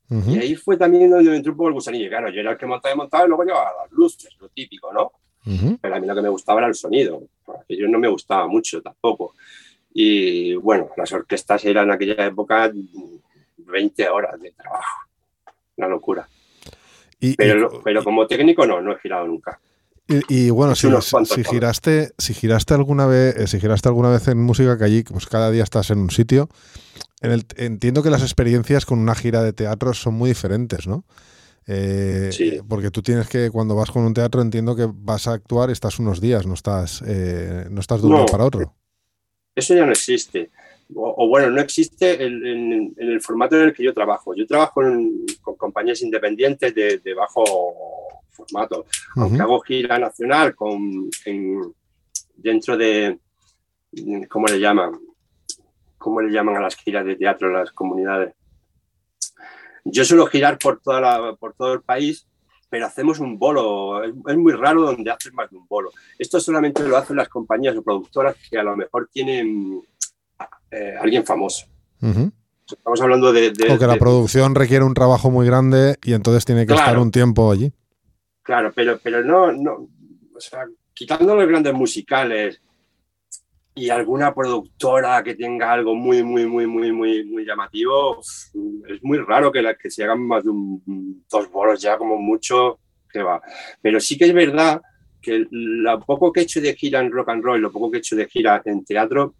Y 0.10 0.38
ahí 0.38 0.56
fue 0.56 0.78
también 0.78 1.10
donde 1.10 1.30
me 1.30 1.36
entró 1.36 1.52
un 1.52 1.58
poco 1.58 1.68
el 1.68 1.74
gusanillo. 1.74 2.08
Claro, 2.08 2.30
yo 2.30 2.40
era 2.40 2.52
el 2.52 2.58
que 2.58 2.66
montaba 2.66 2.94
y 2.94 2.98
montaba 2.98 3.26
y 3.26 3.28
luego 3.28 3.44
llevaba 3.44 3.74
las 3.84 3.92
luces, 3.92 4.34
lo 4.40 4.48
típico, 4.50 4.94
¿no? 4.94 5.12
Pero 5.82 5.96
a 5.96 6.00
mí 6.00 6.08
lo 6.08 6.16
que 6.16 6.22
me 6.22 6.30
gustaba 6.30 6.60
era 6.60 6.68
el 6.68 6.76
sonido. 6.76 7.24
Yo 7.68 7.88
no 7.88 8.00
me 8.00 8.08
gustaba 8.08 8.48
mucho 8.48 8.82
tampoco. 8.82 9.34
Y 9.94 10.56
bueno, 10.56 10.90
las 10.96 11.12
orquestas 11.12 11.66
eran 11.66 11.86
en 11.86 11.92
aquella 11.92 12.26
época 12.26 12.72
20 13.58 14.10
horas 14.10 14.40
de 14.40 14.52
trabajo. 14.52 15.08
Una 15.76 15.88
locura. 15.88 16.28
pero, 17.38 17.82
pero 17.84 18.04
como 18.04 18.28
técnico 18.28 18.66
no, 18.66 18.82
no 18.82 18.94
he 18.94 19.00
girado 19.00 19.28
nunca. 19.28 19.60
Y, 20.08 20.50
bueno, 20.52 20.74
si, 20.76 20.88
si, 21.26 21.44
giraste, 21.44 22.14
si 22.18 22.34
giraste 22.34 22.74
alguna 22.74 23.06
vez, 23.06 23.36
eh, 23.36 23.48
si 23.48 23.60
giraste 23.60 23.90
alguna 23.90 24.10
vez 24.10 24.28
en 24.30 24.42
música 24.42 24.78
que 24.78 24.86
allí, 24.86 25.04
pues 25.04 25.28
cada 25.28 25.52
día 25.52 25.64
estás 25.64 25.92
en 25.92 26.00
un 26.00 26.12
sitio, 26.12 26.50
entiendo 27.22 28.04
que 28.04 28.10
las 28.10 28.22
experiencias 28.22 28.86
con 28.86 29.00
una 29.00 29.16
gira 29.16 29.44
de 29.44 29.52
teatro 29.52 29.94
son 29.94 30.14
muy 30.14 30.30
diferentes, 30.30 30.88
¿no? 30.88 31.04
Eh, 31.68 32.30
sí. 32.32 32.60
Porque 32.68 32.90
tú 32.90 33.02
tienes 33.02 33.28
que, 33.28 33.52
cuando 33.52 33.76
vas 33.76 33.92
con 33.92 34.04
un 34.04 34.14
teatro, 34.14 34.42
entiendo 34.42 34.76
que 34.78 34.88
vas 34.90 35.28
a 35.28 35.34
actuar, 35.34 35.70
estás 35.70 36.00
unos 36.00 36.22
días, 36.22 36.48
no 36.48 36.54
estás, 36.54 37.04
eh, 37.06 37.68
no 37.70 37.82
estás 37.82 38.02
de 38.02 38.08
un 38.08 38.26
para 38.28 38.46
otro. 38.46 38.74
Eso 39.54 39.76
ya 39.76 39.86
no 39.86 39.92
existe. 39.92 40.50
O, 40.96 41.28
bueno, 41.28 41.50
no 41.50 41.60
existe 41.60 42.24
en, 42.24 42.94
el 42.98 43.22
formato 43.22 43.58
en 43.58 43.64
el 43.64 43.74
que 43.74 43.84
yo 43.84 43.94
trabajo. 43.94 44.34
Yo 44.36 44.48
trabajo 44.48 44.82
con 45.42 45.56
compañías 45.56 46.02
independientes 46.02 46.74
de, 46.74 47.14
bajo 47.14 47.44
formato. 48.32 48.86
Aunque 49.16 49.42
hago 49.42 49.60
gira 49.62 50.00
nacional 50.00 50.56
con, 50.56 51.10
dentro 52.36 52.78
de, 52.78 53.20
¿cómo 54.30 54.48
le 54.48 54.60
llaman? 54.60 54.94
¿cómo 56.08 56.22
le 56.22 56.32
llaman 56.32 56.56
a 56.56 56.62
las 56.62 56.76
giras 56.78 57.06
de 57.06 57.18
teatro 57.18 57.50
en 57.50 57.56
las 57.56 57.72
comunidades? 57.72 58.34
Yo 59.84 60.06
suelo 60.06 60.26
girar 60.28 60.58
por, 60.58 60.80
toda 60.80 61.02
la, 61.02 61.36
por 61.36 61.54
todo 61.54 61.74
el 61.74 61.82
país, 61.82 62.28
pero 62.70 62.86
hacemos 62.86 63.20
un 63.20 63.38
bolo. 63.38 64.04
Es, 64.04 64.38
muy 64.38 64.54
raro 64.54 64.84
donde 64.84 65.12
haces 65.12 65.34
más 65.34 65.50
de 65.50 65.58
un 65.58 65.68
bolo. 65.68 65.92
Esto 66.18 66.40
solamente 66.40 66.82
lo 66.88 66.96
hacen 66.96 67.18
las 67.18 67.28
compañías 67.28 67.76
o 67.76 67.84
productoras 67.84 68.36
que 68.50 68.58
a 68.58 68.64
lo 68.64 68.78
mejor 68.78 69.10
tienen 69.12 69.82
eh, 70.72 70.96
alguien 71.00 71.26
famoso. 71.26 71.66
Estamos 72.66 73.02
hablando 73.02 73.32
de, 73.32 73.54
Porque 73.68 73.88
la 73.88 73.98
producción 73.98 74.54
requiere 74.54 74.84
un 74.84 74.94
trabajo 74.94 75.32
muy 75.32 75.46
grande 75.46 75.98
y 76.04 76.14
entonces 76.14 76.44
tiene 76.46 76.66
que 76.66 76.74
estar 76.74 76.98
un 77.00 77.12
tiempo 77.12 77.52
allí. 77.52 77.72
Claro, 78.44 78.72
pero, 78.76 79.00
pero 79.02 79.24
no, 79.24 79.52
no, 79.52 79.90
o 80.36 80.40
sea, 80.40 80.66
quitando 80.94 81.36
los 81.36 81.48
grandes 81.48 81.74
musicales 81.74 82.62
y 83.76 83.90
alguna 83.90 84.34
productora 84.34 85.24
que 85.24 85.36
tenga 85.36 85.72
algo 85.72 85.96
muy, 85.96 86.24
muy, 86.24 86.46
muy, 86.48 86.66
muy, 86.66 86.92
muy, 86.92 87.24
muy 87.26 87.46
llamativo, 87.46 88.20
es 88.20 89.04
muy 89.04 89.20
raro 89.20 89.52
que, 89.52 89.62
la, 89.62 89.76
que 89.76 89.92
se 89.92 90.04
hagan 90.04 90.22
más 90.26 90.44
de 90.44 90.52
dos 91.30 91.52
bolos 91.52 91.82
ya 91.82 91.98
como 91.98 92.18
mucho 92.18 92.80
que 93.10 93.22
va. 93.22 93.42
Pero 93.82 94.00
sí 94.00 94.18
que 94.18 94.26
es 94.26 94.34
verdad 94.34 94.82
que 95.22 95.46
lo 95.52 96.00
poco 96.00 96.32
que 96.32 96.40
he 96.40 96.44
hecho 96.44 96.60
de 96.60 96.74
gira 96.74 97.00
en 97.00 97.12
rock 97.12 97.30
and 97.30 97.44
roll, 97.44 97.62
lo 97.62 97.72
poco 97.72 97.92
que 97.92 97.98
he 97.98 98.00
hecho 98.00 98.16
de 98.16 98.28
gira 98.28 98.62
en 98.66 98.84
teatro, 98.84 99.36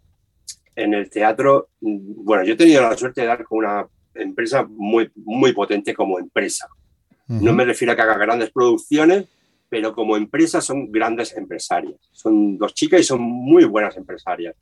en 0.78 0.94
el 0.94 1.10
teatro, 1.10 1.70
bueno, 1.80 2.44
yo 2.44 2.54
he 2.54 2.56
tenido 2.56 2.82
la 2.82 2.96
suerte 2.96 3.22
de 3.22 3.26
dar 3.26 3.44
con 3.44 3.58
una 3.58 3.86
empresa 4.14 4.64
muy, 4.68 5.10
muy 5.16 5.52
potente 5.52 5.92
como 5.92 6.18
empresa. 6.18 6.68
No 7.26 7.52
me 7.52 7.64
refiero 7.64 7.92
a 7.92 7.96
que 7.96 8.02
haga 8.02 8.16
grandes 8.16 8.50
producciones, 8.50 9.26
pero 9.68 9.92
como 9.92 10.16
empresa 10.16 10.60
son 10.62 10.90
grandes 10.90 11.36
empresarias. 11.36 11.96
Son 12.12 12.56
dos 12.56 12.72
chicas 12.72 13.00
y 13.00 13.04
son 13.04 13.20
muy 13.20 13.64
buenas 13.64 13.96
empresarias. 13.96 14.56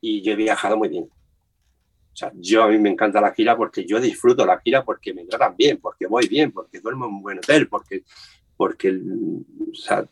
Y 0.00 0.20
yo 0.22 0.32
he 0.32 0.36
viajado 0.36 0.76
muy 0.76 0.88
bien. 0.88 1.04
O 1.04 2.16
sea, 2.16 2.30
yo 2.34 2.64
a 2.64 2.68
mí 2.68 2.78
me 2.78 2.90
encanta 2.90 3.20
la 3.20 3.32
gira 3.32 3.56
porque 3.56 3.86
yo 3.86 4.00
disfruto 4.00 4.44
la 4.44 4.60
gira 4.60 4.84
porque 4.84 5.14
me 5.14 5.24
tratan 5.24 5.56
bien, 5.56 5.78
porque 5.80 6.06
voy 6.06 6.28
bien, 6.28 6.52
porque 6.52 6.80
duermo 6.80 7.06
en 7.06 7.14
un 7.14 7.22
buen 7.22 7.38
hotel, 7.38 7.68
porque, 7.68 8.02
porque 8.56 8.90
o 8.90 9.74
sea, 9.74 10.04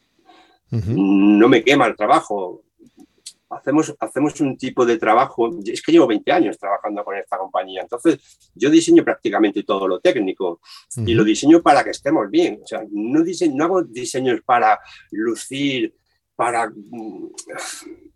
no 0.70 1.48
me 1.48 1.62
quema 1.62 1.86
el 1.86 1.96
trabajo 1.96 2.62
hacemos, 3.52 3.94
hacemos 3.98 4.40
un 4.40 4.56
tipo 4.56 4.84
de 4.84 4.98
trabajo, 4.98 5.50
es 5.64 5.82
que 5.82 5.92
llevo 5.92 6.06
20 6.06 6.32
años 6.32 6.58
trabajando 6.58 7.04
con 7.04 7.16
esta 7.16 7.38
compañía, 7.38 7.82
entonces 7.82 8.50
yo 8.54 8.70
diseño 8.70 9.04
prácticamente 9.04 9.62
todo 9.62 9.86
lo 9.86 10.00
técnico 10.00 10.60
y 10.96 11.14
lo 11.14 11.24
diseño 11.24 11.62
para 11.62 11.84
que 11.84 11.90
estemos 11.90 12.30
bien, 12.30 12.60
o 12.62 12.66
sea, 12.66 12.82
no, 12.90 13.22
diseño, 13.22 13.54
no 13.56 13.64
hago 13.64 13.82
diseños 13.82 14.40
para 14.44 14.78
lucir, 15.10 15.94
para... 16.34 16.68
Mm, 16.68 17.28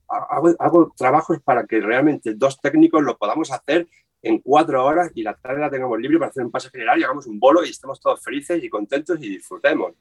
hago, 0.09 0.55
hago, 0.59 0.95
trabajos 0.97 1.39
para 1.43 1.67
que 1.67 1.81
realmente 1.81 2.35
dos 2.35 2.61
técnicos 2.61 3.03
lo 3.03 3.19
podamos 3.19 3.51
hacer 3.51 3.89
en 4.23 4.39
cuatro 4.39 4.85
horas 4.85 5.11
y 5.15 5.23
la 5.23 5.35
tarde 5.35 5.61
la 5.61 5.71
tengamos 5.71 6.01
libre 6.01 6.19
para 6.19 6.31
hacer 6.31 6.45
un 6.45 6.51
pase 6.51 6.71
general 6.71 6.99
y 6.99 7.05
hagamos 7.05 7.27
un 7.27 7.39
bolo 7.39 7.65
y 7.65 7.71
estemos 7.71 8.01
todos 8.01 8.23
felices 8.23 8.63
y 8.63 8.69
contentos 8.69 9.19
y 9.21 9.29
disfrutemos. 9.29 9.93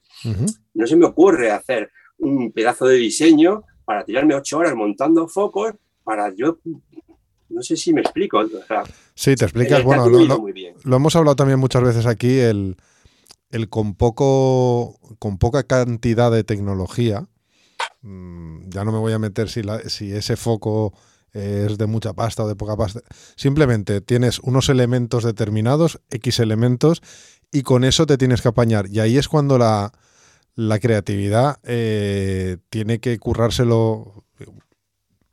No 0.73 0.87
se 0.87 0.95
me 0.95 1.05
ocurre 1.05 1.51
hacer 1.51 1.91
un 2.17 2.51
pedazo 2.51 2.85
de 2.87 2.95
diseño 2.95 3.63
para 3.85 4.03
tirarme 4.03 4.35
ocho 4.35 4.57
horas 4.57 4.75
montando 4.75 5.27
focos 5.27 5.73
para 6.03 6.33
yo 6.35 6.57
no 7.49 7.61
sé 7.61 7.77
si 7.77 7.93
me 7.93 8.01
explico. 8.01 8.43
sí, 9.13 9.35
te 9.35 9.45
explicas. 9.45 9.83
Bueno, 9.83 10.07
lo, 10.09 10.95
hemos 10.95 11.15
hablado 11.15 11.35
también 11.35 11.59
muchas 11.59 11.83
veces 11.83 12.05
aquí, 12.05 12.39
el, 12.39 12.75
el 13.49 13.69
con, 13.69 13.95
poco, 13.95 14.99
con 15.19 15.37
poca 15.37 15.63
cantidad 15.63 16.31
de 16.31 16.43
tecnología. 16.43 17.27
Mm, 18.01 18.69
ya 18.69 18.83
no 18.83 18.91
me 18.91 18.99
voy 18.99 19.13
a 19.13 19.19
meter 19.19 19.49
si, 19.49 19.61
si 19.87 20.11
ese 20.11 20.35
foco 20.35 20.93
es 21.31 21.77
de 21.77 21.85
mucha 21.85 22.13
pasta 22.13 22.43
o 22.43 22.47
de 22.47 22.55
poca 22.55 22.75
pasta. 22.75 23.01
Simplemente 23.35 24.01
tienes 24.01 24.39
unos 24.39 24.69
elementos 24.69 25.23
determinados, 25.23 26.01
X 26.09 26.39
elementos, 26.39 27.01
y 27.51 27.61
con 27.63 27.83
eso 27.83 28.05
te 28.05 28.17
tienes 28.17 28.41
que 28.41 28.47
apañar. 28.47 28.87
Y 28.89 28.99
ahí 28.99 29.17
es 29.17 29.27
cuando 29.27 29.57
la, 29.57 29.91
la 30.55 30.79
creatividad 30.79 31.57
eh, 31.63 32.57
tiene 32.69 32.99
que 32.99 33.17
currárselo, 33.19 34.23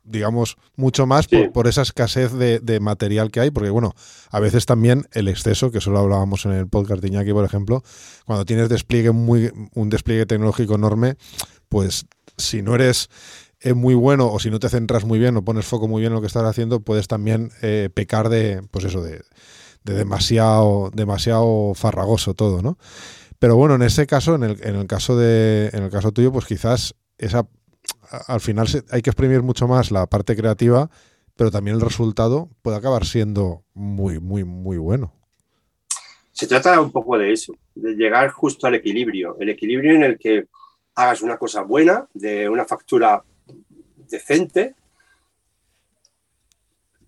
digamos, 0.03 0.57
mucho 0.75 1.05
más 1.05 1.27
por, 1.53 1.67
esa 1.67 1.81
escasez 1.81 2.33
de, 2.33 2.79
material 2.81 3.31
que 3.31 3.39
hay, 3.39 3.51
porque 3.51 3.69
bueno, 3.69 3.93
a 4.29 4.39
veces 4.39 4.65
también 4.65 5.07
el 5.13 5.29
exceso, 5.29 5.71
que 5.71 5.77
eso 5.77 5.91
lo 5.91 5.99
hablábamos 5.99 6.45
en 6.45 6.51
el 6.51 6.67
podcast 6.67 7.01
de 7.01 7.07
Iñaki, 7.07 7.31
por 7.31 7.45
ejemplo, 7.45 7.83
cuando 8.25 8.45
tienes 8.45 8.69
despliegue 8.69 9.11
muy, 9.11 9.51
un 9.73 9.89
despliegue 9.89 10.25
tecnológico 10.25 10.75
enorme, 10.75 11.15
pues 11.69 12.05
si 12.37 12.61
no 12.61 12.75
eres 12.75 13.09
es 13.63 13.75
muy 13.75 13.95
bueno 13.95 14.27
o 14.27 14.39
si 14.39 14.51
no 14.51 14.59
te 14.59 14.67
centras 14.67 15.05
muy 15.05 15.19
bien 15.19 15.37
o 15.37 15.45
pones 15.45 15.65
foco 15.65 15.87
muy 15.87 16.01
bien 16.01 16.11
en 16.11 16.15
lo 16.15 16.21
que 16.21 16.27
estás 16.27 16.43
haciendo, 16.43 16.81
puedes 16.81 17.07
también 17.07 17.51
eh, 17.61 17.89
pecar 17.93 18.27
de, 18.27 18.61
pues 18.71 18.83
eso, 18.83 19.01
de, 19.01 19.21
demasiado, 19.85 20.91
demasiado 20.93 21.73
farragoso 21.73 22.33
todo, 22.33 22.61
¿no? 22.61 22.77
Pero 23.43 23.57
bueno, 23.57 23.75
en 23.75 23.81
ese 23.81 24.07
caso, 24.07 24.35
en 24.35 24.43
el, 24.43 24.65
en 24.65 24.77
el 24.77 24.87
caso 24.87 25.17
de, 25.17 25.69
en 25.73 25.83
el 25.83 25.91
caso 25.91 26.13
tuyo, 26.13 26.31
pues 26.31 26.45
quizás 26.45 26.95
esa, 27.17 27.45
al 28.27 28.39
final 28.39 28.67
hay 28.89 29.01
que 29.01 29.09
exprimir 29.09 29.41
mucho 29.41 29.67
más 29.67 29.91
la 29.91 30.07
parte 30.07 30.37
creativa, 30.37 30.89
pero 31.35 31.51
también 31.51 31.75
el 31.75 31.81
resultado 31.81 32.49
puede 32.61 32.77
acabar 32.77 33.03
siendo 33.03 33.65
muy, 33.73 34.21
muy, 34.21 34.45
muy 34.45 34.77
bueno. 34.77 35.13
Se 36.31 36.47
trata 36.47 36.79
un 36.79 36.93
poco 36.93 37.17
de 37.17 37.33
eso, 37.33 37.53
de 37.75 37.95
llegar 37.95 38.29
justo 38.29 38.65
al 38.65 38.75
equilibrio, 38.75 39.35
el 39.37 39.49
equilibrio 39.49 39.93
en 39.93 40.03
el 40.03 40.17
que 40.17 40.45
hagas 40.95 41.21
una 41.21 41.37
cosa 41.37 41.63
buena, 41.63 42.07
de 42.13 42.47
una 42.47 42.63
factura 42.63 43.25
decente, 44.09 44.73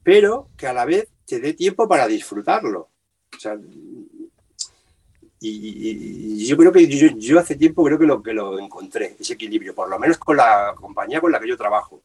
pero 0.03 0.49
que 0.57 0.67
a 0.67 0.73
la 0.73 0.83
vez 0.83 1.07
te 1.25 1.39
dé 1.39 1.53
tiempo 1.53 1.87
para 1.87 2.07
disfrutarlo. 2.07 2.89
Y, 5.39 6.45
yo 6.45 6.57
creo 6.57 6.71
que 6.71 6.87
yo, 6.87 7.39
hace 7.39 7.55
tiempo 7.55 7.83
creo 7.83 7.99
que 7.99 8.05
lo, 8.05 8.23
que 8.23 8.33
lo 8.33 8.57
encontré, 8.59 9.15
ese 9.19 9.33
equilibrio, 9.33 9.75
por 9.75 9.89
lo 9.89 9.99
menos 9.99 10.17
con 10.17 10.37
la 10.37 10.73
compañía 10.75 11.21
con 11.21 11.31
la 11.31 11.39
que 11.39 11.49
yo 11.49 11.57
trabajo. 11.57 12.03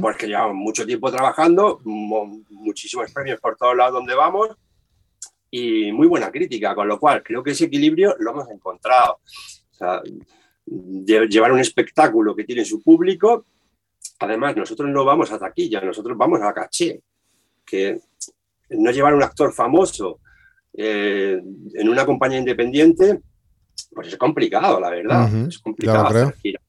Porque 0.00 0.26
llevamos 0.26 0.54
mucho 0.54 0.86
tiempo 0.86 1.10
trabajando, 1.10 1.80
muchísimos 1.84 3.10
premios 3.12 3.40
por 3.40 3.56
todos 3.56 3.76
lados 3.76 3.94
donde 3.94 4.14
vamos 4.14 4.50
y 5.50 5.92
muy 5.92 6.06
buena 6.06 6.30
crítica, 6.30 6.74
con 6.74 6.86
lo 6.86 6.98
cual 6.98 7.22
creo 7.22 7.42
que 7.42 7.52
ese 7.52 7.64
equilibrio 7.64 8.14
lo 8.18 8.30
hemos 8.32 8.50
encontrado. 8.50 9.20
llevar 10.66 11.52
un 11.52 11.60
espectáculo 11.60 12.34
que 12.36 12.44
tiene 12.44 12.64
su 12.64 12.82
público, 12.82 13.44
Además, 14.20 14.56
nosotros 14.56 14.90
no 14.90 15.04
vamos 15.04 15.30
a 15.30 15.38
taquilla, 15.38 15.80
nosotros 15.80 16.16
vamos 16.16 16.40
a 16.42 16.52
caché, 16.52 17.02
que 17.64 18.00
no 18.70 18.90
llevar 18.90 19.14
un 19.14 19.22
actor 19.22 19.52
famoso 19.52 20.20
eh, 20.74 21.40
en 21.74 21.88
una 21.88 22.06
compañía 22.06 22.38
independiente, 22.38 23.20
pues 23.92 24.08
es 24.08 24.16
complicado, 24.16 24.80
la 24.80 24.90
verdad. 24.90 25.48
Es 25.48 25.58
complicado 25.58 26.06
hacer 26.06 26.34
gira. 26.34 26.60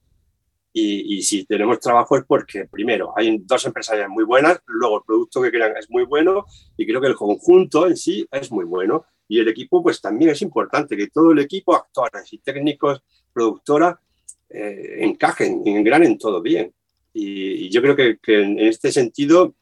Y, 0.72 1.22
si 1.22 1.44
tenemos 1.44 1.80
trabajo 1.80 2.16
es 2.16 2.24
porque, 2.24 2.66
primero, 2.66 3.12
hay 3.16 3.38
dos 3.38 3.66
empresarias 3.66 4.08
muy 4.08 4.24
buenas, 4.24 4.60
luego 4.66 4.98
el 4.98 5.04
producto 5.04 5.42
que 5.42 5.50
crean 5.50 5.76
es 5.76 5.90
muy 5.90 6.04
bueno 6.04 6.44
y 6.76 6.86
creo 6.86 7.00
que 7.00 7.08
el 7.08 7.16
conjunto 7.16 7.88
en 7.88 7.96
sí 7.96 8.26
es 8.30 8.52
muy 8.52 8.64
bueno. 8.64 9.04
Y 9.26 9.38
el 9.40 9.48
equipo, 9.48 9.82
pues 9.82 10.00
también 10.00 10.30
es 10.30 10.42
importante 10.42 10.96
que 10.96 11.08
todo 11.08 11.32
el 11.32 11.40
equipo, 11.40 11.74
actores 11.74 12.32
y 12.32 12.38
técnicos, 12.38 13.02
productora, 13.32 14.00
eh, 14.48 14.98
encajen 15.00 15.62
y 15.64 15.70
engranen 15.70 16.18
todo 16.18 16.40
bien. 16.40 16.72
Y, 17.12 17.68
yo 17.70 17.82
creo 17.82 17.96
que, 17.96 18.18
en 18.26 18.58
este 18.60 18.92
sentido, 18.92 19.54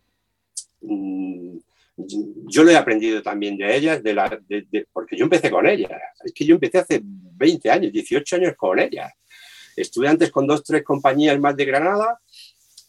mm, 0.82 1.47
yo 2.06 2.62
lo 2.62 2.70
he 2.70 2.76
aprendido 2.76 3.22
también 3.22 3.56
de 3.56 3.76
ellas, 3.76 4.02
de 4.02 4.14
la, 4.14 4.40
porque 4.92 5.16
yo 5.16 5.24
empecé 5.24 5.50
con 5.50 5.66
ellas. 5.66 5.90
Es 6.24 6.32
que 6.32 6.44
yo 6.44 6.54
empecé 6.54 6.78
hace 6.78 7.00
20 7.02 7.70
años, 7.70 7.92
18 7.92 8.36
años 8.36 8.54
con 8.56 8.78
ellas. 8.78 9.12
Estuve 9.76 10.08
antes 10.08 10.30
con 10.30 10.46
dos, 10.46 10.62
tres 10.62 10.82
compañías 10.82 11.38
más 11.38 11.56
de 11.56 11.64
Granada, 11.64 12.20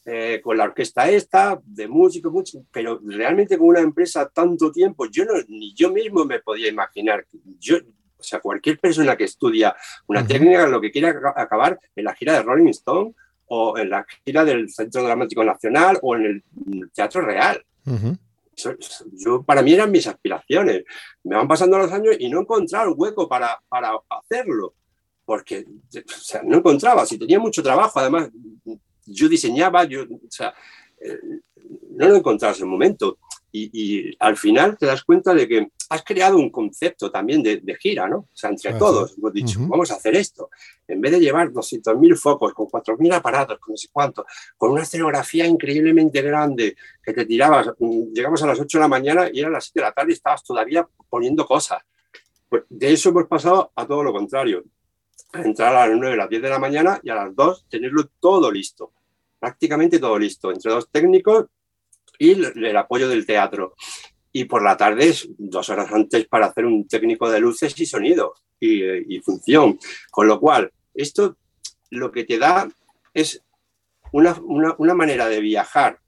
eh, 0.06 0.42
con 0.44 0.58
la 0.58 0.64
orquesta 0.66 1.10
esta, 1.10 1.60
de 1.64 1.88
músicos, 1.88 2.32
mucho, 2.32 2.66
pero 2.72 3.00
realmente 3.04 3.58
con 3.58 3.68
una 3.68 3.80
empresa 3.80 4.30
tanto 4.30 4.72
tiempo, 4.72 5.06
yo 5.10 5.26
no, 5.26 5.34
ni 5.48 5.74
yo 5.74 5.92
mismo 5.92 6.26
me 6.26 6.40
podía 6.40 6.68
imaginar. 6.68 7.26
Yo, 7.60 7.78
o 8.18 8.24
sea, 8.24 8.40
cualquier 8.40 8.80
persona 8.80 9.16
que 9.16 9.26
estudia 9.26 9.76
una 10.08 10.26
técnica 10.26 10.68
lo 10.68 10.82
que 10.82 10.92
quiera 10.92 11.16
acabar 11.36 11.80
en 11.96 12.04
la 12.04 12.16
gira 12.16 12.34
de 12.34 12.44
Rolling 12.44 12.70
Stone 12.70 13.14
o 13.48 13.78
en 13.78 13.90
la 13.90 14.06
gira 14.26 14.44
del 14.44 14.70
Centro 14.70 15.04
Dramático 15.04 15.44
Nacional 15.44 16.00
o 16.02 16.16
en 16.16 16.26
el 16.26 16.92
Teatro 16.92 17.22
Real. 17.22 17.64
Yo, 19.14 19.44
para 19.44 19.62
mí 19.62 19.74
eran 19.74 19.92
mis 19.92 20.08
aspiraciones. 20.08 20.84
Me 21.24 21.36
van 21.36 21.48
pasando 21.48 21.78
los 21.78 21.92
años 21.92 22.16
y 22.20 22.30
no 22.30 22.42
encontraba 22.42 22.90
un 22.90 22.96
hueco 22.98 23.28
para, 23.28 23.60
para 23.68 23.92
hacerlo, 24.10 24.74
porque 25.26 25.66
no 26.44 26.58
encontraba, 26.58 27.06
si 27.06 27.18
tenía 27.18 27.40
mucho 27.40 27.62
trabajo, 27.62 28.00
además 28.00 28.30
yo 29.06 29.28
diseñaba, 29.28 29.84
yo, 29.86 30.04
o 30.04 30.30
sea, 30.30 30.54
eh, 31.02 31.20
no 31.92 32.08
lo 32.08 32.16
encontraba 32.16 32.52
en 32.52 32.56
ese 32.58 32.66
momento. 32.66 33.18
Y, 33.52 34.16
al 34.20 34.38
final 34.38 34.78
te 34.78 34.86
das 34.86 35.04
cuenta 35.04 35.34
de 35.34 35.48
que 35.48 35.72
has 35.90 36.04
creado 36.04 36.38
un 36.38 36.52
concepto 36.52 37.10
también 37.10 37.42
de, 37.42 37.78
gira, 37.80 38.08
¿no? 38.08 38.18
O 38.18 38.30
sea, 38.34 38.52
entre 38.52 38.74
todos 38.74 39.18
hemos 39.18 39.34
dicho, 39.34 39.60
vamos 39.62 39.90
a 39.92 39.96
hacer 39.96 40.16
esto. 40.16 40.50
En 40.88 41.02
vez 41.02 41.12
de 41.14 41.20
llevar 41.20 41.50
200.000 41.52 42.16
focos, 42.16 42.54
con 42.54 42.68
4.000 42.68 43.14
aparatos, 43.14 43.58
con 43.60 43.74
no 43.74 43.78
sé 43.78 43.88
cuánto, 43.92 44.26
con 44.58 44.72
una 44.72 44.84
escenografía 44.84 45.48
increíblemente 45.48 46.22
grande 46.22 46.76
que 47.04 47.14
te 47.14 47.26
tirabas, 47.26 47.72
mm, 47.80 48.14
llegamos 48.14 48.44
a 48.44 48.48
las 48.48 48.60
8 48.60 48.78
de 48.78 48.82
la 48.82 48.88
mañana 48.88 49.30
y 49.34 49.40
eran 49.40 49.54
las 49.54 49.66
7 49.66 49.80
de 49.80 49.86
la 49.86 49.92
tarde 49.92 50.12
y 50.12 50.14
estabas 50.14 50.44
todavía 50.44 50.88
poniendo 51.10 51.46
cosas. 51.46 51.82
Pues 52.48 52.64
de 52.70 52.94
eso 52.94 53.10
hemos 53.10 53.26
pasado 53.26 53.72
a 53.76 53.86
todo 53.88 54.04
lo 54.04 54.14
contrario. 54.14 54.64
A 55.34 55.42
entrar 55.42 55.76
a 55.76 55.88
las 55.88 55.98
9, 55.98 56.14
a 56.14 56.18
las 56.18 56.30
10 56.30 56.42
de 56.42 56.50
la 56.50 56.60
mañana 56.60 57.00
y 57.04 57.10
a 57.10 57.16
las 57.16 57.36
2 57.36 57.66
tenerlo 57.70 58.10
todo 58.20 58.52
listo. 58.52 58.92
Prácticamente 59.40 60.00
todo 60.00 60.20
listo. 60.20 60.52
Entre 60.52 60.72
dos 60.72 60.90
técnicos 60.90 61.46
y 62.20 62.32
el 62.32 62.78
apoyo 62.78 63.08
del 63.08 63.26
teatro. 63.26 63.74
Y 64.32 64.44
por 64.44 64.62
la 64.62 64.78
tarde, 64.78 65.12
dos 65.38 65.70
horas 65.70 65.92
antes, 65.92 66.28
para 66.28 66.48
hacer 66.48 66.66
un 66.66 66.88
técnico 66.88 67.32
de 67.32 67.40
luces 67.40 67.74
y 67.80 67.86
sonido 67.86 68.36
y, 68.60 69.20
función. 69.22 69.80
Con 70.12 70.28
lo 70.28 70.40
cual, 70.40 70.72
esto 70.94 71.38
lo 71.90 72.12
que 72.12 72.26
te 72.26 72.38
da 72.38 72.70
es 73.14 73.42
una, 74.12 74.40
una, 74.78 74.94
manera 74.94 75.28
de 75.28 75.40
viajar 75.40 76.00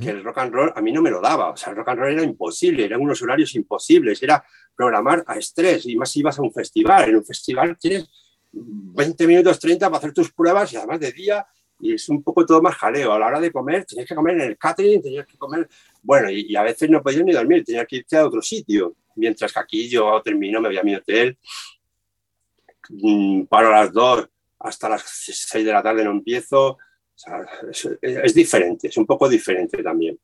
que 0.00 0.10
el 0.10 0.22
rock 0.22 0.38
and 0.38 0.52
roll 0.52 0.72
a 0.74 0.80
mí 0.80 0.92
no 0.92 1.02
me 1.02 1.10
lo 1.10 1.20
daba. 1.20 1.50
O 1.50 1.56
sea, 1.56 1.70
el 1.70 1.76
rock 1.76 1.88
and 1.88 2.00
roll 2.00 2.12
era 2.12 2.22
imposible, 2.22 2.84
eran 2.84 3.00
unos 3.00 3.20
horarios 3.22 3.54
imposibles, 3.54 4.22
era 4.22 4.44
programar 4.76 5.24
a 5.26 5.36
estrés 5.36 5.86
y 5.86 5.96
más 5.96 6.10
si 6.10 6.20
ibas 6.20 6.38
a 6.38 6.42
un 6.42 6.52
festival. 6.52 7.08
En 7.08 7.16
un 7.16 7.24
festival 7.24 7.76
tienes 7.78 8.08
20 8.52 9.26
minutos 9.26 9.58
30 9.58 9.86
para 9.86 9.98
hacer 9.98 10.12
tus 10.12 10.32
pruebas 10.32 10.72
y 10.72 10.76
además 10.76 11.00
de 11.00 11.12
día 11.12 11.46
y 11.78 11.94
es 11.94 12.08
un 12.08 12.22
poco 12.22 12.46
todo 12.46 12.62
más 12.62 12.74
jaleo. 12.76 13.12
A 13.12 13.18
la 13.18 13.26
hora 13.26 13.40
de 13.40 13.52
comer, 13.52 13.84
tenías 13.84 14.08
que 14.08 14.14
comer 14.14 14.34
en 14.36 14.40
el 14.42 14.58
catering, 14.58 15.02
tenías 15.02 15.26
que 15.26 15.36
comer, 15.36 15.68
bueno, 16.02 16.30
y, 16.30 16.54
a 16.56 16.62
veces 16.62 16.88
no 16.88 17.02
podías 17.02 17.24
ni 17.24 17.32
dormir, 17.32 17.64
tenías 17.64 17.86
que 17.86 17.96
irte 17.96 18.16
a 18.16 18.26
otro 18.26 18.40
sitio. 18.42 18.94
Mientras 19.16 19.52
que 19.52 19.60
aquí 19.60 19.88
yo 19.88 20.20
termino, 20.22 20.60
me 20.60 20.68
voy 20.68 20.78
a 20.78 20.82
mi 20.82 20.94
hotel, 20.94 21.38
mm, 22.90 23.44
paro 23.44 23.68
a 23.68 23.82
las 23.82 23.92
dos, 23.92 24.28
hasta 24.58 24.88
las 24.88 25.02
seis 25.06 25.64
de 25.64 25.72
la 25.72 25.82
tarde 25.82 26.04
no 26.04 26.10
empiezo. 26.10 26.78
es, 28.02 28.34
diferente, 28.34 28.88
es 28.88 28.96
un 28.96 29.06
poco 29.06 29.28
diferente 29.28 29.82
también. 29.82 30.18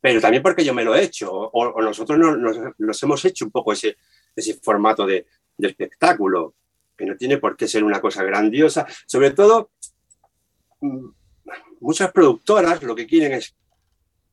Pero 0.00 0.20
también 0.20 0.42
porque 0.42 0.64
yo 0.64 0.74
me 0.74 0.84
lo 0.84 0.94
he 0.94 1.02
hecho, 1.02 1.30
o, 1.32 1.82
nosotros 1.82 2.18
nos, 2.78 3.02
hemos 3.02 3.24
hecho 3.24 3.44
un 3.44 3.50
poco 3.50 3.72
ese, 3.72 3.96
ese 4.36 4.54
formato 4.54 5.06
de, 5.06 5.26
de 5.56 5.68
espectáculo, 5.68 6.54
que 6.96 7.06
no 7.06 7.16
tiene 7.16 7.38
por 7.38 7.56
qué 7.56 7.66
ser 7.66 7.82
una 7.84 8.00
cosa 8.00 8.22
grandiosa. 8.22 8.86
Sobre 9.06 9.30
todo, 9.30 9.70
muchas 11.80 12.12
productoras 12.12 12.82
lo 12.82 12.94
que 12.94 13.06
quieren 13.06 13.32
es 13.32 13.54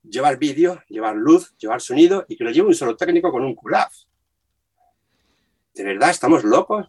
llevar 0.03 0.37
vídeo, 0.37 0.81
llevar 0.87 1.15
luz, 1.15 1.55
llevar 1.57 1.81
sonido 1.81 2.25
y 2.27 2.37
que 2.37 2.43
lo 2.43 2.51
lleve 2.51 2.67
un 2.67 2.75
solo 2.75 2.95
técnico 2.95 3.31
con 3.31 3.43
un 3.43 3.55
culaf. 3.55 3.93
¿De 5.73 5.83
verdad 5.83 6.09
estamos 6.09 6.43
locos? 6.43 6.87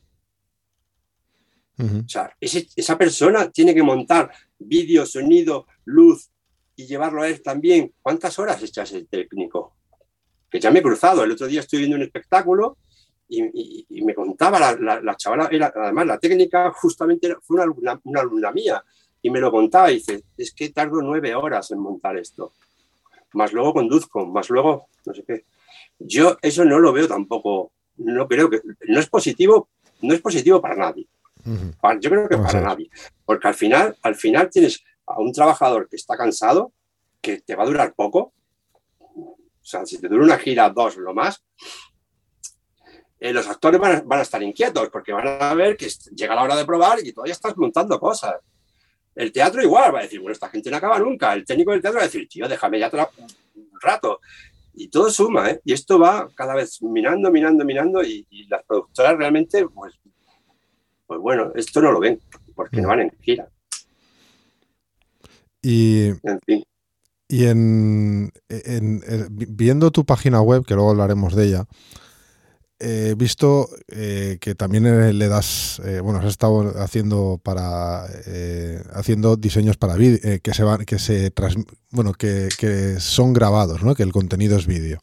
O 1.78 2.08
sea, 2.08 2.32
esa 2.40 2.96
persona 2.96 3.50
tiene 3.50 3.74
que 3.74 3.82
montar 3.82 4.30
vídeo, 4.58 5.04
sonido, 5.04 5.66
luz 5.84 6.30
y 6.76 6.86
llevarlo 6.86 7.22
a 7.22 7.28
él 7.28 7.42
también. 7.42 7.92
¿Cuántas 8.00 8.38
horas 8.38 8.62
echas 8.62 8.92
el 8.92 9.08
técnico? 9.08 9.74
que 10.52 10.60
ya 10.60 10.70
me 10.70 10.80
he 10.80 10.82
cruzado. 10.82 11.24
El 11.24 11.32
otro 11.32 11.46
día 11.46 11.60
estoy 11.60 11.80
viendo 11.80 11.96
un 11.96 12.02
espectáculo 12.02 12.76
y, 13.26 14.02
me 14.04 14.14
contaba 14.14 14.58
la, 14.60 15.00
la, 15.00 15.16
chavala, 15.16 15.48
era, 15.50 15.72
además 15.74 16.06
la 16.06 16.18
técnica 16.18 16.70
justamente 16.72 17.34
fue 17.40 17.54
una 17.54 17.62
alumna, 17.62 18.00
una 18.04 18.20
alumna 18.20 18.52
mía, 18.52 18.84
y 19.22 19.30
me 19.30 19.40
lo 19.40 19.50
contaba 19.50 19.90
y 19.90 19.94
dice, 19.94 20.24
es 20.36 20.52
que 20.52 20.70
tardo 20.70 21.00
nueve 21.00 21.34
horas 21.34 21.70
en 21.70 21.78
montar 21.78 22.16
esto, 22.16 22.52
más 23.32 23.52
luego 23.52 23.72
conduzco, 23.72 24.26
más 24.26 24.50
luego 24.50 24.88
no 25.06 25.14
sé 25.14 25.24
qué. 25.26 25.44
Yo 25.98 26.36
eso 26.42 26.64
no 26.64 26.78
lo 26.78 26.92
veo 26.92 27.08
tampoco, 27.08 27.72
no 27.98 28.26
creo 28.26 28.50
que, 28.50 28.60
no 28.88 28.98
es 29.00 29.08
positivo, 29.08 29.68
no 30.02 30.12
es 30.12 30.20
positivo 30.20 30.60
para 30.60 30.76
nadie. 30.76 31.06
Yo 31.44 32.10
creo 32.10 32.28
que 32.28 32.36
para 32.36 32.60
nadie, 32.60 32.90
porque 33.24 33.48
al 33.48 33.54
final, 33.54 33.96
al 34.02 34.14
final 34.14 34.50
tienes 34.50 34.84
a 35.06 35.20
un 35.20 35.32
trabajador 35.32 35.88
que 35.88 35.96
está 35.96 36.16
cansado, 36.16 36.72
que 37.20 37.40
te 37.40 37.56
va 37.56 37.64
a 37.64 37.66
durar 37.66 37.94
poco, 37.94 38.32
o 39.62 39.64
sea, 39.64 39.86
si 39.86 39.98
te 39.98 40.08
dura 40.08 40.24
una 40.24 40.38
gira, 40.38 40.68
dos, 40.70 40.96
lo 40.96 41.14
más, 41.14 41.42
eh, 43.18 43.32
los 43.32 43.46
actores 43.48 43.80
van 43.80 44.04
a, 44.10 44.22
estar 44.22 44.42
inquietos 44.42 44.88
porque 44.90 45.12
van 45.12 45.40
a 45.40 45.54
ver 45.54 45.76
que 45.76 45.88
llega 46.12 46.34
la 46.34 46.42
hora 46.42 46.56
de 46.56 46.64
probar 46.64 46.98
y 47.04 47.12
todavía 47.12 47.32
estás 47.32 47.56
montando 47.56 48.00
cosas. 48.00 48.34
El 49.14 49.32
teatro 49.32 49.62
igual 49.62 49.94
va 49.94 50.00
a 50.00 50.02
decir, 50.02 50.20
bueno, 50.20 50.32
esta 50.32 50.48
gente 50.48 50.70
no 50.70 50.76
acaba 50.76 50.98
nunca. 50.98 51.32
El 51.34 51.44
técnico 51.44 51.72
del 51.72 51.82
teatro 51.82 51.98
va 51.98 52.04
a 52.04 52.06
decir, 52.06 52.28
tío, 52.28 52.48
déjame 52.48 52.78
ya 52.78 52.90
un 53.54 53.80
rato. 53.80 54.20
Y 54.74 54.88
todo 54.88 55.10
suma, 55.10 55.50
¿eh? 55.50 55.60
Y 55.64 55.72
esto 55.74 55.98
va 55.98 56.30
cada 56.34 56.54
vez 56.54 56.80
minando, 56.82 57.30
minando, 57.30 57.64
minando 57.64 58.02
y, 58.02 58.26
las 58.48 58.62
productoras 58.64 59.16
realmente, 59.18 59.66
pues, 59.68 59.94
pues 61.06 61.20
bueno, 61.20 61.52
esto 61.54 61.82
no 61.82 61.92
lo 61.92 62.00
ven 62.00 62.20
porque 62.54 62.80
no 62.80 62.88
van 62.88 63.00
en 63.00 63.10
gira. 63.20 63.48
Y, 65.60 66.06
en 66.22 66.40
fin. 66.46 66.64
Y 67.28 67.46
en, 67.46 68.32
viendo 69.30 69.90
tu 69.90 70.04
página 70.04 70.40
web, 70.40 70.64
que 70.64 70.74
luego 70.74 70.90
hablaremos 70.90 71.34
de 71.34 71.46
ella, 71.46 71.66
he 72.82 73.14
visto 73.14 73.68
eh, 73.88 74.38
que 74.40 74.54
también 74.54 74.86
eh, 74.86 75.12
le 75.12 75.28
das, 75.28 75.80
eh, 75.84 76.00
bueno, 76.00 76.18
has 76.18 76.26
estado 76.26 76.74
haciendo 76.82 77.40
para 77.42 78.04
haciendo 78.94 79.36
diseños 79.36 79.76
para 79.76 79.94
vídeo 79.94 80.40
que 80.42 80.54
se 80.54 80.64
van, 80.64 80.84
que 80.84 80.98
se 80.98 81.32
bueno, 81.90 82.12
que, 82.12 82.96
son 82.98 83.32
grabados, 83.32 83.82
¿no? 83.82 83.94
Que 83.94 84.02
el 84.02 84.12
contenido 84.12 84.56
es 84.56 84.66
vídeo. 84.66 85.00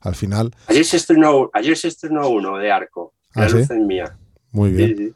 Al 0.00 0.16
final. 0.16 0.50
Ayer 0.66 0.84
se 0.84 0.96
estrenó, 0.96 1.48
ayer 1.52 1.78
se 1.78 1.86
estrenó 1.86 2.28
uno 2.28 2.58
de 2.58 2.72
Arco, 2.72 3.14
la 3.34 3.44
¿Ah, 3.44 3.48
luz 3.48 3.70
mía. 3.70 4.16
Muy 4.50 4.70
bien. 4.70 5.14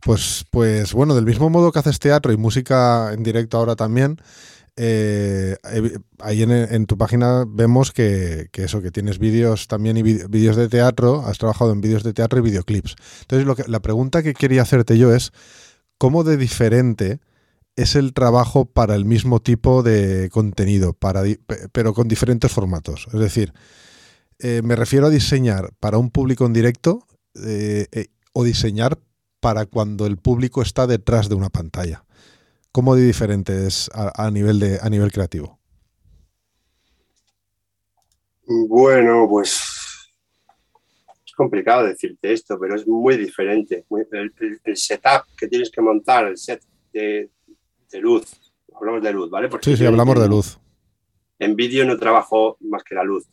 Pues, 0.00 0.44
pues 0.50 0.92
bueno, 0.92 1.14
del 1.16 1.24
mismo 1.24 1.50
modo 1.50 1.72
que 1.72 1.80
haces 1.80 1.98
teatro 1.98 2.32
y 2.32 2.36
música 2.36 3.12
en 3.12 3.24
directo 3.24 3.58
ahora 3.58 3.74
también, 3.74 4.20
eh, 4.76 5.56
ahí 6.18 6.42
en, 6.42 6.86
tu 6.86 6.96
página 6.96 7.44
vemos 7.46 7.92
que, 7.92 8.48
eso, 8.52 8.80
que 8.80 8.90
tienes 8.90 9.18
vídeos 9.18 9.68
también 9.68 9.96
y 9.96 10.02
vídeos 10.02 10.56
de 10.56 10.68
teatro, 10.68 11.22
has 11.26 11.38
trabajado 11.38 11.72
en 11.72 11.80
vídeos 11.80 12.02
de 12.02 12.14
teatro 12.14 12.38
y 12.38 12.42
videoclips. 12.42 12.96
Entonces, 13.22 13.68
la 13.68 13.80
pregunta 13.80 14.22
que 14.22 14.34
quería 14.34 14.62
hacerte 14.62 14.96
yo 14.96 15.14
es, 15.14 15.32
¿cómo 15.98 16.24
de 16.24 16.36
diferente 16.36 17.20
es 17.76 17.96
el 17.96 18.12
trabajo 18.12 18.64
para 18.64 18.94
el 18.94 19.04
mismo 19.04 19.40
tipo 19.40 19.82
de 19.82 20.30
contenido, 20.32 20.96
pero 21.72 21.92
con 21.92 22.08
diferentes 22.08 22.50
formatos? 22.50 23.08
Es 23.12 23.20
decir, 23.20 23.52
eh, 24.38 24.62
me 24.64 24.76
refiero 24.76 25.06
a 25.06 25.10
diseñar 25.10 25.72
para 25.80 25.98
un 25.98 26.10
público 26.10 26.46
en 26.46 26.52
directo 26.52 27.06
eh, 27.34 28.06
o 28.32 28.44
diseñar 28.44 28.98
para 29.40 29.66
cuando 29.66 30.06
el 30.06 30.16
público 30.16 30.62
está 30.62 30.86
detrás 30.86 31.28
de 31.28 31.34
una 31.34 31.50
pantalla. 31.50 32.04
¿Cómo 32.72 32.96
de 32.96 33.02
diferente 33.02 33.66
es 33.66 33.90
a, 33.92 34.30
nivel, 34.30 34.58
de, 34.58 34.78
a 34.80 34.88
nivel 34.88 35.12
creativo? 35.12 35.60
Bueno, 38.46 39.26
pues 39.28 39.60
es 41.26 41.32
complicado 41.34 41.86
decirte 41.86 42.32
esto, 42.32 42.58
pero 42.58 42.74
es 42.74 42.86
muy 42.88 43.18
diferente. 43.18 43.84
el, 43.90 44.76
setup 44.76 45.26
que 45.36 45.48
tienes 45.48 45.70
que 45.70 45.82
montar, 45.82 46.26
el 46.26 46.38
set 46.38 46.62
de, 46.94 47.28
luz, 48.00 48.40
hablamos 48.74 49.02
de 49.02 49.12
luz, 49.12 49.30
¿vale? 49.30 49.50
sí, 49.60 49.76
sí, 49.76 49.84
hablamos 49.84 50.18
de 50.18 50.28
luz. 50.28 50.58
En 51.38 51.54
vídeo 51.54 51.84
no 51.84 51.98
trabajo 51.98 52.56
más 52.60 52.82
que 52.84 52.94
la 52.94 53.04
luz. 53.04 53.28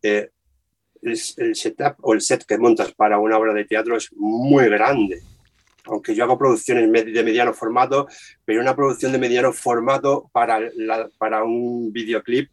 Eh, 0.00 0.30
el, 1.02 1.16
setup 1.56 1.96
o 2.02 2.14
el 2.14 2.20
set 2.20 2.44
que 2.44 2.56
montas 2.56 2.92
para 2.92 3.18
una 3.18 3.36
obra 3.36 3.52
de 3.52 3.64
teatro 3.64 3.96
es 3.96 4.12
muy 4.14 4.68
grande 4.68 5.22
aunque 5.88 6.14
yo 6.14 6.24
hago 6.24 6.38
producciones 6.38 6.90
de 6.92 7.24
mediano 7.24 7.52
formato, 7.52 8.06
pero 8.44 8.60
una 8.60 8.76
producción 8.76 9.12
de 9.12 9.18
mediano 9.18 9.52
formato 9.52 10.30
para, 10.32 10.60
para 11.18 11.44
un 11.44 11.92
videoclip 11.92 12.50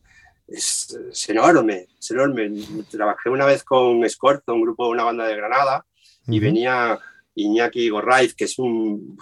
es, 0.47 0.97
enorme, 1.27 1.87
es 1.99 2.11
enorme. 2.11 2.51
Trabajé 2.89 3.29
una 3.29 3.45
vez 3.45 3.63
con 3.63 4.03
Escorzo, 4.05 4.53
un 4.53 4.61
grupo, 4.61 4.87
una 4.89 5.03
banda 5.03 5.27
de 5.27 5.35
Granada, 5.35 5.85
y 6.27 6.39
venía 6.39 6.99
Iñaki 7.35 7.89
Gorraiz, 7.89 8.33
que 8.33 8.45
es 8.45 8.57
un 8.57 9.17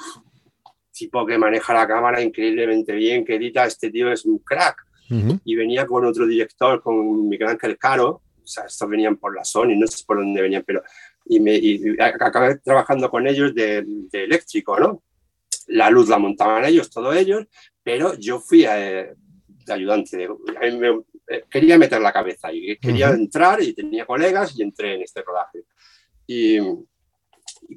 tipo 0.91 1.25
que 1.25 1.37
maneja 1.37 1.73
la 1.73 1.87
cámara 1.87 2.21
increíblemente 2.21 2.93
bien, 2.93 3.25
que 3.25 3.35
edita, 3.35 3.65
este 3.65 3.89
tío 3.89 4.11
es 4.11 4.25
un 4.25 4.39
crack. 4.39 4.77
Y 5.45 5.55
venía 5.55 5.85
con 5.85 6.03
otro 6.05 6.25
director, 6.25 6.81
con 6.81 7.29
Miguel 7.29 7.49
Ángel 7.49 7.77
Caro, 7.77 8.23
o 8.43 8.47
sea, 8.47 8.65
estos 8.65 8.89
venían 8.89 9.17
por 9.17 9.35
la 9.35 9.43
Sony, 9.43 9.75
no 9.77 9.85
sé 9.85 10.03
por 10.07 10.17
dónde 10.17 10.41
venían, 10.41 10.63
pero 10.65 10.81
y, 11.25 11.39
me, 11.39 11.59
acabé 11.99 12.57
trabajando 12.57 13.09
con 13.09 13.27
ellos 13.27 13.53
de, 13.53 13.85
eléctrico, 14.11 14.79
¿no? 14.79 15.03
La 15.67 15.89
luz 15.89 16.09
la 16.09 16.17
montaban 16.17 16.65
ellos, 16.65 16.89
todos 16.89 17.15
ellos, 17.15 17.45
pero 17.81 18.15
yo 18.15 18.39
fui 18.39 18.65
eh, 18.65 19.13
de 19.65 19.73
ayudante. 19.73 20.27
Eh, 21.27 21.43
quería 21.49 21.77
meter 21.77 22.01
la 22.01 22.11
cabeza 22.11 22.51
y 22.51 22.77
quería 22.77 23.09
entrar 23.11 23.61
y 23.61 23.73
tenía 23.73 24.05
colegas 24.05 24.57
y 24.57 24.63
entré 24.63 24.95
en 24.95 25.03
este 25.03 25.21
rodaje. 25.21 25.63
Y, 26.27 26.59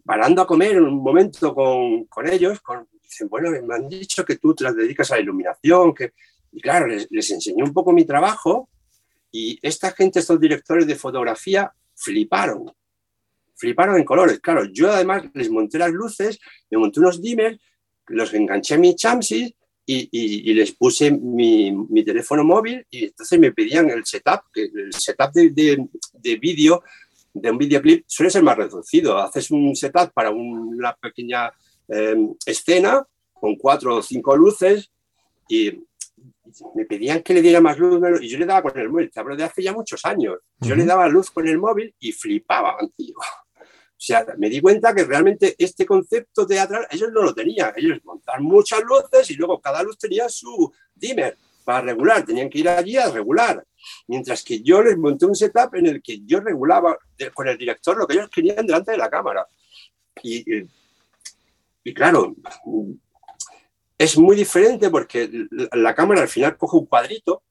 parando 0.04 0.42
a 0.42 0.46
comer 0.46 0.72
en 0.72 0.82
un 0.82 1.02
momento 1.02 1.54
con, 1.54 2.04
con 2.06 2.28
ellos, 2.28 2.60
con, 2.60 2.88
dicen, 3.02 3.28
bueno, 3.28 3.50
me 3.50 3.74
han 3.74 3.88
dicho 3.88 4.24
que 4.24 4.36
tú 4.36 4.54
te 4.54 4.64
las 4.64 4.74
dedicas 4.74 5.10
a 5.10 5.16
la 5.16 5.22
iluminación, 5.22 5.94
que... 5.94 6.12
y 6.52 6.60
claro, 6.60 6.88
les, 6.88 7.06
les 7.10 7.30
enseñé 7.30 7.62
un 7.62 7.72
poco 7.72 7.92
mi 7.92 8.04
trabajo 8.04 8.68
y 9.30 9.58
esta 9.62 9.92
gente, 9.92 10.18
estos 10.18 10.40
directores 10.40 10.86
de 10.86 10.96
fotografía, 10.96 11.72
fliparon 11.94 12.72
fliparon 13.56 13.96
en 13.96 14.04
colores. 14.04 14.40
Claro, 14.40 14.64
yo 14.72 14.90
además 14.90 15.24
les 15.34 15.50
monté 15.50 15.78
las 15.78 15.90
luces, 15.90 16.38
me 16.70 16.78
monté 16.78 17.00
unos 17.00 17.20
dimmers, 17.20 17.58
los 18.08 18.32
enganché 18.34 18.74
a 18.74 18.78
mi 18.78 18.94
chamsis 18.94 19.52
y, 19.86 20.52
les 20.52 20.72
puse 20.72 21.10
mi, 21.10 22.04
teléfono 22.04 22.44
móvil 22.44 22.84
y 22.90 23.04
entonces 23.04 23.38
me 23.38 23.52
pedían 23.52 23.88
el 23.90 24.04
setup, 24.04 24.40
que 24.52 24.64
el 24.64 24.92
setup 24.92 25.32
de, 25.32 25.50
de, 26.12 26.36
vídeo, 26.36 26.82
de 27.32 27.50
un 27.50 27.58
videoclip 27.58 28.04
suele 28.06 28.30
ser 28.30 28.42
más 28.42 28.56
reducido. 28.56 29.18
Haces 29.18 29.50
un 29.50 29.74
setup 29.76 30.12
para 30.12 30.30
una 30.30 30.94
pequeña 30.94 31.52
em, 31.88 32.34
escena 32.44 33.06
con 33.32 33.56
cuatro 33.56 33.96
o 33.96 34.02
cinco 34.02 34.36
luces 34.36 34.90
y 35.48 35.70
me 36.74 36.84
pedían 36.86 37.22
que 37.22 37.34
le 37.34 37.42
diera 37.42 37.60
más 37.60 37.78
luz 37.78 38.00
y 38.20 38.28
yo 38.28 38.38
le 38.38 38.46
daba 38.46 38.62
con 38.62 38.80
el 38.80 38.88
móvil, 38.88 39.10
te 39.10 39.20
hablo 39.20 39.36
de 39.36 39.44
hace 39.44 39.62
ya 39.62 39.72
muchos 39.72 40.04
años. 40.04 40.38
Yo 40.60 40.74
le 40.74 40.84
daba 40.84 41.08
luz 41.08 41.30
con 41.30 41.46
el 41.46 41.58
móvil 41.58 41.94
y 42.00 42.12
flipaban, 42.12 42.90
tío. 42.96 43.14
O 43.96 44.00
sea, 44.06 44.26
me 44.36 44.50
di 44.50 44.60
cuenta 44.60 44.94
que 44.94 45.04
realmente 45.04 45.56
este 45.58 45.86
concepto 45.86 46.46
teatral 46.46 46.86
ellos 46.90 47.10
no 47.12 47.22
lo 47.22 47.34
tenían. 47.34 47.72
Ellos 47.76 47.98
montaban 48.04 48.42
muchas 48.42 48.82
luces 48.82 49.30
y 49.30 49.34
luego 49.34 49.58
cada 49.58 49.82
luz 49.82 49.96
tenía 49.96 50.28
su 50.28 50.70
dimmer 50.94 51.38
para 51.64 51.80
regular. 51.80 52.24
Tenían 52.24 52.50
que 52.50 52.58
ir 52.58 52.68
allí 52.68 52.98
a 52.98 53.10
regular. 53.10 53.64
Mientras 54.06 54.44
que 54.44 54.60
yo 54.60 54.82
les 54.82 54.98
monté 54.98 55.24
un 55.24 55.34
setup 55.34 55.74
en 55.76 55.86
el 55.86 56.02
que 56.02 56.20
yo 56.26 56.40
regulaba 56.40 56.98
con 57.32 57.48
el 57.48 57.56
director 57.56 57.96
lo 57.96 58.06
que 58.06 58.14
ellos 58.14 58.28
querían 58.28 58.66
delante 58.66 58.92
de 58.92 58.98
la 58.98 59.08
cámara. 59.08 59.46
Y, 60.22 60.44
y 61.82 61.94
claro, 61.94 62.36
es 63.98 64.18
muy 64.18 64.36
diferente 64.36 64.90
porque 64.90 65.30
la 65.72 65.94
cámara 65.94 66.22
al 66.22 66.28
final 66.28 66.56
coge 66.56 66.76
un 66.76 66.86
cuadrito, 66.86 67.42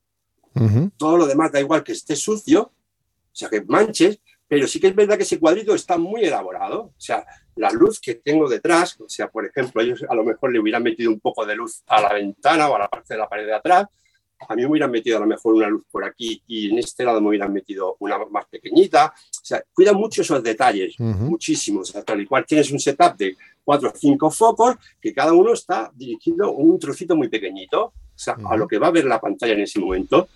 todo 0.97 1.17
lo 1.17 1.25
demás 1.25 1.51
da 1.51 1.59
igual 1.59 1.83
que 1.83 1.91
esté 1.91 2.15
sucio, 2.15 2.61
o 2.61 3.35
sea, 3.37 3.49
que 3.49 3.61
manches, 3.61 4.19
pero 4.47 4.67
sí 4.67 4.79
que 4.79 4.87
es 4.87 4.95
verdad 4.95 5.17
que 5.17 5.23
ese 5.23 5.39
cuadrito 5.39 5.73
está 5.73 5.97
muy 5.97 6.23
elaborado. 6.23 6.81
O 6.81 7.01
sea, 7.01 7.25
la 7.55 7.71
luz 7.71 7.99
que 7.99 8.15
tengo 8.15 8.47
detrás, 8.47 8.99
o 8.99 9.09
sea, 9.09 9.29
por 9.29 9.45
ejemplo, 9.45 9.81
ellos 9.81 10.05
a 10.07 10.13
lo 10.13 10.23
mejor 10.23 10.51
le 10.51 10.59
hubieran 10.59 10.83
metido 10.83 11.11
un 11.11 11.19
poco 11.19 11.45
de 11.45 11.55
luz 11.55 11.83
a 11.87 12.01
la 12.01 12.13
ventana 12.13 12.69
o 12.69 12.75
a 12.75 12.79
la 12.79 12.87
parte 12.87 13.13
de 13.13 13.19
la 13.19 13.27
pared 13.27 13.45
de 13.45 13.55
atrás. 13.55 13.87
A 14.47 14.53
mí 14.53 14.63
me 14.63 14.67
hubieran 14.67 14.91
metido 14.91 15.17
a 15.17 15.21
lo 15.21 15.25
mejor 15.25 15.55
una 15.55 15.69
luz 15.69 15.83
por 15.89 16.03
aquí 16.03 16.43
y 16.45 16.69
en 16.69 16.77
este 16.77 17.05
lado 17.05 17.21
me 17.21 17.29
hubieran 17.29 17.53
metido 17.53 17.95
una 17.99 18.17
más 18.25 18.45
pequeñita. 18.45 19.13
O 19.15 19.45
sea, 19.45 19.63
cuida 19.73 19.93
mucho 19.93 20.21
esos 20.21 20.43
detalles, 20.43 20.99
muchísimos. 20.99 21.89
O 21.89 21.93
sea, 21.93 22.03
tal 22.03 22.21
y 22.21 22.25
cual 22.25 22.45
tienes 22.45 22.69
un 22.71 22.79
setup 22.79 23.15
de 23.15 23.37
cuatro 23.63 23.89
o 23.89 23.93
cinco 23.95 24.29
focos 24.29 24.75
que 25.01 25.13
cada 25.13 25.33
uno 25.33 25.53
está 25.53 25.89
dirigido 25.95 26.51
un 26.51 26.77
trocito 26.77 27.15
muy 27.15 27.29
pequeñito, 27.29 27.85
o 27.85 27.93
sea, 28.13 28.37
a 28.45 28.57
lo 28.57 28.67
que 28.67 28.77
va 28.77 28.87
a 28.87 28.91
ver 28.91 29.05
la 29.05 29.19
pantalla 29.19 29.53
en 29.53 29.61
ese 29.61 29.79
momento. 29.79 30.27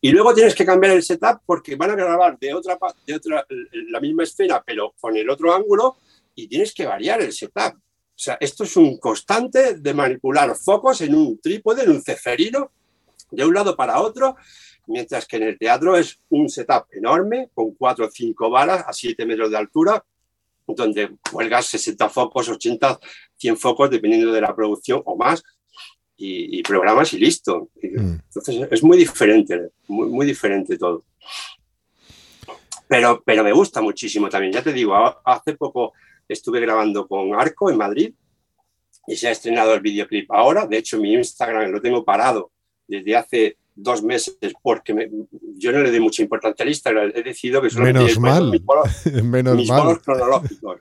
Y 0.00 0.10
luego 0.10 0.34
tienes 0.34 0.54
que 0.54 0.66
cambiar 0.66 0.94
el 0.94 1.02
setup 1.02 1.40
porque 1.46 1.76
van 1.76 1.90
a 1.90 1.94
grabar 1.94 2.38
de 2.38 2.52
otra, 2.54 2.78
de 3.06 3.14
otra 3.14 3.46
la 3.88 4.00
misma 4.00 4.24
escena, 4.24 4.62
pero 4.64 4.94
con 5.00 5.16
el 5.16 5.28
otro 5.30 5.54
ángulo, 5.54 5.98
y 6.34 6.48
tienes 6.48 6.74
que 6.74 6.86
variar 6.86 7.20
el 7.22 7.32
setup. 7.32 7.74
O 7.76 8.24
sea, 8.24 8.36
esto 8.40 8.64
es 8.64 8.76
un 8.76 8.98
constante 8.98 9.74
de 9.74 9.94
manipular 9.94 10.54
focos 10.56 11.00
en 11.00 11.14
un 11.14 11.40
trípode, 11.40 11.82
en 11.84 11.90
un 11.90 12.02
ceferino. 12.02 12.70
de 13.30 13.46
un 13.46 13.54
lado 13.54 13.74
para 13.74 14.00
otro, 14.00 14.36
mientras 14.86 15.26
que 15.26 15.36
en 15.36 15.44
el 15.44 15.58
teatro 15.58 15.96
es 15.96 16.20
un 16.28 16.50
setup 16.50 16.84
enorme, 16.92 17.48
con 17.54 17.74
cuatro 17.74 18.06
o 18.06 18.10
cinco 18.10 18.50
varas 18.50 18.84
a 18.86 18.92
siete 18.92 19.24
metros 19.24 19.50
de 19.50 19.56
altura, 19.56 20.04
donde 20.66 21.16
cuelgas 21.30 21.66
60 21.66 22.08
focos, 22.08 22.48
80, 22.48 22.98
100 23.36 23.56
focos, 23.56 23.90
dependiendo 23.90 24.32
de 24.32 24.40
la 24.40 24.54
producción 24.54 25.02
o 25.04 25.16
más, 25.16 25.42
y, 26.24 26.62
programas 26.62 27.12
y 27.12 27.18
listo. 27.18 27.70
Mm. 27.82 28.18
Entonces 28.24 28.68
es 28.70 28.82
muy 28.82 28.96
diferente, 28.96 29.70
muy, 29.88 30.08
muy 30.08 30.26
diferente 30.26 30.78
todo. 30.78 31.04
Pero, 32.86 33.22
pero 33.24 33.42
me 33.42 33.52
gusta 33.52 33.80
muchísimo 33.80 34.28
también. 34.28 34.52
Ya 34.52 34.62
te 34.62 34.72
digo, 34.72 34.94
hace 35.24 35.54
poco 35.54 35.92
estuve 36.28 36.60
grabando 36.60 37.08
con 37.08 37.34
Arco 37.34 37.70
en 37.70 37.78
Madrid 37.78 38.14
y 39.06 39.16
se 39.16 39.28
ha 39.28 39.30
estrenado 39.32 39.74
el 39.74 39.80
videoclip 39.80 40.30
ahora. 40.30 40.66
De 40.66 40.78
hecho, 40.78 40.98
mi 40.98 41.14
Instagram 41.14 41.70
lo 41.70 41.80
tengo 41.80 42.04
parado 42.04 42.52
desde 42.86 43.16
hace 43.16 43.56
dos 43.74 44.02
meses 44.02 44.36
porque 44.62 45.10
yo 45.56 45.72
no 45.72 45.78
le 45.80 45.90
doy 45.90 46.00
mucha 46.00 46.22
importancia 46.22 46.62
al 46.62 46.68
Instagram. 46.68 47.12
He 47.14 47.22
decidido 47.22 47.62
que 47.62 47.70
solamente 47.70 48.00
Menos 48.00 48.18
mal. 48.18 48.50
mis, 48.50 48.62
bolos, 48.62 49.98
cronológicos. 50.04 50.80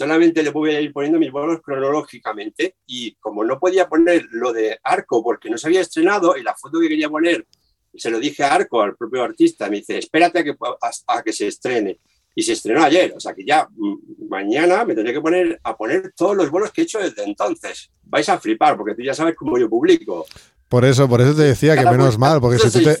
Solamente 0.00 0.42
le 0.42 0.48
voy 0.48 0.70
a 0.70 0.80
ir 0.80 0.94
poniendo 0.94 1.18
mis 1.18 1.30
bolos 1.30 1.60
cronológicamente 1.60 2.76
y 2.86 3.16
como 3.16 3.44
no 3.44 3.58
podía 3.58 3.86
poner 3.86 4.24
lo 4.30 4.50
de 4.50 4.80
Arco 4.82 5.22
porque 5.22 5.50
no 5.50 5.58
se 5.58 5.66
había 5.66 5.82
estrenado 5.82 6.38
y 6.38 6.42
la 6.42 6.54
foto 6.54 6.80
que 6.80 6.88
quería 6.88 7.10
poner 7.10 7.46
se 7.94 8.10
lo 8.10 8.18
dije 8.18 8.42
a 8.42 8.54
Arco, 8.54 8.80
al 8.80 8.96
propio 8.96 9.22
artista, 9.22 9.68
me 9.68 9.76
dice, 9.76 9.98
espérate 9.98 10.38
a 10.38 10.44
que, 10.44 10.56
a 11.06 11.22
que 11.22 11.34
se 11.34 11.48
estrene 11.48 11.98
y 12.34 12.42
se 12.42 12.54
estrenó 12.54 12.82
ayer. 12.82 13.12
O 13.14 13.20
sea 13.20 13.34
que 13.34 13.44
ya 13.44 13.68
mm, 13.70 14.26
mañana 14.26 14.86
me 14.86 14.94
tendré 14.94 15.12
que 15.12 15.20
poner 15.20 15.60
a 15.62 15.76
poner 15.76 16.14
todos 16.16 16.34
los 16.34 16.50
bolos 16.50 16.72
que 16.72 16.80
he 16.80 16.84
hecho 16.84 16.98
desde 16.98 17.22
entonces. 17.24 17.90
Vais 18.04 18.26
a 18.30 18.40
flipar 18.40 18.78
porque 18.78 18.94
tú 18.94 19.02
ya 19.02 19.12
sabes 19.12 19.36
cómo 19.36 19.58
yo 19.58 19.68
publico. 19.68 20.24
Por 20.70 20.86
eso, 20.86 21.06
por 21.10 21.20
eso 21.20 21.34
te 21.34 21.42
decía 21.42 21.76
que 21.76 21.84
menos 21.84 22.16
mal, 22.16 22.40
porque 22.40 22.58
si 22.58 22.70
tú, 22.70 22.82
te, 22.82 22.98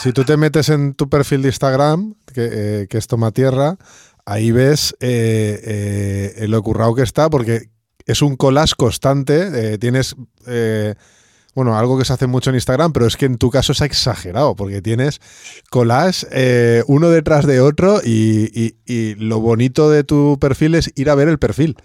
si 0.00 0.12
tú, 0.14 0.24
te, 0.24 0.38
metes 0.38 0.70
en 0.70 0.94
tu 0.94 1.10
perfil 1.10 1.42
de 1.42 1.48
Instagram, 1.48 2.14
que, 2.32 2.48
eh, 2.50 2.86
que 2.88 2.96
es 2.96 3.06
Toma 3.06 3.32
Tierra, 3.32 3.76
ahí 4.26 4.50
ves 4.50 4.94
eh, 5.00 6.34
eh, 6.36 6.48
lo 6.48 6.62
currado 6.62 6.94
que 6.94 7.02
está, 7.02 7.30
porque 7.30 7.70
es 8.04 8.20
un 8.20 8.36
collage 8.36 8.74
constante, 8.76 9.78
tienes 9.78 10.14
bueno, 11.56 11.78
algo 11.78 11.96
que 11.96 12.04
se 12.04 12.12
hace 12.12 12.26
mucho 12.26 12.50
en 12.50 12.56
Instagram, 12.56 12.92
pero 12.92 13.06
es 13.06 13.16
que 13.16 13.24
en 13.24 13.38
tu 13.38 13.50
caso 13.50 13.72
es 13.72 13.80
exagerado, 13.80 14.54
porque 14.54 14.82
tienes 14.82 15.22
collage 15.70 16.26
eh, 16.30 16.84
uno 16.86 17.08
detrás 17.08 17.46
de 17.46 17.60
otro 17.60 18.02
y, 18.04 18.74
lo 19.18 19.40
bonito 19.40 19.90
de 19.90 20.04
tu 20.04 20.38
perfil 20.38 20.74
es 20.74 20.92
ir 20.96 21.08
a 21.08 21.14
ver 21.14 21.28
el 21.28 21.38
perfil. 21.38 21.76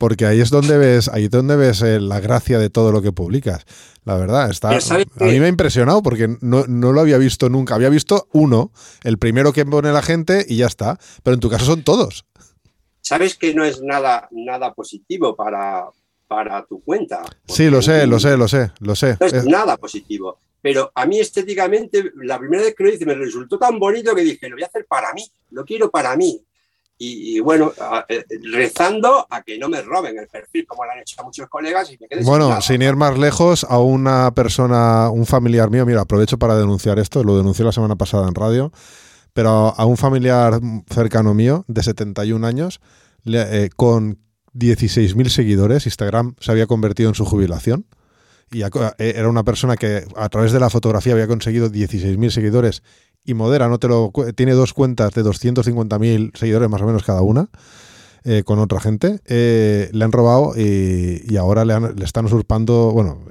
Porque 0.00 0.24
ahí 0.24 0.40
es 0.40 0.48
donde 0.48 0.78
ves, 0.78 1.08
ahí 1.08 1.24
es 1.24 1.30
donde 1.30 1.56
ves 1.56 1.82
eh, 1.82 2.00
la 2.00 2.20
gracia 2.20 2.58
de 2.58 2.70
todo 2.70 2.90
lo 2.90 3.02
que 3.02 3.12
publicas. 3.12 3.66
La 4.06 4.16
verdad, 4.16 4.48
está. 4.48 4.70
A 4.70 5.24
mí 5.26 5.38
me 5.38 5.44
ha 5.44 5.48
impresionado 5.48 6.02
porque 6.02 6.38
no, 6.40 6.64
no, 6.66 6.92
lo 6.94 7.02
había 7.02 7.18
visto 7.18 7.50
nunca. 7.50 7.74
Había 7.74 7.90
visto 7.90 8.26
uno, 8.32 8.72
el 9.04 9.18
primero 9.18 9.52
que 9.52 9.66
pone 9.66 9.92
la 9.92 10.00
gente 10.00 10.46
y 10.48 10.56
ya 10.56 10.68
está. 10.68 10.98
Pero 11.22 11.34
en 11.34 11.40
tu 11.40 11.50
caso 11.50 11.66
son 11.66 11.84
todos. 11.84 12.24
Sabes 13.02 13.36
que 13.36 13.52
no 13.52 13.62
es 13.62 13.82
nada, 13.82 14.26
nada 14.30 14.72
positivo 14.72 15.36
para, 15.36 15.84
para 16.26 16.64
tu 16.64 16.82
cuenta. 16.82 17.20
Sí, 17.46 17.68
lo 17.68 17.82
sé, 17.82 18.06
lo 18.06 18.18
sé, 18.18 18.38
lo 18.38 18.48
sé, 18.48 18.72
lo 18.80 18.96
sé. 18.96 19.18
No 19.20 19.26
es 19.26 19.44
nada 19.44 19.76
positivo. 19.76 20.38
Pero 20.62 20.90
a 20.94 21.04
mí 21.04 21.20
estéticamente, 21.20 22.10
la 22.22 22.38
primera 22.38 22.62
vez 22.62 22.74
que 22.74 22.84
lo 22.84 22.90
hice 22.90 23.04
me 23.04 23.14
resultó 23.14 23.58
tan 23.58 23.78
bonito 23.78 24.14
que 24.14 24.22
dije, 24.22 24.48
lo 24.48 24.56
voy 24.56 24.62
a 24.62 24.66
hacer 24.66 24.86
para 24.86 25.12
mí, 25.12 25.30
lo 25.50 25.62
quiero 25.66 25.90
para 25.90 26.16
mí. 26.16 26.42
Y, 27.02 27.40
bueno, 27.40 27.72
eh, 28.10 28.26
rezando 28.52 29.26
a 29.30 29.42
que 29.42 29.58
no 29.58 29.70
me 29.70 29.80
roben 29.80 30.18
el 30.18 30.28
perfil, 30.28 30.66
como 30.66 30.84
lo 30.84 30.92
han 30.92 30.98
hecho 30.98 31.22
muchos 31.24 31.48
colegas. 31.48 31.90
Y 31.90 31.98
me 31.98 32.22
bueno, 32.22 32.60
sin, 32.60 32.82
ir 32.82 32.94
más 32.94 33.16
lejos, 33.16 33.64
a 33.64 33.78
una 33.78 34.34
persona, 34.34 35.08
un 35.08 35.24
familiar 35.24 35.70
mío, 35.70 35.86
mira, 35.86 36.02
aprovecho 36.02 36.38
para 36.38 36.58
denunciar 36.58 36.98
esto, 36.98 37.24
lo 37.24 37.38
denuncié 37.38 37.64
la 37.64 37.72
semana 37.72 37.96
pasada 37.96 38.28
en 38.28 38.34
radio, 38.34 38.70
pero 39.32 39.74
a 39.74 39.86
un 39.86 39.96
familiar 39.96 40.60
cercano 40.90 41.32
mío 41.32 41.64
de 41.68 41.82
71 41.82 42.46
años, 42.46 42.82
eh, 43.24 43.70
con 43.74 44.18
16.000 44.52 45.28
seguidores, 45.30 45.86
Instagram 45.86 46.34
se 46.38 46.50
había 46.52 46.66
convertido 46.66 47.08
en 47.08 47.14
su 47.14 47.24
jubilación. 47.24 47.86
Y 48.52 48.62
eh, 48.62 48.68
era 48.98 49.30
una 49.30 49.44
persona 49.44 49.76
que 49.76 50.04
a 50.16 50.28
través 50.28 50.52
de 50.52 50.60
la 50.60 50.68
fotografía 50.68 51.14
había 51.14 51.28
conseguido 51.28 51.70
16.000 51.70 52.28
seguidores 52.30 52.82
y 53.24 53.34
Modera 53.34 53.68
no 53.68 53.78
te 53.78 53.88
lo 53.88 54.12
tiene 54.34 54.52
dos 54.52 54.72
cuentas 54.72 55.12
de 55.12 55.24
250.000 55.24 56.36
seguidores 56.36 56.68
más 56.68 56.82
o 56.82 56.86
menos 56.86 57.02
cada 57.04 57.22
una. 57.22 57.48
Eh, 58.22 58.42
con 58.44 58.58
otra 58.58 58.80
gente, 58.80 59.20
eh, 59.24 59.88
le 59.92 60.04
han 60.04 60.12
robado 60.12 60.52
y, 60.54 61.34
ahora 61.38 61.64
le, 61.64 61.80
le, 61.80 62.04
están 62.04 62.26
usurpando, 62.26 62.90
bueno, 62.92 63.24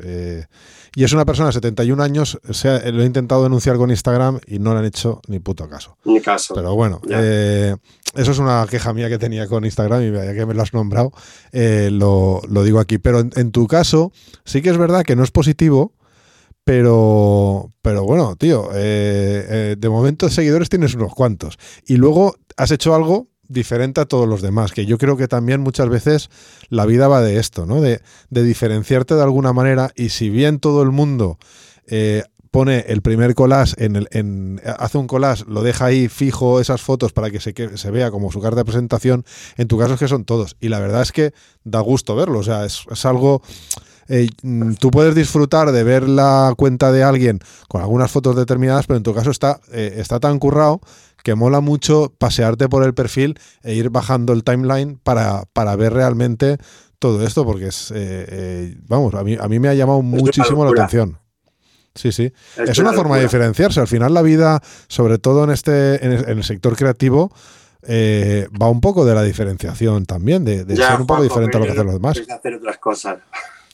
y 0.96 1.04
es 1.04 1.14
una 1.14 1.26
persona 1.26 1.48
de 1.48 1.54
71 1.54 2.02
años, 2.02 2.40
se 2.52 2.92
lo 2.92 3.04
he 3.04 3.06
intentado 3.06 3.44
denunciar 3.44 3.78
con 3.78 3.92
Instagram 3.92 4.40
y 4.48 4.60
no 4.60 4.74
le 4.74 4.80
han 4.80 4.86
hecho 4.86 5.22
ni 5.28 5.40
puto 5.40 5.70
caso. 5.70 5.98
Ni 6.06 6.20
caso. 6.20 6.54
Pero 6.56 6.76
bueno, 6.76 7.00
eh, 7.10 7.76
eso 8.16 8.32
es 8.32 8.40
una 8.40 8.66
queja 8.70 8.94
mía 8.94 9.08
que 9.10 9.20
tenía 9.20 9.48
con 9.48 9.66
Instagram 9.66 10.02
y 10.04 10.12
ya 10.12 10.34
que 10.34 10.46
me 10.46 10.54
lo 10.54 10.62
has 10.62 10.74
nombrado, 10.74 11.12
eh, 11.52 11.90
lo, 11.92 12.42
digo 12.64 12.80
aquí. 12.80 12.98
Pero 12.98 13.20
en, 13.20 13.52
tu 13.52 13.68
caso, 13.68 14.12
sí 14.46 14.62
que 14.62 14.70
es 14.70 14.78
verdad 14.78 15.04
que 15.04 15.16
no 15.16 15.24
es 15.24 15.32
positivo, 15.32 15.94
pero, 16.70 17.74
pero 17.82 18.03
bueno, 18.03 18.36
tío, 18.36 18.70
eh, 18.76 19.76
de 19.76 19.89
momento 19.89 20.30
seguidores 20.30 20.70
tienes 20.70 20.93
unos 20.93 21.15
cuantos. 21.15 21.57
Y 21.88 21.97
luego 21.97 22.36
has 22.57 22.70
hecho 22.70 22.93
algo 22.93 23.28
diferente 23.47 24.01
a 24.01 24.05
todos 24.05 24.30
los 24.30 24.43
demás, 24.43 24.72
que 24.72 24.86
yo 24.86 24.99
creo 24.99 25.17
que 25.17 25.28
también 25.28 25.61
muchas 25.61 25.89
veces 25.89 26.30
la 26.70 26.86
vida 26.86 27.07
va 27.07 27.24
de 27.24 27.39
esto, 27.39 27.65
¿no? 27.65 27.82
De, 27.82 28.01
diferenciarte 28.30 29.15
de 29.15 29.24
alguna 29.24 29.51
manera 29.51 29.89
y 29.95 30.09
si 30.09 30.30
bien 30.30 30.59
todo 30.59 30.84
el 30.84 30.91
mundo 30.91 31.39
eh, 31.88 32.22
pone 32.51 32.86
el 32.88 33.01
primer 33.01 33.34
collage, 33.34 33.74
en 33.84 33.95
el, 33.95 34.61
hace 34.78 34.99
un 34.99 35.07
collage, 35.07 35.45
lo 35.47 35.63
deja 35.63 35.86
ahí 35.86 36.07
fijo 36.07 36.59
esas 36.59 36.82
fotos 36.82 37.13
para 37.13 37.32
que 37.32 37.39
se, 37.39 37.55
que 37.55 37.80
se 37.80 37.89
vea 37.89 38.11
como 38.11 38.32
su 38.32 38.41
carta 38.41 38.57
de 38.57 38.65
presentación, 38.65 39.26
en 39.57 39.67
tu 39.67 39.80
caso 39.80 39.95
es 39.95 39.99
que 39.99 40.07
son 40.07 40.24
todos. 40.24 40.55
Y 40.59 40.70
la 40.70 40.80
verdad 40.80 41.01
es 41.01 41.11
que 41.11 41.34
da 41.63 41.80
gusto 41.80 42.15
verlo, 42.15 42.38
o 42.38 42.43
sea, 42.43 42.63
es, 42.65 42.86
algo... 43.05 43.41
Eh, 44.10 44.30
tú 44.80 44.91
puedes 44.91 45.16
disfrutar 45.16 45.72
de 45.72 45.84
ver 45.84 46.10
la 46.10 46.53
cuenta 46.57 46.91
de 46.91 47.03
alguien 47.03 47.39
con 47.68 47.82
algunas 47.82 48.12
fotos 48.12 48.36
determinadas, 48.36 48.88
pero 48.88 48.97
en 48.97 49.03
tu 49.03 49.14
caso 49.14 49.32
está, 49.32 49.62
eh, 49.72 49.93
está 49.97 50.20
tan 50.20 50.39
currado 50.39 50.82
que 51.24 51.36
mola 51.36 51.60
mucho 51.62 52.14
pasearte 52.18 52.70
por 52.70 52.84
el 52.84 52.93
perfil 52.93 53.39
e 53.64 53.76
ir 53.76 53.89
bajando 53.89 54.34
el 54.34 54.43
timeline 54.43 54.99
para, 55.03 55.43
para 55.53 55.76
ver 55.76 55.93
realmente 55.93 56.57
todo 56.99 57.26
esto, 57.26 57.45
porque 57.45 57.68
es, 57.68 57.91
eh, 57.91 57.95
eh, 58.30 58.78
vamos, 58.88 59.14
a 59.14 59.24
mí, 59.24 59.38
a 59.39 59.47
mí 59.47 59.60
me 59.60 59.70
ha 59.70 59.74
llamado 59.74 60.01
muchísimo 60.01 60.66
la 60.66 60.72
atención. 60.72 61.18
Sí, 61.95 62.12
sí. 62.12 62.32
Es, 62.55 62.78
una, 62.78 62.93
forma 62.93 63.18
de 63.18 63.24
diferenciarse. 63.24 63.80
Al 63.80 63.88
final 63.88 64.14
la 64.14 64.22
vida, 64.22 64.62
sobre 64.88 65.18
todo 65.18 65.43
en, 65.43 65.49
este, 65.49 66.05
en 66.05 66.12
el, 66.12 66.43
sector 66.43 66.76
creativo, 66.76 67.32
eh, 67.82 68.47
va 68.62 68.70
un 68.70 68.80
poco 68.80 69.05
de 69.05 69.16
la 69.16 69.24
diferenciación 69.24 70.05
también, 70.05 70.45
de, 70.45 70.64
ser 70.76 71.01
un 71.01 71.07
poco 71.07 71.24
diferente 71.24 71.57
a 71.57 71.60
lo 71.60 71.66
que 71.66 71.72
hacen 71.72 71.86
los 71.86 71.95
demás. 71.95 72.22
hacer 72.30 72.55
otras 72.55 72.78
cosas. 72.78 73.20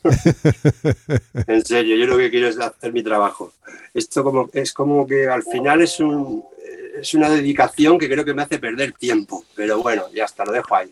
en 1.48 1.66
serio, 1.66 1.96
yo 1.98 2.06
lo 2.06 2.18
que 2.18 2.30
quiero 2.30 2.48
es 2.48 2.60
hacer 2.60 2.94
mi 2.94 3.04
trabajo. 3.04 3.54
Esto 3.94 4.24
como, 4.24 4.50
es 4.54 4.74
como 4.74 5.08
que 5.08 5.28
al 5.28 5.44
final 5.44 5.82
es 5.82 6.00
un, 6.00 6.44
es 7.00 7.14
una 7.14 7.30
dedicación 7.30 7.98
que 7.98 8.10
creo 8.10 8.26
que 8.26 8.34
me 8.34 8.42
hace 8.42 8.60
perder 8.60 8.94
tiempo. 8.94 9.44
Pero 9.56 9.82
bueno, 9.82 10.04
ya 10.14 10.26
está, 10.26 10.46
lo 10.46 10.52
dejo 10.52 10.76
ahí. 10.76 10.92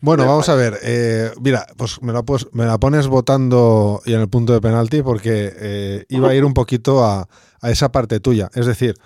Bueno, 0.00 0.26
vamos 0.26 0.48
a 0.48 0.54
ver. 0.54 0.78
Eh, 0.82 1.30
mira, 1.40 1.66
pues 1.76 2.02
me 2.02 2.12
la, 2.12 2.22
pues 2.22 2.48
me 2.52 2.64
la, 2.66 2.78
pones 2.78 3.06
votando 3.06 4.02
y 4.04 4.14
en 4.14 4.20
el 4.20 4.28
punto 4.28 4.52
de 4.52 4.60
penalti 4.60 5.02
porque 5.02 5.52
eh, 5.56 6.04
iba 6.08 6.30
a 6.30 6.34
ir 6.34 6.44
un 6.44 6.54
poquito 6.54 7.04
a, 7.04 7.28
esa 7.62 7.92
parte 7.92 8.18
tuya. 8.18 8.50
Es 8.54 8.66
decir, 8.66 8.96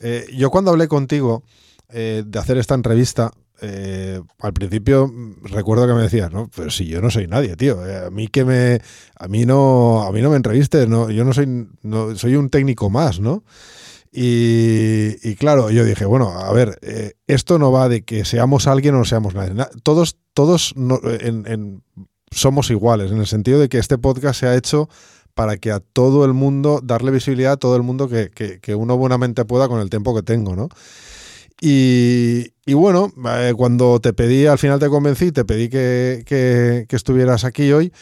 eh, 0.00 0.26
yo 0.36 0.50
cuando 0.50 0.70
hablé 0.70 0.88
contigo 0.88 1.42
de 1.88 2.38
hacer 2.38 2.56
esta 2.56 2.74
entrevista, 2.74 3.32
al 3.62 4.52
principio 4.52 5.12
recuerdo 5.42 5.86
que 5.86 5.94
me 5.94 6.02
decías, 6.02 6.32
no, 6.32 6.50
pero 6.54 6.70
si 6.70 6.86
yo 6.86 7.00
no 7.00 7.10
soy 7.10 7.26
nadie, 7.26 7.56
tío. 7.56 7.80
a 7.80 8.10
mí 8.10 8.28
que 8.28 8.44
me, 8.44 8.80
a 9.16 9.28
mí 9.28 9.46
no, 9.46 10.02
a 10.02 10.12
mí 10.12 10.20
no 10.20 10.30
me 10.30 10.36
entrevistes, 10.36 10.88
no, 10.88 11.10
yo 11.10 11.24
no 11.24 11.32
soy, 11.32 11.68
no, 11.82 12.16
soy 12.16 12.36
un 12.36 12.50
técnico 12.50 12.90
más, 12.90 13.20
¿no? 13.20 13.44
Y, 14.14 15.36
claro, 15.36 15.70
yo 15.70 15.86
dije, 15.86 16.04
bueno, 16.04 16.28
a 16.28 16.52
ver, 16.52 16.78
eh, 16.82 17.14
esto 17.26 17.58
no 17.58 17.72
va 17.72 17.88
de 17.88 18.02
que 18.02 18.26
seamos 18.26 18.66
alguien 18.66 18.94
o 18.94 18.98
no 18.98 19.04
seamos 19.06 19.34
nadie. 19.34 19.54
Todos, 19.82 20.18
todos 20.34 20.74
somos 22.30 22.70
iguales, 22.70 23.10
en 23.10 23.18
el 23.18 23.26
sentido 23.26 23.58
de 23.58 23.70
que 23.70 23.78
este 23.78 23.96
podcast 23.96 24.40
se 24.40 24.46
ha 24.46 24.54
hecho 24.54 24.90
para 25.34 25.56
que 25.56 25.72
a 25.72 25.80
todo 25.80 26.26
el 26.26 26.34
mundo, 26.34 26.80
darle 26.82 27.10
visibilidad 27.10 27.52
a 27.52 27.56
todo 27.56 27.74
el 27.76 27.82
mundo 27.82 28.06
que, 28.06 28.30
que, 28.30 28.74
uno 28.74 28.98
buenamente 28.98 29.46
pueda 29.46 29.66
con 29.66 29.80
el 29.80 29.88
tiempo 29.88 30.14
que 30.14 30.22
tengo, 30.22 30.54
¿no? 30.54 30.68
Y, 31.64 32.74
bueno, 32.74 33.12
eh, 33.38 33.54
cuando 33.56 34.00
te 34.00 34.12
pedí, 34.12 34.46
al 34.46 34.58
final 34.58 34.80
te 34.80 34.88
convencí, 34.88 35.30
te 35.30 35.44
pedí 35.44 35.68
que, 35.68 36.24
que 36.26 36.96
estuvieras 36.96 37.44
aquí 37.44 37.72
hoy, 37.72 37.92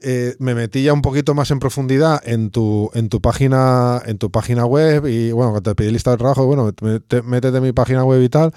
eh, 0.00 0.36
me 0.40 0.54
metí 0.54 0.82
ya 0.82 0.92
un 0.92 1.00
poquito 1.00 1.34
más 1.34 1.50
en 1.50 1.58
profundidad 1.58 2.20
en 2.24 2.50
tu, 2.50 2.90
en 2.94 3.08
tu 3.08 3.20
página, 3.22 4.02
en 4.04 4.18
tu 4.18 4.30
página 4.30 4.66
web 4.66 5.06
y 5.06 5.32
bueno, 5.32 5.52
cuando 5.52 5.70
te 5.70 5.74
pedí 5.74 5.90
lista 5.90 6.10
de 6.10 6.18
trabajo, 6.18 6.44
bueno, 6.44 6.70
métete 7.24 7.56
en 7.56 7.62
mi 7.62 7.72
página 7.72 8.04
web 8.04 8.22
y 8.22 8.28
tal. 8.28 8.52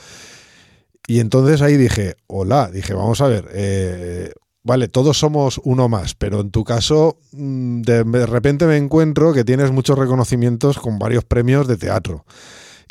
Y 1.07 1.19
entonces 1.19 1.61
ahí 1.61 1.77
dije, 1.77 2.17
hola, 2.27 2.69
dije, 2.71 2.93
vamos 2.93 3.21
a 3.21 3.27
ver, 3.27 3.49
eh, 3.53 4.31
vale, 4.63 4.89
todos 4.89 5.17
somos 5.17 5.59
uno 5.63 5.87
más, 5.87 6.13
pero 6.13 6.41
en 6.41 6.51
tu 6.51 6.63
caso, 6.63 7.17
mm, 7.31 7.81
de, 7.81 8.25
repente 8.25 8.67
me 8.67 8.77
encuentro 8.77 9.33
que 9.33 9.45
tienes 9.45 9.71
muchos 9.71 9.97
reconocimientos 9.97 10.77
con 10.77 10.99
varios 10.99 11.23
premios 11.23 11.67
de 11.67 11.77
teatro. 11.77 12.25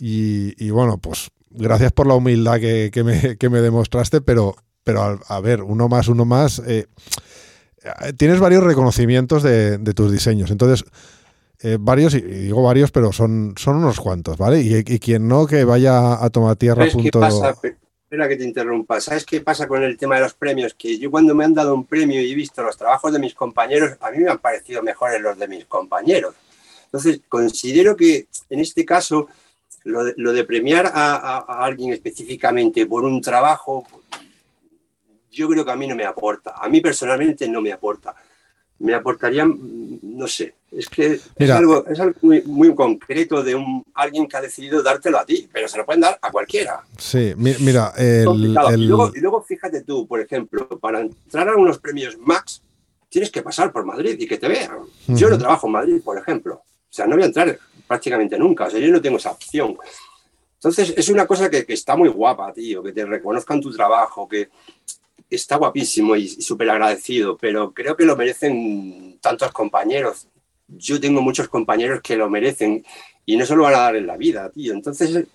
Y, 0.01 0.71
bueno, 0.71 0.99
pues 0.99 1.31
gracias 1.51 1.93
por 1.93 2.07
la 2.07 2.15
humildad 2.15 2.59
que, 2.61 2.91
me, 3.05 3.61
demostraste, 3.61 4.21
pero, 4.21 4.57
pero 4.85 5.21
a, 5.27 5.41
ver, 5.41 5.63
uno 5.63 5.89
más, 5.89 6.09
uno 6.09 6.25
más. 6.25 6.63
Eh, 6.67 6.87
tienes 8.17 8.41
varios 8.41 8.65
reconocimientos 8.65 9.43
de, 9.43 9.79
tus 9.95 10.13
diseños. 10.13 10.51
Entonces, 10.51 10.85
eh, 11.61 11.77
varios, 11.81 12.15
y 12.15 12.21
digo 12.21 12.63
varios, 12.63 12.91
pero 12.91 13.13
son, 13.13 13.55
son 13.57 13.77
unos 13.77 14.01
cuantos, 14.01 14.37
¿vale? 14.37 14.61
Y, 14.61 14.99
quien 14.99 15.29
no, 15.29 15.47
que 15.47 15.65
vaya 15.65 16.23
a 16.23 16.31
tomar 16.31 16.57
tierra. 16.57 16.87
Punto... 16.93 17.21
Espera 18.09 18.27
que 18.27 18.37
te 18.37 18.45
interrumpa. 18.45 19.03
¿Sabes 19.03 19.27
qué 19.27 19.43
pasa 19.43 19.69
con 19.69 19.83
el 19.83 19.99
tema 19.99 20.15
de 20.15 20.23
los 20.23 20.33
premios? 20.33 20.73
Que 20.73 20.99
yo 20.99 21.11
cuando 21.11 21.35
me 21.35 21.45
han 21.45 21.53
dado 21.53 21.75
un 21.75 21.85
premio 21.85 22.23
y 22.23 22.33
he 22.33 22.35
visto 22.35 22.63
los 22.63 22.75
trabajos 22.75 23.13
de 23.13 23.19
mis 23.19 23.35
compañeros, 23.35 23.99
a 24.01 24.11
mí 24.11 24.17
me 24.17 24.31
han 24.31 24.39
parecido 24.39 24.83
mejores 24.83 25.21
los 25.21 25.39
de 25.39 25.47
mis 25.47 25.67
compañeros. 25.67 26.35
Entonces, 26.87 27.21
considero 27.29 27.95
que 27.97 28.27
en 28.49 28.61
este 28.61 28.87
caso, 28.87 29.29
lo 29.89 30.33
de, 30.33 30.45
premiar 30.45 30.91
a, 30.93 31.65
alguien 31.65 31.93
específicamente 31.93 32.87
por 32.87 33.05
un 33.05 33.21
trabajo, 33.21 33.87
yo 35.31 35.49
creo 35.49 35.65
que 35.65 35.71
a 35.71 35.77
mí 35.77 35.87
no 35.87 35.97
me 35.97 36.05
aporta. 36.05 36.55
A 36.57 36.69
mí 36.69 36.81
personalmente 36.81 37.49
no 37.49 37.61
me 37.61 37.73
aporta. 37.73 38.15
Me 38.81 38.95
aportaría, 38.95 39.45
no 39.45 40.29
sé, 40.29 40.55
es 40.71 40.89
que 40.89 41.19
es 41.37 41.51
algo, 41.51 41.85
es 41.87 41.99
algo 41.99 42.15
muy, 42.23 42.75
concreto 42.75 43.43
de 43.43 43.57
un, 43.57 43.85
alguien 43.95 44.29
que 44.29 44.37
ha 44.37 44.41
decidido 44.41 44.83
dártelo 44.83 45.19
a 45.19 45.27
ti, 45.27 45.49
pero 45.53 45.67
se 45.67 45.79
lo 45.79 45.85
pueden 45.85 46.03
dar 46.03 46.17
a 46.23 46.31
cualquiera. 46.31 46.83
Sí, 46.97 47.33
mira, 47.37 47.93
el, 47.97 48.29
Y, 48.77 49.21
luego, 49.21 49.43
fíjate 49.43 49.83
tú, 49.83 50.07
por 50.07 50.21
ejemplo, 50.21 50.69
para 50.79 51.01
entrar 51.01 51.49
a 51.49 51.57
unos 51.57 51.79
premios 51.79 52.17
Max, 52.19 52.63
tienes 53.09 53.33
que 53.33 53.43
pasar 53.43 53.73
por 53.73 53.85
Madrid 53.85 54.17
y 54.17 54.29
que 54.29 54.39
te 54.39 54.47
vean. 54.47 54.79
Yo 55.09 55.29
no 55.29 55.39
trabajo 55.39 55.67
en 55.67 55.73
Madrid, 55.73 56.01
por 56.05 56.17
ejemplo. 56.17 56.55
O 56.55 56.93
sea, 56.93 57.07
no 57.07 57.17
voy 57.17 57.25
a 57.25 57.27
entrar 57.27 57.59
prácticamente 57.89 58.39
nunca. 58.39 58.67
O 58.67 58.71
sea, 58.71 58.79
yo 58.79 58.93
no 58.93 59.01
tengo 59.01 59.17
esa 59.17 59.33
opción. 59.33 59.77
Entonces, 60.55 60.95
es 60.97 61.09
una 61.09 61.27
cosa 61.27 61.51
que, 61.51 61.65
que 61.65 61.73
está 61.73 61.97
muy 61.97 62.09
guapa, 62.09 62.53
tío, 62.53 62.83
que 62.83 62.93
te 62.93 63.05
reconozcan 63.05 63.61
tu 63.61 63.73
trabajo, 63.73 64.29
que 64.29 64.49
está 65.31 65.57
guapísimo 65.57 66.15
y 66.15 66.29
súper 66.29 66.71
agradecido, 66.71 67.37
pero 67.37 67.73
creo 67.73 67.97
que 67.97 68.05
lo 68.05 68.17
merecen 68.17 69.19
tantos 69.21 69.53
compañeros 69.53 70.29
yo 70.69 71.01
tengo 71.01 71.23
muchos 71.23 71.49
compañeros 71.49 72.01
que 72.03 72.17
lo 72.17 72.29
merecen 72.29 72.85
y 73.25 73.37
no 73.37 73.47
se 73.47 73.57
lo 73.57 73.65
van 73.65 73.75
a 73.75 73.79
dar 73.79 73.97
en 73.97 74.07
la 74.07 74.17
vida, 74.17 74.51
tío. 74.51 74.73
Entonces, 74.73 75.27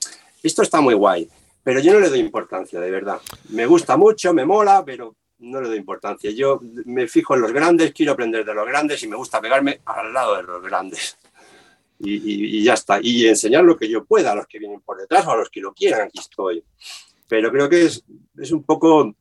esto 0.42 0.62
está 0.62 0.82
muy 0.82 0.94
guay, 0.94 1.28
pero 1.64 1.80
yo 1.80 1.94
no 1.94 2.00
le 2.00 2.10
doy 2.10 2.20
importancia, 2.20 2.80
de 2.80 2.92
verdad. 2.92 3.20
Me 3.50 3.66
gusta 3.66 3.98
mucho, 3.98 4.34
me 4.34 4.46
mola, 4.46 4.84
pero 4.86 5.16
no 5.40 5.60
le 5.60 5.70
doy 5.70 5.78
importancia. 5.78 6.32
Yo 6.32 6.60
me 6.86 7.08
fijo 7.08 7.36
en 7.36 7.42
los 7.42 7.52
grandes, 7.52 7.94
quiero 7.94 8.14
aprender 8.14 8.46
de 8.46 8.54
los 8.54 8.68
grandes 8.68 9.02
y 9.04 9.08
me 9.08 9.16
gusta 9.16 9.42
pegarme 9.42 9.82
al 9.86 10.14
lado 10.14 10.38
de 10.38 10.44
los 10.44 10.64
grandes. 10.64 11.18
Y, 12.04 12.58
y, 12.58 12.64
ya 12.64 12.74
está. 12.74 13.00
Y 13.02 13.28
enseñar 13.28 13.64
lo 13.64 13.78
que 13.78 13.90
yo 13.90 14.04
pueda 14.06 14.32
a 14.32 14.36
los 14.36 14.48
que 14.48 14.60
vienen 14.60 14.82
por 14.82 15.00
detrás 15.00 15.26
o 15.26 15.32
a 15.32 15.38
los 15.38 15.50
que 15.50 15.62
lo 15.62 15.74
quieran, 15.74 16.08
aquí 16.08 16.20
estoy. 16.20 16.64
Pero 17.28 17.52
creo 17.52 17.70
que 17.70 17.84
es, 17.84 18.04
es 18.38 18.52
un 18.52 18.64
poco, 18.64 19.16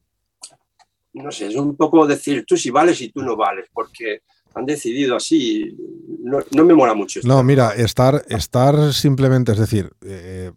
no 1.14 1.32
sé, 1.32 1.46
es 1.46 1.56
un 1.56 1.76
poco 1.76 2.06
decir 2.06 2.44
tú 2.46 2.56
sí 2.56 2.70
vales 2.70 3.00
y 3.00 3.10
tú 3.10 3.22
no 3.22 3.36
vales, 3.36 3.66
porque 3.72 4.22
han 4.54 4.66
decidido 4.66 5.16
así. 5.16 5.76
No, 6.20 6.64
me 6.64 6.74
mola 6.74 6.94
mucho. 6.94 7.20
No, 7.24 7.42
mira, 7.42 7.74
estar, 7.74 8.24
estar 8.28 8.92
simplemente, 8.92 9.52
es 9.52 9.58
decir, 9.58 9.90
eh, 10.02 10.52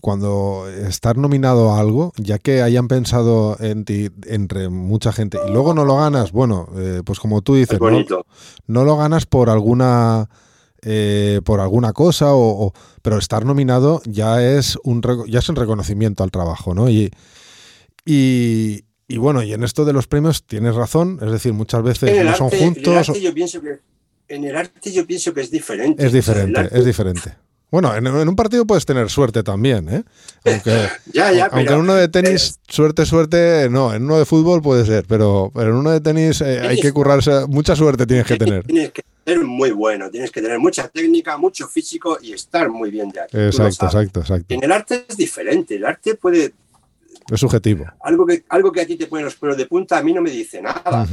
cuando 0.00 0.68
estar 0.68 1.16
nominado 1.16 1.72
a 1.72 1.80
algo, 1.80 2.12
ya 2.16 2.38
que 2.38 2.62
hayan 2.62 2.88
pensado 2.88 3.56
en 3.60 3.84
ti 3.84 4.10
entre 4.26 4.68
mucha 4.68 5.12
gente 5.12 5.38
y 5.46 5.52
luego 5.52 5.74
no 5.74 5.84
lo 5.84 5.96
ganas, 5.96 6.32
bueno, 6.32 6.68
eh, 6.76 7.02
pues 7.04 7.18
como 7.18 7.42
tú 7.42 7.56
dices, 7.56 7.80
no, 8.66 8.84
lo 8.84 8.96
ganas 8.96 9.26
por 9.26 9.50
alguna 9.50 10.28
eh, 10.82 11.40
por 11.44 11.60
alguna 11.60 11.92
cosa, 11.92 12.34
o, 12.34 12.72
pero 13.02 13.18
estar 13.18 13.44
nominado 13.44 14.00
ya 14.04 14.42
es 14.42 14.78
un 14.84 15.02
ya 15.28 15.40
es 15.40 15.48
un 15.48 15.56
reconocimiento 15.56 16.22
al 16.24 16.30
trabajo, 16.30 16.74
¿no? 16.74 16.88
Y, 16.88 17.10
y, 18.04 18.84
y 19.08 19.16
bueno, 19.16 19.42
y 19.42 19.52
en 19.52 19.64
esto 19.64 19.84
de 19.84 19.92
los 19.92 20.06
premios 20.06 20.44
tienes 20.44 20.74
razón, 20.74 21.18
es 21.22 21.32
decir, 21.32 21.52
muchas 21.52 21.82
veces 21.82 22.24
no 22.24 22.34
son 22.36 22.50
juntos. 22.50 22.86
En 22.86 22.92
el, 22.92 22.98
arte 22.98 23.20
yo 23.20 23.34
pienso 23.34 23.60
que, 23.60 23.80
en 24.28 24.44
el 24.44 24.56
arte 24.56 24.92
yo 24.92 25.06
pienso 25.06 25.34
que 25.34 25.40
es 25.40 25.50
diferente. 25.50 26.04
Es 26.06 26.12
diferente, 26.12 26.68
es 26.70 26.84
diferente. 26.84 27.34
Bueno, 27.70 27.94
en, 27.94 28.06
un 28.06 28.36
partido 28.36 28.66
puedes 28.66 28.86
tener 28.86 29.10
suerte 29.10 29.42
también, 29.42 29.88
¿eh? 29.90 30.02
Aunque, 30.44 30.88
aunque 31.50 31.72
en 31.72 31.78
uno 31.78 31.94
de 31.94 32.08
tenis, 32.08 32.60
suerte, 32.66 33.04
suerte, 33.04 33.68
no, 33.70 33.92
en 33.92 34.04
uno 34.04 34.18
de 34.18 34.24
fútbol 34.24 34.62
puede 34.62 34.86
ser, 34.86 35.04
pero, 35.06 35.50
pero 35.54 35.70
en 35.70 35.76
uno 35.76 35.90
de 35.90 36.00
tenis 36.00 36.40
eh, 36.40 36.60
hay 36.60 36.80
que 36.80 36.92
currarse, 36.92 37.46
mucha 37.46 37.76
suerte 37.76 38.06
tienes 38.06 38.26
que 38.26 38.36
tener. 38.36 38.64
Tienes 38.64 38.92
que 38.92 39.02
ser 39.28 39.44
muy 39.44 39.70
bueno, 39.70 40.10
tienes 40.10 40.30
que 40.30 40.40
tener 40.40 40.58
mucha 40.58 40.88
técnica, 40.88 41.36
mucho 41.36 41.68
físico 41.68 42.18
y 42.20 42.32
estar 42.32 42.70
muy 42.70 42.90
bien 42.90 43.10
de 43.10 43.20
aquí. 43.20 43.36
Exacto, 43.36 43.86
exacto, 43.86 44.20
exacto. 44.20 44.54
En 44.54 44.64
el 44.64 44.72
arte 44.72 45.04
es 45.08 45.16
diferente, 45.16 45.76
el 45.76 45.84
arte 45.84 46.14
puede 46.14 46.54
es 47.30 47.40
subjetivo. 47.40 47.84
Algo 48.00 48.24
que, 48.24 48.44
algo 48.48 48.72
que 48.72 48.80
a 48.80 48.86
ti 48.86 48.96
te 48.96 49.06
pone 49.06 49.22
los 49.22 49.36
pelos 49.36 49.56
de 49.56 49.66
punta 49.66 49.98
a 49.98 50.02
mí 50.02 50.14
no 50.14 50.22
me 50.22 50.30
dice 50.30 50.62
nada. 50.62 51.06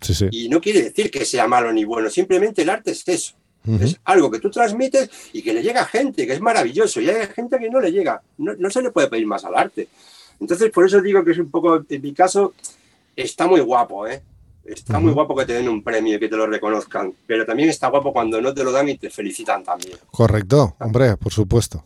sí, 0.00 0.14
sí. 0.14 0.26
Y 0.32 0.48
no 0.48 0.60
quiere 0.60 0.82
decir 0.82 1.10
que 1.10 1.24
sea 1.24 1.46
malo 1.46 1.72
ni 1.72 1.84
bueno, 1.84 2.10
simplemente 2.10 2.62
el 2.62 2.70
arte 2.70 2.90
es 2.90 3.06
eso. 3.06 3.34
Es 3.78 4.00
algo 4.04 4.30
que 4.30 4.40
tú 4.40 4.50
transmites 4.50 5.10
y 5.34 5.42
que 5.42 5.52
le 5.52 5.62
llega 5.62 5.82
a 5.82 5.84
gente, 5.84 6.26
que 6.26 6.32
es 6.32 6.40
maravilloso. 6.40 7.00
Y 7.00 7.10
hay 7.10 7.26
gente 7.26 7.58
que 7.58 7.68
no 7.68 7.78
le 7.78 7.92
llega. 7.92 8.20
No, 8.38 8.70
se 8.70 8.82
le 8.82 8.90
puede 8.90 9.08
pedir 9.08 9.26
más 9.26 9.44
al 9.44 9.54
arte. 9.54 9.86
Entonces, 10.40 10.70
por 10.70 10.86
eso 10.86 11.00
digo 11.02 11.22
que 11.22 11.32
es 11.32 11.38
un 11.38 11.50
poco, 11.50 11.84
en 11.86 12.02
mi 12.02 12.14
caso, 12.14 12.54
está 13.14 13.46
muy 13.46 13.60
guapo, 13.60 14.06
¿eh? 14.06 14.22
Está 14.72 15.00
muy 15.00 15.12
guapo 15.12 15.34
que 15.36 15.46
te 15.46 15.54
den 15.54 15.68
un 15.68 15.82
premio 15.82 16.16
y 16.16 16.18
que 16.20 16.28
te 16.28 16.36
lo 16.36 16.46
reconozcan, 16.46 17.12
pero 17.26 17.44
también 17.44 17.68
está 17.68 17.88
guapo 17.88 18.12
cuando 18.12 18.40
no 18.40 18.54
te 18.54 18.64
lo 18.64 18.72
dan 18.72 18.88
y 18.88 18.98
te 18.98 19.10
felicitan 19.10 19.64
también. 19.64 19.98
Correcto, 20.10 20.76
hombre, 20.78 21.16
por 21.16 21.32
supuesto. 21.32 21.84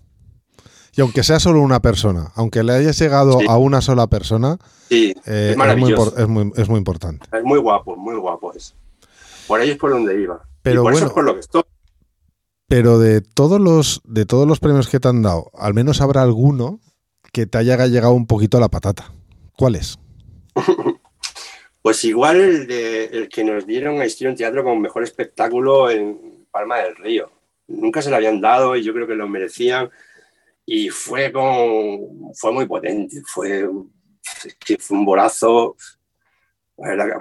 Y 0.96 1.00
aunque 1.00 1.24
sea 1.24 1.40
solo 1.40 1.60
una 1.60 1.80
persona, 1.80 2.30
aunque 2.36 2.62
le 2.62 2.72
hayas 2.72 2.98
llegado 2.98 3.38
a 3.48 3.58
una 3.58 3.80
sola 3.80 4.06
persona, 4.06 4.58
sí, 4.88 5.14
eh, 5.26 5.50
es, 5.52 5.56
maravilloso. 5.56 6.16
Es, 6.16 6.28
muy, 6.28 6.52
es, 6.56 6.68
muy, 6.68 6.78
importante. 6.78 7.26
Es 7.36 7.42
muy 7.42 7.58
guapo, 7.58 7.96
muy 7.96 8.14
guapo 8.16 8.52
eso. 8.52 8.74
Por 9.48 9.60
ahí 9.60 9.70
es 9.70 9.76
por 9.76 9.90
donde 9.90 10.20
iba. 10.20 10.40
Pero 10.62 10.82
por 10.82 10.94
eso 10.94 11.06
es 11.06 11.12
por 11.12 11.24
lo 11.24 11.34
que 11.34 11.40
estoy. 11.40 11.62
Pero 12.68 12.98
de 12.98 13.20
todos 13.20 13.60
los 13.60 14.00
de 14.04 14.24
todos 14.24 14.46
los 14.46 14.60
premios 14.60 14.88
que 14.88 15.00
te 15.00 15.08
han 15.08 15.22
dado, 15.22 15.50
al 15.54 15.74
menos 15.74 16.00
habrá 16.00 16.22
alguno 16.22 16.80
que 17.32 17.46
te 17.46 17.58
haya 17.58 17.86
llegado 17.86 18.12
un 18.12 18.26
poquito 18.26 18.58
a 18.58 18.60
la 18.60 18.68
patata. 18.68 19.12
¿Cuál 19.56 19.74
es? 19.74 19.98
pues 21.84 22.02
igual 22.04 22.40
el, 22.40 23.28
que 23.28 23.44
nos 23.44 23.66
dieron 23.66 24.00
a 24.00 24.06
Histrión 24.06 24.34
Teatro 24.34 24.64
como 24.64 24.80
mejor 24.80 25.02
espectáculo 25.02 25.90
en 25.90 26.46
Palma 26.50 26.78
del 26.78 26.96
Río. 26.96 27.30
Nunca 27.66 28.00
se 28.00 28.08
lo 28.08 28.16
habían 28.16 28.40
dado 28.40 28.74
y 28.74 28.82
yo 28.82 28.94
creo 28.94 29.06
que 29.06 29.14
lo 29.14 29.28
merecían. 29.28 29.90
Y 30.64 30.88
fue, 30.88 31.30
con, 31.30 32.32
fue 32.34 32.52
muy 32.52 32.64
potente, 32.64 33.20
fue, 33.26 33.68
fue 34.78 34.96
un 34.96 35.04
bolazo, 35.04 35.76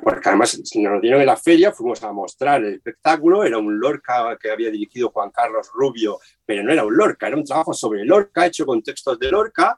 porque 0.02 0.30
además 0.30 0.58
nos 0.76 1.02
dieron 1.02 1.20
en 1.20 1.26
la 1.26 1.36
feria, 1.36 1.74
fuimos 1.74 2.02
a 2.02 2.14
mostrar 2.14 2.64
el 2.64 2.76
espectáculo, 2.76 3.44
era 3.44 3.58
un 3.58 3.78
Lorca 3.78 4.38
que 4.40 4.50
había 4.50 4.72
dirigido 4.72 5.10
Juan 5.10 5.32
Carlos 5.32 5.72
Rubio, 5.74 6.20
pero 6.46 6.64
no 6.64 6.72
era 6.72 6.86
un 6.86 6.96
Lorca, 6.96 7.28
era 7.28 7.36
un 7.36 7.44
trabajo 7.44 7.74
sobre 7.74 8.06
Lorca, 8.06 8.46
hecho 8.46 8.66
con 8.66 8.82
textos 8.82 9.20
de 9.20 9.30
Lorca, 9.30 9.78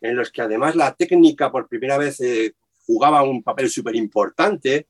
en 0.00 0.16
los 0.16 0.32
que 0.32 0.40
además 0.40 0.74
la 0.74 0.94
técnica 0.94 1.52
por 1.52 1.68
primera 1.68 1.98
vez 1.98 2.18
eh, 2.22 2.54
jugaba 2.92 3.22
un 3.22 3.42
papel 3.42 3.70
súper 3.70 3.96
importante, 3.96 4.88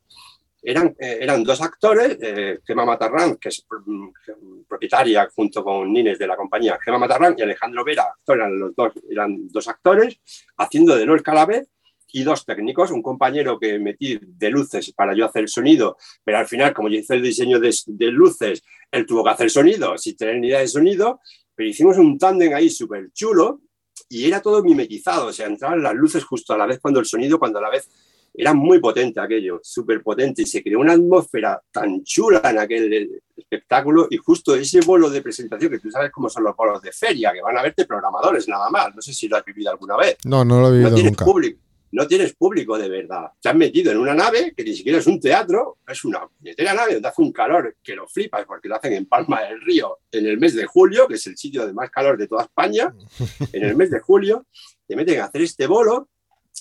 eran, 0.61 0.95
eh, 0.99 1.19
eran 1.21 1.43
dos 1.45 1.61
actores, 1.61 2.19
eh, 2.21 2.59
Gemma 2.65 2.85
Matarrán, 2.85 3.37
que 3.37 3.49
es 3.49 3.65
mm, 3.87 4.63
propietaria 4.69 5.29
junto 5.35 5.63
con 5.63 5.93
Nines 5.93 6.19
de 6.19 6.27
la 6.27 6.37
compañía, 6.37 6.79
Gemma 6.85 6.99
Matarrán 6.99 7.35
y 7.39 7.43
Alejandro 7.43 7.85
Vera, 7.85 8.07
eran 8.27 8.59
los 8.59 8.75
dos, 8.75 8.93
eran 9.09 9.49
dos 9.49 9.69
actores, 9.69 10.21
haciendo 10.57 10.97
de 10.97 11.07
Lorca 11.07 11.33
a 11.33 11.37
la 11.37 11.47
vez, 11.47 11.69
y 12.15 12.25
dos 12.25 12.45
técnicos, 12.45 12.91
un 12.91 13.03
compañero 13.03 13.59
que 13.59 13.79
metí 13.79 14.19
de 14.21 14.51
luces 14.51 14.93
para 14.93 15.15
yo 15.15 15.25
hacer 15.25 15.49
sonido, 15.49 15.97
pero 16.23 16.39
al 16.39 16.47
final, 16.47 16.75
como 16.75 16.89
yo 16.89 16.99
hice 16.99 17.15
el 17.15 17.23
diseño 17.23 17.59
de, 17.59 17.75
de 17.87 18.07
luces, 18.09 18.63
él 18.91 19.07
tuvo 19.07 19.25
que 19.25 19.31
hacer 19.31 19.49
sonido, 19.49 19.97
sin 19.97 20.17
tener 20.17 20.39
ni 20.39 20.49
idea 20.49 20.59
de 20.59 20.69
sonido, 20.69 21.21
pero 21.55 21.71
hicimos 21.71 21.97
un 21.97 22.19
tándem 22.19 22.53
ahí 22.55 22.69
súper 22.69 23.11
chulo 23.13 23.63
y 24.09 24.27
era 24.27 24.41
todo 24.41 24.63
mimetizado, 24.63 25.29
o 25.29 25.33
sea, 25.33 25.47
entraban 25.47 25.83
las 25.83 25.95
luces 25.95 26.25
justo 26.25 26.53
a 26.53 26.59
la 26.59 26.67
vez 26.67 26.79
cuando 26.81 27.01
el 27.01 27.07
sonido, 27.07 27.39
cuando 27.39 27.59
a 27.59 27.63
la 27.63 27.71
vez 27.71 27.89
era 28.35 28.55
muy 28.55 28.81
potente 28.81 29.21
aquello, 29.21 29.61
súper 29.63 30.03
potente, 30.03 30.43
y 30.43 30.47
se 30.47 30.63
creó 30.63 30.81
una 30.81 30.93
atmósfera 30.93 31.61
tan 31.71 32.03
chula 32.03 32.41
en 32.45 32.59
aquel 32.59 33.23
espectáculo, 33.37 34.07
y 34.11 34.17
justo 34.17 34.55
ese 34.55 34.81
bolo 34.81 35.11
de 35.11 35.21
presentación, 35.21 35.71
que 35.71 35.79
tú 35.79 35.91
sabes 35.91 36.11
cómo 36.11 36.31
son 36.31 36.45
los 36.45 36.57
bolos 36.57 36.81
de 36.81 36.93
feria, 36.93 37.33
que 37.33 37.43
van 37.43 37.59
a 37.59 37.63
verte 37.63 37.85
programadores 37.85 38.49
nada 38.49 38.71
más, 38.71 38.95
no 38.95 39.03
sé 39.03 39.13
si 39.13 39.29
lo 39.29 39.37
has 39.37 39.45
vivido 39.45 39.71
alguna 39.71 39.97
vez. 39.97 40.17
No, 40.25 40.45
no 40.45 40.61
lo 40.61 40.69
he 40.69 40.73
vivido 40.73 40.91
no 40.91 40.95
tienes 40.95 41.13
nunca. 41.13 41.25
Público, 41.25 41.61
no 41.93 42.07
tienes 42.07 42.35
público 42.35 42.79
de 42.79 42.89
verdad. 42.89 43.31
Te 43.41 43.51
has 43.51 43.55
metido 43.55 43.93
en 43.93 43.99
una 43.99 44.15
nave 44.15 44.55
que 44.57 44.65
ni 44.65 44.75
siquiera 44.75 44.99
es 44.99 45.07
un 45.07 45.21
teatro, 45.21 45.79
es 45.87 46.05
una 46.05 46.27
puñetera 46.27 46.73
nave 46.73 46.95
donde 46.95 47.09
hace 47.09 47.23
un 47.23 47.33
calor 47.33 47.77
que 47.83 47.95
lo 47.95 48.09
flipas 48.09 48.45
porque 48.47 48.69
lo 48.69 48.77
hacen 48.77 48.95
en 48.95 49.07
Palma 49.07 49.43
del 49.43 49.61
Río 49.61 49.99
en 50.11 50.27
el 50.27 50.39
mes 50.39 50.55
de 50.55 50.65
julio, 50.65 51.07
que 51.07 51.15
es 51.15 51.27
el 51.27 51.37
sitio 51.37 51.67
de 51.67 51.73
más 51.75 51.91
calor 51.91 52.19
de 52.19 52.27
toda 52.27 52.45
España, 52.45 52.95
en 53.53 53.65
el 53.65 53.77
mes 53.77 53.91
de 53.91 54.01
julio, 54.01 54.47
te 54.87 54.97
meten 54.97 55.21
a 55.21 55.27
hacer 55.27 55.43
este 55.43 55.67
bolo 55.67 56.09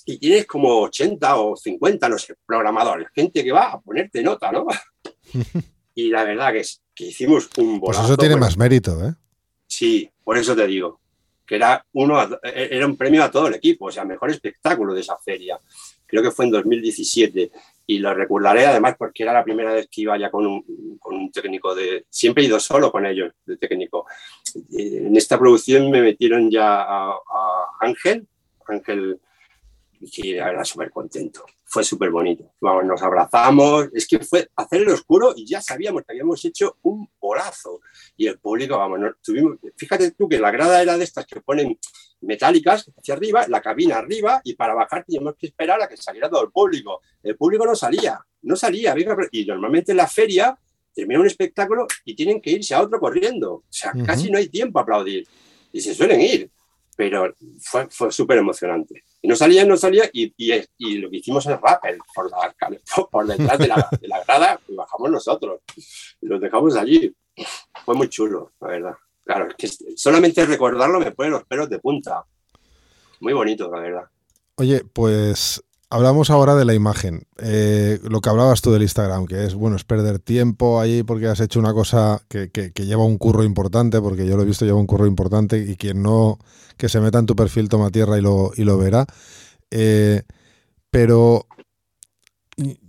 y 0.06 0.18
tienes 0.18 0.46
como 0.46 0.82
80 0.82 1.36
o 1.38 1.56
50, 1.56 2.10
no 2.10 2.18
sé, 2.18 2.36
programadores, 2.46 3.08
gente 3.14 3.44
que 3.44 3.52
va 3.52 3.72
a 3.72 3.82
ponerte 3.82 4.22
nota, 4.22 4.52
¿no? 4.52 4.68
y 5.96 6.10
la 6.10 6.24
verdad 6.26 6.52
que, 6.52 6.60
es, 6.60 6.82
que 6.94 7.06
hicimos 7.06 7.50
un 7.58 7.80
bolazo. 7.80 8.02
Pues 8.02 8.10
eso 8.10 8.18
tiene 8.18 8.36
más 8.36 8.58
mérito, 8.58 9.02
¿eh? 9.06 9.14
Sí, 9.68 10.10
por 10.24 10.38
eso 10.38 10.56
te 10.56 10.68
digo, 10.68 11.01
que 11.52 11.58
era, 11.58 11.86
uno, 11.92 12.18
era 12.44 12.86
un 12.86 12.96
premio 12.96 13.22
a 13.22 13.30
todo 13.30 13.48
el 13.48 13.56
equipo, 13.56 13.88
o 13.88 13.92
sea, 13.92 14.06
mejor 14.06 14.30
espectáculo 14.30 14.94
de 14.94 15.02
esa 15.02 15.18
feria. 15.18 15.60
Creo 16.06 16.24
que 16.24 16.32
fue 16.32 16.46
en 16.46 16.52
2017 16.52 17.52
y 17.88 18.00
lo 18.00 18.14
recordaré 18.14 18.68
además 18.68 18.96
porque 18.98 19.24
era 19.24 19.34
la 19.34 19.44
primera 19.44 19.74
vez 19.74 19.90
que 19.92 20.00
iba 20.00 20.18
ya 20.18 20.32
con 20.32 20.48
un, 20.48 20.98
con 20.98 21.14
un 21.14 21.30
técnico 21.30 21.76
de... 21.76 22.06
Siempre 22.10 22.44
he 22.44 22.48
ido 22.48 22.58
solo 22.58 22.90
con 22.90 23.06
ellos, 23.06 23.34
de 23.46 23.58
técnico. 23.58 24.06
En 24.72 25.14
esta 25.18 25.38
producción 25.38 25.92
me 25.92 26.02
metieron 26.02 26.50
ya 26.50 26.84
a, 26.84 27.10
a 27.10 27.68
Ángel, 27.82 28.26
Ángel 28.68 29.20
y 30.00 30.32
era 30.32 30.64
súper 30.64 30.90
contento. 30.90 31.44
Fue 31.74 31.86
súper 31.86 32.12
bonito. 32.12 32.52
Vamos, 32.60 32.84
nos 32.84 33.02
abrazamos. 33.02 33.88
Es 33.94 34.06
que 34.06 34.20
fue 34.20 34.50
hacer 34.58 34.82
el 34.82 34.90
oscuro 34.90 35.34
y 35.34 35.46
ya 35.46 35.62
sabíamos 35.62 36.04
que 36.04 36.12
habíamos 36.12 36.44
hecho 36.44 36.76
un 36.82 37.08
polazo. 37.18 37.80
Y 38.18 38.28
el 38.28 38.40
público, 38.40 38.78
vamos, 38.78 39.00
tuvimos, 39.24 39.58
fíjate 39.78 40.12
tú 40.12 40.28
que 40.28 40.38
la 40.38 40.52
grada 40.52 40.82
era 40.82 40.98
de 40.98 41.06
estas 41.06 41.26
que 41.26 41.40
ponen 41.40 41.80
metálicas 42.20 42.92
hacia 42.98 43.14
arriba, 43.14 43.48
la 43.48 43.62
cabina 43.62 44.00
arriba, 44.00 44.42
y 44.44 44.56
para 44.56 44.74
bajar 44.74 45.06
teníamos 45.06 45.36
que 45.38 45.48
esperar 45.48 45.82
a 45.82 45.88
que 45.88 45.96
saliera 45.96 46.30
todo 46.30 46.44
el 46.44 46.52
público. 46.52 47.00
El 47.24 47.38
público 47.38 47.66
no 47.66 47.74
salía, 47.74 48.20
no 48.42 48.58
salía. 48.58 48.94
Y 49.32 49.46
normalmente 49.46 49.92
en 49.92 49.98
la 49.98 50.08
feria 50.08 50.54
termina 50.94 51.22
un 51.22 51.28
espectáculo 51.28 51.88
y 52.04 52.18
tienen 52.18 52.42
que 52.42 52.52
irse 52.52 52.76
a 52.76 52.82
otro 52.82 53.00
corriendo. 53.00 53.54
O 53.54 53.64
sea, 53.70 53.94
casi 54.06 54.30
no 54.30 54.38
hay 54.38 54.50
tiempo 54.50 54.78
a 54.78 54.82
aplaudir. 54.82 55.26
Y 55.72 55.80
se 55.80 55.96
suelen 55.96 56.20
ir 56.20 56.52
pero 57.02 57.36
fue, 57.60 57.88
fue 57.90 58.12
súper 58.12 58.38
emocionante. 58.38 59.06
No 59.24 59.36
salía, 59.36 59.66
no 59.66 59.78
salía, 59.78 60.10
y, 60.12 60.34
y, 60.36 60.98
lo 60.98 61.10
que 61.10 61.18
hicimos 61.18 61.46
es 61.46 61.60
rappel 61.62 62.00
por, 62.14 62.32
la, 62.32 62.56
por 63.12 63.28
detrás 63.28 63.60
de 63.60 63.68
la, 63.68 64.24
grada, 64.26 64.60
y 64.68 64.74
bajamos 64.74 65.12
nosotros, 65.12 65.62
los 66.22 66.42
dejamos 66.42 66.76
allí. 66.76 67.14
Fue 67.86 67.94
muy 67.94 68.10
chulo, 68.10 68.54
la 68.60 68.68
verdad. 68.68 68.96
Claro, 69.24 69.48
es 69.48 69.56
que 69.56 69.96
solamente 69.96 70.46
recordarlo 70.46 71.00
me 71.00 71.12
pone 71.12 71.30
los 71.30 71.46
pelos 71.46 71.70
de 71.70 71.80
punta. 71.80 72.26
Muy 73.20 73.34
bonito, 73.34 73.70
la 73.72 73.80
verdad. 73.80 74.06
Oye, 74.56 74.84
pues 74.92 75.64
Hablamos 75.94 76.30
ahora 76.30 76.56
de 76.56 76.64
la 76.64 76.74
imagen. 76.74 77.28
Eh, 77.38 78.00
lo 78.04 78.22
que 78.22 78.30
hablabas 78.30 78.62
tú 78.62 78.72
del 78.72 78.82
Instagram, 78.82 79.26
que 79.26 79.44
es 79.44 79.56
bueno, 79.56 79.76
es 79.76 79.84
perder 79.84 80.20
tiempo 80.20 80.80
ahí 80.80 81.04
porque 81.04 81.28
has 81.28 81.42
hecho 81.42 81.60
una 81.60 81.74
cosa 81.74 82.24
que, 82.30 82.72
lleva 82.78 83.04
un 83.04 83.18
curro 83.18 83.44
importante, 83.44 84.00
porque 84.00 84.26
yo 84.26 84.38
lo 84.38 84.44
he 84.44 84.46
visto, 84.46 84.64
lleva 84.64 84.80
un 84.80 84.88
curro 84.88 85.06
importante, 85.06 85.58
y 85.58 85.76
quien 85.76 86.02
no, 86.02 86.40
que 86.78 86.88
se 86.88 87.02
meta 87.02 87.20
en 87.20 87.26
tu 87.26 87.36
perfil 87.36 87.68
toma 87.68 87.90
tierra 87.90 88.18
y 88.18 88.22
lo, 88.22 88.54
y 88.56 88.64
lo 88.64 88.78
verá. 88.78 89.06
Eh, 89.70 90.24
pero 90.92 91.46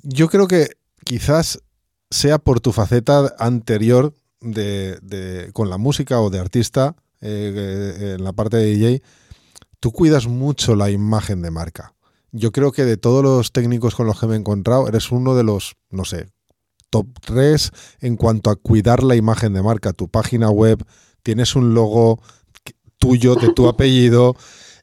yo 0.05 0.29
creo 0.29 0.47
que 0.47 0.69
quizás 1.05 1.59
sea 2.09 2.39
por 2.39 2.61
tu 2.61 2.71
faceta 2.71 3.35
anterior 3.37 4.15
de, 4.41 5.51
con 5.53 5.71
la 5.71 5.77
música 5.77 6.21
o 6.21 6.31
de 6.31 6.39
artista, 6.39 6.95
eh, 7.21 8.15
en 8.17 8.23
la 8.23 8.33
parte 8.33 8.59
de 8.59 8.67
DJ, 8.67 9.03
tú 9.81 9.91
cuidas 9.91 10.29
mucho 10.29 10.77
la 10.77 10.89
imagen 10.89 11.43
de 11.43 11.51
marca 11.51 11.95
yo 12.33 12.51
creo 12.51 12.73
que 12.73 12.85
de 12.85 12.97
todos 12.97 13.23
los 13.23 13.53
técnicos 13.53 13.95
con 13.95 14.07
los 14.07 14.19
que 14.19 14.27
me 14.27 14.35
he 14.35 14.39
encontrado, 14.39 14.89
eres 14.89 15.13
uno 15.13 15.35
de 15.35 15.45
los, 15.45 15.77
no 15.91 16.05
sé, 16.05 16.27
top 16.91 17.07
3 17.25 17.71
en 18.01 18.17
cuanto 18.17 18.51
a 18.51 18.57
cuidar 18.57 19.03
la 19.03 19.17
imagen 19.17 19.53
de 19.53 19.63
marca. 19.63 19.93
Tu 19.93 20.09
página 20.09 20.51
web, 20.51 20.85
tienes 21.23 21.55
un 21.55 21.75
logo 21.75 22.23
tuyo, 22.99 23.35
de 23.35 23.53
tu 23.53 23.69
apellido. 23.69 24.35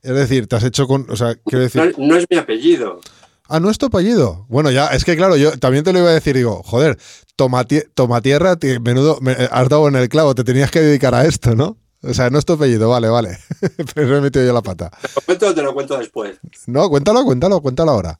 Es 0.01 0.13
decir, 0.13 0.47
te 0.47 0.55
has 0.55 0.63
hecho 0.63 0.87
con. 0.87 1.09
O 1.09 1.15
sea, 1.15 1.35
quiero 1.35 1.63
decir. 1.63 1.95
No, 1.97 2.15
es 2.15 2.25
mi 2.29 2.37
apellido. 2.37 3.01
Ah, 3.47 3.59
no 3.59 3.69
es 3.69 3.77
tu 3.79 3.87
apellido. 3.87 4.45
Bueno, 4.47 4.69
ya, 4.69 4.87
es 4.87 5.03
que 5.03 5.15
claro, 5.15 5.35
yo 5.35 5.57
también 5.57 5.83
te 5.83 5.91
lo 5.91 5.99
iba 5.99 6.09
a 6.09 6.13
decir, 6.13 6.35
digo, 6.35 6.61
joder, 6.63 6.99
toma, 7.35 7.65
toma 7.95 8.21
tierra, 8.21 8.55
menudo, 8.81 9.17
me, 9.21 9.31
has 9.31 9.69
dado 9.69 9.87
en 9.87 9.95
el 9.95 10.07
clavo, 10.07 10.35
te 10.35 10.43
tenías 10.43 10.69
que 10.69 10.81
dedicar 10.81 11.15
a 11.15 11.25
esto, 11.25 11.55
¿no? 11.55 11.75
O 12.01 12.13
sea, 12.13 12.29
no 12.29 12.39
es 12.39 12.45
tu 12.45 12.53
apellido, 12.53 12.89
vale, 12.89 13.09
vale. 13.09 13.37
Pero 13.93 14.17
he 14.17 14.21
metido 14.21 14.45
yo 14.45 14.53
la 14.53 14.61
pata. 14.61 14.89
¿Te 14.89 15.07
lo 15.13 15.21
cuento 15.25 15.47
o 15.47 15.53
te 15.53 15.61
lo 15.61 15.73
cuento 15.73 15.97
después? 15.97 16.37
No, 16.67 16.89
cuéntalo, 16.89 17.23
cuéntalo, 17.23 17.61
cuéntalo 17.61 17.91
ahora. 17.91 18.19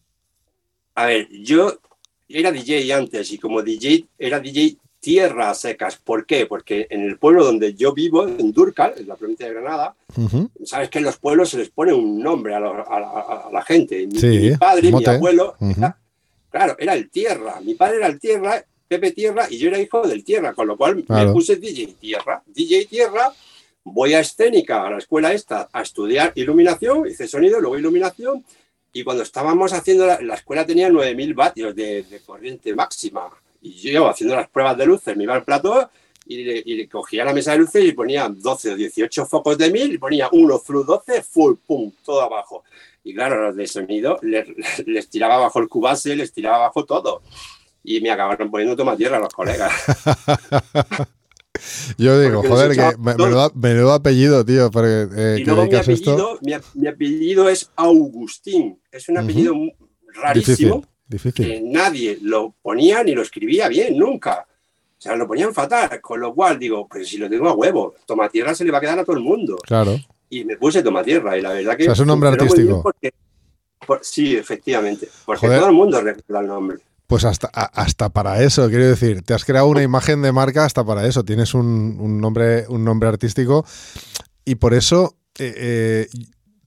A 0.95 1.05
ver, 1.05 1.29
yo 1.31 1.79
era 2.27 2.51
DJ 2.51 2.93
antes 2.93 3.31
y 3.31 3.37
como 3.37 3.61
DJ 3.61 4.05
era 4.17 4.39
DJ 4.39 4.77
tierras 4.99 5.61
secas. 5.61 5.95
¿Por 5.97 6.25
qué? 6.25 6.45
Porque 6.45 6.87
en 6.89 7.03
el 7.03 7.17
pueblo 7.17 7.45
donde 7.45 7.73
yo 7.73 7.93
vivo, 7.93 8.27
en 8.27 8.51
Durcal, 8.51 8.95
en 8.97 9.07
la 9.07 9.15
provincia 9.15 9.47
de 9.47 9.53
Granada, 9.53 9.95
sabes 10.65 10.89
que 10.89 10.99
en 10.99 11.05
los 11.05 11.17
pueblos 11.17 11.49
se 11.49 11.57
les 11.57 11.69
pone 11.69 11.93
un 11.93 12.19
nombre 12.19 12.53
a, 12.53 12.59
la, 12.59 13.63
gente. 13.65 14.07
Mi, 14.07 14.57
padre, 14.57 14.91
mi 14.91 15.05
abuelo, 15.05 15.55
claro, 16.49 16.75
era 16.79 16.93
el 16.95 17.09
tierra. 17.09 17.61
Mi 17.61 17.75
padre 17.75 17.97
era 17.97 18.07
el 18.07 18.19
tierra, 18.19 18.61
Pepe 18.89 19.11
Tierra, 19.11 19.47
y 19.49 19.57
yo 19.57 19.69
era 19.69 19.79
hijo 19.79 20.01
del 20.01 20.23
tierra, 20.23 20.53
con 20.53 20.67
lo 20.67 20.75
cual 20.75 21.03
me 21.07 21.27
puse 21.31 21.55
DJ 21.55 21.95
Tierra. 21.99 22.43
DJ 22.47 22.85
Tierra 22.85 23.31
voy 23.91 24.13
a 24.13 24.19
escénica, 24.19 24.85
a 24.85 24.91
la 24.91 24.97
escuela 24.97 25.33
esta, 25.33 25.69
a 25.71 25.81
estudiar 25.81 26.31
iluminación, 26.35 27.07
hice 27.07 27.27
sonido, 27.27 27.59
luego 27.59 27.77
iluminación, 27.77 28.43
y 28.91 29.03
cuando 29.03 29.23
estábamos 29.23 29.73
haciendo, 29.73 30.05
la, 30.05 30.19
la 30.21 30.35
escuela 30.35 30.65
tenía 30.65 30.89
9.000 30.89 31.35
vatios 31.35 31.75
de, 31.75 32.21
corriente 32.25 32.73
máxima, 32.73 33.29
y 33.61 33.71
yo 33.73 34.07
haciendo 34.07 34.35
las 34.35 34.49
pruebas 34.49 34.77
de 34.77 34.85
luces, 34.85 35.15
me 35.15 35.23
iba 35.23 35.35
al 35.35 35.43
plató 35.43 35.89
y 36.25 36.43
le, 36.43 36.87
cogía 36.87 37.25
la 37.25 37.33
mesa 37.33 37.53
de 37.53 37.57
luces 37.57 37.83
y 37.83 37.91
ponía 37.91 38.29
12 38.29 38.73
o 38.73 38.75
18 38.75 39.25
focos 39.25 39.57
de 39.57 39.71
1000, 39.71 39.93
y 39.93 39.97
ponía 39.97 40.29
uno 40.31 40.59
flu 40.59 40.83
12, 40.83 41.23
full, 41.23 41.55
pum, 41.65 41.91
todo 42.03 42.21
abajo. 42.21 42.63
Y 43.03 43.15
claro, 43.15 43.41
los 43.41 43.55
de 43.55 43.65
sonido 43.65 44.19
les, 44.21 44.47
les 44.85 45.09
tiraba 45.09 45.35
abajo 45.35 45.59
el 45.59 45.67
cubase, 45.67 46.15
les 46.15 46.31
tiraba 46.31 46.57
abajo 46.57 46.85
todo. 46.85 47.23
Y 47.83 47.99
me 48.01 48.11
acabaron 48.11 48.51
poniendo 48.51 48.75
toma 48.75 48.95
tierra 48.95 49.19
los 49.19 49.33
colegas. 49.33 49.73
Yo 51.97 52.19
digo, 52.19 52.43
joder, 52.43 52.75
que 52.75 52.97
menudo, 52.97 53.93
apellido, 53.93 54.45
tío. 54.45 54.71
Porque, 54.71 55.07
eh, 55.15 55.37
y 55.39 55.43
luego 55.45 55.65
mi 55.65 55.75
apellido, 55.75 56.39
mi, 56.75 56.87
apellido 56.87 57.49
es 57.49 57.69
Augustín. 57.75 58.79
Es 58.91 59.09
un 59.09 59.17
apellido 59.17 59.55
rarísimo. 60.13 60.83
Difícil, 61.07 61.45
Que 61.45 61.61
nadie 61.61 62.19
lo 62.21 62.53
ponía 62.61 63.03
ni 63.03 63.15
lo 63.15 63.23
escribía 63.23 63.67
bien, 63.67 63.97
nunca. 63.97 64.45
O 64.47 65.01
sea, 65.01 65.15
lo 65.15 65.27
ponían 65.27 65.53
fatal. 65.53 65.99
Con 66.01 66.19
lo 66.19 66.35
cual 66.35 66.59
digo, 66.59 66.87
pues 66.87 67.07
si 67.07 67.17
lo 67.17 67.27
tengo 67.27 67.49
a 67.49 67.53
huevo, 67.53 67.95
Tomatierra 68.05 68.53
se 68.53 68.63
le 68.63 68.71
va 68.71 68.77
a 68.77 68.81
quedar 68.81 68.99
a 68.99 69.03
todo 69.03 69.15
el 69.15 69.23
mundo. 69.23 69.57
Claro. 69.63 69.97
Y 70.29 70.43
me 70.45 70.57
puse 70.57 70.83
Tomatierra. 70.83 71.37
Y 71.37 71.41
la 71.41 71.53
verdad 71.53 71.75
que. 71.75 71.83
O 71.83 71.85
sea, 71.85 71.93
es 71.93 71.99
un 71.99 72.07
nombre 72.07 72.29
artístico. 72.29 72.93
sí, 74.01 74.35
efectivamente. 74.35 75.09
Porque 75.25 75.47
todo 75.47 75.67
el 75.67 75.73
mundo 75.73 75.99
recuerda 75.99 76.41
el 76.41 76.47
nombre. 76.47 76.77
Pues 77.09 77.25
hasta, 77.25 77.47
hasta 77.47 78.09
para 78.09 78.43
eso, 78.43 78.69
quiero 78.69 78.85
decir, 78.85 79.23
te 79.23 79.33
has 79.33 79.43
creado 79.43 79.65
una 79.65 79.81
imagen 79.81 80.21
de 80.21 80.31
marca 80.31 80.63
hasta 80.63 80.85
para 80.85 81.07
eso. 81.07 81.25
Tienes 81.25 81.55
un, 81.55 82.21
nombre, 82.21 82.67
un 82.69 82.83
nombre 82.83 83.09
artístico 83.09 83.65
y 84.45 84.55
por 84.55 84.75
eso 84.75 85.17
eh, 85.39 85.53
eh, 85.57 86.07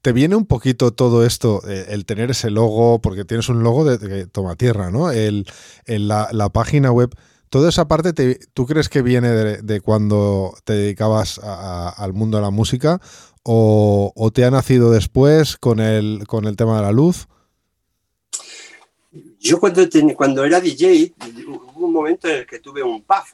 te 0.01 0.11
viene 0.11 0.35
un 0.35 0.45
poquito 0.45 0.91
todo 0.91 1.25
esto, 1.25 1.61
eh, 1.65 1.85
el 1.91 2.05
tener 2.05 2.29
ese 2.29 2.49
logo, 2.49 2.99
porque 2.99 3.23
tienes 3.23 3.47
un 3.47 3.63
logo 3.63 3.85
de, 3.85 4.27
toma 4.27 4.57
tierra, 4.57 4.91
¿no? 4.91 5.11
El, 5.11 5.45
la, 5.87 6.49
página 6.51 6.91
web. 6.91 7.15
Toda 7.49 7.69
esa 7.69 7.87
parte, 7.87 8.37
¿tú 8.53 8.65
crees 8.65 8.89
que 8.89 9.01
viene 9.01 9.29
de, 9.29 9.79
cuando 9.79 10.55
te 10.65 10.73
dedicabas 10.73 11.39
al 11.39 12.11
mundo 12.11 12.35
de 12.35 12.43
la 12.43 12.51
música 12.51 12.99
o, 13.43 14.11
o, 14.13 14.31
te 14.31 14.43
ha 14.43 14.51
nacido 14.51 14.91
después 14.91 15.55
con 15.55 15.79
el, 15.79 16.25
con 16.27 16.43
el 16.43 16.57
tema 16.57 16.75
de 16.75 16.81
la 16.81 16.91
luz? 16.91 17.29
Yo 19.43 19.59
cuando, 19.59 19.83
cuando 20.15 20.45
era 20.45 20.61
DJ, 20.61 21.15
hubo 21.47 21.85
un 21.85 21.91
momento 21.91 22.29
en 22.29 22.37
el 22.37 22.47
que 22.47 22.59
tuve 22.59 22.81
un 22.81 23.03
pub 23.03 23.25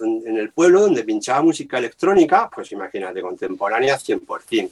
en 0.00 0.36
el 0.36 0.52
pueblo 0.52 0.80
donde 0.80 1.04
pinchaba 1.04 1.40
música 1.40 1.78
electrónica, 1.78 2.50
pues 2.52 2.72
imagínate, 2.72 3.22
contemporánea 3.22 3.96
100%. 3.96 4.70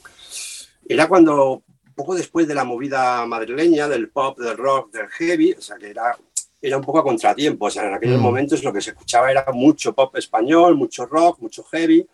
Era 0.88 1.06
cuando, 1.06 1.62
poco 1.94 2.16
después 2.16 2.48
de 2.48 2.56
la 2.56 2.64
movida 2.64 3.24
madrileña, 3.24 3.86
del 3.86 4.08
pop, 4.10 4.36
del 4.36 4.56
rock, 4.56 4.92
del 4.92 5.06
heavy, 5.06 5.52
o 5.52 5.60
sea 5.60 5.76
que 5.76 5.90
era, 5.90 6.18
era 6.60 6.76
un 6.76 6.82
poco 6.82 6.98
a 6.98 7.04
contratiempo, 7.04 7.66
o 7.66 7.70
sea, 7.70 7.86
en 7.86 7.94
aquellos 7.94 8.18
mm. 8.18 8.22
momentos 8.22 8.64
lo 8.64 8.72
que 8.72 8.80
se 8.80 8.90
escuchaba 8.90 9.30
era 9.30 9.46
mucho 9.52 9.94
pop 9.94 10.16
español, 10.16 10.76
mucho 10.76 11.06
rock, 11.06 11.38
mucho 11.38 11.62
heavy, 11.64 12.04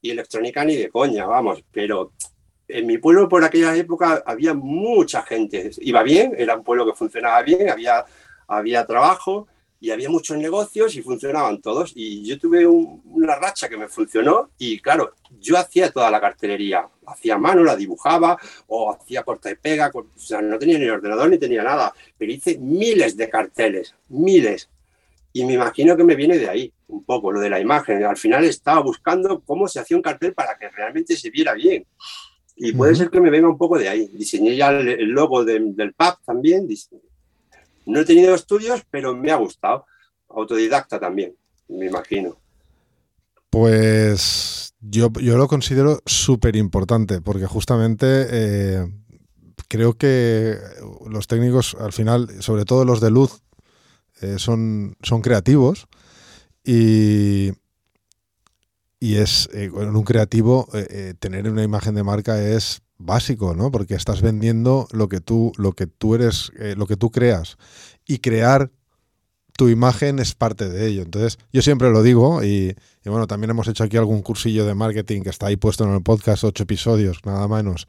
y 0.00 0.10
electrónica 0.10 0.64
ni 0.64 0.76
de 0.76 0.88
coña, 0.88 1.26
vamos, 1.26 1.64
pero 1.72 2.12
en 2.68 2.86
mi 2.86 2.98
pueblo 2.98 3.28
por 3.28 3.42
aquella 3.42 3.74
época 3.74 4.22
había 4.24 4.54
mucha 4.54 5.22
gente. 5.22 5.70
Iba 5.80 6.02
bien, 6.02 6.34
era 6.36 6.56
un 6.56 6.64
pueblo 6.64 6.86
que 6.86 6.92
funcionaba 6.92 7.42
bien, 7.42 7.70
había, 7.70 8.04
había 8.46 8.86
trabajo 8.86 9.48
y 9.80 9.90
había 9.90 10.10
muchos 10.10 10.36
negocios 10.36 10.94
y 10.96 11.02
funcionaban 11.02 11.60
todos. 11.62 11.92
Y 11.94 12.24
yo 12.24 12.38
tuve 12.38 12.66
una 12.66 13.36
racha 13.36 13.68
que 13.68 13.76
me 13.76 13.88
funcionó 13.88 14.50
y 14.58 14.80
claro, 14.80 15.14
yo 15.40 15.56
hacía 15.56 15.90
toda 15.90 16.10
la 16.10 16.20
cartelería. 16.20 16.86
Hacía 17.06 17.38
mano, 17.38 17.64
la 17.64 17.74
dibujaba 17.74 18.38
o 18.66 18.92
hacía 18.92 19.22
corta 19.22 19.50
y 19.50 19.54
pega. 19.54 19.90
O 19.94 20.06
sea, 20.16 20.42
no 20.42 20.58
tenía 20.58 20.78
ni 20.78 20.88
ordenador 20.88 21.30
ni 21.30 21.38
tenía 21.38 21.62
nada. 21.62 21.94
Pero 22.18 22.32
hice 22.32 22.58
miles 22.58 23.16
de 23.16 23.30
carteles, 23.30 23.94
miles. 24.08 24.68
Y 25.32 25.44
me 25.44 25.54
imagino 25.54 25.96
que 25.96 26.04
me 26.04 26.16
viene 26.16 26.36
de 26.36 26.48
ahí 26.48 26.72
un 26.88 27.04
poco 27.04 27.32
lo 27.32 27.40
de 27.40 27.48
la 27.48 27.60
imagen. 27.60 28.04
Al 28.04 28.16
final 28.16 28.44
estaba 28.44 28.80
buscando 28.80 29.40
cómo 29.40 29.68
se 29.68 29.80
hacía 29.80 29.96
un 29.96 30.02
cartel 30.02 30.34
para 30.34 30.58
que 30.58 30.68
realmente 30.68 31.16
se 31.16 31.30
viera 31.30 31.54
bien 31.54 31.86
Y 32.60 32.72
puede 32.72 32.94
ser 32.94 33.08
que 33.08 33.20
me 33.20 33.30
venga 33.30 33.48
un 33.48 33.58
poco 33.58 33.78
de 33.78 33.88
ahí. 33.88 34.08
Diseñé 34.12 34.56
ya 34.56 34.70
el, 34.70 35.10
logo 35.10 35.44
del 35.44 35.94
pub 35.96 36.18
también. 36.24 36.68
No 37.86 38.00
he 38.00 38.04
tenido 38.04 38.34
estudios, 38.34 38.82
pero 38.90 39.14
me 39.14 39.30
ha 39.30 39.36
gustado. 39.36 39.86
Autodidacta 40.28 40.98
también, 40.98 41.34
me 41.68 41.86
imagino. 41.86 42.36
Pues 43.50 44.74
yo, 44.80 45.10
yo 45.20 45.38
lo 45.38 45.48
considero 45.48 46.00
súper 46.04 46.56
importante, 46.56 47.20
porque 47.20 47.46
justamente 47.46 48.26
eh, 48.30 48.86
creo 49.68 49.94
que 49.94 50.56
los 51.08 51.26
técnicos, 51.26 51.76
al 51.80 51.92
final, 51.92 52.42
sobre 52.42 52.64
todo 52.64 52.84
los 52.84 53.00
de 53.00 53.10
luz, 53.10 53.40
eh, 54.20 54.34
son, 54.38 54.96
son 55.02 55.22
creativos 55.22 55.86
y, 56.64 57.52
y 59.00 59.16
es 59.16 59.48
en 59.52 59.62
eh, 59.62 59.70
un 59.70 60.04
creativo 60.04 60.68
tener 61.18 61.48
una 61.50 61.62
imagen 61.62 61.94
de 61.94 62.02
marca 62.02 62.40
es 62.42 62.82
básico, 62.98 63.54
¿no? 63.54 63.70
Porque 63.70 63.94
estás 63.94 64.22
vendiendo 64.22 64.88
lo 64.92 65.08
que 65.08 65.20
tú, 65.20 65.52
lo 65.56 65.72
que 65.72 65.86
tú 65.86 66.14
eres, 66.14 66.50
lo 66.76 66.86
que 66.86 66.96
tú 66.96 67.10
creas 67.10 67.56
y 68.06 68.18
crear 68.18 68.72
tu 69.58 69.68
imagen 69.68 70.20
es 70.20 70.36
parte 70.36 70.68
de 70.68 70.86
ello. 70.86 71.02
Entonces, 71.02 71.36
yo 71.52 71.62
siempre 71.62 71.90
lo 71.90 72.04
digo 72.04 72.44
y, 72.44 72.76
bueno, 73.04 73.26
también 73.26 73.50
hemos 73.50 73.66
hecho 73.66 73.82
aquí 73.82 73.96
algún 73.96 74.22
cursillo 74.22 74.64
de 74.64 74.74
marketing 74.74 75.22
que 75.22 75.30
está 75.30 75.48
ahí 75.48 75.56
puesto 75.56 75.82
en 75.82 75.92
el 75.94 76.00
podcast, 76.00 76.44
ocho 76.44 76.62
episodios, 76.62 77.18
nada 77.24 77.48
menos, 77.48 77.88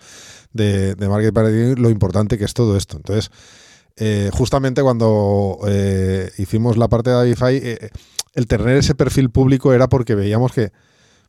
de, 0.51 0.95
marketing 0.97 1.34
para 1.34 1.49
lo 1.49 1.91
importante 1.91 2.39
que 2.39 2.45
es 2.45 2.55
todo 2.55 2.76
esto. 2.76 2.97
Entonces, 2.97 3.30
eh, 3.97 4.32
justamente 4.34 4.82
cuando 4.82 5.60
eh, 5.68 6.32
hicimos 6.39 6.76
la 6.76 6.88
parte 6.88 7.12
de 7.12 7.18
Avify, 7.18 7.57
eh, 7.57 7.89
el 8.34 8.47
tener 8.47 8.76
ese 8.76 8.95
perfil 8.95 9.30
público 9.30 9.72
era 9.72 9.88
porque 9.88 10.16
veíamos 10.16 10.51
que 10.51 10.72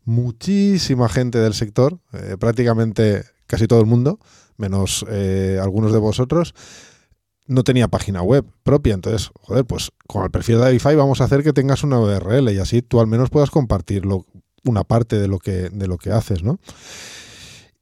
muchísima 0.04 1.08
gente 1.08 1.38
del 1.38 1.54
sector, 1.54 1.98
prácticamente 2.38 3.24
casi 3.46 3.66
todo 3.66 3.80
el 3.80 3.86
mundo, 3.86 4.18
menos 4.56 5.04
algunos 5.60 5.92
de 5.92 5.98
vosotros, 5.98 6.54
no 7.46 7.64
tenía 7.64 7.88
página 7.88 8.22
web 8.22 8.46
propia. 8.62 8.94
Entonces, 8.94 9.30
joder, 9.40 9.64
pues 9.64 9.90
con 10.06 10.22
el 10.22 10.30
perfil 10.30 10.58
de 10.58 10.66
Avify 10.66 10.94
vamos 10.94 11.20
a 11.20 11.24
hacer 11.24 11.42
que 11.42 11.52
tengas 11.52 11.82
una 11.82 11.98
URL 11.98 12.50
y 12.50 12.58
así 12.58 12.80
tú 12.80 13.00
al 13.00 13.08
menos 13.08 13.28
puedas 13.28 13.50
compartirlo 13.50 14.24
una 14.64 14.84
parte 14.84 15.18
de 15.18 15.26
lo 15.26 15.38
que, 15.38 15.68
de 15.70 15.86
lo 15.86 15.98
que 15.98 16.12
haces, 16.12 16.42
¿no? 16.42 16.60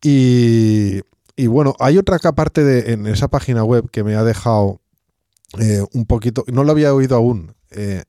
Y, 0.03 1.03
bueno, 1.49 1.75
hay 1.81 1.99
otra 1.99 2.19
parte 2.19 2.65
de, 2.65 2.93
en 2.93 3.07
esa 3.07 3.29
página 3.29 3.63
web 3.65 3.91
que 3.91 4.05
me 4.05 4.15
ha 4.15 4.25
dejado 4.25 4.81
eh, 5.59 5.85
un 5.93 6.07
poquito, 6.07 6.45
no 6.49 6.65
lo 6.65 6.73
había 6.73 6.95
oído 6.95 7.17
aún. 7.17 7.55
Eh, 7.71 8.05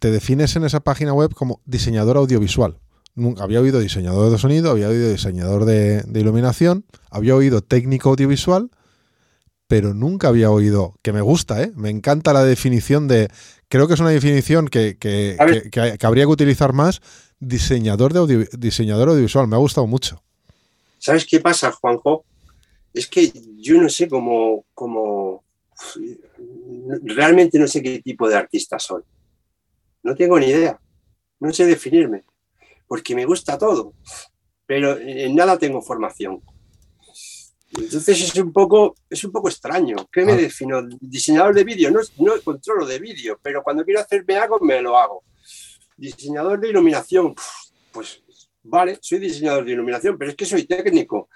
te 0.00 0.10
defines 0.10 0.56
en 0.56 0.64
esa 0.64 0.80
página 0.80 1.12
web 1.12 1.34
como 1.34 1.60
diseñador 1.66 2.16
audiovisual. 2.16 2.78
Nunca 3.20 3.44
había 3.44 3.60
oído 3.60 3.80
diseñador 3.80 4.30
de 4.30 4.38
sonido, 4.38 4.70
había 4.70 4.88
oído 4.88 5.10
diseñador 5.10 5.64
de, 5.64 6.02
de 6.02 6.20
iluminación, 6.20 6.84
había 7.10 7.36
oído 7.36 7.60
técnico 7.60 8.10
audiovisual 8.10 8.70
pero 9.70 9.94
nunca 9.94 10.26
había 10.26 10.50
oído, 10.50 10.96
que 11.00 11.12
me 11.12 11.20
gusta, 11.20 11.62
¿eh? 11.62 11.70
me 11.76 11.90
encanta 11.90 12.32
la 12.32 12.42
definición 12.42 13.06
de, 13.06 13.28
creo 13.68 13.86
que 13.86 13.94
es 13.94 14.00
una 14.00 14.10
definición 14.10 14.66
que, 14.66 14.98
que, 14.98 15.36
habría 16.02 16.24
que 16.24 16.32
utilizar 16.32 16.72
más, 16.72 17.00
diseñador, 17.38 18.12
de 18.12 18.48
diseñador 18.58 19.10
audiovisual, 19.10 19.46
me 19.46 19.54
ha 19.54 19.60
gustado 19.60 19.86
mucho. 19.86 20.24
¿Sabes 20.98 21.24
qué 21.24 21.38
pasa, 21.38 21.70
Juanjo? 21.70 22.24
Es 22.92 23.06
que 23.06 23.30
yo 23.58 23.80
no 23.80 23.88
sé 23.88 24.08
cómo, 24.08 24.64
cómo, 24.74 25.44
realmente 27.04 27.56
no 27.56 27.68
sé 27.68 27.80
qué 27.80 28.00
tipo 28.02 28.28
de 28.28 28.34
artista 28.34 28.76
soy. 28.80 29.04
No 30.02 30.16
tengo 30.16 30.36
ni 30.40 30.46
idea, 30.46 30.80
no 31.38 31.52
sé 31.52 31.64
definirme, 31.64 32.24
porque 32.90 33.14
me 33.14 33.24
gusta 33.24 33.56
todo, 33.56 33.94
pero 34.66 34.98
en 34.98 35.32
nada 35.36 35.56
tengo 35.56 35.80
formación. 35.80 36.42
Entonces 37.78 38.20
es 38.20 38.34
un 38.34 38.52
poco, 38.52 38.96
es 39.08 39.22
un 39.22 39.30
poco 39.30 39.48
extraño. 39.48 39.94
¿Qué 40.10 40.24
me 40.24 40.32
ah. 40.32 40.36
defino? 40.36 40.82
Diseñador 41.00 41.54
de 41.54 41.62
vídeo, 41.62 41.88
no, 41.92 42.00
no 42.18 42.42
controlo 42.42 42.84
de 42.84 42.98
vídeo, 42.98 43.38
pero 43.40 43.62
cuando 43.62 43.84
quiero 43.84 44.00
hacerme 44.00 44.34
algo, 44.38 44.58
me 44.58 44.82
lo 44.82 44.98
hago. 44.98 45.22
Diseñador 45.96 46.58
de 46.58 46.70
iluminación, 46.70 47.32
pues 47.92 48.24
vale, 48.64 48.98
soy 49.00 49.20
diseñador 49.20 49.64
de 49.64 49.70
iluminación, 49.70 50.18
pero 50.18 50.32
es 50.32 50.36
que 50.36 50.44
soy 50.44 50.64
técnico. 50.64 51.28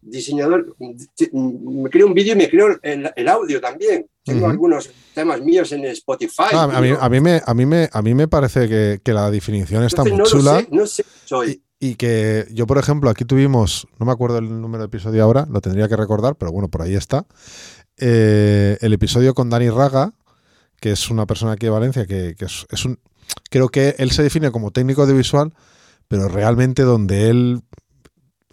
Diseñador, 0.00 0.74
me 0.80 1.90
creo 1.90 2.08
un 2.08 2.14
vídeo 2.14 2.32
y 2.32 2.38
me 2.38 2.50
creo 2.50 2.76
el, 2.82 3.28
audio 3.28 3.60
también. 3.60 4.04
Tengo 4.28 4.48
algunos 4.48 4.90
temas 5.14 5.40
míos 5.40 5.72
en 5.72 5.84
Spotify. 5.86 6.44
Ah, 6.52 6.64
a, 6.64 6.80
mí, 6.80 6.90
a, 6.98 7.08
mí, 7.08 7.20
me, 7.20 7.42
a, 7.44 7.54
mí 7.54 7.66
me, 7.66 7.88
a 7.92 8.02
mí 8.02 8.14
me 8.14 8.28
parece 8.28 8.68
que, 8.68 9.12
la 9.12 9.30
definición 9.30 9.84
está 9.84 10.04
muy 10.04 10.22
chula. 10.24 10.66
no 10.70 10.86
sé, 10.86 11.04
soy. 11.24 11.62
Y 11.80 11.94
que 11.94 12.46
yo, 12.50 12.66
por 12.66 12.78
ejemplo, 12.78 13.08
aquí 13.08 13.24
tuvimos, 13.24 13.86
no 13.98 14.06
me 14.06 14.12
acuerdo 14.12 14.38
el 14.38 14.60
número 14.60 14.82
de 14.82 14.86
episodio 14.86 15.22
ahora, 15.22 15.46
lo 15.48 15.60
tendría 15.60 15.88
que 15.88 15.96
recordar, 15.96 16.34
pero 16.36 16.50
bueno, 16.50 16.68
por 16.68 16.82
ahí 16.82 16.94
está. 16.94 17.24
Eh, 17.96 18.78
el 18.80 18.92
episodio 18.92 19.34
con 19.34 19.48
Dani 19.48 19.70
Raga, 19.70 20.12
que 20.80 20.90
es 20.92 21.08
una 21.10 21.26
persona 21.26 21.52
aquí 21.52 21.66
de 21.66 21.70
Valencia, 21.70 22.06
que, 22.06 22.34
es, 22.38 22.84
un. 22.84 22.98
Creo 23.50 23.68
que 23.68 23.94
él 23.98 24.10
se 24.10 24.24
define 24.24 24.50
como 24.50 24.72
técnico 24.72 25.06
de 25.06 25.14
visual, 25.14 25.54
pero 26.08 26.28
realmente 26.28 26.82
donde 26.82 27.30
él 27.30 27.62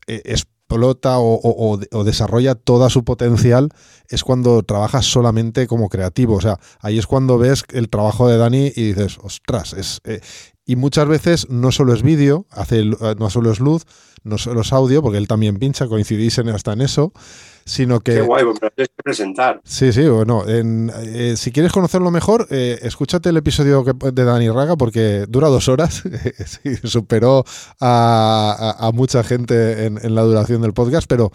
eh, 0.08 0.22
explota 0.66 1.20
o, 1.20 1.78
o, 1.92 2.04
desarrolla 2.04 2.56
toda 2.56 2.90
su 2.90 3.04
potencial 3.04 3.70
es 4.10 4.24
cuando 4.24 4.64
trabaja 4.64 5.04
solamente 5.04 5.68
como 5.68 5.90
creativo. 5.90 6.36
O 6.36 6.42
sea, 6.42 6.60
ahí 6.80 6.98
es 6.98 7.06
cuando 7.06 7.38
ves 7.38 7.64
el 7.72 7.90
trabajo 7.90 8.28
de 8.28 8.38
Dani 8.38 8.72
y 8.76 8.94
dices, 8.94 9.20
ostras, 9.22 9.74
es, 9.74 10.00
eh, 10.06 10.22
y 10.66 10.76
muchas 10.76 11.08
veces 11.08 11.50
no 11.50 11.72
solo 11.72 11.94
es 11.94 12.02
vídeo, 12.02 12.48
hace, 12.50 12.80
eh, 12.80 13.16
no 13.20 13.30
solo 13.30 13.52
es 13.52 13.60
luz, 13.60 13.84
no 14.24 14.40
solo 14.40 14.62
es 14.62 14.74
audio, 14.74 15.04
porque 15.04 15.20
él 15.20 15.28
también 15.28 15.58
pincha, 15.58 15.88
coincidís 15.88 16.40
en, 16.40 16.50
hasta 16.50 16.74
en 16.74 16.82
eso, 16.82 17.14
sino 17.66 18.00
que... 18.00 18.14
Qué 18.14 18.22
guay, 18.22 18.46
pero 18.60 18.72
tienes 18.72 18.90
que 18.96 19.04
presentar. 19.04 19.60
Sí, 19.64 19.92
sí, 19.92 20.08
bueno, 20.08 20.44
eh, 20.48 21.34
si 21.36 21.52
quieres 21.52 21.72
conocerlo 21.72 22.12
mejor, 22.12 22.48
eh, 22.52 22.80
escúchate 22.84 23.30
el 23.30 23.38
episodio 23.38 23.84
de 23.84 24.24
Dani 24.24 24.50
Raga, 24.50 24.76
porque 24.76 25.26
dura 25.28 25.48
dos 25.48 25.68
horas, 25.68 26.04
superó 26.84 27.44
a, 27.82 28.92
mucha 28.94 29.24
gente 29.24 29.86
en, 29.86 30.00
en 30.02 30.16
la 30.16 30.22
duración 30.22 30.62
del 30.62 30.74
podcast, 30.74 31.08
pero 31.10 31.32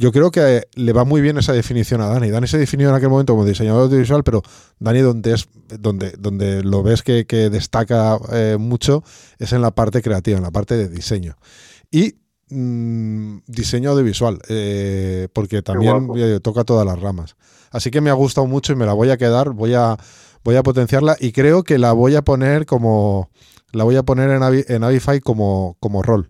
yo 0.00 0.12
creo 0.12 0.30
que 0.30 0.68
le 0.76 0.92
va 0.92 1.04
muy 1.04 1.20
bien 1.20 1.36
esa 1.36 1.52
definición 1.52 2.00
a 2.00 2.06
Dani. 2.06 2.30
Dani 2.30 2.46
se 2.46 2.56
definió 2.56 2.88
en 2.88 2.94
aquel 2.94 3.10
momento 3.10 3.34
como 3.34 3.44
diseñador 3.44 3.82
audiovisual, 3.82 4.22
pero 4.24 4.42
Dani 4.78 5.00
donde 5.00 5.34
es 5.34 5.48
donde, 5.78 6.12
donde 6.18 6.62
lo 6.62 6.82
ves 6.82 7.02
que, 7.02 7.24
destaca 7.24 8.18
eh, 8.32 8.56
mucho 8.58 9.04
es 9.38 9.52
en 9.52 9.62
la 9.62 9.72
parte 9.72 10.00
creativa, 10.00 10.38
en 10.38 10.44
la 10.44 10.52
parte 10.52 10.76
de 10.76 10.88
diseño. 10.88 11.36
Y 11.90 12.19
mm, 12.50 13.38
diseño 13.46 13.90
audiovisual, 13.90 14.38
eh, 14.48 15.28
porque 15.32 15.62
también 15.62 16.08
toca 16.42 16.64
todas 16.64 16.86
las 16.86 17.00
ramas. 17.00 17.36
Así 17.70 17.90
que 17.90 18.00
me 18.00 18.10
ha 18.10 18.14
gustado 18.14 18.46
mucho 18.46 18.72
y 18.72 18.76
me 18.76 18.86
la 18.86 18.92
voy 18.92 19.10
a 19.10 19.16
quedar, 19.16 19.50
voy 19.50 19.74
a, 19.74 19.96
voy 20.44 20.56
a 20.56 20.62
potenciarla 20.62 21.16
y 21.20 21.32
creo 21.32 21.62
que 21.62 21.78
la 21.78 21.92
voy 21.92 22.16
a 22.16 22.22
poner 22.22 22.66
como 22.66 23.30
la 23.72 23.84
voy 23.84 23.96
a 23.96 24.02
poner 24.02 24.30
en, 24.30 24.64
en 24.68 24.84
Avify 24.84 25.20
como, 25.20 25.76
como 25.80 26.02
rol. 26.02 26.28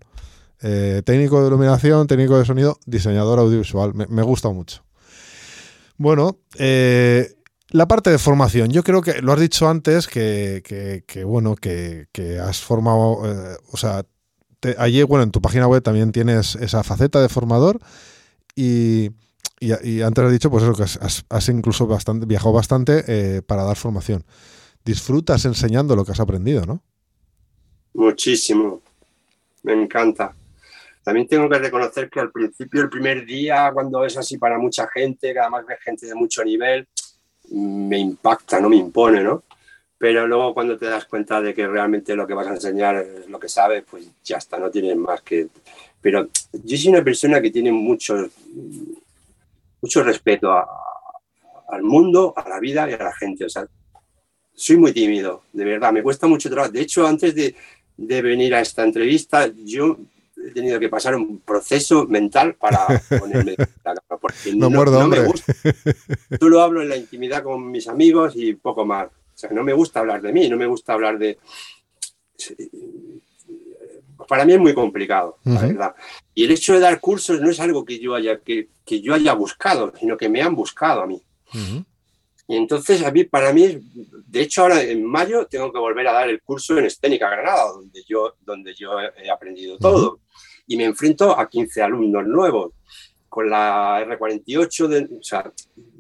Eh, 0.62 1.02
técnico 1.06 1.40
de 1.40 1.48
iluminación, 1.48 2.06
técnico 2.06 2.38
de 2.38 2.44
sonido, 2.44 2.78
diseñador 2.86 3.38
audiovisual. 3.38 3.94
Me, 3.94 4.22
gusta 4.22 4.50
mucho. 4.50 4.82
Bueno, 5.96 6.38
eh, 6.58 7.34
la 7.70 7.88
parte 7.88 8.10
de 8.10 8.18
formación. 8.18 8.70
Yo 8.70 8.82
creo 8.82 9.00
que 9.00 9.22
lo 9.22 9.32
has 9.32 9.40
dicho 9.40 9.68
antes 9.68 10.06
que, 10.06 11.02
bueno, 11.24 11.56
que, 11.56 12.06
has 12.42 12.60
formado, 12.60 13.22
eh, 13.24 13.56
o 13.72 13.76
sea, 13.76 14.04
allí, 14.78 15.02
bueno, 15.02 15.24
en 15.24 15.30
tu 15.30 15.40
página 15.40 15.66
web 15.66 15.82
también 15.82 16.12
tienes 16.12 16.54
esa 16.56 16.82
faceta 16.82 17.20
de 17.20 17.28
formador 17.28 17.80
y, 18.54 19.10
antes 20.04 20.24
has 20.24 20.32
dicho, 20.32 20.50
pues 20.50 20.64
eso, 20.64 20.74
que 20.74 20.82
has, 20.82 21.48
incluso 21.48 21.86
bastante, 21.86 22.26
viajado 22.26 22.52
bastante 22.52 23.42
para 23.42 23.64
dar 23.64 23.76
formación. 23.76 24.24
Disfrutas 24.84 25.44
enseñando 25.44 25.94
lo 25.94 26.04
que 26.04 26.12
has 26.12 26.20
aprendido, 26.20 26.64
¿no? 26.64 26.82
Muchísimo. 27.94 28.82
Me 29.62 29.72
encanta. 29.72 30.34
También 31.02 31.26
tengo 31.26 31.48
que 31.48 31.58
reconocer 31.58 32.08
que 32.10 32.20
al 32.20 32.30
principio, 32.30 32.82
el 32.82 32.90
primer 32.90 33.26
día, 33.26 33.70
cuando 33.72 34.04
es 34.04 34.16
así 34.16 34.38
para 34.38 34.58
mucha 34.58 34.88
gente, 34.88 35.32
que 35.32 35.38
además 35.38 35.64
ves 35.66 35.78
gente 35.82 36.06
de 36.06 36.14
mucho 36.14 36.44
nivel, 36.44 36.86
me 37.50 37.98
impacta, 37.98 38.60
no 38.60 38.68
me 38.68 38.76
impone, 38.76 39.22
¿no? 39.22 39.42
Pero 40.00 40.26
luego 40.26 40.54
cuando 40.54 40.78
te 40.78 40.86
das 40.86 41.04
cuenta 41.04 41.42
de 41.42 41.52
que 41.52 41.66
realmente 41.66 42.16
lo 42.16 42.26
que 42.26 42.32
vas 42.32 42.46
a 42.46 42.54
enseñar 42.54 42.96
es 42.96 43.28
lo 43.28 43.38
que 43.38 43.50
sabes, 43.50 43.84
pues 43.88 44.10
ya 44.24 44.38
está, 44.38 44.58
no 44.58 44.70
tienes 44.70 44.96
más 44.96 45.20
que... 45.20 45.48
Pero 46.00 46.26
yo 46.52 46.76
soy 46.78 46.88
una 46.88 47.04
persona 47.04 47.38
que 47.38 47.50
tiene 47.50 47.70
mucho, 47.70 48.16
mucho 49.82 50.02
respeto 50.02 50.50
al 51.68 51.82
mundo, 51.82 52.32
a 52.34 52.48
la 52.48 52.58
vida 52.60 52.88
y 52.88 52.94
a 52.94 52.96
la 52.96 53.12
gente. 53.12 53.44
O 53.44 53.50
sea, 53.50 53.66
soy 54.54 54.78
muy 54.78 54.94
tímido, 54.94 55.42
de 55.52 55.66
verdad, 55.66 55.92
me 55.92 56.02
cuesta 56.02 56.26
mucho 56.26 56.48
trabajo. 56.48 56.72
De 56.72 56.80
hecho, 56.80 57.06
antes 57.06 57.34
de, 57.34 57.54
de 57.98 58.22
venir 58.22 58.54
a 58.54 58.62
esta 58.62 58.82
entrevista, 58.82 59.52
yo 59.54 59.98
he 60.42 60.52
tenido 60.52 60.80
que 60.80 60.88
pasar 60.88 61.14
un 61.14 61.40
proceso 61.40 62.06
mental 62.06 62.54
para 62.54 62.86
ponerme 63.20 63.54
la 63.84 63.94
porque 64.18 64.54
no, 64.54 64.70
me 64.70 65.20
gusta. 65.26 65.52
lo 66.40 66.62
hablo 66.62 66.80
en 66.80 66.88
la 66.88 66.96
intimidad 66.96 67.42
con 67.42 67.70
mis 67.70 67.86
amigos 67.86 68.32
y 68.34 68.54
poco 68.54 68.86
más. 68.86 69.08
O 69.40 69.48
sea, 69.48 69.50
no 69.52 69.64
me 69.64 69.72
gusta 69.72 70.00
hablar 70.00 70.20
de 70.20 70.34
mí, 70.34 70.50
no 70.50 70.58
me 70.58 70.66
gusta 70.66 70.92
hablar 70.92 71.18
de... 71.18 71.38
Para 74.28 74.44
mí 74.44 74.52
es 74.52 74.58
muy 74.58 74.74
complicado, 74.74 75.38
la 75.44 75.62
verdad. 75.62 75.94
Y 76.34 76.44
el 76.44 76.50
hecho 76.50 76.74
de 76.74 76.80
dar 76.80 77.00
cursos 77.00 77.40
no 77.40 77.48
es 77.50 77.58
algo 77.58 77.86
que 77.86 77.98
yo 77.98 78.14
haya, 78.14 78.40
que, 78.40 78.68
que 78.84 79.00
yo 79.00 79.14
haya 79.14 79.32
buscado, 79.32 79.94
sino 79.98 80.18
que 80.18 80.28
me 80.28 80.42
han 80.42 80.54
buscado 80.54 81.00
a 81.00 81.06
mí. 81.06 81.22
Y 82.46 82.54
entonces 82.54 83.02
a 83.02 83.10
mí, 83.10 83.24
para 83.24 83.54
mí, 83.54 83.78
de 84.26 84.42
hecho 84.42 84.60
ahora 84.60 84.82
en 84.82 85.06
mayo 85.06 85.46
tengo 85.46 85.72
que 85.72 85.78
volver 85.78 86.06
a 86.08 86.12
dar 86.12 86.28
el 86.28 86.42
curso 86.42 86.76
en 86.76 86.84
Esténica 86.84 87.30
Granada, 87.30 87.72
donde 87.72 88.02
yo, 88.06 88.34
donde 88.42 88.74
yo 88.74 89.00
he 89.00 89.30
aprendido 89.30 89.78
todo. 89.78 90.20
Y 90.66 90.76
me 90.76 90.84
enfrento 90.84 91.38
a 91.38 91.48
15 91.48 91.80
alumnos 91.80 92.26
nuevos 92.26 92.72
con 93.30 93.48
la 93.48 94.04
R48. 94.04 94.86
De, 94.88 95.08
o 95.18 95.22
sea, 95.22 95.50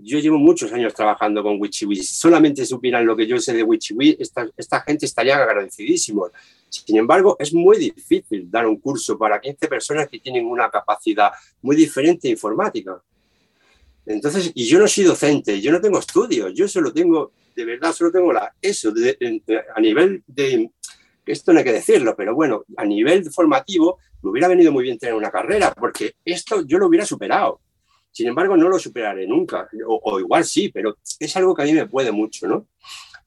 yo 0.02 0.18
llevo 0.18 0.36
muchos 0.36 0.70
años 0.72 0.92
trabajando 0.92 1.42
con 1.42 1.58
WichiWi. 1.58 1.96
Si 1.96 2.14
solamente 2.14 2.66
supieran 2.66 3.06
lo 3.06 3.16
que 3.16 3.26
yo 3.26 3.38
sé 3.38 3.54
de 3.54 3.62
WichiWi, 3.62 4.16
esta, 4.20 4.46
esta 4.54 4.80
gente 4.82 5.06
estaría 5.06 5.36
agradecidísimos. 5.36 6.32
Sin 6.68 6.98
embargo, 6.98 7.36
es 7.38 7.54
muy 7.54 7.78
difícil 7.78 8.50
dar 8.50 8.66
un 8.66 8.78
curso 8.78 9.16
para 9.16 9.40
15 9.40 9.68
personas 9.68 10.08
que 10.08 10.18
tienen 10.18 10.44
una 10.46 10.68
capacidad 10.68 11.30
muy 11.62 11.76
diferente 11.76 12.28
de 12.28 12.32
informática. 12.32 13.00
Entonces, 14.04 14.50
y 14.54 14.66
yo 14.66 14.78
no 14.78 14.88
soy 14.88 15.04
docente, 15.04 15.60
yo 15.60 15.70
no 15.70 15.80
tengo 15.80 15.98
estudios, 15.98 16.52
yo 16.54 16.66
solo 16.66 16.92
tengo, 16.92 17.32
de 17.54 17.64
verdad, 17.64 17.92
solo 17.92 18.10
tengo 18.10 18.32
la, 18.32 18.52
eso, 18.60 18.92
a 19.74 19.80
nivel 19.80 20.24
de, 20.26 20.70
esto 21.26 21.52
no 21.52 21.58
hay 21.58 21.64
que 21.64 21.72
decirlo, 21.72 22.14
pero 22.16 22.34
bueno, 22.34 22.64
a 22.76 22.84
nivel 22.84 23.30
formativo 23.30 23.98
me 24.22 24.30
hubiera 24.30 24.48
venido 24.48 24.72
muy 24.72 24.84
bien 24.84 24.98
tener 24.98 25.14
una 25.14 25.30
carrera, 25.30 25.72
porque 25.72 26.14
esto 26.24 26.64
yo 26.66 26.78
lo 26.78 26.86
hubiera 26.86 27.06
superado. 27.06 27.60
Sin 28.12 28.26
embargo, 28.26 28.56
no 28.56 28.68
lo 28.68 28.78
superaré 28.78 29.26
nunca, 29.26 29.68
o, 29.86 30.18
igual 30.18 30.44
sí, 30.44 30.68
pero 30.68 30.96
es 31.18 31.36
algo 31.36 31.54
que 31.54 31.62
a 31.62 31.64
mí 31.64 31.72
me 31.72 31.86
puede 31.86 32.10
mucho, 32.10 32.48
¿no? 32.48 32.66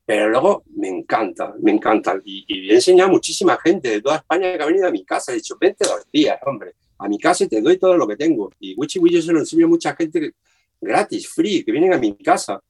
Pero 0.06 0.30
luego 0.30 0.64
me 0.76 0.90
encanta, 0.90 1.54
me 1.62 1.72
encanta. 1.72 2.20
Y, 2.26 2.70
he 2.70 2.76
enseñado 2.76 3.10
a 3.10 3.14
muchísima 3.14 3.58
gente 3.58 3.90
de 3.90 4.02
toda 4.02 4.18
España 4.18 4.58
que 4.58 4.64
ha 4.64 4.66
venido 4.66 4.88
a 4.88 4.92
mi 4.92 5.06
casa. 5.06 5.32
He 5.32 5.36
dicho, 5.36 5.56
vente 5.60 5.88
dos 5.88 6.06
días, 6.12 6.38
hombre, 6.46 6.74
a 6.98 7.08
mi 7.08 7.18
casa 7.18 7.46
y 7.46 7.48
te 7.48 7.62
doy 7.62 7.78
todo 7.78 7.96
lo 7.96 8.06
que 8.06 8.18
tengo. 8.18 8.52
Y 8.60 8.76
Wichi 8.76 9.00
yo 9.10 9.22
se 9.22 9.32
lo 9.32 9.40
enseño 9.40 9.66
a 9.66 9.70
mucha 9.70 9.96
gente 9.96 10.34
gratis, 10.82 11.30
free, 11.30 11.64
que 11.64 11.72
vienen 11.72 11.94
a 11.94 11.98
mi 11.98 12.16
casa. 12.18 12.62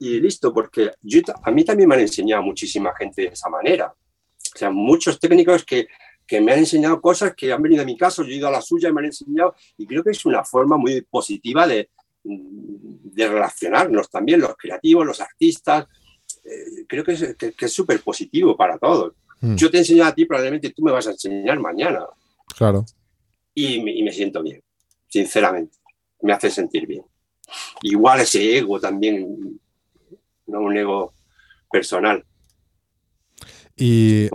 Y 0.00 0.20
listo, 0.20 0.52
porque 0.52 0.92
yo, 1.02 1.20
a 1.42 1.50
mí 1.50 1.64
también 1.64 1.88
me 1.88 1.96
han 1.96 2.00
enseñado 2.00 2.42
muchísima 2.42 2.94
gente 2.96 3.22
de 3.22 3.28
esa 3.28 3.50
manera. 3.50 3.92
O 4.54 4.58
sea, 4.58 4.70
muchos 4.70 5.18
técnicos 5.18 5.64
que, 5.64 5.88
que 6.26 6.40
me 6.40 6.52
han 6.52 6.60
enseñado 6.60 7.00
cosas 7.00 7.34
que 7.34 7.52
han 7.52 7.62
venido 7.62 7.82
a 7.82 7.86
mi 7.86 7.96
casa, 7.96 8.22
yo 8.22 8.28
he 8.28 8.36
ido 8.36 8.48
a 8.48 8.52
la 8.52 8.62
suya 8.62 8.88
y 8.88 8.92
me 8.92 9.00
han 9.00 9.06
enseñado, 9.06 9.54
y 9.76 9.86
creo 9.86 10.04
que 10.04 10.10
es 10.10 10.24
una 10.24 10.44
forma 10.44 10.76
muy 10.76 11.02
positiva 11.02 11.66
de, 11.66 11.90
de 12.22 13.28
relacionarnos 13.28 14.10
también, 14.10 14.40
los 14.40 14.56
creativos, 14.56 15.06
los 15.06 15.20
artistas. 15.20 15.86
Eh, 16.44 16.84
creo 16.86 17.04
que 17.04 17.12
es 17.12 17.36
que, 17.36 17.68
súper 17.68 18.00
positivo 18.00 18.56
para 18.56 18.78
todos. 18.78 19.14
Hmm. 19.40 19.56
Yo 19.56 19.70
te 19.70 19.76
he 19.76 19.80
enseñado 19.80 20.10
a 20.10 20.14
ti, 20.14 20.24
probablemente 20.24 20.70
tú 20.70 20.82
me 20.82 20.92
vas 20.92 21.06
a 21.06 21.10
enseñar 21.10 21.58
mañana. 21.60 22.06
Claro. 22.56 22.84
Y, 23.54 23.76
y 23.98 24.02
me 24.02 24.12
siento 24.12 24.42
bien, 24.42 24.62
sinceramente. 25.08 25.78
Me 26.22 26.32
hace 26.32 26.50
sentir 26.50 26.86
bien. 26.86 27.04
Igual 27.82 28.20
ese 28.20 28.56
ego 28.56 28.80
también, 28.80 29.60
no 30.46 30.60
un 30.60 30.76
ego 30.76 31.12
personal. 31.70 32.24
Y, 33.76 34.28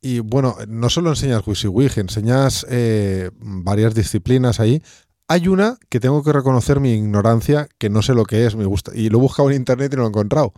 y 0.00 0.20
bueno, 0.20 0.56
no 0.68 0.90
solo 0.90 1.10
enseñas 1.10 1.46
WYSIWYG, 1.46 1.98
enseñas 1.98 2.66
eh, 2.68 3.30
varias 3.34 3.94
disciplinas 3.94 4.60
ahí. 4.60 4.82
Hay 5.28 5.48
una 5.48 5.78
que 5.88 5.98
tengo 5.98 6.22
que 6.22 6.32
reconocer 6.32 6.78
mi 6.78 6.92
ignorancia, 6.92 7.68
que 7.78 7.90
no 7.90 8.02
sé 8.02 8.14
lo 8.14 8.24
que 8.24 8.46
es, 8.46 8.54
me 8.54 8.64
gusta, 8.64 8.92
y 8.94 9.08
lo 9.08 9.18
he 9.18 9.20
buscado 9.20 9.50
en 9.50 9.56
internet 9.56 9.92
y 9.92 9.96
no 9.96 10.02
lo 10.02 10.08
he 10.08 10.10
encontrado, 10.10 10.52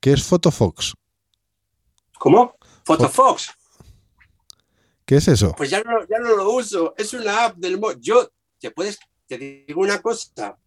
que 0.00 0.12
es 0.12 0.22
Photofox. 0.22 0.94
¿Cómo? 2.18 2.56
¿Photofox? 2.84 3.50
¿Qué 5.04 5.16
es 5.16 5.28
eso? 5.28 5.54
Pues 5.56 5.70
ya 5.70 5.82
no, 5.82 6.06
ya 6.08 6.18
no 6.18 6.36
lo 6.36 6.50
uso, 6.52 6.94
es 6.96 7.12
una 7.12 7.46
app 7.46 7.56
del. 7.56 7.80
Yo, 8.00 8.30
te 8.58 8.70
puedes, 8.70 8.98
te 9.26 9.38
digo 9.38 9.82
una 9.82 10.00
cosa, 10.00 10.58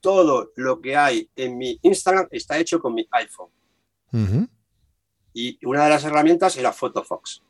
todo 0.00 0.52
lo 0.56 0.80
que 0.80 0.96
hay 0.96 1.28
en 1.36 1.58
mi 1.58 1.78
Instagram 1.82 2.28
está 2.30 2.58
hecho 2.58 2.80
con 2.80 2.94
mi 2.94 3.06
iPhone. 3.10 3.50
Y 5.32 5.58
una 5.64 5.84
de 5.84 5.90
las 5.90 6.04
herramientas 6.04 6.56
era 6.56 6.72
PhotoFox. 6.72 7.42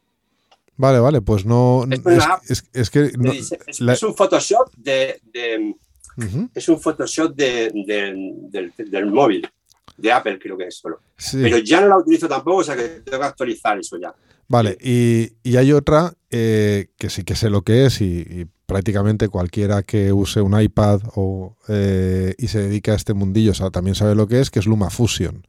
Vale, 0.76 0.99
vale, 0.99 1.20
pues 1.20 1.45
no. 1.45 1.85
Es, 2.72 2.91
que. 2.91 3.12
es, 3.66 4.03
un 4.03 4.14
Photoshop 4.14 4.72
de. 4.76 5.20
Es 6.55 6.68
un 6.68 6.81
Photoshop 6.81 7.35
del, 7.35 9.07
móvil, 9.12 9.47
de 9.99 10.12
Apple, 10.12 10.39
creo 10.39 10.57
que 10.57 10.68
es 10.68 10.76
solo. 10.76 11.01
Pero 11.33 11.59
ya 11.59 11.83
no 11.83 11.89
la 11.89 11.99
utilizo 11.99 12.28
tampoco, 12.28 12.59
o 12.59 12.64
sea 12.64 12.76
que 12.76 13.03
tengo 13.05 13.18
que 13.18 13.26
actualizar 13.26 13.78
eso 13.78 13.99
ya. 13.99 14.14
Vale, 14.49 14.76
y, 14.81 15.57
hay 15.57 15.72
otra 15.72 16.14
eh, 16.31 16.89
que 16.99 17.11
sí 17.11 17.24
que 17.24 17.37
sé 17.37 17.51
lo 17.51 17.62
que 17.62 17.87
es 17.87 18.01
y, 18.01 18.47
prácticamente 18.66 19.28
cualquiera 19.28 19.83
que 19.83 20.12
use 20.12 20.41
un 20.41 20.59
iPad 20.59 21.01
o, 21.14 21.57
eh, 21.68 22.35
y 22.39 22.49
se 22.49 22.61
dedique 22.61 22.93
a 22.93 22.95
este 22.95 23.14
mundillo 23.14 23.53
también 23.70 23.97
sabe 23.97 24.14
lo 24.14 24.28
que 24.28 24.41
es, 24.41 24.51
que 24.51 24.61
es 24.61 24.66
LumaFusion. 24.66 25.45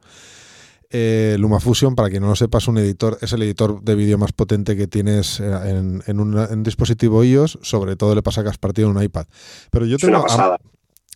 Eh, 0.94 1.36
LumaFusion, 1.38 1.94
para 1.94 2.10
quien 2.10 2.22
no 2.22 2.28
lo 2.28 2.36
sepa, 2.36 2.58
es, 2.58 2.68
un 2.68 2.76
editor, 2.76 3.16
es 3.22 3.32
el 3.32 3.42
editor 3.42 3.82
de 3.82 3.94
vídeo 3.94 4.18
más 4.18 4.32
potente 4.32 4.76
que 4.76 4.86
tienes 4.86 5.40
en, 5.40 6.20
un, 6.20 6.62
dispositivo 6.62 7.24
iOS, 7.24 7.58
sobre 7.62 7.96
todo 7.96 8.14
le 8.14 8.22
pasa 8.22 8.42
que 8.42 8.50
has 8.50 8.58
partido 8.58 8.90
en 8.90 8.96
un 8.98 9.02
iPad. 9.02 9.26
Pero 9.70 9.86
yo 9.86 9.96
tengo, 9.96 10.26
a, 10.28 10.58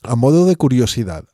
a 0.03 0.17
modo 0.17 0.47
de 0.47 0.57
curiosidad, 0.57 1.25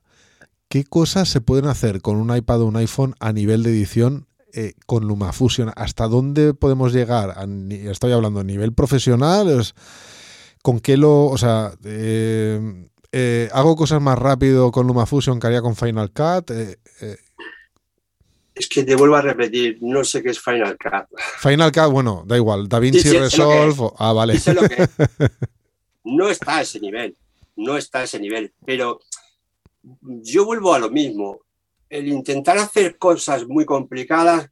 ¿qué 0.69 0.83
cosas 0.83 1.29
se 1.29 1.41
pueden 1.41 1.67
hacer 1.67 2.03
con 2.03 2.17
un 2.17 2.35
iPad 2.37 2.63
o 2.63 2.67
un 2.67 2.77
iPhone 2.77 3.15
a 3.21 3.33
nivel 3.33 3.63
de 3.63 3.71
edición 3.71 4.27
eh, 4.55 4.75
con 4.85 5.09
LumaFusion, 5.09 5.73
¿hasta 5.77 6.07
dónde 6.09 6.53
podemos 6.53 6.93
llegar? 6.93 7.35
estoy 7.71 8.13
hablando 8.13 8.41
a 8.41 8.45
nivel 8.45 8.75
profesional, 8.75 9.65
¿con 10.63 10.79
qué 10.79 10.99
lo, 10.99 11.25
o 11.25 11.39
sea, 11.39 11.73
eh, 11.85 12.87
eh, 13.13 13.49
hago 13.55 13.77
cosas 13.77 14.03
más 14.03 14.19
rápido 14.19 14.71
con 14.71 14.87
LumaFusion 14.87 15.41
que 15.41 15.47
haría 15.47 15.63
con 15.63 15.75
Final 15.75 16.13
Cut? 16.13 16.51
Es 18.55 18.69
que 18.69 18.85
te 18.85 18.95
vuelvo 18.95 19.17
a 19.17 19.23
repetir, 19.23 19.79
no 19.81 20.05
sé 20.05 20.23
qué 20.23 20.31
es 20.31 20.41
Final 20.41 20.77
Cut. 20.79 21.19
Final 21.39 21.73
Cut, 21.73 21.91
bueno, 21.91 22.23
da 22.27 22.37
igual, 22.37 22.69
DaVinci 22.69 23.11
Resolve, 23.19 23.91
ah, 23.99 24.13
vale. 24.13 24.35
no 26.05 26.29
está 26.29 26.59
a 26.59 26.63
ese 26.63 26.79
nivel, 26.81 27.17
no 27.57 27.77
está 27.77 28.01
a 28.01 28.05
ese 28.05 28.21
nivel, 28.21 28.53
pero 28.65 29.01
yo 30.01 30.45
vuelvo 30.45 30.75
a 30.75 30.79
lo 30.79 30.91
mismo 30.91 31.41
el 31.89 32.09
intentar 32.09 32.59
hacer 32.59 32.99
cosas 32.99 33.47
muy 33.47 33.65
complicadas 33.65 34.49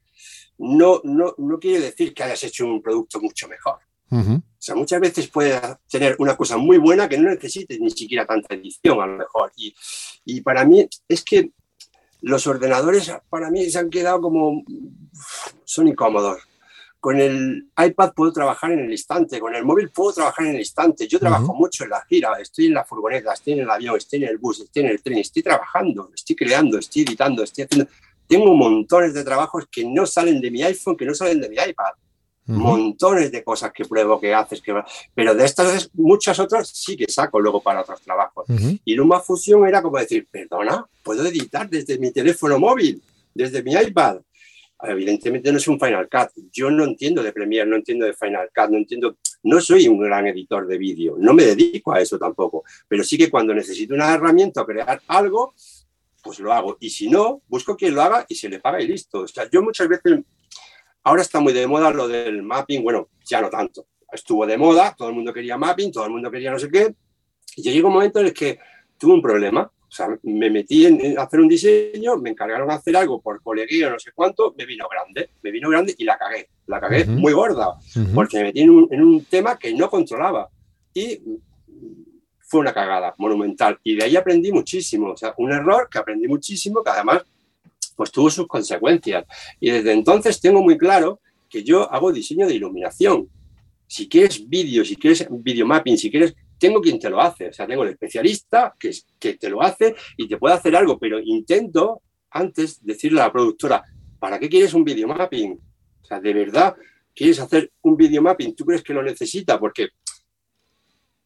no, 0.60 1.00
no, 1.04 1.34
no 1.38 1.58
quiere 1.58 1.80
decir 1.80 2.12
que 2.12 2.22
hayas 2.22 2.44
hecho 2.44 2.66
un 2.66 2.82
producto 2.82 3.20
mucho 3.20 3.48
mejor. 3.48 3.78
O 4.12 4.42
sea, 4.58 4.74
muchas 4.74 5.00
veces 5.00 5.28
puedes 5.28 5.60
tener 5.88 6.16
una 6.18 6.36
cosa 6.36 6.56
muy 6.56 6.78
buena 6.78 7.08
que 7.08 7.16
no 7.16 7.30
necesites 7.30 7.78
ni 7.80 7.90
siquiera 7.90 8.26
tanta 8.26 8.54
edición 8.56 9.00
a 9.00 9.06
lo 9.06 9.16
mejor. 9.16 9.52
Y, 9.56 9.74
y 10.24 10.40
para 10.40 10.64
mí 10.64 10.86
es 11.08 11.24
que 11.24 11.52
los 12.22 12.46
ordenadores 12.46 13.12
para 13.28 13.50
mí 13.50 13.68
se 13.70 13.78
han 13.78 13.90
quedado 13.90 14.20
como... 14.20 14.62
son 15.64 15.88
incómodos 15.88 16.50
con 17.00 17.18
el 17.18 17.70
iPad 17.82 18.12
puedo 18.14 18.30
trabajar 18.30 18.72
en 18.72 18.80
el 18.80 18.90
instante, 18.90 19.40
con 19.40 19.54
el 19.54 19.64
móvil 19.64 19.88
puedo 19.88 20.12
trabajar 20.12 20.46
en 20.46 20.54
el 20.54 20.60
instante. 20.60 21.08
Yo 21.08 21.18
trabajo 21.18 21.54
mucho 21.54 21.84
en 21.84 21.90
la 21.90 22.04
gira, 22.06 22.32
estoy 22.38 22.66
en 22.66 22.74
la 22.74 22.84
furgoneta, 22.84 23.32
estoy 23.32 23.54
en 23.54 23.60
el 23.60 23.70
avión, 23.70 23.96
estoy 23.96 24.22
en 24.22 24.28
el 24.28 24.38
bus, 24.38 24.60
estoy 24.60 24.82
en 24.82 24.90
el 24.90 25.02
tren, 25.02 25.18
estoy 25.18 25.42
trabajando, 25.42 26.10
estoy 26.14 26.36
creando, 26.36 26.78
estoy 26.78 27.02
editando, 27.02 27.42
estoy 27.42 27.64
haciendo... 27.64 27.90
Tengo 28.28 28.54
montones 28.54 29.14
de 29.14 29.24
trabajos 29.24 29.66
que 29.72 29.84
no 29.84 30.06
salen 30.06 30.40
de 30.40 30.50
mi 30.50 30.62
iPhone, 30.62 30.96
que 30.96 31.06
no 31.06 31.14
salen 31.14 31.40
de 31.40 31.48
mi 31.48 31.56
iPad. 31.56 31.92
Montones 32.50 33.30
de 33.32 33.42
cosas 33.44 33.72
que 33.72 33.84
pruebo, 33.84 34.20
que 34.20 34.34
haces, 34.34 34.60
que... 34.60 34.74
pero 35.14 35.34
de 35.34 35.44
estas 35.44 35.90
muchas 35.94 36.38
otras 36.38 36.68
sí 36.68 36.96
que 36.96 37.10
saco 37.10 37.40
luego 37.40 37.60
para 37.62 37.82
otros 37.82 38.00
trabajos. 38.02 38.46
Y 38.84 38.94
Luma 38.94 39.20
Fusion 39.20 39.66
era 39.66 39.82
como 39.82 39.98
decir, 39.98 40.26
perdona, 40.30 40.86
puedo 41.02 41.26
editar 41.26 41.68
desde 41.68 41.98
mi 41.98 42.10
teléfono 42.10 42.58
móvil, 42.58 43.02
desde 43.34 43.62
mi 43.62 43.72
iPad 43.74 44.20
evidentemente 44.82 45.52
no 45.52 45.58
es 45.58 45.68
un 45.68 45.78
Final 45.78 46.08
Cut. 46.08 46.30
Yo 46.52 46.70
no 46.70 46.84
entiendo 46.84 47.22
de 47.22 47.32
Premiere, 47.32 47.68
no 47.68 47.76
entiendo 47.76 48.06
de 48.06 48.14
Final 48.14 48.50
Cut, 48.54 48.70
no 48.70 48.78
entiendo, 48.78 49.16
no 49.42 49.60
soy 49.60 49.88
un 49.88 50.00
gran 50.00 50.26
editor 50.26 50.66
de 50.66 50.78
vídeo, 50.78 51.16
no 51.18 51.34
me 51.34 51.44
dedico 51.44 51.92
a 51.92 52.00
eso 52.00 52.18
tampoco, 52.18 52.64
pero 52.88 53.04
sí 53.04 53.18
que 53.18 53.30
cuando 53.30 53.54
necesito 53.54 53.94
una 53.94 54.14
herramienta 54.14 54.62
o 54.62 54.66
crear 54.66 55.00
algo, 55.08 55.54
pues 56.22 56.38
lo 56.38 56.52
hago. 56.52 56.76
Y 56.80 56.90
si 56.90 57.08
no, 57.08 57.42
busco 57.48 57.76
quien 57.76 57.94
lo 57.94 58.02
haga 58.02 58.24
y 58.28 58.34
se 58.34 58.48
le 58.48 58.60
paga 58.60 58.80
y 58.80 58.86
listo. 58.86 59.20
O 59.20 59.28
sea, 59.28 59.48
yo 59.50 59.62
muchas 59.62 59.88
veces, 59.88 60.20
ahora 61.04 61.22
está 61.22 61.40
muy 61.40 61.52
de 61.52 61.66
moda 61.66 61.90
lo 61.90 62.08
del 62.08 62.42
mapping, 62.42 62.82
bueno, 62.82 63.08
ya 63.24 63.40
no 63.40 63.50
tanto. 63.50 63.86
Estuvo 64.12 64.46
de 64.46 64.56
moda, 64.56 64.94
todo 64.96 65.08
el 65.08 65.14
mundo 65.14 65.32
quería 65.32 65.56
mapping, 65.56 65.92
todo 65.92 66.04
el 66.04 66.10
mundo 66.10 66.30
quería 66.30 66.50
no 66.50 66.58
sé 66.58 66.68
qué, 66.70 66.94
y 67.56 67.62
llegó 67.62 67.88
un 67.88 67.94
momento 67.94 68.20
en 68.20 68.26
el 68.26 68.34
que 68.34 68.58
tuve 68.98 69.14
un 69.14 69.22
problema 69.22 69.70
o 69.90 69.92
sea, 69.92 70.06
me 70.22 70.48
metí 70.50 70.86
en, 70.86 71.18
hacer 71.18 71.40
un 71.40 71.48
diseño, 71.48 72.16
me 72.16 72.30
encargaron 72.30 72.68
de 72.68 72.74
hacer 72.74 72.96
algo 72.96 73.20
por 73.20 73.42
coleguía, 73.42 73.90
no 73.90 73.98
sé 73.98 74.12
cuánto, 74.14 74.54
me 74.56 74.64
vino 74.64 74.86
grande, 74.88 75.30
me 75.42 75.50
vino 75.50 75.68
grande 75.68 75.96
y 75.98 76.04
la 76.04 76.16
cagué, 76.16 76.48
la 76.66 76.80
cagué 76.80 77.06
muy 77.06 77.32
gorda, 77.32 77.74
porque 78.14 78.36
me 78.36 78.44
metí 78.44 78.60
en 78.60 78.70
un, 78.70 79.24
tema 79.24 79.58
que 79.58 79.74
no 79.74 79.90
controlaba. 79.90 80.48
Y 80.94 81.20
fue 82.38 82.60
una 82.60 82.72
cagada 82.72 83.16
monumental. 83.18 83.80
Y 83.82 83.96
de 83.96 84.04
ahí 84.04 84.16
aprendí 84.16 84.52
muchísimo, 84.52 85.10
o 85.10 85.16
sea, 85.16 85.34
un 85.38 85.50
error 85.50 85.88
que 85.90 85.98
aprendí 85.98 86.28
muchísimo, 86.28 86.84
que 86.84 86.90
además 86.90 87.24
pues 88.00 88.12
tuvo 88.12 88.30
sus 88.30 88.46
consecuencias. 88.46 89.26
Y 89.60 89.70
desde 89.70 89.92
entonces 89.92 90.40
tengo 90.40 90.62
muy 90.62 90.78
claro 90.78 91.20
que 91.50 91.62
yo 91.62 91.92
hago 91.92 92.10
diseño 92.10 92.46
de 92.46 92.54
iluminación. 92.54 93.28
si 93.86 94.08
quieres 94.08 94.48
vídeo, 94.48 94.86
si 94.86 94.96
quieres 94.96 95.28
videomapping, 95.30 95.98
si 95.98 96.10
quieres, 96.10 96.34
tengo 96.58 96.80
quien 96.80 96.98
te 96.98 97.10
lo 97.10 97.20
hace. 97.20 97.48
O 97.48 97.52
sea, 97.52 97.66
tengo 97.66 97.82
el 97.82 97.90
especialista 97.90 98.74
que, 98.78 98.90
que 99.18 99.34
te 99.34 99.50
lo 99.50 99.60
hace 99.60 99.94
y 100.16 100.26
te 100.26 100.38
puede 100.38 100.54
hacer 100.54 100.74
algo, 100.74 100.98
pero 100.98 101.20
intento 101.20 102.00
antes 102.30 102.82
decirle 102.82 103.20
a 103.20 103.26
la 103.26 103.32
productora, 103.32 103.84
¿para 104.18 104.38
qué 104.38 104.48
quieres 104.48 104.72
un 104.72 104.82
videomapping? 104.82 105.60
O 106.00 106.04
sea, 106.06 106.20
de 106.20 106.32
verdad, 106.32 106.74
¿quieres 107.14 107.38
hacer 107.38 107.70
un 107.82 107.98
videomapping? 107.98 108.56
¿Tú 108.56 108.64
crees 108.64 108.82
que 108.82 108.94
lo 108.94 109.02
necesita? 109.02 109.60
Porque, 109.60 109.88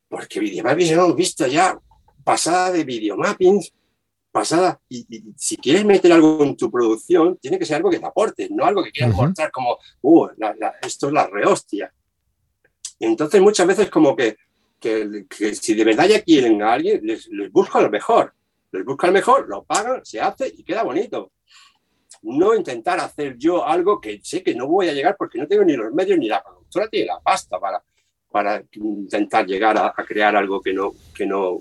porque 0.09 0.41
videomapping 0.41 0.89
hemos 0.89 1.15
visto 1.15 1.47
ya 1.47 1.79
pasada 2.25 2.73
de 2.73 2.83
videomappings, 2.83 3.73
pasada. 4.35 4.81
Y, 4.89 5.07
si 5.37 5.57
quieres 5.57 5.85
meter 5.85 6.13
algo 6.13 6.43
en 6.43 6.57
tu 6.57 6.69
producción, 6.69 7.39
tiene 7.39 7.57
que 7.57 7.65
ser 7.65 7.77
algo 7.77 7.91
que 7.91 8.01
te 8.01 8.07
aporte, 8.07 8.49
no 8.51 8.65
algo 8.65 8.83
que 8.83 8.91
quieras 8.91 9.15
mostrar 9.15 9.53
como, 9.53 9.79
uh, 10.03 10.29
esto 10.83 11.07
es 11.07 11.13
la 11.13 11.29
rehostia. 11.29 11.95
Entonces, 12.99 13.41
muchas 13.41 13.67
veces, 13.69 13.89
como 13.91 14.17
que, 14.17 14.37
que, 14.81 15.55
si 15.55 15.75
de 15.75 15.85
verdad 15.85 16.09
ya 16.09 16.23
quieren 16.23 16.61
a 16.63 16.73
alguien, 16.73 17.01
les, 17.05 17.29
les 17.29 17.53
busca 17.53 17.81
lo 17.81 17.91
mejor. 17.91 18.35
Les 18.73 18.85
busca 18.85 19.07
lo 19.07 19.13
mejor, 19.13 19.49
lo 19.49 19.63
pagan, 19.63 20.05
se 20.05 20.21
hace 20.21 20.49
y 20.49 20.65
queda 20.65 20.83
bonito 20.83 21.31
no 22.23 22.55
intentar 22.55 22.99
hacer 23.01 23.37
yo 23.37 23.67
algo 23.67 24.01
que 24.01 24.19
sé 24.23 24.43
que 24.43 24.55
no 24.55 24.67
voy 24.67 24.89
a 24.89 24.95
llegar 24.95 25.15
porque 25.17 25.39
no 25.39 25.47
tengo 25.47 25.63
ni 25.63 25.75
los 25.77 25.93
medios 25.93 26.19
ni 26.19 26.27
la 26.27 26.43
productora 26.43 26.89
tiene 26.89 27.07
la 27.07 27.21
pasta 27.21 27.61
para, 27.61 27.83
para 28.31 28.65
intentar 28.73 29.47
llegar 29.47 29.77
a, 29.77 29.93
crear 30.07 30.35
algo 30.35 30.61
que 30.63 30.73
no, 30.73 30.93
que 31.15 31.27
no, 31.27 31.61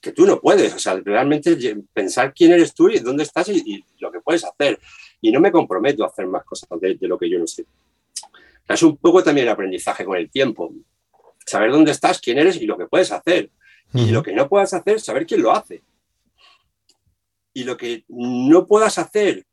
que 0.00 0.12
tú 0.12 0.26
no 0.26 0.40
puedes. 0.40 0.74
O 0.74 0.78
sea, 0.78 0.94
realmente 1.04 1.56
pensar 1.92 2.32
quién 2.34 2.52
eres 2.52 2.74
tú 2.74 2.88
y 2.88 2.98
dónde 2.98 3.24
estás 3.24 3.48
y, 3.48 3.84
lo 3.98 4.10
que 4.10 4.20
puedes 4.20 4.44
hacer. 4.44 4.78
Y 5.20 5.32
no 5.32 5.40
me 5.40 5.52
comprometo 5.52 6.04
a 6.04 6.08
hacer 6.08 6.26
más 6.26 6.44
cosas 6.44 6.68
de, 6.80 6.96
lo 7.00 7.18
que 7.18 7.28
yo 7.28 7.38
no 7.38 7.46
sé. 7.46 7.64
Es 8.68 8.82
un 8.82 8.96
poco 8.96 9.22
también 9.22 9.46
el 9.46 9.52
aprendizaje 9.52 10.04
con 10.04 10.16
el 10.16 10.30
tiempo. 10.30 10.72
Saber 11.44 11.70
dónde 11.70 11.92
estás, 11.92 12.20
quién 12.20 12.38
eres 12.38 12.56
y 12.56 12.66
lo 12.66 12.76
que 12.76 12.86
puedes 12.86 13.10
hacer. 13.10 13.50
Y 13.94 14.10
lo 14.10 14.22
que 14.22 14.34
no 14.34 14.48
puedas 14.48 14.74
hacer, 14.74 15.00
saber 15.00 15.26
quién 15.26 15.42
lo 15.42 15.50
hace. 15.50 15.82
Y 17.54 17.64
lo 17.64 17.76
que 17.76 18.04
no 18.08 18.66
puedas 18.66 18.98
hacer, 18.98 19.46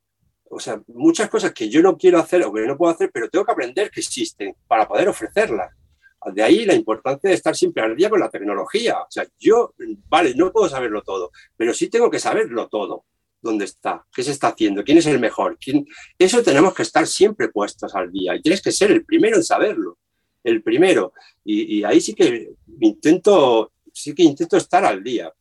o 0.49 0.59
sea, 0.59 0.81
muchas 0.87 1.29
cosas 1.29 1.53
que 1.53 1.69
yo 1.69 1.81
no 1.81 1.97
quiero 1.97 2.19
hacer 2.19 2.43
o 2.43 2.53
que 2.53 2.67
no 2.67 2.77
puedo 2.77 2.93
hacer, 2.93 3.09
pero 3.13 3.29
tengo 3.29 3.45
que 3.45 3.51
aprender 3.53 3.89
que 3.89 4.01
existen 4.01 4.55
para 4.67 4.87
poder 4.87 5.07
ofrecerlas. 5.07 5.73
De 6.33 6.43
ahí 6.43 6.65
la 6.65 6.73
importancia 6.73 7.29
de 7.29 7.35
estar 7.35 7.55
siempre 7.55 7.83
al 7.83 7.95
día 7.95 8.09
con 8.09 8.19
la 8.19 8.29
tecnología. 8.29 8.99
O 8.99 9.07
sea, 9.09 9.25
yo, 9.39 9.73
vale, 10.09 10.33
no 10.35 10.51
puedo 10.51 10.69
saberlo 10.69 11.01
todo, 11.01 11.31
pero 11.55 11.73
sí 11.73 11.89
tengo 11.89 12.09
que 12.09 12.19
saberlo 12.19 12.67
todo. 12.67 13.05
¿Dónde 13.41 13.65
está? 13.65 14.03
¿Qué 14.11 14.23
se 14.23 14.31
está 14.31 14.47
haciendo? 14.47 14.83
¿Quién 14.83 14.97
es 14.97 15.05
el 15.05 15.19
mejor? 15.19 15.57
¿Quién? 15.59 15.85
Eso 16.17 16.41
tenemos 16.41 16.73
que 16.73 16.81
estar 16.81 17.05
siempre 17.05 17.49
puestos 17.49 17.93
al 17.93 18.11
día 18.11 18.35
y 18.35 18.41
tienes 18.41 18.61
que 18.61 18.71
ser 18.71 18.91
el 18.91 19.05
primero 19.05 19.35
en 19.35 19.43
saberlo. 19.43 19.99
El 20.43 20.63
primero. 20.63 21.13
Y, 21.43 21.83
ahí 21.83 22.01
sí 22.01 22.13
que 22.13 22.53
intento, 22.81 23.71
sí 23.93 24.15
que 24.15 24.23
intento 24.23 24.57
estar 24.57 24.83
al 24.83 25.03
día. 25.03 25.31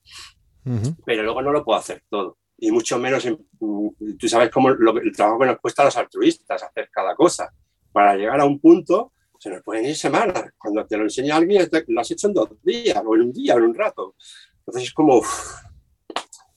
Pero 1.04 1.22
luego 1.22 1.42
no 1.42 1.52
lo 1.52 1.64
puedo 1.64 1.78
hacer 1.78 2.02
todo 2.08 2.38
y 2.58 2.70
mucho 2.70 2.98
menos, 2.98 3.26
tú 3.58 4.28
sabes 4.28 4.50
cómo 4.50 4.70
el 4.70 5.12
trabajo 5.14 5.38
que 5.38 5.46
nos 5.46 5.58
cuesta 5.58 5.82
a 5.82 5.86
los 5.86 5.96
altruistas 5.96 6.62
hacer 6.62 6.88
cada 6.90 7.14
cosa. 7.14 7.52
Para 7.92 8.16
llegar 8.16 8.40
a 8.40 8.44
un 8.44 8.58
punto, 8.58 9.12
se 9.44 9.50
nos 9.50 9.62
pueden 9.62 9.84
ir 9.84 9.94
semanas. 9.94 10.52
Cuando 10.56 10.86
te 10.86 10.96
lo 10.96 11.02
enseña 11.02 11.36
alguien, 11.36 11.68
lo 11.88 12.00
has 12.00 12.10
hecho 12.10 12.28
en 12.28 12.32
dos 12.32 12.48
días, 12.62 12.96
o 13.04 13.14
en 13.14 13.20
un 13.20 13.32
día, 13.32 13.54
o 13.54 13.58
en 13.58 13.64
un 13.64 13.74
rato. 13.74 14.14
Entonces 14.60 14.84
es 14.84 14.94
como, 14.94 15.20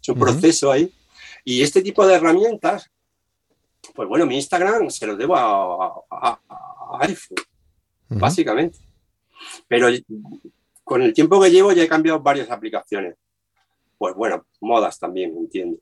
es 0.02 0.08
un 0.08 0.18
proceso 0.18 0.72
ahí. 0.72 0.90
Y 1.44 1.62
este 1.62 1.82
tipo 1.82 2.08
de 2.08 2.16
herramientas, 2.16 2.90
pues 3.94 4.08
bueno, 4.08 4.26
mi 4.26 4.36
Instagram 4.36 4.90
se 4.90 5.06
lo 5.06 5.18
debo 5.18 5.36
a, 5.36 6.40
iPhone, 7.02 7.38
básicamente. 8.08 8.80
Pero 9.68 9.90
con 10.86 11.02
el 11.02 11.14
tiempo 11.14 11.42
que 11.42 11.52
llevo 11.52 11.74
ya 11.74 11.84
he 11.84 11.90
cambiado 11.90 12.22
varias 12.22 12.50
aplicaciones 12.50 13.18
pues 13.98 14.16
bueno, 14.16 14.46
modas 14.62 15.00
también, 15.00 15.36
entiendo. 15.36 15.80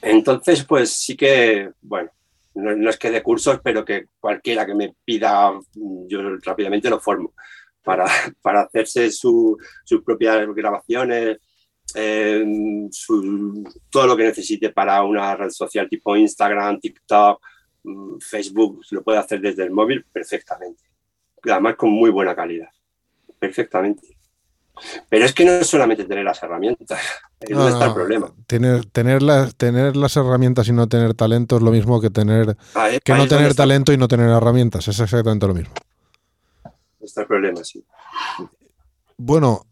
Entonces, 0.00 0.64
pues 0.64 0.90
sí 0.92 1.16
que, 1.16 1.72
bueno, 1.82 2.12
no, 2.54 2.90
es 2.90 2.98
que 2.98 3.10
de 3.10 3.22
cursos, 3.22 3.60
pero 3.62 3.84
que 3.84 4.06
cualquiera 4.18 4.66
que 4.66 4.74
me 4.74 4.94
pida, 5.04 5.52
yo 5.74 6.36
rápidamente 6.44 6.90
lo 6.90 7.00
formo 7.00 7.34
para, 7.82 8.06
para 8.42 8.62
hacerse 8.62 9.10
sus 9.10 9.56
propias 10.04 10.46
grabaciones, 10.54 11.38
eh, 11.94 12.44
todo 13.90 14.06
lo 14.06 14.16
que 14.16 14.24
necesite 14.24 14.70
para 14.70 15.02
una 15.02 15.34
red 15.36 15.50
social 15.50 15.88
tipo 15.88 16.16
Instagram, 16.16 16.78
TikTok, 16.80 17.40
mm, 17.84 18.18
Facebook, 18.20 18.82
lo 18.90 19.02
puede 19.02 19.18
hacer 19.18 19.40
desde 19.40 19.64
el 19.64 19.70
móvil 19.70 20.04
perfectamente. 20.12 20.84
Además 21.42 21.76
con 21.76 21.90
muy 21.90 22.10
buena 22.10 22.34
calidad. 22.34 22.68
Perfectamente. 23.38 24.19
Pero 25.08 25.24
es 25.24 25.32
que 25.32 25.44
no 25.44 25.52
es 25.52 25.66
solamente 25.66 26.04
tener 26.04 26.24
las 26.24 26.42
herramientas, 26.42 27.00
ahí 27.40 27.54
no, 27.54 27.68
está 27.68 27.86
el 27.86 27.94
problema. 27.94 28.32
Tener, 28.46 28.84
tener, 28.86 29.22
las, 29.22 29.54
tener 29.54 29.96
las 29.96 30.16
herramientas 30.16 30.68
y 30.68 30.72
no 30.72 30.88
tener 30.88 31.14
talento 31.14 31.56
es 31.56 31.62
lo 31.62 31.70
mismo 31.70 32.00
que 32.00 32.10
tener 32.10 32.56
que 33.04 33.14
no 33.14 33.26
tener 33.26 33.54
talento 33.54 33.92
y 33.92 33.96
no 33.96 34.08
tener 34.08 34.28
herramientas, 34.28 34.88
es 34.88 34.98
exactamente 35.00 35.46
lo 35.46 35.54
mismo. 35.54 35.74
Está 37.00 37.22
el 37.22 37.26
problema, 37.26 37.64
sí. 37.64 37.84
Bueno, 39.16 39.66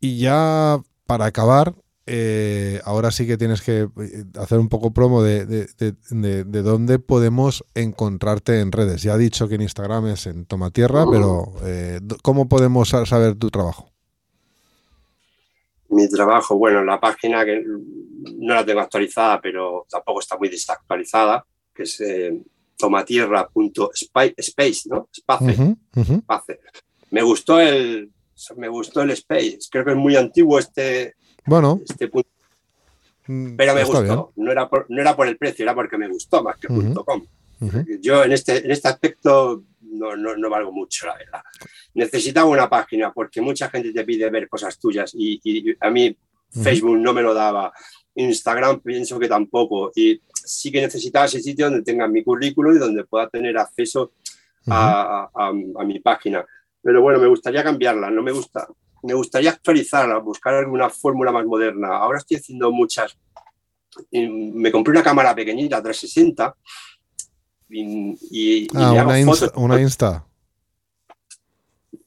y 0.00 0.18
ya 0.18 0.80
para 1.06 1.26
acabar, 1.26 1.74
eh, 2.06 2.80
ahora 2.84 3.12
sí 3.12 3.26
que 3.26 3.38
tienes 3.38 3.62
que 3.62 3.82
eh, 3.82 4.24
hacer 4.36 4.58
un 4.58 4.68
poco 4.68 4.92
promo 4.92 5.22
de, 5.22 5.46
de, 5.46 6.62
dónde 6.62 6.98
podemos 6.98 7.64
encontrarte 7.74 8.60
en 8.60 8.72
redes. 8.72 9.02
Ya 9.02 9.14
he 9.14 9.18
dicho 9.18 9.46
que 9.46 9.54
en 9.54 9.62
Instagram 9.62 10.08
es 10.08 10.26
en 10.26 10.44
Tomatierra, 10.44 11.04
pero 11.10 11.52
eh, 11.62 12.00
¿cómo 12.22 12.48
podemos 12.48 12.88
saber 12.88 13.36
tu 13.36 13.50
trabajo? 13.50 13.91
Mi 15.92 16.08
trabajo, 16.08 16.56
bueno, 16.56 16.84
la 16.84 17.00
página 17.00 17.44
que 17.44 17.64
no 17.64 18.54
la 18.54 18.64
tengo 18.64 18.80
actualizada, 18.80 19.40
pero 19.40 19.86
tampoco 19.88 20.20
está 20.20 20.38
muy 20.38 20.48
desactualizada, 20.48 21.44
que 21.74 21.82
es 21.84 22.00
eh, 22.00 22.40
tomatierra.space, 22.76 24.88
¿no? 24.88 25.08
Space. 25.12 25.76
Me 27.10 27.22
gustó 27.22 27.60
el 27.60 28.10
me 28.56 28.68
gustó 28.68 29.02
el 29.02 29.10
space. 29.10 29.58
Creo 29.70 29.84
que 29.84 29.90
es 29.92 29.96
muy 29.96 30.16
antiguo 30.16 30.58
este, 30.58 31.14
bueno. 31.44 31.80
este 31.88 32.08
punto. 32.08 32.28
Mm, 33.26 33.56
pero 33.56 33.74
me 33.74 33.84
gustó. 33.84 34.32
No 34.36 34.50
era, 34.50 34.68
por, 34.68 34.86
no 34.88 35.00
era 35.00 35.14
por 35.14 35.28
el 35.28 35.36
precio, 35.36 35.62
era 35.62 35.74
porque 35.74 35.96
me 35.96 36.08
gustó 36.08 36.42
más 36.42 36.56
que 36.56 36.68
.com. 36.68 37.24
Yo 38.00 38.24
en 38.24 38.32
este, 38.32 38.64
en 38.64 38.72
este 38.72 38.88
aspecto 38.88 39.62
no, 39.80 40.16
no, 40.16 40.36
no, 40.36 40.50
valgo 40.50 40.72
mucho, 40.72 41.06
la 41.06 41.16
verdad. 41.16 41.42
Necesitaba 41.94 42.48
una 42.48 42.68
página 42.68 43.12
porque 43.12 43.40
mucha 43.40 43.68
gente 43.68 43.92
te 43.92 44.04
pide 44.04 44.30
ver 44.30 44.48
cosas 44.48 44.78
tuyas 44.78 45.12
y, 45.14 45.74
a 45.80 45.90
mí 45.90 46.16
Facebook 46.50 46.98
no 46.98 47.12
me 47.14 47.22
lo 47.22 47.32
daba, 47.32 47.72
Instagram 48.14 48.80
pienso 48.80 49.18
que 49.18 49.28
tampoco 49.28 49.90
y 49.94 50.20
sí 50.32 50.70
que 50.70 50.82
necesitaba 50.82 51.24
ese 51.24 51.40
sitio 51.40 51.66
donde 51.66 51.82
tenga 51.82 52.06
mi 52.06 52.22
currículum 52.22 52.76
y 52.76 52.78
donde 52.78 53.04
pueda 53.04 53.28
tener 53.28 53.56
acceso 53.56 54.12
a, 54.68 55.30
a, 55.34 55.52
mi 55.84 55.98
página. 56.00 56.44
Pero 56.82 57.00
bueno, 57.00 57.18
me 57.18 57.26
gustaría 57.26 57.64
cambiarla, 57.64 58.10
no 58.10 58.22
me 58.22 58.32
gusta. 58.32 58.68
Me 59.02 59.14
gustaría 59.14 59.50
actualizarla, 59.50 60.18
buscar 60.18 60.54
alguna 60.54 60.88
fórmula 60.88 61.32
más 61.32 61.44
moderna. 61.44 61.96
Ahora 61.96 62.18
estoy 62.18 62.36
haciendo 62.36 62.70
muchas. 62.70 63.16
Me 64.12 64.70
compré 64.70 64.92
una 64.92 65.02
cámara 65.02 65.34
pequeñita, 65.34 65.82
360, 65.82 66.54
y, 67.74 68.68
ah, 68.74 68.92
una, 69.56 69.80
Insta, 69.80 70.26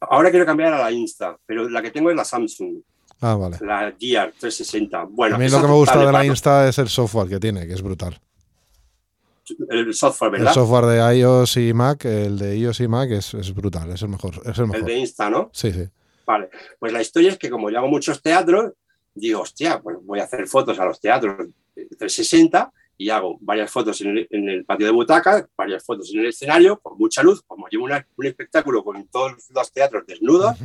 Ahora 0.09 0.29
quiero 0.29 0.45
cambiar 0.45 0.73
a 0.73 0.79
la 0.79 0.91
Insta, 0.91 1.37
pero 1.45 1.69
la 1.69 1.81
que 1.81 1.91
tengo 1.91 2.09
es 2.09 2.15
la 2.15 2.25
Samsung. 2.25 2.77
Ah, 3.21 3.35
vale. 3.35 3.57
La 3.61 3.93
Gear 3.99 4.33
360. 4.39 5.05
Bueno, 5.09 5.35
a 5.35 5.39
mí 5.39 5.49
lo 5.49 5.61
que 5.61 5.67
me 5.67 5.73
gusta 5.73 6.05
de 6.05 6.11
la 6.11 6.25
Insta 6.25 6.67
es 6.67 6.77
el 6.77 6.89
software 6.89 7.29
que 7.29 7.39
tiene, 7.39 7.65
que 7.65 7.73
es 7.73 7.81
brutal. 7.81 8.19
El 9.69 9.93
software, 9.93 10.31
¿verdad? 10.31 10.47
El 10.47 10.53
software 10.53 10.85
de 10.85 11.17
iOS 11.19 11.57
y 11.57 11.73
Mac, 11.73 12.05
el 12.05 12.37
de 12.37 12.57
iOS 12.57 12.79
y 12.79 12.87
Mac 12.87 13.11
es, 13.11 13.33
es 13.35 13.53
brutal, 13.53 13.91
es 13.91 14.01
el 14.01 14.09
mejor, 14.09 14.41
es 14.43 14.57
el 14.57 14.67
mejor. 14.67 14.79
El 14.79 14.85
de 14.85 14.97
Insta, 14.97 15.29
¿no? 15.29 15.49
Sí, 15.53 15.71
sí. 15.71 15.87
Vale, 16.25 16.49
pues 16.79 16.91
la 16.91 17.01
historia 17.01 17.31
es 17.31 17.37
que 17.37 17.49
como 17.49 17.69
yo 17.69 17.77
hago 17.77 17.87
muchos 17.87 18.21
teatros, 18.21 18.73
digo, 19.13 19.41
hostia, 19.41 19.79
pues 19.79 19.97
voy 20.01 20.19
a 20.19 20.23
hacer 20.23 20.47
fotos 20.47 20.79
a 20.79 20.85
los 20.85 20.99
teatros 20.99 21.47
360 21.75 22.71
y 22.97 23.09
hago 23.09 23.37
varias 23.41 23.71
fotos 23.71 24.01
en 24.01 24.27
el, 24.29 24.65
patio 24.65 24.85
de 24.85 24.91
butaca, 24.91 25.47
varias 25.57 25.83
fotos 25.83 26.13
en 26.13 26.21
el 26.21 26.27
escenario, 26.27 26.79
con 26.79 26.97
mucha 26.97 27.21
luz, 27.21 27.41
como 27.45 27.67
llevo 27.67 27.85
un 27.85 28.25
espectáculo 28.25 28.83
con 28.83 29.07
todos 29.07 29.33
los 29.49 29.71
teatros 29.71 30.05
desnudos, 30.07 30.55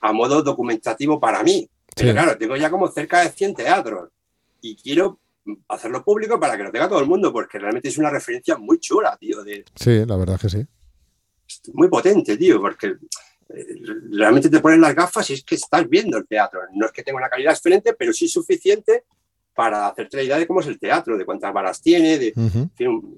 a 0.00 0.12
modo 0.12 0.42
documentativo 0.42 1.18
para 1.18 1.42
mí. 1.42 1.68
Pero 1.96 2.12
claro, 2.12 2.38
tengo 2.38 2.56
ya 2.56 2.70
como 2.70 2.88
cerca 2.88 3.20
de 3.20 3.30
100 3.30 3.54
teatros 3.54 4.10
y 4.60 4.76
quiero 4.76 5.18
hacerlo 5.68 6.02
público 6.04 6.40
para 6.40 6.56
que 6.56 6.62
lo 6.62 6.72
tenga 6.72 6.88
todo 6.88 7.00
el 7.00 7.06
mundo, 7.06 7.32
porque 7.32 7.58
realmente 7.58 7.88
es 7.88 7.98
una 7.98 8.10
referencia 8.10 8.56
muy 8.56 8.78
chula, 8.78 9.16
tío. 9.18 9.42
De, 9.42 9.64
sí, 9.74 10.04
la 10.06 10.16
verdad 10.16 10.40
que 10.40 10.48
sí. 10.48 10.66
Muy 11.72 11.88
potente, 11.88 12.36
tío, 12.36 12.60
porque 12.60 12.96
eh, 13.48 13.66
realmente 14.10 14.48
te 14.48 14.60
ponen 14.60 14.80
las 14.80 14.94
gafas 14.94 15.28
y 15.30 15.34
es 15.34 15.44
que 15.44 15.56
estás 15.56 15.88
viendo 15.88 16.16
el 16.16 16.26
teatro. 16.26 16.60
No 16.74 16.86
es 16.86 16.92
que 16.92 17.02
tenga 17.02 17.18
una 17.18 17.28
calidad 17.28 17.52
excelente, 17.52 17.94
pero 17.94 18.12
sí 18.12 18.28
suficiente 18.28 19.04
para 19.54 19.86
hacerte 19.88 20.16
la 20.18 20.22
idea 20.24 20.38
de 20.38 20.46
cómo 20.46 20.60
es 20.60 20.66
el 20.66 20.78
teatro, 20.78 21.16
de 21.16 21.24
cuántas 21.24 21.52
varas 21.52 21.80
tiene, 21.80 22.18
de, 22.18 22.34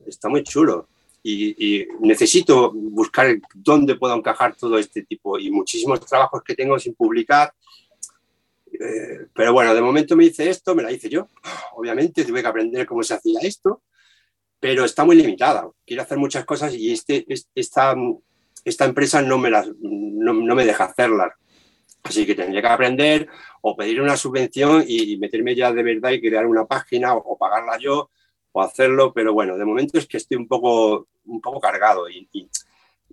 está 0.07 0.29
muy 0.29 0.43
chulo. 0.43 0.89
y, 1.23 1.87
necesito 2.01 2.73
buscar 2.73 3.37
dónde 3.55 3.97
puedo 3.97 4.15
encajar 4.15 4.55
todo 4.55 4.79
este 4.79 5.03
tipo 5.03 5.39
y 5.39 5.51
muchísimos 5.51 6.01
trabajos 6.01 6.43
que 6.43 6.55
tengo 6.55 6.79
sin 6.79 6.95
publicar. 6.95 7.53
Eh, 8.73 9.27
pero 9.33 9.53
bueno, 9.53 9.75
de 9.75 9.81
momento 9.81 10.17
me 10.17 10.25
hice 10.25 10.49
esto, 10.51 10.75
me 10.75 10.83
la 10.83 10.93
hice 10.93 11.09
yo. 11.09 11.29
Obviamente 11.75 12.25
tuve 12.25 12.43
que 12.43 12.49
aprender 12.49 12.87
cómo 12.87 13.03
se 13.03 13.15
hacía 13.15 13.41
esto, 13.43 13.83
pero 14.61 14.85
está 14.85 15.05
muy 15.05 15.17
limitada. 15.17 15.69
Quiero 15.85 16.03
hacer 16.03 16.19
muchas 16.19 16.45
cosas 16.45 16.75
y 16.75 16.93
este, 16.93 17.27
esta, 17.55 17.95
esta 18.65 18.85
empresa 18.85 19.23
no 19.23 19.39
me, 19.39 19.51
las, 19.51 19.69
no, 19.81 20.33
no 20.35 20.55
me 20.55 20.65
deja 20.65 20.85
hacerlas. 20.85 21.33
Así 22.03 22.25
que 22.25 22.35
tendría 22.35 22.61
que 22.61 22.69
aprender 22.69 23.29
o 23.63 23.77
pedir 23.77 24.01
una 24.01 24.17
subvención 24.17 24.85
y, 24.87 25.17
meterme 25.17 25.55
ya 25.55 25.73
de 25.73 25.83
verdad 25.83 26.11
y 26.11 26.21
crear 26.21 26.47
una 26.47 26.65
página 26.65 27.15
o 27.15 27.37
pagarla 27.37 27.79
yo 27.79 28.11
hacerlo, 28.63 29.13
pero 29.13 29.33
bueno, 29.33 29.57
de 29.57 29.65
momento 29.65 29.99
es 29.99 30.07
que 30.07 30.17
estoy 30.17 30.37
un 30.37 30.49
poco, 30.49 31.09
un 31.27 31.41
poco 31.41 31.61
cargado 31.61 32.09
y, 32.09 32.29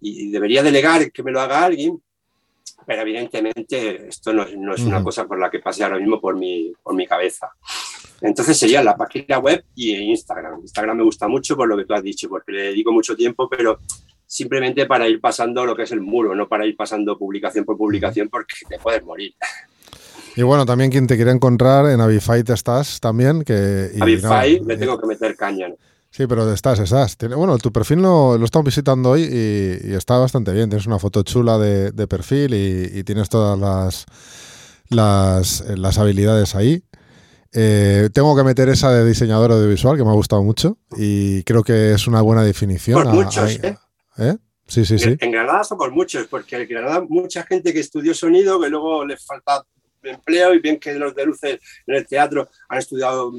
debería 0.05 0.61
delegar 0.61 1.13
que 1.13 1.23
me 1.23 1.31
lo 1.31 1.39
haga 1.39 1.63
alguien, 1.63 2.01
pero 2.85 3.03
evidentemente 3.03 4.09
esto 4.09 4.33
no, 4.33 4.43
es 4.43 4.81
una 4.81 5.01
cosa 5.01 5.25
por 5.25 5.39
la 5.39 5.49
que 5.49 5.59
pase 5.59 5.81
ahora 5.81 5.97
mismo 5.97 6.19
por 6.19 6.35
mi, 6.35 6.73
por 6.83 6.93
mi 6.93 7.07
cabeza. 7.07 7.49
Entonces 8.19 8.57
sería 8.57 8.83
la 8.83 8.97
página 8.97 9.39
web 9.39 9.63
y 9.75 9.95
Instagram. 9.95 10.59
Instagram 10.59 10.97
me 10.97 11.03
gusta 11.03 11.29
mucho 11.29 11.55
por 11.55 11.69
lo 11.69 11.77
que 11.77 11.85
tú 11.85 11.93
has 11.93 12.03
dicho, 12.03 12.27
porque 12.27 12.51
le 12.51 12.63
dedico 12.63 12.91
mucho 12.91 13.15
tiempo, 13.15 13.47
pero 13.47 13.79
simplemente 14.33 14.87
para 14.87 15.07
ir 15.07 15.21
pasando 15.21 15.63
lo 15.63 15.75
que 15.75 15.83
es 15.83 15.91
el 15.91 16.01
muro, 16.01 16.33
no 16.33 16.47
para 16.47 16.65
ir 16.65 16.75
pasando 16.75 17.19
publicación 17.19 17.65
por 17.65 17.77
publicación, 17.77 18.29
porque 18.29 18.55
te 18.67 18.79
puedes 18.79 19.03
morir. 19.03 19.35
Y 20.35 20.41
bueno, 20.41 20.65
también 20.65 20.89
quien 20.89 21.05
te 21.05 21.17
quiere 21.17 21.29
encontrar, 21.29 21.85
en 21.85 22.01
Avify 22.01 22.43
te 22.43 22.53
estás 22.53 22.99
también. 22.99 23.43
Que, 23.43 23.91
Avify 24.01 24.59
le 24.65 24.77
tengo 24.77 24.99
que 24.99 25.05
meter 25.05 25.35
caña. 25.35 25.67
Sí, 26.09 26.25
pero 26.25 26.51
estás, 26.51 26.79
estás. 26.79 27.15
bueno, 27.37 27.59
tu 27.59 27.71
perfil 27.71 28.01
lo, 28.01 28.39
lo 28.39 28.45
estamos 28.45 28.65
visitando 28.65 29.11
hoy 29.11 29.21
y, 29.21 29.93
está 29.93 30.17
bastante 30.17 30.51
bien. 30.51 30.67
Tienes 30.67 30.87
una 30.87 30.97
foto 30.97 31.21
chula 31.21 31.59
de, 31.59 32.07
perfil 32.07 32.55
y, 32.55 33.03
tienes 33.03 33.29
todas 33.29 33.59
las, 33.59 34.05
las, 34.89 35.63
las 35.77 35.99
habilidades 35.99 36.55
ahí. 36.55 36.83
Eh, 37.51 38.09
tengo 38.13 38.35
que 38.35 38.43
meter 38.43 38.67
esa 38.69 38.91
de 38.91 39.05
diseñador 39.05 39.51
audiovisual 39.51 39.95
que 39.95 40.03
me 40.03 40.09
ha 40.09 40.13
gustado 40.13 40.41
mucho 40.41 40.79
y 40.97 41.43
creo 41.43 41.61
que 41.61 41.93
es 41.93 42.07
una 42.07 42.21
buena 42.21 42.43
definición. 42.43 43.03
Por 43.03 43.13
muchos, 43.13 43.59
¿eh? 43.61 43.77
¿Eh? 44.17 44.35
Sí, 44.67 44.85
sí, 44.85 44.97
sí. 44.97 45.15
En 45.19 45.31
Granada 45.31 45.63
son 45.63 45.77
por 45.77 45.91
muchos, 45.91 46.27
porque 46.27 46.55
en 46.55 46.67
Granada 46.67 47.05
mucha 47.07 47.43
gente 47.43 47.73
que 47.73 47.79
estudió 47.79 48.13
sonido 48.13 48.59
que 48.59 48.69
luego 48.69 49.05
les 49.05 49.25
falta 49.25 49.63
empleo 50.03 50.53
y 50.53 50.59
bien 50.59 50.79
que 50.79 50.93
los 50.95 51.15
de 51.15 51.25
luces 51.25 51.59
en 51.87 51.95
el 51.95 52.07
teatro 52.07 52.49
han 52.69 52.79
estudiado 52.79 53.33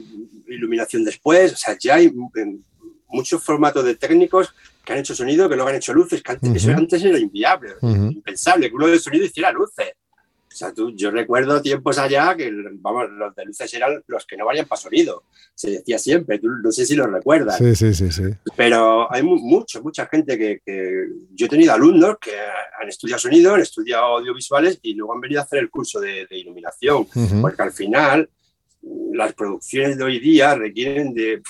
iluminación 0.48 1.04
después. 1.04 1.52
O 1.52 1.56
sea, 1.56 1.76
ya 1.78 1.96
hay 1.96 2.12
muchos 3.08 3.42
formatos 3.42 3.84
de 3.84 3.96
técnicos 3.96 4.54
que 4.84 4.92
han 4.92 4.98
hecho 4.98 5.14
sonido, 5.14 5.48
que 5.48 5.54
luego 5.54 5.70
han 5.70 5.76
hecho 5.76 5.94
luces, 5.94 6.22
que 6.22 6.32
antes, 6.32 6.54
eso 6.54 6.70
antes 6.70 7.02
era 7.02 7.18
inviable, 7.18 7.74
impensable, 7.82 8.68
que 8.68 8.76
uno 8.76 8.86
de 8.86 8.98
sonido 8.98 9.24
hiciera 9.24 9.50
luces. 9.50 9.92
O 10.54 10.56
sea, 10.56 10.72
tú, 10.72 10.92
yo 10.94 11.10
recuerdo 11.10 11.60
tiempos 11.60 11.98
allá 11.98 12.36
que, 12.36 12.48
vamos, 12.74 13.10
los 13.10 13.34
de 13.34 13.44
luces 13.44 13.74
eran 13.74 14.00
los 14.06 14.24
que 14.24 14.36
no 14.36 14.46
valían 14.46 14.66
para 14.66 14.80
sonido. 14.80 15.24
Se 15.52 15.68
decía 15.68 15.98
siempre, 15.98 16.38
tú 16.38 16.48
no 16.48 16.70
sé 16.70 16.86
si 16.86 16.94
lo 16.94 17.08
recuerdas. 17.08 17.58
Sí, 17.58 17.74
sí, 17.74 17.92
sí, 17.92 18.12
sí. 18.12 18.22
Pero 18.56 19.12
hay 19.12 19.24
mucho, 19.24 19.82
mucha 19.82 20.06
gente 20.06 20.38
que, 20.38 21.08
Yo 21.32 21.46
he 21.46 21.48
tenido 21.48 21.72
alumnos 21.72 22.18
que 22.20 22.30
han 22.80 22.88
estudiado 22.88 23.18
sonido, 23.18 23.54
han 23.54 23.62
estudiado 23.62 24.04
audiovisuales 24.18 24.78
y 24.80 24.94
luego 24.94 25.14
han 25.14 25.20
venido 25.20 25.40
a 25.40 25.44
hacer 25.44 25.58
el 25.58 25.70
curso 25.70 25.98
de, 25.98 26.24
iluminación. 26.30 27.08
Porque 27.40 27.62
al 27.62 27.72
final 27.72 28.30
las 29.12 29.32
producciones 29.32 29.98
de 29.98 30.04
hoy 30.04 30.20
día 30.20 30.54
requieren 30.54 31.14
de 31.14 31.42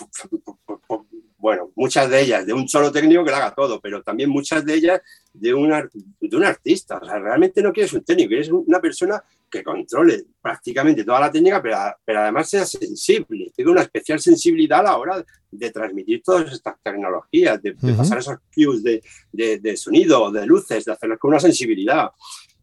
bueno, 1.44 1.70
muchas 1.76 2.08
de 2.08 2.22
ellas 2.22 2.46
de 2.46 2.54
un 2.54 2.66
solo 2.66 2.90
técnico 2.90 3.22
que 3.22 3.30
lo 3.30 3.36
haga 3.36 3.54
todo, 3.54 3.78
pero 3.78 4.02
también 4.02 4.30
muchas 4.30 4.64
de 4.64 4.76
ellas 4.76 5.02
de, 5.30 5.52
una, 5.52 5.86
de 6.18 6.36
un 6.38 6.42
artista. 6.42 6.96
O 6.96 7.04
sea, 7.04 7.18
realmente 7.18 7.60
no 7.60 7.70
quieres 7.70 7.92
un 7.92 8.02
técnico, 8.02 8.28
quieres 8.28 8.48
una 8.48 8.80
persona 8.80 9.22
que 9.50 9.62
controle 9.62 10.24
prácticamente 10.40 11.04
toda 11.04 11.20
la 11.20 11.30
técnica, 11.30 11.60
pero, 11.60 11.76
pero 12.02 12.20
además 12.20 12.48
sea 12.48 12.64
sensible, 12.64 13.52
tenga 13.54 13.72
una 13.72 13.82
especial 13.82 14.20
sensibilidad 14.20 14.80
a 14.80 14.84
la 14.84 14.96
hora 14.96 15.22
de 15.50 15.70
transmitir 15.70 16.22
todas 16.22 16.50
estas 16.50 16.76
tecnologías, 16.82 17.60
de, 17.60 17.74
pasar 17.94 18.20
esos 18.20 18.38
cues 18.54 18.82
de, 18.82 19.02
de, 19.30 19.58
de, 19.58 19.76
sonido, 19.76 20.32
de 20.32 20.46
luces, 20.46 20.86
de 20.86 20.92
hacerlo 20.92 21.18
con 21.18 21.28
una 21.28 21.40
sensibilidad. 21.40 22.08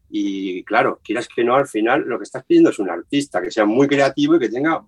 Y 0.10 0.64
claro, 0.64 1.00
quieras 1.04 1.28
que 1.28 1.44
no, 1.44 1.54
al 1.56 1.68
final 1.68 2.02
lo 2.08 2.18
que 2.18 2.24
estás 2.24 2.44
pidiendo 2.46 2.72
es 2.72 2.80
un 2.80 2.90
artista 2.90 3.44
que 3.44 3.52
sea 3.52 3.66
muy 3.66 3.88
creativo 3.88 4.38
y 4.38 4.40
que 4.40 4.50
tenga 4.50 4.84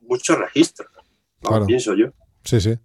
muchos 0.00 0.36
registros. 0.36 0.90
Pienso 1.64 1.94
yo. 1.94 2.08
Sí, 2.42 2.60
sí. 2.60 2.76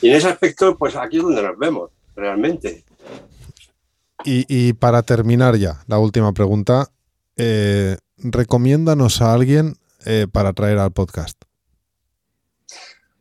Y 0.00 0.10
en 0.10 0.16
ese 0.16 0.28
aspecto, 0.28 0.76
pues 0.76 0.96
aquí 0.96 1.18
es 1.18 1.22
donde 1.22 1.42
nos 1.42 1.58
vemos, 1.58 1.90
realmente. 2.14 2.84
Y, 4.26 4.72
para 4.74 5.02
terminar 5.02 5.56
ya, 5.56 5.82
la 5.86 5.98
última 5.98 6.32
pregunta. 6.32 6.88
Eh, 7.36 7.96
recomiéndanos 8.16 9.20
a 9.20 9.34
alguien 9.34 9.76
eh, 10.06 10.26
para 10.30 10.52
traer 10.52 10.78
al 10.78 10.92
podcast. 10.92 11.42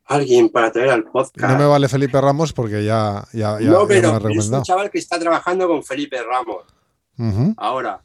Alguien 0.05 0.49
para 0.49 0.71
traer 0.71 0.91
al 0.91 1.03
podcast. 1.03 1.51
No 1.51 1.57
me 1.57 1.65
vale 1.65 1.89
Felipe 1.89 2.21
Ramos 2.21 2.53
porque 2.53 2.85
ya, 2.85 3.25
ya, 3.33 3.59
ya 3.59 3.69
No, 3.69 3.87
pero 3.87 4.17
es 4.29 4.49
un 4.49 4.63
chaval 4.63 4.89
que 4.91 4.99
está 4.99 5.19
trabajando 5.19 5.67
con 5.67 5.83
Felipe 5.83 6.17
Ramos. 6.23 6.63
Ahora. 7.57 8.01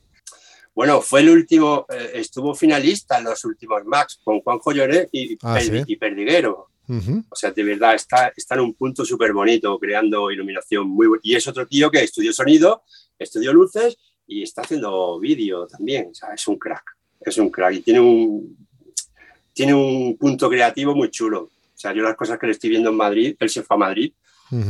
Bueno, 0.78 1.00
fue 1.00 1.22
el 1.22 1.30
último, 1.30 1.86
eh, 1.88 2.12
estuvo 2.14 2.54
finalista 2.54 3.18
en 3.18 3.24
los 3.24 3.44
últimos 3.44 3.84
Max 3.84 4.20
con 4.22 4.38
Juanjo 4.38 4.70
Lloré 4.70 5.08
y, 5.10 5.36
ah, 5.42 5.58
y 5.60 5.96
Perdiguero. 5.96 6.68
O 7.30 7.34
sea, 7.34 7.50
de 7.50 7.64
verdad, 7.64 7.96
está, 7.96 8.32
está 8.36 8.54
en 8.54 8.60
un 8.60 8.74
punto 8.74 9.04
súper 9.04 9.32
bonito, 9.32 9.76
creando 9.76 10.30
iluminación 10.30 10.88
muy 10.88 11.08
Y 11.24 11.34
es 11.34 11.48
otro 11.48 11.66
tío 11.66 11.90
que 11.90 12.04
estudió 12.04 12.32
sonido, 12.32 12.84
estudió 13.18 13.52
luces 13.52 13.96
y 14.24 14.44
está 14.44 14.62
haciendo 14.62 15.18
vídeo 15.18 15.66
también. 15.66 16.10
O 16.12 16.14
sea, 16.14 16.32
es 16.32 16.46
un 16.46 16.56
crack, 16.56 16.96
es 17.22 17.36
un 17.38 17.50
crack 17.50 17.74
y 17.74 17.80
tiene 17.80 17.98
un, 17.98 18.56
tiene 19.52 19.74
un 19.74 20.16
punto 20.16 20.48
creativo 20.48 20.94
muy 20.94 21.10
chulo. 21.10 21.40
O 21.40 21.50
sea, 21.74 21.92
yo 21.92 22.04
las 22.04 22.14
cosas 22.14 22.38
que 22.38 22.46
le 22.46 22.52
estoy 22.52 22.70
viendo 22.70 22.90
en 22.90 22.96
Madrid, 22.96 23.34
él 23.40 23.50
se 23.50 23.64
fue 23.64 23.74
a 23.74 23.80
Madrid 23.80 24.12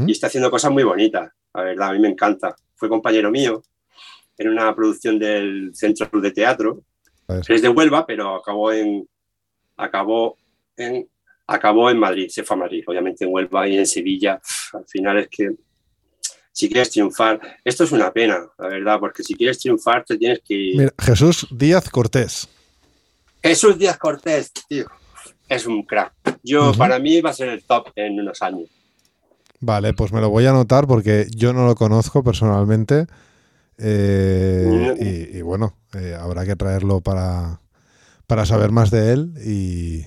y 0.06 0.12
está 0.12 0.28
haciendo 0.28 0.50
cosas 0.50 0.70
muy 0.70 0.84
bonitas. 0.84 1.30
La 1.52 1.64
verdad, 1.64 1.90
a 1.90 1.92
mí 1.92 1.98
me 1.98 2.08
encanta. 2.08 2.56
Fue 2.76 2.88
compañero 2.88 3.30
mío 3.30 3.62
en 4.38 4.48
una 4.48 4.74
producción 4.74 5.18
del 5.18 5.70
Centro 5.74 6.08
de 6.20 6.30
Teatro. 6.30 6.82
Es 7.46 7.60
de 7.60 7.68
Huelva, 7.68 8.06
pero 8.06 8.36
acabó 8.36 8.72
en, 8.72 9.06
acabó 9.76 10.36
en 10.76 11.06
acabó 11.48 11.90
en 11.90 11.98
Madrid, 11.98 12.28
se 12.28 12.44
fue 12.44 12.56
a 12.56 12.60
Madrid, 12.60 12.84
obviamente 12.86 13.24
en 13.24 13.32
Huelva 13.32 13.66
y 13.66 13.76
en 13.76 13.86
Sevilla. 13.86 14.40
Al 14.72 14.84
final 14.86 15.18
es 15.18 15.28
que 15.28 15.50
si 16.52 16.68
quieres 16.68 16.90
triunfar, 16.90 17.40
esto 17.64 17.84
es 17.84 17.92
una 17.92 18.12
pena, 18.12 18.46
la 18.58 18.68
verdad, 18.68 19.00
porque 19.00 19.22
si 19.22 19.34
quieres 19.34 19.58
triunfar 19.58 20.04
te 20.04 20.16
tienes 20.16 20.40
que... 20.46 20.90
Jesús 20.98 21.46
Díaz 21.50 21.88
Cortés. 21.88 22.48
Jesús 23.42 23.78
Díaz 23.78 23.96
Cortés, 23.96 24.52
tío, 24.68 24.86
es 25.48 25.66
un 25.66 25.84
crack. 25.84 26.12
Yo, 26.42 26.72
para 26.74 26.98
mí, 26.98 27.20
va 27.20 27.30
a 27.30 27.34
ser 27.34 27.48
el 27.48 27.62
top 27.64 27.88
en 27.94 28.20
unos 28.20 28.42
años. 28.42 28.68
Vale, 29.60 29.94
pues 29.94 30.12
me 30.12 30.20
lo 30.20 30.30
voy 30.30 30.46
a 30.46 30.50
anotar 30.50 30.86
porque 30.86 31.26
yo 31.34 31.52
no 31.52 31.66
lo 31.66 31.74
conozco 31.74 32.22
personalmente. 32.22 33.06
Eh, 33.78 35.30
y, 35.34 35.42
bueno, 35.42 35.78
eh, 35.94 36.16
habrá 36.18 36.44
que 36.44 36.56
traerlo 36.56 37.00
para, 37.00 37.60
para 38.26 38.44
saber 38.44 38.72
más 38.72 38.90
de 38.90 39.12
él 39.12 39.34
y, 39.44 40.04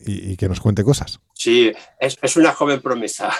y, 0.00 0.36
que 0.36 0.48
nos 0.48 0.60
cuente 0.60 0.84
cosas. 0.84 1.20
Sí, 1.32 1.72
es, 1.98 2.36
una 2.36 2.52
joven 2.52 2.80
promesa. 2.82 3.32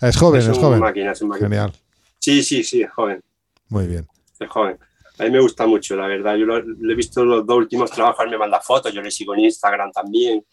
Es 0.00 0.16
joven, 0.16 0.40
es, 0.40 0.58
joven. 0.58 0.80
Máquina, 0.80 1.12
es 1.12 1.22
Genial. 1.38 1.72
Sí, 2.18 2.42
sí, 2.42 2.64
sí, 2.64 2.82
es 2.82 2.90
joven. 2.90 3.20
Muy 3.68 3.86
bien. 3.86 4.06
Es 4.38 4.48
joven. 4.48 4.78
A 5.18 5.24
mí 5.24 5.30
me 5.30 5.40
gusta 5.40 5.66
mucho, 5.66 5.96
la 5.96 6.06
verdad. 6.06 6.36
Yo 6.36 6.46
lo, 6.46 6.58
he 6.58 6.94
visto 6.94 7.24
los 7.24 7.46
dos 7.46 7.58
últimos 7.58 7.90
trabajos, 7.90 8.26
me 8.28 8.38
manda 8.38 8.60
fotos, 8.60 8.92
yo 8.92 9.00
le 9.00 9.10
sigo 9.10 9.34
en 9.34 9.40
Instagram 9.40 9.92
también. 9.92 10.44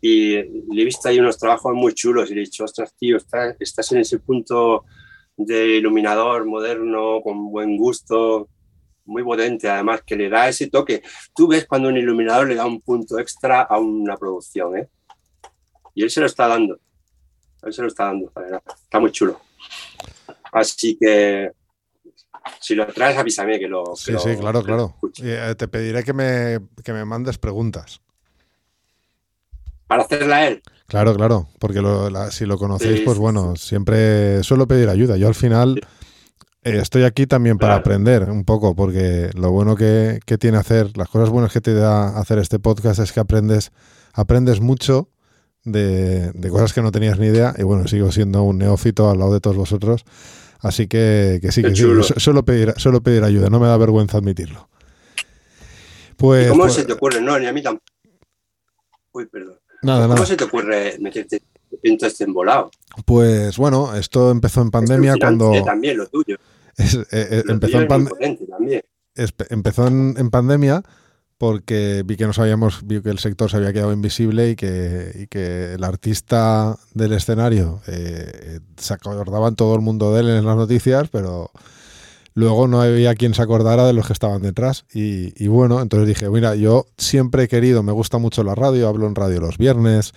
Y 0.00 0.34
le 0.34 0.82
he 0.82 0.84
visto 0.84 1.08
ahí 1.08 1.20
unos 1.20 1.38
trabajos 1.38 1.72
muy 1.74 1.94
chulos 1.94 2.30
y 2.30 2.34
le 2.34 2.42
he 2.42 2.44
dicho, 2.44 2.64
ostras, 2.64 2.94
tío, 2.96 3.16
estás, 3.16 3.56
estás 3.60 3.92
en 3.92 3.98
ese 3.98 4.18
punto 4.18 4.84
de 5.44 5.76
iluminador 5.76 6.44
moderno, 6.46 7.20
con 7.22 7.50
buen 7.50 7.76
gusto, 7.76 8.48
muy 9.04 9.22
potente, 9.22 9.68
además, 9.68 10.02
que 10.04 10.16
le 10.16 10.28
da 10.28 10.48
ese 10.48 10.68
toque. 10.68 11.02
Tú 11.34 11.48
ves 11.48 11.66
cuando 11.66 11.88
un 11.88 11.96
iluminador 11.96 12.48
le 12.48 12.54
da 12.54 12.66
un 12.66 12.80
punto 12.80 13.18
extra 13.18 13.62
a 13.62 13.78
una 13.78 14.16
producción, 14.16 14.76
¿eh? 14.76 14.88
Y 15.94 16.02
él 16.02 16.10
se 16.10 16.20
lo 16.20 16.26
está 16.26 16.48
dando. 16.48 16.78
Él 17.62 17.72
se 17.72 17.82
lo 17.82 17.88
está 17.88 18.06
dando, 18.06 18.32
Está 18.82 18.98
muy 18.98 19.12
chulo. 19.12 19.40
Así 20.52 20.96
que 20.98 21.52
si 22.60 22.74
lo 22.74 22.86
traes, 22.86 23.16
avísame 23.16 23.58
que 23.58 23.68
lo. 23.68 23.94
sí, 23.94 24.12
sí, 24.18 24.36
claro, 24.36 24.62
claro. 24.62 24.96
Eh, 25.22 25.54
te 25.56 25.68
pediré 25.68 26.02
que 26.02 26.12
me, 26.12 26.58
que 26.82 26.92
me 26.92 27.04
mandes 27.04 27.38
preguntas. 27.38 28.00
Para 29.92 30.04
hacerla 30.04 30.46
él. 30.46 30.62
Claro, 30.86 31.14
claro, 31.14 31.48
porque 31.58 31.82
si 32.30 32.46
lo 32.46 32.56
conocéis, 32.56 33.00
pues 33.00 33.18
bueno, 33.18 33.56
siempre 33.56 34.42
suelo 34.42 34.66
pedir 34.66 34.88
ayuda. 34.88 35.18
Yo 35.18 35.28
al 35.28 35.34
final 35.34 35.80
eh, 36.62 36.78
estoy 36.80 37.02
aquí 37.04 37.26
también 37.26 37.58
para 37.58 37.74
aprender 37.74 38.30
un 38.30 38.44
poco, 38.44 38.74
porque 38.74 39.28
lo 39.34 39.50
bueno 39.50 39.76
que, 39.76 40.20
tiene 40.40 40.56
hacer, 40.56 40.96
las 40.96 41.08
cosas 41.08 41.28
buenas 41.28 41.52
que 41.52 41.60
te 41.60 41.74
da 41.74 42.18
hacer 42.18 42.38
este 42.38 42.58
podcast 42.58 43.00
es 43.00 43.12
que 43.12 43.20
aprendes, 43.20 43.70
aprendes 44.14 44.60
mucho 44.60 45.10
de, 45.64 46.32
cosas 46.50 46.72
que 46.72 46.80
no 46.80 46.90
tenías 46.90 47.18
ni 47.18 47.26
idea. 47.26 47.54
Y 47.58 47.64
bueno, 47.64 47.86
sigo 47.86 48.10
siendo 48.12 48.44
un 48.44 48.56
neófito 48.56 49.10
al 49.10 49.18
lado 49.18 49.34
de 49.34 49.40
todos 49.40 49.56
vosotros. 49.56 50.06
Así 50.60 50.86
que, 50.86 51.38
que 51.42 51.52
sí, 51.52 51.62
que 51.62 51.76
sí. 51.76 51.84
Suelo 52.16 52.46
pedir, 52.46 52.72
suelo 52.78 53.02
pedir 53.02 53.24
ayuda, 53.24 53.50
no 53.50 53.60
me 53.60 53.66
da 53.66 53.76
vergüenza 53.76 54.16
admitirlo. 54.16 54.70
Pues, 56.16 56.48
¿Cómo 56.48 56.62
pues 56.62 56.74
se 56.74 56.84
te 56.86 56.94
ocurre? 56.94 57.20
No, 57.20 57.38
ni 57.38 57.46
a 57.46 57.52
mí 57.52 57.62
tampoco. 57.62 57.84
Uy, 59.12 59.26
perdón. 59.26 59.61
Nada, 59.82 60.08
¿Cómo 60.08 60.24
se 60.26 60.36
te 60.36 60.44
ocurre 60.44 60.96
meterte 61.00 61.42
en 61.82 61.98
este 62.00 62.24
embolado? 62.24 62.70
Pues 63.04 63.56
bueno, 63.56 63.94
esto 63.94 64.30
empezó 64.30 64.62
en 64.62 64.70
pandemia 64.70 65.16
cuando. 65.18 65.52
También 65.64 65.98
lo 65.98 66.06
tuyo. 66.06 66.36
empezó, 66.78 67.80
en 67.80 68.82
empezó 69.50 69.86
en 69.88 70.30
pandemia 70.30 70.82
porque 71.42 72.04
vi 72.06 72.16
que 72.16 72.24
no 72.24 72.32
sabíamos, 72.32 72.86
vi 72.86 73.02
que 73.02 73.10
el 73.10 73.18
sector 73.18 73.50
se 73.50 73.56
había 73.56 73.72
quedado 73.72 73.92
invisible 73.92 74.50
y 74.50 74.54
que, 74.54 75.26
que 75.28 75.72
el 75.72 75.82
artista 75.82 76.78
del 76.94 77.14
escenario 77.14 77.80
eh, 77.88 78.60
se 78.76 78.94
acordaban 78.94 79.56
todo 79.56 79.74
el 79.74 79.80
mundo 79.80 80.14
de 80.14 80.20
él 80.20 80.28
en 80.28 80.46
las 80.46 80.56
noticias, 80.56 81.08
pero 81.10 81.50
luego 82.34 82.66
no 82.68 82.80
había 82.80 83.14
quien 83.14 83.34
se 83.34 83.42
acordara 83.42 83.86
de 83.86 83.92
los 83.92 84.06
que 84.06 84.12
estaban 84.12 84.42
detrás. 84.42 84.84
Y, 84.92 85.46
bueno, 85.48 85.80
entonces 85.80 86.08
dije, 86.08 86.28
mira, 86.30 86.54
yo 86.54 86.86
siempre 86.96 87.44
he 87.44 87.48
querido, 87.48 87.82
me 87.82 87.92
gusta 87.92 88.18
mucho 88.18 88.42
la 88.42 88.54
radio, 88.54 88.88
hablo 88.88 89.06
en 89.06 89.14
radio 89.14 89.40
los 89.40 89.58
viernes. 89.58 90.12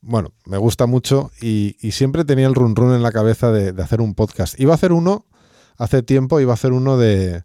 Bueno, 0.00 0.32
me 0.44 0.58
gusta 0.58 0.86
mucho 0.86 1.30
y, 1.40 1.76
siempre 1.92 2.24
tenía 2.24 2.46
el 2.46 2.54
run 2.54 2.76
run 2.76 2.94
en 2.94 3.02
la 3.02 3.12
cabeza 3.12 3.50
de, 3.52 3.80
hacer 3.82 4.00
un 4.00 4.14
podcast. 4.14 4.58
Iba 4.60 4.72
a 4.72 4.76
hacer 4.76 4.92
uno, 4.92 5.26
hace 5.76 6.02
tiempo, 6.02 6.40
iba 6.40 6.52
a 6.52 6.54
hacer 6.54 6.72
uno 6.72 6.96
de, 6.98 7.42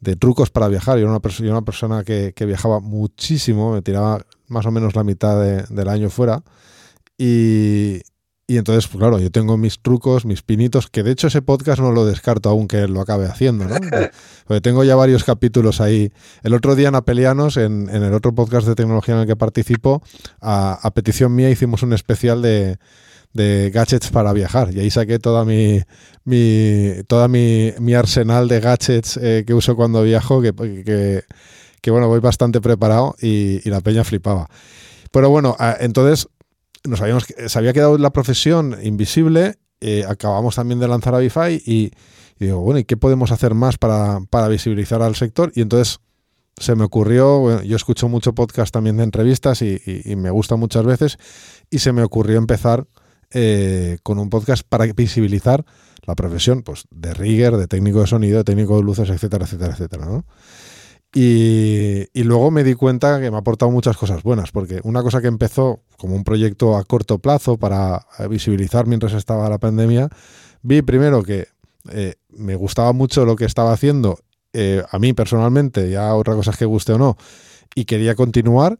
de 0.00 0.16
trucos 0.16 0.50
para 0.50 0.68
viajar. 0.68 0.98
Yo 0.98 1.08
era 1.08 1.10
una, 1.10 1.50
una 1.50 1.62
persona 1.62 2.04
que, 2.04 2.32
viajaba 2.46 2.80
muchísimo, 2.80 3.72
me 3.72 3.82
tiraba 3.82 4.24
más 4.48 4.66
o 4.66 4.70
menos 4.70 4.94
la 4.94 5.04
mitad 5.04 5.66
del 5.68 5.88
año 5.88 6.10
fuera. 6.10 6.42
Y, 7.18 8.02
entonces, 8.48 8.86
pues 8.86 9.00
claro, 9.00 9.18
yo 9.18 9.30
tengo 9.30 9.56
mis 9.56 9.80
trucos, 9.80 10.24
mis 10.24 10.42
pinitos, 10.42 10.88
que 10.88 11.02
de 11.02 11.10
hecho 11.10 11.26
ese 11.26 11.42
podcast 11.42 11.80
no 11.80 11.90
lo 11.90 12.06
descarto 12.06 12.48
aún 12.48 12.68
que 12.68 12.86
lo 12.86 13.00
acabe 13.00 13.26
haciendo, 13.26 13.64
¿no? 13.64 13.74
Porque 14.46 14.60
tengo 14.60 14.84
ya 14.84 14.94
varios 14.94 15.24
capítulos 15.24 15.80
ahí. 15.80 16.12
El 16.44 16.54
otro 16.54 16.76
día 16.76 16.88
en 16.88 16.94
Apelianos, 16.94 17.56
en, 17.56 17.88
en 17.90 18.04
el 18.04 18.14
otro 18.14 18.34
podcast 18.34 18.66
de 18.68 18.76
tecnología 18.76 19.16
en 19.16 19.22
el 19.22 19.26
que 19.26 19.36
participo, 19.36 20.02
a 20.40 20.90
petición 20.94 21.34
mía 21.34 21.50
hicimos 21.50 21.82
un 21.82 21.92
especial 21.92 22.40
de, 22.40 22.78
de 23.36 23.70
gadgets 23.72 24.10
para 24.10 24.32
viajar. 24.32 24.74
Y 24.74 24.80
ahí 24.80 24.90
saqué 24.90 25.18
toda 25.18 25.44
mi, 25.44 25.82
mi 26.24 26.94
toda 27.06 27.28
mi, 27.28 27.72
mi, 27.78 27.94
arsenal 27.94 28.48
de 28.48 28.60
gadgets 28.60 29.18
eh, 29.22 29.44
que 29.46 29.54
uso 29.54 29.76
cuando 29.76 30.02
viajo, 30.02 30.42
que, 30.42 31.22
que, 31.80 31.90
bueno, 31.90 32.08
voy 32.08 32.18
bastante 32.18 32.60
preparado 32.60 33.14
y, 33.20 33.68
la 33.68 33.80
peña 33.80 34.02
flipaba. 34.02 34.48
Pero 35.12 35.30
bueno, 35.30 35.56
entonces 35.78 36.28
nos 36.88 37.00
habíamos, 37.00 37.24
se 37.24 37.58
había 37.58 37.72
quedado 37.72 37.98
la 37.98 38.10
profesión 38.10 38.76
invisible, 38.82 39.56
eh, 39.80 40.04
acabamos 40.08 40.56
también 40.56 40.80
de 40.80 40.88
lanzar 40.88 41.14
Avify 41.14 41.62
y, 41.64 41.92
y, 42.38 42.46
digo, 42.46 42.60
bueno, 42.60 42.78
¿y 42.80 42.84
qué 42.84 42.96
podemos 42.96 43.30
hacer 43.32 43.54
más 43.54 43.78
para, 43.78 44.20
para 44.30 44.48
visibilizar 44.48 45.02
al 45.02 45.14
sector? 45.16 45.52
Y 45.54 45.60
entonces 45.60 46.00
se 46.58 46.74
me 46.74 46.84
ocurrió, 46.84 47.62
yo 47.62 47.76
escucho 47.76 48.08
mucho 48.08 48.34
podcast 48.34 48.72
también 48.72 48.96
de 48.96 49.04
entrevistas 49.04 49.60
y, 49.60 49.80
y, 50.04 50.16
me 50.16 50.30
gusta 50.30 50.56
muchas 50.56 50.84
veces, 50.84 51.18
y 51.70 51.80
se 51.80 51.92
me 51.92 52.02
ocurrió 52.02 52.38
empezar 52.38 52.86
eh, 53.32 53.98
con 54.02 54.18
un 54.18 54.30
podcast 54.30 54.62
para 54.66 54.86
visibilizar 54.86 55.64
la 56.06 56.14
profesión 56.14 56.62
pues, 56.62 56.84
de 56.90 57.12
rigger, 57.12 57.56
de 57.56 57.66
técnico 57.66 58.00
de 58.00 58.06
sonido, 58.06 58.38
de 58.38 58.44
técnico 58.44 58.76
de 58.76 58.82
luces, 58.82 59.10
etcétera, 59.10 59.44
etcétera, 59.44 59.72
etcétera. 59.74 60.06
¿no? 60.06 60.24
Y, 61.18 62.22
luego 62.24 62.50
me 62.50 62.62
di 62.62 62.74
cuenta 62.74 63.18
que 63.20 63.30
me 63.30 63.36
ha 63.36 63.40
aportado 63.40 63.70
muchas 63.70 63.96
cosas 63.96 64.22
buenas, 64.22 64.52
porque 64.52 64.80
una 64.84 65.02
cosa 65.02 65.22
que 65.22 65.28
empezó 65.28 65.80
como 65.96 66.14
un 66.14 66.24
proyecto 66.24 66.76
a 66.76 66.84
corto 66.84 67.18
plazo 67.18 67.56
para 67.56 68.06
visibilizar 68.28 68.86
mientras 68.86 69.14
estaba 69.14 69.48
la 69.48 69.56
pandemia, 69.56 70.10
vi 70.60 70.82
primero 70.82 71.22
que 71.22 71.48
eh, 71.90 72.16
me 72.28 72.54
gustaba 72.54 72.92
mucho 72.92 73.24
lo 73.24 73.34
que 73.34 73.46
estaba 73.46 73.72
haciendo, 73.72 74.18
eh, 74.52 74.82
a 74.90 74.98
mí 74.98 75.14
personalmente, 75.14 75.88
ya 75.88 76.14
otra 76.14 76.34
cosa 76.34 76.52
que 76.52 76.66
guste 76.66 76.92
o 76.92 76.98
no, 76.98 77.16
y 77.74 77.86
quería 77.86 78.14
continuar. 78.14 78.78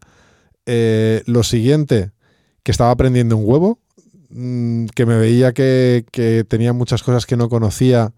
lo 0.67 1.43
siguiente, 1.43 2.11
que 2.63 2.73
estaba 2.73 2.91
aprendiendo 2.91 3.37
un 3.37 3.45
huevo, 3.47 3.79
Mm, 4.31 4.87
que 4.95 5.07
me 5.07 5.17
veía 5.17 5.53
que, 5.53 6.05
tenía 6.49 6.73
muchas 6.73 7.03
cosas 7.03 7.27
que 7.27 7.37
no 7.37 7.49
conocía 7.49 8.13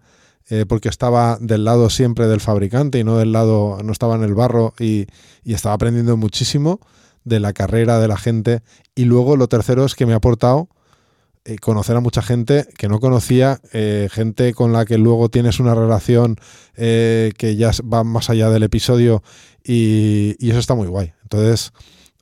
eh, 0.49 0.65
porque 0.67 0.89
estaba 0.89 1.37
del 1.39 1.63
lado 1.63 1.89
siempre 1.89 2.27
del 2.27 2.41
fabricante 2.41 2.99
y 2.99 3.03
no 3.03 3.17
del 3.17 3.31
lado, 3.31 3.77
no 3.83 3.91
estaba 3.91 4.15
en 4.15 4.23
el 4.23 4.33
barro 4.33 4.73
y, 4.79 5.07
estaba 5.45 5.73
aprendiendo 5.73 6.15
muchísimo 6.15 6.79
de 7.23 7.39
la 7.39 7.53
carrera 7.53 7.99
de 7.99 8.07
la 8.07 8.17
gente. 8.17 8.61
Y 8.93 9.05
luego 9.05 9.35
lo 9.35 9.47
tercero 9.47 9.83
es 9.83 9.95
que 9.95 10.05
me 10.05 10.13
ha 10.13 10.17
aportado 10.17 10.69
eh, 11.43 11.57
conocer 11.57 11.95
a 11.95 12.01
mucha 12.01 12.21
gente 12.21 12.67
que 12.77 12.87
no 12.87 12.99
conocía, 12.99 13.59
eh, 13.73 14.09
gente 14.11 14.53
con 14.53 14.73
la 14.73 14.85
que 14.85 14.99
luego 14.99 15.29
tienes 15.29 15.59
una 15.59 15.73
relación 15.73 16.35
que 16.75 17.55
ya 17.57 17.71
va 17.91 18.03
más 18.03 18.29
allá 18.29 18.51
del 18.51 18.63
episodio 18.63 19.23
y, 19.63 20.35
eso 20.39 20.59
está 20.59 20.75
muy 20.75 20.87
guay. 20.87 21.13
Entonces, 21.23 21.73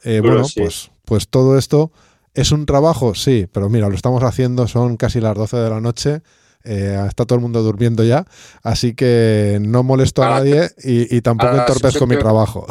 bueno, 0.04 0.46
pues, 0.56 0.92
pues 1.04 1.28
todo 1.28 1.58
esto 1.58 1.92
¿Es 2.38 2.52
un 2.52 2.68
trabajo? 2.68 3.16
Sí, 3.16 3.48
pero 3.52 3.68
mira, 3.68 3.90
lo 3.90 3.96
estamos 3.96 4.22
haciendo, 4.22 4.68
son 4.68 4.96
casi 4.96 5.20
las 5.20 5.36
12 5.36 5.58
de 5.58 5.70
la 5.72 5.82
noche. 5.82 6.22
Eh, 6.68 7.02
está 7.08 7.26
todo 7.26 7.38
el 7.38 7.42
mundo 7.42 7.64
durmiendo 7.64 8.04
ya, 8.04 8.26
así 8.62 8.94
que 8.94 9.58
no 9.62 9.84
molesto 9.84 10.22
a 10.22 10.30
nadie 10.30 10.70
y, 10.84 11.22
tampoco 11.22 11.56
entorpezco 11.56 12.06
mi 12.06 12.18
trabajo. 12.18 12.68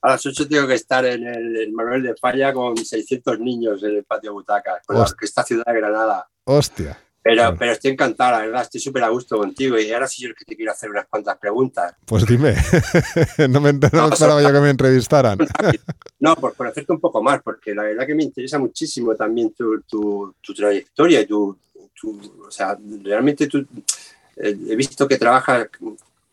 A 0.00 0.10
las 0.10 0.24
8 0.24 0.46
tengo 0.48 0.68
que 0.68 0.74
estar 0.74 1.04
en 1.04 1.26
el, 1.26 1.72
Manuel 1.72 2.04
de 2.04 2.14
Falla 2.14 2.52
con 2.52 2.76
600 2.76 3.40
niños 3.40 3.82
en 3.82 3.96
el 3.96 4.04
patio 4.04 4.32
butacas, 4.32 4.86
con 4.86 4.98
la 4.98 5.06
esta 5.20 5.42
ciudad 5.42 5.64
de 5.66 5.74
Granada. 5.74 6.28
Hostia. 6.44 6.96
Pero, 7.26 7.56
pero 7.58 7.72
estoy 7.72 7.90
encantada, 7.90 8.38
la 8.38 8.46
verdad, 8.46 8.62
estoy 8.62 8.80
súper 8.80 9.02
a 9.02 9.08
gusto 9.08 9.36
contigo. 9.36 9.76
Y 9.76 9.90
ahora 9.90 10.06
sí 10.06 10.22
yo 10.22 10.32
que 10.32 10.44
te 10.44 10.54
quiero 10.54 10.70
hacer 10.70 10.88
unas 10.90 11.06
cuantas 11.06 11.36
preguntas. 11.38 11.96
Pues 12.04 12.24
dime, 12.24 12.54
no 13.50 13.60
me, 13.60 13.70
esperaba 13.70 14.40
yo 14.40 14.52
que 14.52 14.60
me 14.60 14.70
entrevistaran. 14.70 15.36
no, 16.20 16.36
por 16.36 16.54
conocerte 16.54 16.92
un 16.92 17.00
poco 17.00 17.20
más, 17.20 17.42
porque 17.42 17.74
la 17.74 17.82
verdad 17.82 18.06
que 18.06 18.14
me 18.14 18.22
interesa 18.22 18.60
muchísimo 18.60 19.16
también 19.16 19.52
tu, 19.52 19.80
tu, 19.82 20.36
tu 20.40 20.54
trayectoria 20.54 21.20
y 21.20 21.26
tu, 21.26 21.58
O 22.04 22.50
sea, 22.50 22.78
realmente 23.02 23.46
tú, 23.46 23.66
eh, 24.36 24.56
he 24.68 24.76
visto 24.76 25.08
que 25.08 25.16
trabajas 25.16 25.68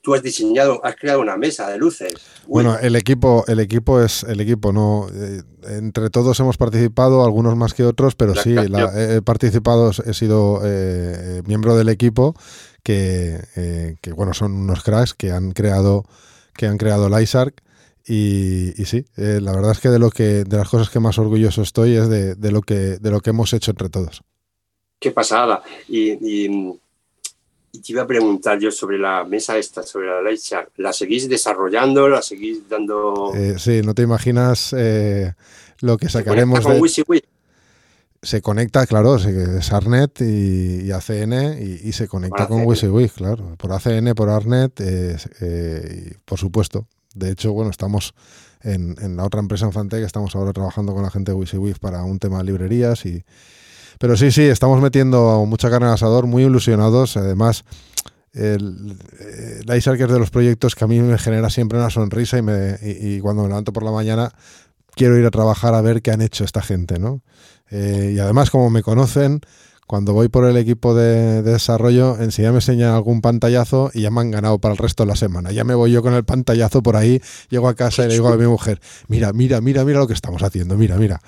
tú 0.02 0.14
has 0.14 0.22
diseñado, 0.22 0.84
has 0.84 0.98
creado 0.98 1.22
una 1.22 1.38
mesa 1.38 1.70
de 1.70 1.78
luces. 1.78 2.14
Bueno, 2.46 2.78
el 2.78 2.98
equipo, 2.98 3.46
el 3.48 3.62
equipo 3.62 4.02
es 4.02 4.24
el 4.24 4.42
equipo, 4.42 4.74
no. 4.74 5.08
Eh, 5.14 5.42
entre 5.64 6.10
todos 6.10 6.38
hemos 6.42 6.58
participado, 6.58 7.24
algunos 7.24 7.56
más 7.56 7.74
que 7.74 7.86
otros, 7.86 8.14
pero 8.16 8.36
sí, 8.36 8.54
he 8.54 9.22
participado, 9.22 9.92
he 10.06 10.14
sido 10.14 10.60
eh, 10.62 11.42
miembro 11.46 11.78
del 11.78 11.88
equipo 11.88 12.36
que, 12.84 13.40
que, 14.02 14.12
bueno, 14.12 14.34
son 14.34 14.52
unos 14.52 14.84
cracks 14.84 15.14
que 15.14 15.32
han 15.32 15.52
creado, 15.52 16.04
que 16.54 16.68
han 16.68 16.78
creado 16.78 17.08
Lysark. 17.08 17.64
Y, 18.06 18.74
y 18.82 18.84
sí, 18.84 19.06
la 19.16 19.54
verdad 19.54 19.72
es 19.72 19.80
que 19.80 19.88
de 19.88 20.00
lo 20.00 20.10
que, 20.10 20.44
de 20.44 20.58
las 20.58 20.68
cosas 20.68 20.90
que 20.90 21.00
más 21.00 21.18
orgulloso 21.18 21.62
estoy 21.62 21.96
es 21.96 22.10
de, 22.10 22.36
de 22.36 22.52
lo 22.52 22.62
que, 22.62 22.98
de 22.98 23.10
lo 23.10 23.22
que 23.22 23.30
hemos 23.30 23.54
hecho 23.54 23.72
entre 23.72 23.88
todos. 23.88 24.22
Qué 25.04 25.12
pasada. 25.12 25.62
y 25.88 26.80
y 27.76 27.80
te 27.80 27.92
iba 27.92 28.04
a 28.04 28.08
preguntar 28.08 28.60
yo 28.60 28.70
sobre 28.70 29.00
la 29.00 29.24
mesa 29.24 29.58
esta, 29.58 29.82
sobre 29.82 30.08
la 30.08 30.22
leche. 30.22 30.56
¿La 30.78 30.94
seguís 30.94 31.28
desarrollando? 31.28 32.08
¿La 32.08 32.22
seguís 32.22 32.70
dando...? 32.70 33.32
Eh, 33.34 33.56
sí, 33.58 33.82
no 33.84 33.96
te 33.96 34.04
imaginas 34.04 34.76
eh, 34.78 35.34
lo 35.80 35.98
que 35.98 36.08
sacaremos 36.08 36.60
¿Se 36.60 36.64
con 36.66 36.80
de... 36.80 37.24
Se 38.22 38.42
conecta, 38.42 38.86
claro, 38.86 39.16
es 39.16 39.74
Arnet 39.74 40.22
y, 40.22 40.92
ACN 40.92 41.58
y, 41.60 41.92
se 41.92 42.08
conecta 42.08 42.48
con 42.48 42.64
WYSIWYG, 42.64 43.12
claro. 43.12 43.56
Por 43.58 43.74
ACN, 43.74 44.14
por 44.16 44.30
Arnet, 44.30 44.80
eh, 44.80 46.16
por 46.24 46.40
supuesto. 46.40 46.88
De 47.16 47.32
hecho, 47.32 47.52
bueno, 47.52 47.72
estamos 47.72 48.14
en, 48.62 49.18
la 49.18 49.26
otra 49.26 49.42
empresa 49.42 49.66
en 49.66 49.74
Fantech, 49.74 50.06
estamos 50.06 50.36
ahora 50.38 50.54
trabajando 50.54 50.94
con 50.94 51.04
la 51.04 51.10
gente 51.10 51.32
de 51.32 51.38
WYSIWYG 51.38 51.80
para 51.80 52.04
un 52.04 52.20
tema 52.20 52.38
de 52.38 52.44
librerías 52.46 53.06
y 53.06 53.26
pero 54.04 54.18
sí, 54.18 54.32
sí, 54.32 54.42
estamos 54.42 54.82
metiendo 54.82 55.46
mucha 55.48 55.70
carne 55.70 55.88
al 55.88 55.94
asador, 55.94 56.28
muy 56.28 56.44
ilusionados. 56.44 57.16
Además, 57.16 57.64
el, 58.34 58.98
el 59.18 59.70
es 59.70 59.86
de 59.86 60.20
los 60.20 60.30
proyectos 60.30 60.76
que 60.76 60.84
a 60.84 60.88
mí 60.88 61.00
me 61.00 61.18
genera 61.18 61.50
siempre 61.50 61.80
una 61.80 61.90
sonrisa 61.90 62.38
y, 62.38 62.42
me, 62.42 62.78
y, 62.82 63.22
cuando 63.22 63.44
me 63.44 63.48
levanto 63.48 63.72
por 63.72 63.84
la 63.84 63.92
mañana 63.92 64.34
quiero 64.94 65.18
ir 65.18 65.26
a 65.26 65.32
trabajar 65.32 65.74
a 65.74 65.80
ver 65.80 66.02
qué 66.02 66.12
han 66.12 66.20
hecho 66.20 66.44
esta 66.44 66.62
gente, 66.62 67.00
¿no? 67.00 67.22
Eh, 67.72 68.12
y 68.18 68.20
además, 68.20 68.50
como 68.50 68.70
me 68.70 68.84
conocen, 68.84 69.40
cuando 69.88 70.12
voy 70.12 70.28
por 70.28 70.44
el 70.44 70.58
equipo 70.58 70.94
de, 70.94 71.42
desarrollo, 71.42 72.20
enseguida 72.20 72.52
me 72.52 72.58
enseñan 72.58 72.94
algún 72.94 73.22
pantallazo 73.22 73.90
y 73.94 74.02
ya 74.02 74.12
me 74.12 74.20
han 74.20 74.32
ganado 74.32 74.60
para 74.60 74.74
el 74.74 74.80
resto 74.80 75.04
de 75.04 75.08
la 75.08 75.16
semana. 75.16 75.54
Ya 75.54 75.64
me 75.64 75.76
voy 75.76 75.94
yo 75.94 76.02
con 76.02 76.14
el 76.14 76.26
pantallazo 76.26 76.84
por 76.84 76.98
ahí, 76.98 77.22
llego 77.48 77.70
a 77.70 77.74
casa 77.74 78.04
y 78.04 78.10
le 78.10 78.16
digo 78.16 78.28
a 78.28 78.36
mi 78.36 78.48
mujer, 78.48 78.82
mira, 79.08 79.32
mira, 79.32 79.62
mira, 79.62 79.86
mira 79.86 80.00
lo 80.00 80.08
que 80.08 80.14
estamos 80.14 80.44
haciendo, 80.44 80.76
mira, 80.76 80.98
mira. 80.98 81.22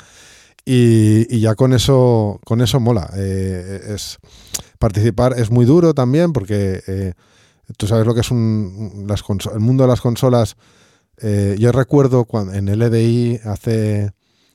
Y, 0.66 1.40
ya 1.40 1.54
con 1.56 1.74
eso, 1.74 2.40
con 2.44 2.62
eso 2.62 2.80
mola. 2.80 3.10
Eh, 3.16 3.94
es, 3.96 4.18
participar 4.80 5.40
es 5.40 5.52
muy 5.52 5.66
duro 5.66 5.94
también 5.94 6.34
porque 6.34 6.82
eh, 6.88 7.14
tú 7.78 7.88
sabes 7.88 8.06
lo 8.06 8.14
que 8.14 8.22
es 8.22 8.32
un, 8.32 9.08
el 9.54 9.60
mundo 9.60 9.84
de 9.84 9.90
las 9.90 10.02
consolas. 10.02 10.56
Eh, 11.22 11.56
yo 11.60 11.72
recuerdo 11.72 12.26
cuando 12.26 12.54
en 12.54 12.68
el 12.68 12.82
EDI 12.82 13.40
hace 13.46 14.12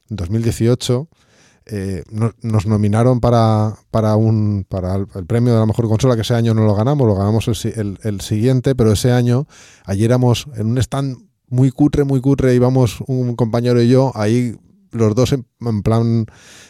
2018 0.08 1.08
eh, 1.66 2.02
nos 2.42 2.66
nominaron 2.66 3.20
para, 3.20 3.76
para, 3.90 4.16
un, 4.16 4.66
para 4.68 4.96
el, 4.96 5.26
premio 5.26 5.52
de 5.52 5.60
la 5.60 5.66
mejor 5.66 5.88
consola, 5.88 6.16
que 6.16 6.22
ese 6.22 6.34
año 6.34 6.52
no 6.52 6.64
lo 6.64 6.74
ganamos, 6.74 7.06
lo 7.06 7.14
ganamos 7.14 7.46
el, 7.64 7.98
el, 8.02 8.20
siguiente, 8.20 8.74
pero 8.74 8.92
ese 8.92 9.12
año, 9.12 9.46
allí 9.84 10.04
éramos 10.04 10.48
en 10.56 10.66
un 10.66 10.78
stand 10.78 11.18
muy 11.48 11.70
cutre, 11.70 12.02
muy 12.04 12.20
cutre, 12.20 12.54
íbamos 12.54 13.00
un 13.06 13.36
compañero 13.36 13.80
y 13.80 13.88
yo, 13.88 14.10
ahí 14.16 14.56
los 14.92 15.14
dos 15.14 15.32
en, 15.32 15.82
plan, 15.82 16.26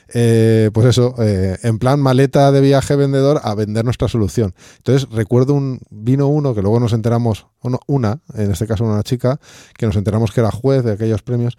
eh, 0.09 0.71
pues 0.73 0.87
eso, 0.87 1.15
eh, 1.19 1.57
en 1.63 1.79
plan 1.79 2.01
maleta 2.01 2.53
de 2.53 2.61
viaje 2.61 2.97
vendedor 2.97 3.41
a 3.43 3.55
vender 3.55 3.85
nuestra 3.85 4.09
solución. 4.09 4.55
Entonces 4.79 5.09
recuerdo 5.11 5.55
un, 5.55 5.81
vino 5.91 6.29
uno 6.29 6.55
que 6.55 6.63
luego 6.63 6.81
nos 6.81 6.93
enteramos, 6.93 7.47
una, 7.87 8.21
en 8.35 8.51
este 8.51 8.67
caso 8.67 8.85
una 8.85 9.03
chica, 9.03 9.41
que 9.77 9.87
nos 9.87 9.97
enteramos 9.97 10.33
que 10.33 10.41
era 10.41 10.51
juez 10.51 10.85
de 10.85 10.93
aquellos 10.93 11.23
premios, 11.23 11.57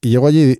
y 0.00 0.10
llegó 0.10 0.26
allí, 0.26 0.58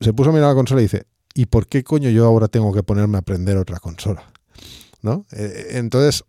se 0.00 0.12
puso 0.12 0.30
a 0.30 0.32
mirar 0.32 0.48
la 0.48 0.54
consola 0.54 0.80
y 0.80 0.84
dice, 0.84 1.06
¿y 1.34 1.46
por 1.46 1.66
qué 1.66 1.84
coño 1.84 2.10
yo 2.10 2.26
ahora 2.26 2.48
tengo 2.48 2.72
que 2.72 2.82
ponerme 2.82 3.16
a 3.16 3.20
aprender 3.20 3.56
otra 3.56 3.78
consola? 3.78 4.24
¿No? 5.02 5.24
Eh, 5.32 5.68
entonces, 5.72 6.24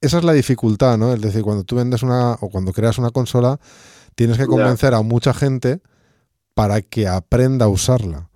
esa 0.00 0.18
es 0.18 0.24
la 0.24 0.32
dificultad, 0.32 0.96
¿no? 0.96 1.12
Es 1.12 1.20
decir, 1.20 1.42
cuando 1.42 1.64
tú 1.64 1.76
vendes 1.76 2.02
una 2.02 2.32
o 2.40 2.48
cuando 2.48 2.72
creas 2.72 2.96
una 2.96 3.10
consola, 3.10 3.60
tienes 4.14 4.38
que 4.38 4.46
convencer 4.46 4.94
a 4.94 5.02
mucha 5.02 5.34
gente 5.34 5.82
para 6.60 6.82
que 6.82 7.08
aprenda 7.08 7.64
a 7.64 7.68
usarla, 7.68 8.28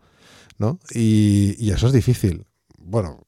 ¿no? 0.57 0.79
Y, 0.95 1.71
eso 1.71 1.89
es 1.89 1.93
difícil. 1.93 2.47
Bueno, 2.79 3.23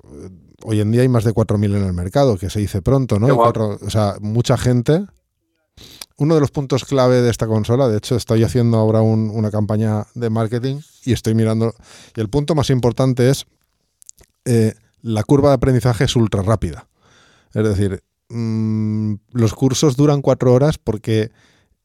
hoy 0.64 0.80
en 0.80 0.90
día 0.90 1.02
hay 1.02 1.08
más 1.08 1.22
de 1.22 1.34
4.000 1.34 1.76
en 1.76 1.84
el 1.84 1.92
mercado, 1.92 2.38
que 2.38 2.48
se 2.48 2.60
dice 2.60 2.80
pronto, 2.80 3.18
¿no? 3.18 3.26
o 3.26 3.90
sea, 3.90 4.14
mucha 4.22 4.56
gente. 4.56 5.04
Uno 6.16 6.34
de 6.34 6.40
los 6.40 6.50
puntos 6.50 6.86
clave 6.86 7.20
de 7.20 7.28
esta 7.28 7.46
consola, 7.46 7.88
de 7.88 7.98
hecho, 7.98 8.16
estoy 8.16 8.42
haciendo 8.42 8.78
ahora 8.78 9.02
una 9.02 9.50
campaña 9.50 10.06
de 10.14 10.30
marketing 10.30 10.80
y 11.04 11.12
estoy 11.12 11.34
mirando. 11.34 11.74
Y 12.16 12.20
el 12.22 12.30
punto 12.30 12.54
más 12.54 12.70
importante 12.70 13.28
es 13.28 13.44
eh, 14.46 14.72
la 15.02 15.24
curva 15.24 15.50
de 15.50 15.56
aprendizaje 15.56 16.04
es 16.04 16.16
ultra 16.16 16.40
rápida. 16.40 16.88
Es 17.52 17.64
decir, 17.64 18.02
mm, 18.30 19.12
los 19.32 19.52
cursos 19.52 19.94
duran 19.94 20.22
cuatro 20.22 20.54
horas 20.54 20.78
porque 20.78 21.32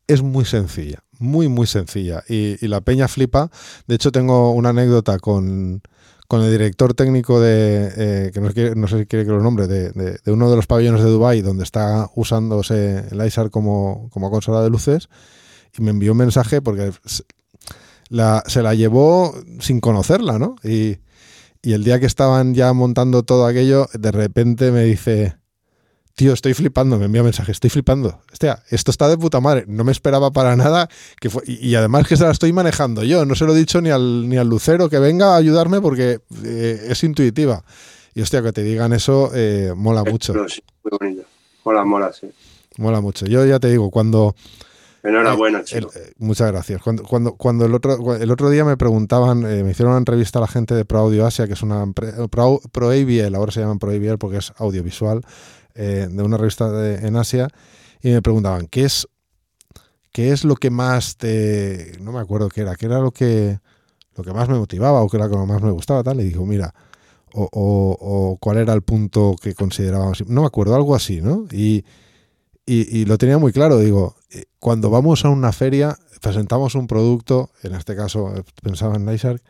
es 0.08 0.22
muy 0.22 0.46
sencilla, 0.46 1.04
muy, 1.22 1.48
muy 1.48 1.68
sencilla. 1.68 2.24
Y, 2.28 2.68
la 2.68 2.82
peña 2.82 3.08
flipa. 3.08 3.50
De 3.88 3.96
hecho, 3.96 4.12
tengo 4.12 4.52
una 4.52 4.70
anécdota 4.70 5.20
con, 5.20 5.82
con 6.28 6.42
el 6.42 6.52
director 6.52 6.94
técnico 6.94 7.40
de, 7.40 7.92
eh, 7.96 8.32
que 8.34 8.40
no, 8.42 8.50
no, 8.76 8.88
sé 8.88 9.00
si 9.00 9.06
quiere 9.06 9.26
que 9.26 9.32
lo 9.32 9.42
nombre, 9.42 9.68
de, 9.68 9.92
de, 9.92 10.32
uno 10.32 10.50
de 10.50 10.56
los 10.56 10.68
pabellones 10.68 11.04
de 11.04 11.10
Dubai 11.10 11.42
donde 11.42 11.64
está 11.64 12.10
usándose 12.16 13.06
el 13.12 13.26
ISAR 13.26 13.50
como, 13.50 14.10
como 14.12 14.32
consola 14.32 14.62
de 14.62 14.70
luces. 14.70 15.10
Y 15.78 15.82
me 15.82 15.92
envió 15.92 16.12
un 16.12 16.18
mensaje 16.18 16.62
porque 16.62 16.92
se 18.46 18.62
la 18.62 18.74
llevó 18.76 19.34
sin 19.60 19.80
conocerla, 19.80 20.40
¿no? 20.40 20.56
Y, 20.64 20.98
el 21.64 21.84
día 21.84 22.00
que 22.00 22.08
estaban 22.08 22.56
ya 22.56 22.74
montando 22.74 23.22
todo 23.22 23.46
aquello, 23.46 23.88
de 23.94 24.12
repente 24.12 24.72
me 24.72 24.84
dice, 24.84 25.38
tío, 26.16 26.34
estoy 26.34 26.54
flipando, 26.54 26.98
me 26.98 27.06
envía 27.06 27.24
mensaje, 27.24 27.52
estoy 27.52 27.70
flipando. 27.70 28.22
Hostia, 28.32 28.64
esto 28.70 28.92
está 28.92 29.08
de 29.08 29.18
puta 29.18 29.40
madre, 29.40 29.66
no 29.68 29.84
me 29.84 29.92
esperaba 29.92 30.32
para 30.32 30.56
nada. 30.56 30.88
Que 31.20 31.30
y, 31.46 31.76
además 31.76 32.08
que 32.08 32.18
se 32.18 32.24
la 32.24 32.32
estoy 32.32 32.54
manejando 32.54 33.04
yo, 33.04 33.26
no 33.26 33.36
se 33.36 33.46
lo 33.46 33.56
he 33.56 33.58
dicho 33.58 33.82
ni 33.82 33.90
al, 33.90 34.28
ni 34.30 34.38
al 34.38 34.48
lucero 34.48 34.90
que 34.90 35.00
venga 35.00 35.34
a 35.34 35.38
ayudarme 35.38 35.82
porque 35.82 36.20
eh, 36.44 36.86
es 36.90 37.04
intuitiva. 37.04 37.64
Y 38.14 38.22
hostia, 38.22 38.42
que 38.42 38.52
te 38.52 38.64
digan 38.64 38.94
eso, 38.94 39.32
eh, 39.34 39.74
mola 39.76 40.04
mucho. 40.04 40.34
muy 40.34 40.48
bonito. 41.00 41.24
Mola, 41.64 41.86
mola, 41.86 42.12
sí. 42.12 42.30
Mola 42.78 43.02
mucho. 43.02 43.26
Yo 43.26 43.46
ya 43.46 43.60
te 43.60 43.70
digo, 43.70 43.90
cuando 43.90 44.36
Enhorabuena, 45.04 45.60
eh, 45.60 45.64
chico. 45.64 45.92
Eh, 45.96 46.14
muchas 46.20 46.52
gracias. 46.52 46.82
Cuando, 46.82 47.04
cuando, 47.04 47.34
cuando, 47.34 47.66
el, 47.66 47.74
otro, 47.74 48.16
el 48.16 48.32
otro 48.32 48.50
día 48.50 48.64
me 48.64 48.78
preguntaban, 48.78 49.46
eh, 49.46 49.64
me 49.64 49.72
hicieron 49.72 49.92
una 49.92 50.00
entrevista 50.00 50.40
a 50.40 50.42
la 50.42 50.48
gente 50.48 50.76
de 50.76 50.86
Pro 50.86 51.00
Audio 51.00 51.26
Asia, 51.26 51.48
que 51.48 51.54
es 51.54 51.64
una 51.64 51.92
Pro, 51.92 52.62
Pro 52.72 52.92
ahora 52.92 53.52
se 53.52 53.62
llaman 53.62 53.80
Pro 53.80 53.92
porque 54.20 54.38
es 54.38 54.54
audiovisual, 54.58 55.22
de 55.76 56.24
una 56.24 56.38
revista 56.38 56.70
en 57.06 57.16
Asia, 57.16 57.48
y 58.02 58.10
me 58.10 58.22
preguntaban, 58.22 58.68
¿qué 58.68 58.84
es, 58.84 59.08
¿qué 60.12 60.32
es 60.32 60.44
lo 60.44 60.56
que 60.56 60.70
más 60.70 61.18
te... 61.18 61.98
no 62.02 62.12
me 62.12 62.20
acuerdo 62.20 62.50
qué 62.50 62.62
era, 62.62 62.76
qué 62.76 62.88
era 62.88 63.00
lo 63.00 63.12
que, 63.12 63.60
lo 64.16 64.24
que 64.24 64.34
más 64.34 64.50
me 64.50 64.58
motivaba 64.58 65.02
o 65.02 65.10
qué 65.10 65.18
era 65.18 65.28
lo 65.28 65.32
que 65.32 65.52
más 65.52 65.62
me 65.62 65.72
gustaba, 65.72 66.04
tal, 66.04 66.20
y 66.22 66.26
dijo, 66.26 66.46
mira, 66.46 66.74
o, 67.34 67.48
o, 67.52 68.38
cuál 68.40 68.58
era 68.58 68.74
el 68.74 68.82
punto 68.82 69.36
que 69.42 69.54
considerábamos, 69.54 70.28
no 70.28 70.42
me 70.42 70.48
acuerdo, 70.48 70.76
algo 70.76 70.96
así, 70.96 71.22
¿no? 71.22 71.46
Y 71.52 71.86
y, 72.66 73.06
lo 73.06 73.18
tenía 73.18 73.38
muy 73.38 73.52
claro, 73.52 73.80
digo, 73.80 74.16
eh, 74.30 74.46
cuando 74.60 74.90
vamos 74.90 75.26
a 75.26 75.30
una 75.30 75.52
feria, 75.52 75.98
presentamos 76.22 76.76
un 76.76 76.88
producto, 76.88 77.50
en 77.64 77.76
este 77.76 77.96
caso 77.96 78.34
eh, 78.36 78.44
pensaba 78.62 78.96
en 78.96 79.06
Nyshark, 79.06 79.42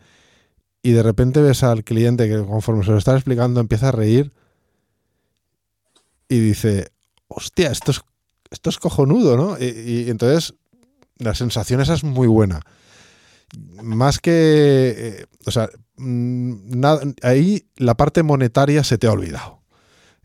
y 0.82 0.90
de 0.90 1.02
repente 1.04 1.40
ves 1.40 1.62
al 1.62 1.84
cliente 1.84 2.28
que 2.28 2.44
conforme 2.44 2.84
se 2.84 2.90
lo 2.90 2.98
está 2.98 3.14
explicando 3.14 3.60
empieza 3.60 3.90
a 3.90 3.92
reír 3.92 4.32
y 6.32 6.40
dice, 6.40 6.92
hostia, 7.28 7.70
esto 7.70 7.90
es, 7.90 8.00
esto 8.50 8.70
es 8.70 8.78
cojonudo, 8.78 9.36
¿no? 9.36 9.58
Y, 9.58 10.08
entonces 10.08 10.54
la 11.18 11.34
sensación 11.34 11.80
esa 11.80 11.94
es 11.94 12.04
muy 12.04 12.26
buena. 12.26 12.60
Más 13.82 14.18
que, 14.18 14.94
eh, 14.96 15.26
o 15.44 15.50
sea, 15.50 15.68
mm, 15.96 16.84
ahí 17.22 17.66
la 17.76 17.94
parte 17.94 18.22
monetaria 18.22 18.82
se 18.82 18.98
te 18.98 19.06
ha 19.06 19.12
olvidado. 19.12 19.62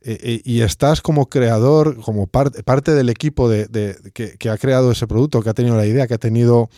Eh, 0.01 0.17
eh, 0.21 0.41
y 0.45 0.61
estás 0.61 1.01
como 1.01 1.27
creador, 1.27 1.99
como 2.01 2.27
parte 2.27 2.93
del 2.93 3.09
equipo 3.09 3.49
de, 3.49 3.97
que, 4.13 4.49
ha 4.49 4.57
creado 4.57 4.91
ese 4.91 5.05
producto, 5.05 5.41
que 5.41 5.49
ha 5.49 5.53
tenido 5.53 5.75
la 5.75 5.85
idea, 5.85 6.07
que 6.07 6.13
ha 6.13 6.17
tenido, 6.17 6.69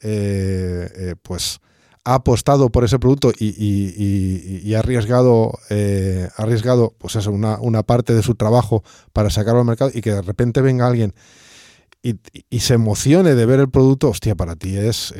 eh, 0.00 1.14
pues, 1.22 1.60
ha 2.04 2.14
apostado 2.14 2.70
por 2.70 2.84
ese 2.84 2.98
producto 2.98 3.32
y, 3.38 4.74
ha 4.74 4.78
arriesgado, 4.78 5.58
arriesgado 6.36 6.94
pues 6.98 7.16
eso, 7.16 7.30
una, 7.32 7.82
parte 7.82 8.14
de 8.14 8.22
su 8.22 8.34
trabajo 8.34 8.84
para 9.12 9.30
sacarlo 9.30 9.60
al 9.60 9.66
mercado 9.66 9.90
y 9.94 10.00
que 10.00 10.12
de 10.12 10.22
repente 10.22 10.60
venga 10.60 10.86
alguien 10.86 11.14
y, 12.02 12.60
se 12.60 12.74
emocione 12.74 13.34
de 13.34 13.46
ver 13.46 13.60
el 13.60 13.70
producto, 13.70 14.10
hostia, 14.10 14.34
para 14.34 14.56
ti 14.56 14.76
es, 14.76 15.14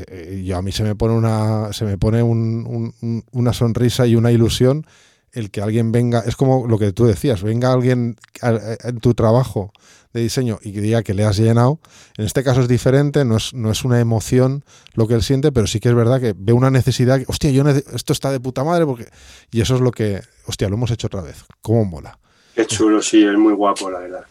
yo 0.44 0.58
a 0.58 0.62
mí 0.62 0.70
se 0.70 0.82
me 0.82 0.94
pone 0.94 1.14
una, 1.14 1.72
se 1.72 1.86
me 1.86 1.96
pone 1.96 2.22
una 2.22 3.52
sonrisa 3.54 4.06
y 4.06 4.16
una 4.16 4.30
ilusión 4.30 4.86
el 5.32 5.50
que 5.50 5.62
alguien 5.62 5.92
venga, 5.92 6.20
es 6.20 6.36
como 6.36 6.66
lo 6.68 6.78
que 6.78 6.92
tú 6.92 7.06
decías, 7.06 7.42
venga 7.42 7.72
alguien 7.72 8.16
en 8.42 8.98
tu 9.00 9.14
trabajo 9.14 9.72
de 10.14 10.20
diseño 10.20 10.58
y 10.62 10.72
que 10.72 10.80
diga 10.80 11.02
que 11.02 11.12
le 11.12 11.24
has 11.24 11.36
llenado, 11.36 11.80
en 12.16 12.24
este 12.24 12.42
caso 12.42 12.60
es 12.60 12.68
diferente, 12.68 13.24
no 13.24 13.36
es, 13.36 13.52
no 13.52 13.70
es 13.70 13.84
una 13.84 14.00
emoción 14.00 14.64
lo 14.94 15.06
que 15.06 15.14
él 15.14 15.22
siente, 15.22 15.52
pero 15.52 15.66
sí 15.66 15.80
que 15.80 15.88
es 15.88 15.94
verdad 15.94 16.20
que 16.20 16.34
ve 16.36 16.52
una 16.52 16.70
necesidad, 16.70 17.18
que, 17.18 17.26
hostia, 17.28 17.50
yo 17.50 17.68
esto 17.68 18.12
está 18.12 18.30
de 18.30 18.40
puta 18.40 18.64
madre, 18.64 18.86
porque 18.86 19.08
y 19.50 19.60
eso 19.60 19.74
es 19.74 19.80
lo 19.80 19.90
que, 19.90 20.22
hostia, 20.46 20.68
lo 20.68 20.76
hemos 20.76 20.90
hecho 20.92 21.08
otra 21.08 21.20
vez, 21.20 21.44
cómo 21.60 21.84
mola. 21.84 22.18
Qué 22.54 22.64
chulo, 22.66 23.02
sí, 23.02 23.24
es 23.24 23.36
muy 23.36 23.52
guapo, 23.52 23.90
la 23.90 23.98
verdad. 23.98 24.24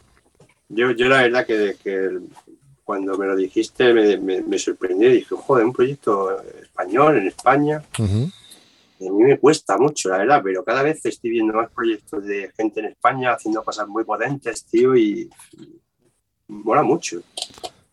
Yo, 0.69 0.91
yo 0.91 1.09
la 1.09 1.23
verdad 1.23 1.45
que, 1.45 1.75
que 1.83 2.09
cuando 2.85 3.17
me 3.17 3.27
lo 3.27 3.35
dijiste 3.35 3.93
me, 3.93 4.41
me, 4.41 4.59
sorprendió 4.59 5.09
y 5.09 5.15
dije, 5.15 5.35
joder, 5.35 5.65
un 5.65 5.73
proyecto 5.73 6.41
español 6.61 7.17
en 7.17 7.27
España 7.27 7.83
a 8.99 9.11
mí 9.11 9.23
me 9.23 9.39
cuesta 9.39 9.77
mucho, 9.77 10.09
la 10.09 10.17
verdad, 10.19 10.41
pero 10.43 10.63
cada 10.63 10.83
vez 10.83 11.05
estoy 11.05 11.31
viendo 11.31 11.53
más 11.53 11.69
proyectos 11.71 12.23
de 12.25 12.51
gente 12.55 12.79
en 12.79 12.87
España 12.87 13.33
haciendo 13.33 13.63
cosas 13.63 13.87
muy 13.87 14.03
potentes, 14.03 14.65
tío, 14.65 14.95
y, 14.95 15.29
mola 16.47 16.83
mucho. 16.83 17.21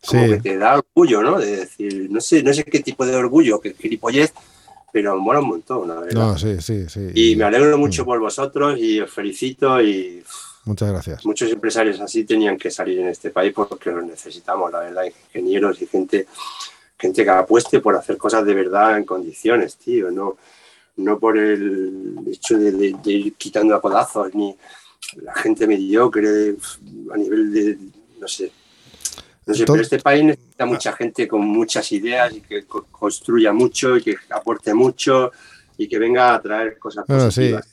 Como 0.05 0.27
que 0.27 0.39
te 0.39 0.57
da 0.57 0.77
orgullo, 0.77 1.21
¿no? 1.21 1.39
De 1.39 1.57
decir, 1.57 2.09
no 2.09 2.19
sé, 2.21 2.41
no 2.41 2.53
sé 2.53 2.63
qué 2.63 2.79
tipo 2.79 3.05
de 3.05 3.15
orgullo, 3.15 3.59
qué 3.59 3.73
gilipollez, 3.73 4.33
pero 4.91 5.19
mola 5.19 5.39
un 5.39 5.47
montón, 5.47 5.87
la 5.87 5.95
verdad. 5.95 6.13
No, 6.13 6.37
sí, 6.37 6.59
sí, 6.59 6.89
sí. 6.89 7.09
Y 7.13 7.35
me 7.35 7.45
alegro 7.45 7.77
mucho 7.77 8.03
mm. 8.03 8.05
por 8.05 8.19
vosotros 8.19 8.79
y 8.79 8.99
os 8.99 9.11
felicito 9.11 9.81
y... 9.81 10.23
Muchas 10.65 10.91
gracias. 10.91 11.25
Muchos 11.25 11.51
empresarios 11.51 11.99
así 12.01 12.23
tenían 12.23 12.57
que 12.57 12.69
salir 12.69 12.99
en 12.99 13.07
este 13.07 13.31
país 13.31 13.53
porque 13.53 13.91
los 13.91 14.05
necesitamos, 14.05 14.71
la 14.71 14.79
verdad, 14.79 15.03
ingenieros 15.05 15.81
y 15.81 15.87
gente, 15.87 16.27
gente 16.97 17.23
que 17.23 17.29
apueste 17.29 17.79
por 17.79 17.95
hacer 17.95 18.17
cosas 18.17 18.45
de 18.45 18.53
verdad 18.53 18.97
en 18.97 19.05
condiciones, 19.05 19.77
tío, 19.77 20.11
¿no? 20.11 20.37
No 20.97 21.19
por 21.19 21.37
el 21.37 22.15
hecho 22.27 22.57
de, 22.57 22.95
ir 23.05 23.33
quitando 23.35 23.75
a 23.75 23.81
codazos, 23.81 24.33
ni 24.35 24.55
la 25.21 25.33
gente 25.35 25.67
mediocre 25.67 26.55
a 27.13 27.17
nivel 27.17 27.51
de, 27.51 27.77
no 28.19 28.27
sé. 28.27 28.51
No 29.45 29.55
sé, 29.55 29.65
pero 29.65 29.81
este 29.81 29.99
país 29.99 30.23
necesita 30.23 30.65
mucha 30.65 30.93
gente 30.93 31.27
con 31.27 31.41
muchas 31.41 31.91
ideas 31.91 32.33
y 32.33 32.41
que 32.41 32.65
construya 32.65 33.51
mucho 33.51 33.97
y 33.97 34.03
que 34.03 34.15
aporte 34.29 34.73
mucho 34.73 35.31
y 35.77 35.87
que 35.87 35.97
venga 35.97 36.35
a 36.35 36.41
traer 36.41 36.77
cosas 36.77 37.05
positivas. 37.07 37.65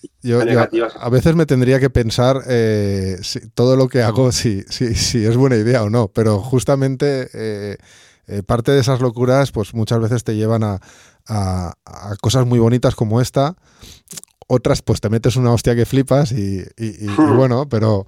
a 0.99 1.09
veces 1.11 1.35
me 1.35 1.45
tendría 1.45 1.79
que 1.79 1.91
pensar 1.91 2.43
eh, 2.49 3.19
todo 3.55 3.77
lo 3.77 3.87
que 3.89 4.01
hago, 4.01 4.33
si, 4.33 4.63
si, 4.63 5.25
es 5.25 5.37
buena 5.37 5.57
idea 5.57 5.83
o 5.83 5.91
no, 5.91 6.09
pero 6.09 6.39
justamente 6.41 7.29
eh, 7.35 7.77
eh, 8.27 8.43
parte 8.43 8.73
de 8.73 8.81
esas 8.81 9.01
locuras, 9.01 9.53
pues 9.53 9.75
muchas 9.75 10.01
veces 10.01 10.25
te 10.25 10.37
llevan 10.37 10.65
a, 10.65 10.81
a, 11.29 11.75
cosas 12.21 12.47
muy 12.47 12.59
bonitas 12.59 12.95
como 12.95 13.21
esta. 13.21 13.55
Otras, 14.47 14.83
pues 14.83 15.01
te 15.01 15.11
metes 15.11 15.37
una 15.37 15.53
hostia 15.53 15.77
que 15.77 15.85
flipas 15.85 16.33
y, 16.33 16.65
bueno, 17.37 17.69
pero, 17.69 18.07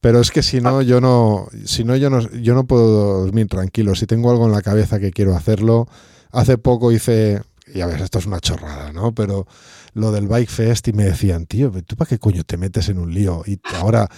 pero 0.00 0.20
es 0.20 0.30
que 0.30 0.42
si 0.42 0.60
no, 0.60 0.80
yo 0.80 1.00
no, 1.00 1.48
si 1.66 1.84
no, 1.84 1.94
yo 1.96 2.08
no, 2.08 2.20
yo 2.20 2.54
no 2.54 2.64
puedo 2.64 3.20
dormir 3.24 3.48
tranquilo. 3.48 3.94
Si 3.94 4.06
tengo 4.06 4.30
algo 4.30 4.46
en 4.46 4.52
la 4.52 4.62
cabeza 4.62 4.98
que 4.98 5.10
quiero 5.10 5.36
hacerlo. 5.36 5.86
Hace 6.32 6.58
poco 6.58 6.90
hice, 6.90 7.42
ya 7.72 7.86
ves, 7.86 8.00
esto 8.00 8.18
es 8.18 8.26
una 8.26 8.40
chorrada, 8.40 8.92
¿no? 8.92 9.14
Pero 9.14 9.46
lo 9.92 10.10
del 10.10 10.26
Bike 10.26 10.50
Fest 10.50 10.88
y 10.88 10.92
me 10.92 11.04
decían, 11.04 11.46
tío, 11.46 11.70
¿tú 11.86 11.96
para 11.96 12.08
qué 12.08 12.18
coño 12.18 12.42
te 12.44 12.56
metes 12.56 12.88
en 12.88 12.98
un 12.98 13.14
lío? 13.14 13.42
Y 13.46 13.60
ahora 13.76 14.08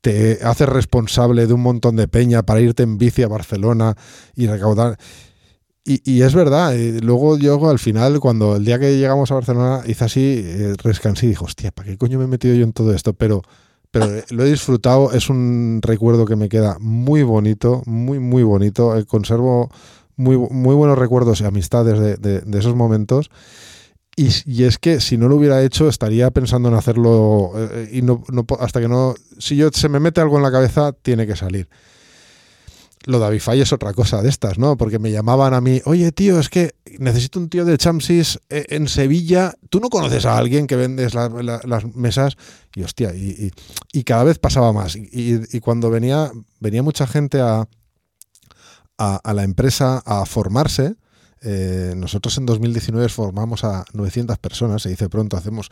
te 0.00 0.38
haces 0.44 0.68
responsable 0.68 1.46
de 1.46 1.54
un 1.54 1.62
montón 1.62 1.96
de 1.96 2.06
peña 2.06 2.42
para 2.44 2.60
irte 2.60 2.82
en 2.82 2.98
bici 2.98 3.22
a 3.22 3.28
Barcelona 3.28 3.96
y 4.36 4.46
recaudar. 4.46 4.98
Y, 5.86 6.22
es 6.22 6.34
verdad, 6.34 6.74
eh, 6.74 6.98
luego 7.02 7.36
yo 7.36 7.68
al 7.68 7.78
final, 7.78 8.18
cuando 8.18 8.56
el 8.56 8.64
día 8.64 8.78
que 8.78 8.96
llegamos 8.96 9.30
a 9.30 9.34
Barcelona 9.34 9.82
hice 9.86 10.04
así, 10.04 10.42
eh, 10.42 10.74
rescansé 10.82 11.26
y 11.26 11.28
dije, 11.30 11.44
hostia, 11.44 11.72
¿para 11.72 11.90
qué 11.90 11.98
coño 11.98 12.18
me 12.18 12.24
he 12.24 12.28
metido 12.28 12.54
yo 12.54 12.64
en 12.64 12.72
todo 12.72 12.94
esto? 12.94 13.12
Pero, 13.12 13.42
pero 13.90 14.06
lo 14.30 14.44
he 14.44 14.50
disfrutado, 14.50 15.12
es 15.12 15.28
un 15.28 15.80
recuerdo 15.82 16.24
que 16.24 16.36
me 16.36 16.48
queda 16.48 16.78
muy 16.80 17.22
bonito, 17.22 17.82
muy, 17.84 18.18
muy 18.18 18.42
bonito. 18.42 18.96
Eh, 18.96 19.04
conservo 19.04 19.70
muy, 20.16 20.38
muy 20.38 20.74
buenos 20.74 20.96
recuerdos 20.96 21.42
y 21.42 21.44
amistades 21.44 22.18
de, 22.18 22.58
esos 22.58 22.74
momentos. 22.74 23.28
Y, 24.16 24.62
es 24.62 24.78
que 24.78 25.00
si 25.00 25.18
no 25.18 25.28
lo 25.28 25.36
hubiera 25.36 25.62
hecho, 25.62 25.88
estaría 25.88 26.30
pensando 26.30 26.70
en 26.70 26.76
hacerlo 26.76 27.52
y 27.92 28.00
no, 28.00 28.24
no, 28.32 28.46
hasta 28.58 28.80
que 28.80 28.88
no. 28.88 29.14
Si 29.38 29.56
yo 29.56 29.68
se 29.70 29.90
me 29.90 30.00
mete 30.00 30.22
algo 30.22 30.38
en 30.38 30.44
la 30.44 30.52
cabeza, 30.52 30.92
tiene 30.92 31.26
que 31.26 31.36
salir 31.36 31.68
lo 33.06 33.18
de 33.18 33.26
Avify 33.26 33.60
es 33.60 33.72
otra 33.72 33.92
cosa 33.92 34.22
de 34.22 34.28
estas, 34.28 34.58
¿no? 34.58 34.76
Porque 34.76 34.98
me 34.98 35.10
llamaban 35.10 35.54
a 35.54 35.60
mí, 35.60 35.80
oye 35.84 36.12
tío, 36.12 36.40
es 36.40 36.48
que 36.48 36.74
necesito 36.98 37.38
un 37.38 37.48
tío 37.48 37.64
de 37.64 37.76
Chamsis 37.76 38.40
eh, 38.48 38.64
en 38.70 38.88
Sevilla. 38.88 39.54
¿Tú 39.68 39.80
no 39.80 39.90
conoces 39.90 40.26
a 40.26 40.38
alguien 40.38 40.66
que 40.66 40.76
vendes 40.76 41.14
las 41.14 41.94
mesas? 41.94 42.36
Y 42.74 42.82
hostia, 42.82 43.12
y, 43.14 44.04
cada 44.04 44.24
vez 44.24 44.38
pasaba 44.38 44.72
más. 44.72 44.96
Y, 44.96 45.60
cuando 45.60 45.90
venía, 45.90 46.30
venía 46.60 46.82
mucha 46.82 47.06
gente 47.06 47.40
a, 47.40 47.68
a, 48.98 49.34
la 49.34 49.44
empresa 49.44 50.02
a 50.04 50.24
formarse, 50.26 50.96
eh, 51.42 51.94
nosotros 51.96 52.36
en 52.38 52.46
2019 52.46 53.08
formamos 53.10 53.64
a 53.64 53.84
900 53.92 54.38
personas, 54.38 54.82
se 54.82 54.88
dice 54.88 55.08
pronto, 55.08 55.36
hacemos 55.36 55.70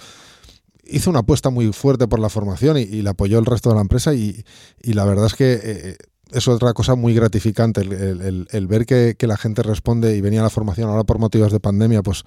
hizo 0.85 1.11
una 1.11 1.21
apuesta 1.21 1.51
muy 1.51 1.73
fuerte 1.73 2.09
por 2.09 2.19
la 2.19 2.29
formación 2.29 2.77
y, 2.77 2.83
y 2.83 3.03
la 3.03 3.11
apoyó 3.11 3.39
el 3.39 3.47
resto 3.47 3.71
de 3.71 3.77
la 3.77 3.81
empresa 3.81 4.15
y, 4.15 4.45
la 4.83 5.05
verdad 5.05 5.27
es 5.27 5.35
que 5.35 5.61
eh, 5.63 5.97
es 6.33 6.49
otra 6.49 6.73
cosa 6.73 6.95
muy 6.95 7.15
gratificante, 7.15 7.83
el, 7.83 8.67
ver 8.67 8.87
que, 8.87 9.17
la 9.27 9.37
gente 9.37 9.63
responde 9.63 10.17
y 10.17 10.21
venía 10.21 10.41
a 10.41 10.45
la 10.45 10.51
formación 10.51 10.89
ahora 10.89 11.05
por 11.05 11.19
motivos 11.19 11.53
de 11.53 11.61
pandemia, 11.61 12.03
pues 12.03 12.25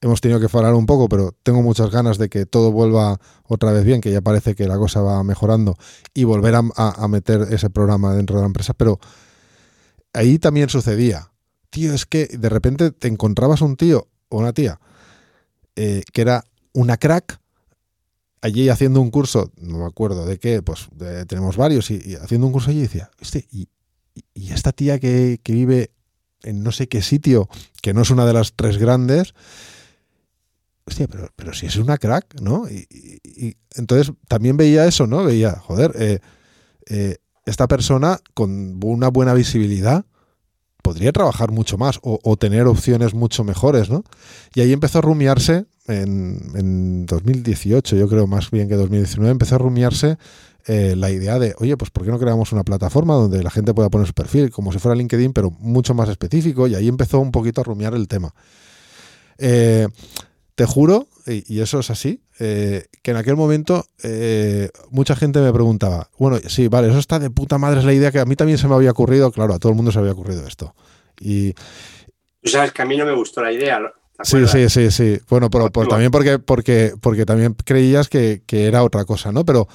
hemos 0.00 0.20
tenido 0.20 0.40
que 0.40 0.48
parar 0.48 0.74
un 0.74 0.86
poco, 0.86 1.08
pero 1.08 1.32
tengo 1.42 1.62
muchas 1.62 1.90
ganas 1.90 2.18
de 2.18 2.28
que 2.28 2.46
todo 2.46 2.70
vuelva 2.70 3.18
otra 3.44 3.72
vez 3.72 3.84
bien, 3.84 4.00
que 4.00 4.12
ya 4.12 4.20
parece 4.20 4.54
que 4.54 4.68
la 4.68 4.76
cosa 4.76 5.00
va 5.00 5.22
mejorando 5.24 5.76
y 6.14 6.24
volver 6.24 6.54
a, 6.54 7.08
meter 7.08 7.46
ese 7.50 7.70
programa 7.70 8.14
dentro 8.14 8.36
de 8.36 8.42
la 8.42 8.46
empresa. 8.46 8.74
Pero 8.74 9.00
ahí 10.12 10.38
también 10.38 10.68
sucedía, 10.68 11.32
tío, 11.70 11.94
es 11.94 12.06
que 12.06 12.26
de 12.26 12.48
repente 12.48 12.90
te 12.92 13.08
encontrabas 13.08 13.60
un 13.60 13.76
tío 13.76 14.08
o 14.28 14.38
una 14.38 14.52
tía 14.52 14.78
eh, 15.74 16.02
que 16.12 16.22
era 16.22 16.44
una 16.72 16.96
crack 16.96 17.40
allí 18.40 18.68
haciendo 18.68 19.00
un 19.00 19.10
curso, 19.10 19.52
no 19.60 19.78
me 19.78 19.86
acuerdo 19.86 20.26
de 20.26 20.38
qué, 20.38 20.62
pues 20.62 20.88
tenemos 21.26 21.56
varios, 21.56 21.90
y, 21.90 22.14
haciendo 22.16 22.46
un 22.46 22.52
curso 22.52 22.70
allí 22.70 22.80
decía, 22.80 23.10
este, 23.20 23.46
y, 23.50 23.68
esta 24.34 24.72
tía 24.72 24.98
que, 24.98 25.40
vive 25.44 25.92
en 26.42 26.62
no 26.62 26.72
sé 26.72 26.88
qué 26.88 27.02
sitio, 27.02 27.48
que 27.82 27.94
no 27.94 28.02
es 28.02 28.10
una 28.10 28.26
de 28.26 28.32
las 28.32 28.54
tres 28.54 28.78
grandes, 28.78 29.34
hostia, 30.86 31.06
pero, 31.06 31.28
pero 31.36 31.52
si 31.52 31.66
es 31.66 31.76
una 31.76 31.98
crack, 31.98 32.40
¿no? 32.40 32.68
Y, 32.68 33.56
entonces 33.76 34.12
también 34.26 34.56
veía 34.56 34.86
eso, 34.86 35.06
¿no? 35.06 35.24
Veía, 35.24 35.52
joder, 35.52 35.92
eh, 35.96 36.18
eh, 36.86 37.16
esta 37.44 37.68
persona 37.68 38.18
con 38.34 38.80
una 38.82 39.08
buena 39.08 39.34
visibilidad 39.34 40.04
podría 40.82 41.12
trabajar 41.12 41.50
mucho 41.50 41.76
más 41.78 41.98
o, 42.02 42.18
o, 42.22 42.36
tener 42.36 42.66
opciones 42.66 43.14
mucho 43.14 43.44
mejores, 43.44 43.90
¿no? 43.90 44.04
Y 44.54 44.60
ahí 44.60 44.72
empezó 44.72 44.98
a 44.98 45.02
rumiarse 45.02 45.66
en, 45.88 47.06
2018, 47.06 47.96
yo 47.96 48.08
creo 48.08 48.26
más 48.26 48.50
bien 48.50 48.68
que 48.68 48.74
2019, 48.74 49.30
empezó 49.30 49.54
a 49.54 49.58
rumiarse 49.58 50.18
eh, 50.66 50.94
la 50.96 51.10
idea 51.10 51.38
de, 51.38 51.54
oye, 51.58 51.76
pues 51.76 51.90
¿por 51.90 52.04
qué 52.04 52.10
no 52.10 52.18
creamos 52.18 52.52
una 52.52 52.62
plataforma 52.62 53.14
donde 53.14 53.42
la 53.42 53.50
gente 53.50 53.72
pueda 53.72 53.88
poner 53.88 54.06
su 54.06 54.12
perfil, 54.12 54.50
como 54.50 54.72
si 54.72 54.78
fuera 54.78 54.94
LinkedIn, 54.94 55.32
pero 55.32 55.50
mucho 55.50 55.94
más 55.94 56.08
específico? 56.08 56.66
Y 56.66 56.74
ahí 56.74 56.88
empezó 56.88 57.20
un 57.20 57.32
poquito 57.32 57.62
a 57.62 57.64
rumiar 57.64 57.94
el 57.94 58.06
tema. 58.06 58.34
Eh, 59.38 59.88
te 60.54 60.66
juro, 60.66 61.06
y, 61.26 61.60
eso 61.60 61.78
es 61.78 61.90
así, 61.90 62.20
eh, 62.40 62.86
que 63.02 63.12
en 63.12 63.16
aquel 63.16 63.36
momento 63.36 63.86
mucha 64.90 65.14
gente 65.14 65.40
me 65.40 65.52
preguntaba, 65.52 66.10
bueno, 66.18 66.38
sí, 66.48 66.68
vale, 66.68 66.88
eso 66.88 66.98
está 66.98 67.18
de 67.18 67.30
puta 67.30 67.58
madre, 67.58 67.80
es 67.80 67.86
la 67.86 67.94
idea 67.94 68.10
que 68.10 68.18
a 68.18 68.24
mí 68.24 68.34
también 68.34 68.58
se 68.58 68.66
me 68.66 68.74
había 68.74 68.90
ocurrido, 68.90 69.30
claro, 69.30 69.54
a 69.54 69.58
todo 69.58 69.70
el 69.70 69.76
mundo 69.76 69.92
se 69.92 70.00
había 70.00 70.12
ocurrido 70.12 70.46
esto. 70.46 70.74
Y... 71.20 71.54
Tú 72.42 72.50
sabes 72.50 72.72
que 72.72 72.82
a 72.82 72.84
mí 72.84 72.96
no 72.96 73.04
me 73.04 73.14
gustó 73.14 73.42
la 73.42 73.52
idea, 73.52 73.80
Sí, 74.22 74.46
sí, 74.48 74.68
sí, 74.68 74.90
sí. 74.90 75.18
Bueno, 75.28 75.48
pero, 75.50 75.70
también 75.70 76.10
porque, 76.10 76.38
porque, 76.38 76.94
porque 77.00 77.24
también 77.24 77.54
creías 77.64 78.08
que, 78.08 78.42
era 78.48 78.82
otra 78.82 79.04
cosa, 79.04 79.30
¿no? 79.32 79.44
Pero, 79.44 79.68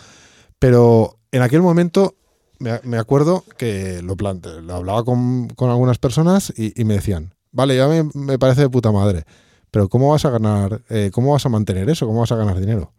pero 0.59 1.17
en 1.31 1.41
aquel 1.41 1.61
momento 1.61 2.15
me, 2.59 2.97
acuerdo 2.97 3.43
que 3.57 4.01
lo 4.01 4.15
planteé, 4.15 4.61
lo 4.61 4.75
hablaba 4.75 5.03
con, 5.03 5.47
algunas 5.59 5.97
personas 5.97 6.53
y, 6.57 6.83
me 6.83 6.95
decían, 6.95 7.33
vale, 7.51 7.77
ya 7.77 7.87
me, 7.87 8.37
parece 8.37 8.61
de 8.61 8.69
puta 8.69 8.91
madre, 8.91 9.23
pero 9.71 9.87
¿cómo 9.89 10.11
vas 10.11 10.25
a 10.25 10.29
ganar, 10.29 10.81
eh, 10.89 11.09
cómo 11.13 11.31
vas 11.31 11.45
a 11.45 11.49
mantener 11.49 11.89
eso? 11.89 12.05
¿Cómo 12.05 12.19
vas 12.19 12.31
a 12.31 12.35
ganar 12.35 12.59
dinero? 12.59 12.91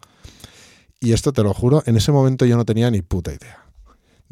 Y 1.01 1.13
esto 1.13 1.33
te 1.33 1.43
lo 1.43 1.53
juro, 1.53 1.83
en 1.87 1.97
ese 1.97 2.13
momento 2.13 2.47
yo 2.47 2.57
no 2.57 2.65
tenía 2.65 2.91
ni 2.91 3.03
puta 3.03 3.33
idea 3.33 3.64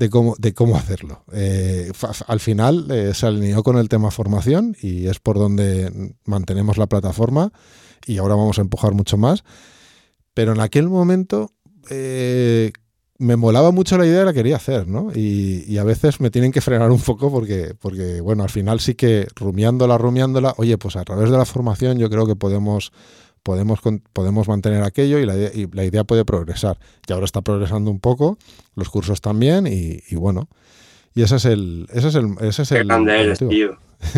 de 0.02 0.10
cómo, 0.10 0.34
de 0.36 0.52
cómo 0.52 0.76
hacerlo. 0.76 1.22
Eh, 1.32 1.92
al 2.26 2.40
final 2.40 2.90
eh, 2.90 3.14
se 3.14 3.24
alineó 3.24 3.62
con 3.62 3.78
el 3.78 3.88
tema 3.88 4.10
formación 4.10 4.76
y 4.82 5.06
es 5.06 5.20
por 5.20 5.38
donde 5.38 6.16
mantenemos 6.24 6.76
la 6.76 6.88
plataforma 6.88 7.52
y 8.04 8.18
ahora 8.18 8.34
vamos 8.34 8.58
a 8.58 8.62
empujar 8.62 8.94
mucho 8.94 9.16
más. 9.16 9.44
Pero 10.34 10.54
en 10.54 10.60
aquel 10.60 10.88
momento 10.88 11.52
eh, 11.88 12.72
me 13.18 13.36
molaba 13.36 13.70
mucho 13.70 13.96
la 13.96 14.04
idea 14.04 14.22
y 14.22 14.24
la 14.24 14.32
quería 14.32 14.56
hacer, 14.56 14.88
¿no? 14.88 15.12
Y, 15.14 15.78
a 15.78 15.84
veces 15.84 16.20
me 16.20 16.32
tienen 16.32 16.50
que 16.50 16.60
frenar 16.60 16.90
un 16.90 17.00
poco 17.00 17.30
porque, 17.30 17.76
porque, 17.78 18.20
bueno, 18.20 18.42
al 18.42 18.50
final 18.50 18.80
sí 18.80 18.96
que 18.96 19.28
rumiándola, 19.36 19.98
rumiándola, 19.98 20.54
oye, 20.56 20.78
pues 20.78 20.96
a 20.96 21.04
través 21.04 21.30
de 21.30 21.38
la 21.38 21.44
formación 21.44 21.96
yo 21.98 22.10
creo 22.10 22.26
que 22.26 22.34
podemos 22.34 22.92
podemos, 23.42 23.80
podemos 24.12 24.48
mantener 24.48 24.82
aquello 24.82 25.18
y 25.18 25.26
la, 25.26 25.84
idea 25.84 26.04
puede 26.04 26.24
progresar. 26.24 26.78
Y 27.06 27.12
ahora 27.12 27.24
está 27.24 27.42
progresando 27.42 27.90
un 27.90 28.00
poco, 28.00 28.38
los 28.74 28.88
cursos 28.88 29.20
también, 29.20 29.66
y, 29.66 30.14
bueno. 30.14 30.48
Y 31.14 31.22
ese 31.22 31.36
es 31.36 31.44
el, 31.44 31.86
ese 31.92 32.08
es 32.08 32.14
el, 32.14 32.34
ese 32.40 32.62
es 32.62 32.72
el 32.72 32.86
motivo. 32.86 33.48
tío. 33.48 33.78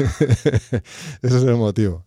ese 1.22 1.36
es 1.36 1.42
el 1.42 1.56
motivo. 1.56 2.04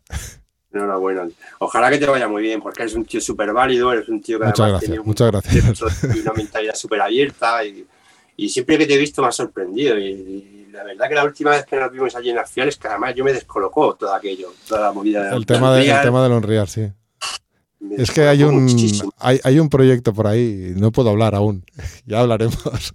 Enhorabuena. 0.72 1.28
Ojalá 1.60 1.90
que 1.90 1.98
te 1.98 2.06
vaya 2.06 2.28
muy 2.28 2.42
bien, 2.42 2.62
porque 2.62 2.84
eres 2.84 2.96
un 2.96 3.06
tío 3.06 3.20
súper 3.20 3.52
válido, 3.52 3.92
eres 3.92 4.08
un 4.10 4.22
tío 4.22 4.40
que 4.40 4.46
muchas 4.46 4.70
gracias, 4.70 5.06
muchas 5.06 5.32
gracias. 5.32 6.04
una 6.04 6.34
mentalidad 6.34 6.76
súper 6.76 7.02
abierta 7.02 7.66
y, 7.66 7.86
y, 8.36 8.50
siempre 8.50 8.78
que 8.78 8.86
te 8.86 8.94
he 8.94 8.98
visto 8.98 9.22
me 9.22 9.30
ha 9.30 9.32
sorprendido. 9.32 9.98
Y, 9.98 10.54
la 10.72 10.84
verdad 10.84 11.10
que 11.10 11.16
la 11.16 11.24
última 11.24 11.52
vez 11.52 11.66
que 11.66 11.76
nos 11.76 11.92
vimos 11.92 12.16
allí 12.16 12.30
en 12.30 12.36
las 12.36 12.52
fiales, 12.52 12.78
que 12.78 12.88
además 12.88 13.16
yo 13.16 13.24
me 13.24 13.34
descolocó 13.34 13.96
todo 13.96 14.14
aquello, 14.14 14.54
toda 14.68 14.82
la 14.82 14.92
movida. 14.92 15.36
El, 15.36 15.46
tema, 15.46 15.76
de, 15.76 15.90
el 15.90 16.02
tema 16.02 16.22
del 16.22 16.34
Unreal, 16.34 16.68
sí. 16.68 16.92
Es 17.98 18.12
que 18.12 18.22
hay 18.22 18.44
un, 18.44 18.68
hay, 19.20 19.60
un 19.60 19.70
proyecto 19.70 20.14
por 20.14 20.28
ahí, 20.28 20.74
no 20.76 20.92
puedo 20.92 21.10
hablar 21.10 21.36
aún, 21.36 21.64
ya 22.06 22.22
hablaremos. 22.22 22.94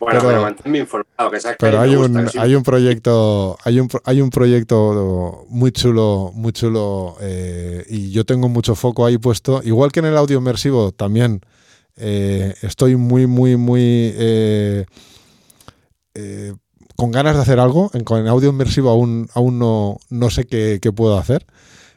Bueno, 0.00 0.20
pero, 0.22 0.42
manténme 0.42 0.78
informado, 0.78 1.30
que 1.30 1.40
sabes 1.40 1.56
Pero 1.60 1.80
hay, 1.80 1.94
un, 1.94 2.28
hay 2.38 2.54
un 2.54 2.62
proyecto, 2.62 3.56
hay 3.62 3.78
un, 3.78 3.88
hay 4.04 4.20
un 4.20 4.30
proyecto 4.30 5.44
muy 5.48 5.70
chulo, 5.72 6.32
muy 6.34 6.52
chulo, 6.52 7.16
eh, 7.20 7.84
y 7.88 8.10
yo 8.10 8.24
tengo 8.24 8.48
mucho 8.48 8.74
foco 8.74 9.06
ahí 9.06 9.18
puesto, 9.18 9.60
igual 9.62 9.92
que 9.92 10.00
en 10.00 10.06
el 10.06 10.16
audio 10.16 10.38
inmersivo 10.38 10.90
también 10.90 11.42
eh, 11.96 12.54
estoy 12.62 12.96
muy, 12.96 13.26
muy, 13.26 13.56
muy 13.56 14.12
eh, 14.16 14.86
con 16.96 17.12
ganas 17.12 17.36
de 17.36 17.42
hacer 17.42 17.60
algo. 17.60 17.90
En, 17.94 18.04
con 18.04 18.20
el 18.20 18.28
audio 18.28 18.50
inmersivo 18.50 18.90
aún, 18.90 19.28
aún 19.34 19.58
no, 19.58 19.98
no 20.08 20.30
sé 20.30 20.44
qué, 20.44 20.78
qué 20.82 20.92
puedo 20.92 21.16
hacer, 21.16 21.46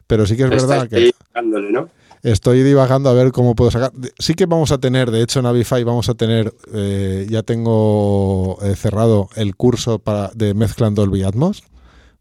pero 0.08 0.26
sí 0.26 0.38
que 0.38 0.44
es 0.44 0.50
verdad 0.50 0.88
que... 0.88 1.12
¿no? 1.42 1.90
Estoy 2.24 2.64
divagando 2.64 3.10
a 3.10 3.14
ver 3.14 3.34
cómo 3.34 3.54
puedo 3.54 3.70
sacar. 3.70 3.92
Sí 4.18 4.34
que 4.34 4.46
vamos 4.46 4.72
a 4.72 4.78
tener, 4.78 5.12
de 5.12 5.22
hecho 5.22 5.42
en 5.42 5.46
Avify 5.46 5.84
vamos 5.84 6.08
a 6.08 6.14
tener, 6.14 6.54
eh, 6.74 7.28
ya 7.30 7.44
tengo 7.44 8.58
eh, 8.62 8.78
cerrado 8.78 9.28
el 9.36 9.58
curso 9.58 10.00
para, 10.00 10.32
de 10.34 10.54
mezclando 10.54 11.02
Dolby 11.02 11.24
Atmos, 11.24 11.64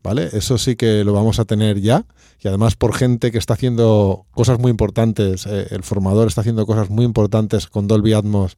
¿vale? 0.03 0.29
Eso 0.33 0.59
sí 0.59 0.75
que 0.75 1.05
lo 1.05 1.13
vamos 1.13 1.39
a 1.39 1.45
tener 1.45 1.81
ya. 1.81 2.05
Y 2.41 2.49
además 2.49 2.75
por 2.75 2.97
gente 2.97 3.31
que 3.31 3.39
está 3.39 3.55
haciendo 3.55 4.27
cosas 4.33 4.59
muy 4.59 4.73
importantes, 4.73 5.47
eh, 5.47 5.69
el 5.71 5.85
formador 5.85 6.27
está 6.27 6.41
haciendo 6.41 6.67
cosas 6.67 6.91
muy 6.91 7.05
importantes 7.05 7.69
con 7.69 7.87
Dolby 7.87 8.13
Atmos 8.13 8.57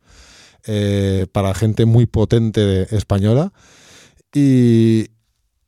para 1.33 1.53
gente 1.53 1.85
muy 1.85 2.07
potente 2.07 2.61
de, 2.61 2.97
española. 2.97 3.53
Y, 4.33 5.09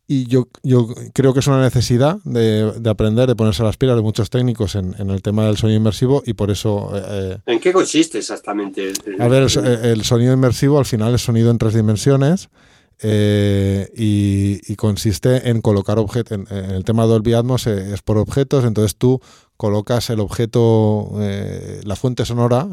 y 0.08 0.26
yo, 0.26 0.48
yo 0.62 0.88
creo 1.12 1.32
que 1.32 1.40
es 1.40 1.46
una 1.48 1.60
necesidad 1.60 2.18
de, 2.24 2.72
aprender, 2.88 3.26
de 3.26 3.34
ponerse 3.34 3.64
las 3.64 3.76
pilas 3.76 3.96
de 3.96 4.02
muchos 4.02 4.30
técnicos 4.30 4.76
en, 4.76 4.94
el 4.98 5.20
tema 5.20 5.46
del 5.46 5.56
sonido 5.56 5.78
inmersivo 5.78 6.22
y 6.24 6.34
por 6.34 6.50
eso... 6.50 6.92
Eh, 6.94 7.02
eh, 7.08 7.38
¿En 7.46 7.58
qué 7.58 7.72
consiste 7.72 8.18
exactamente? 8.18 8.92
a 9.18 9.28
ver, 9.28 9.48
el, 9.82 10.04
sonido 10.04 10.32
inmersivo 10.32 10.78
al 10.78 10.84
final 10.84 11.14
es 11.14 11.22
sonido 11.22 11.50
en 11.50 11.58
tres 11.58 11.74
dimensiones 11.74 12.48
eh, 13.02 13.90
y, 13.96 14.76
consiste 14.76 15.50
en 15.50 15.60
colocar 15.60 15.98
objetos. 15.98 16.38
En, 16.38 16.56
el 16.56 16.84
tema 16.84 17.02
de 17.02 17.08
Dolby 17.08 17.34
Atmos 17.34 17.66
es 17.66 18.00
por 18.02 18.18
objetos, 18.18 18.64
entonces 18.64 18.96
tú 18.96 19.20
colocas 19.56 20.10
el 20.10 20.20
objeto, 20.20 21.10
eh, 21.20 21.80
la 21.84 21.96
fuente 21.96 22.24
sonora, 22.24 22.66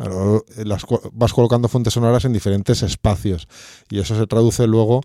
vas 1.14 1.34
colocando 1.34 1.68
fuentes 1.68 1.94
sonoras 1.94 2.26
en 2.26 2.34
diferentes 2.34 2.84
espacios 2.84 3.48
y 3.90 4.00
eso 4.00 4.16
se 4.18 4.28
traduce 4.28 4.68
luego. 4.68 5.02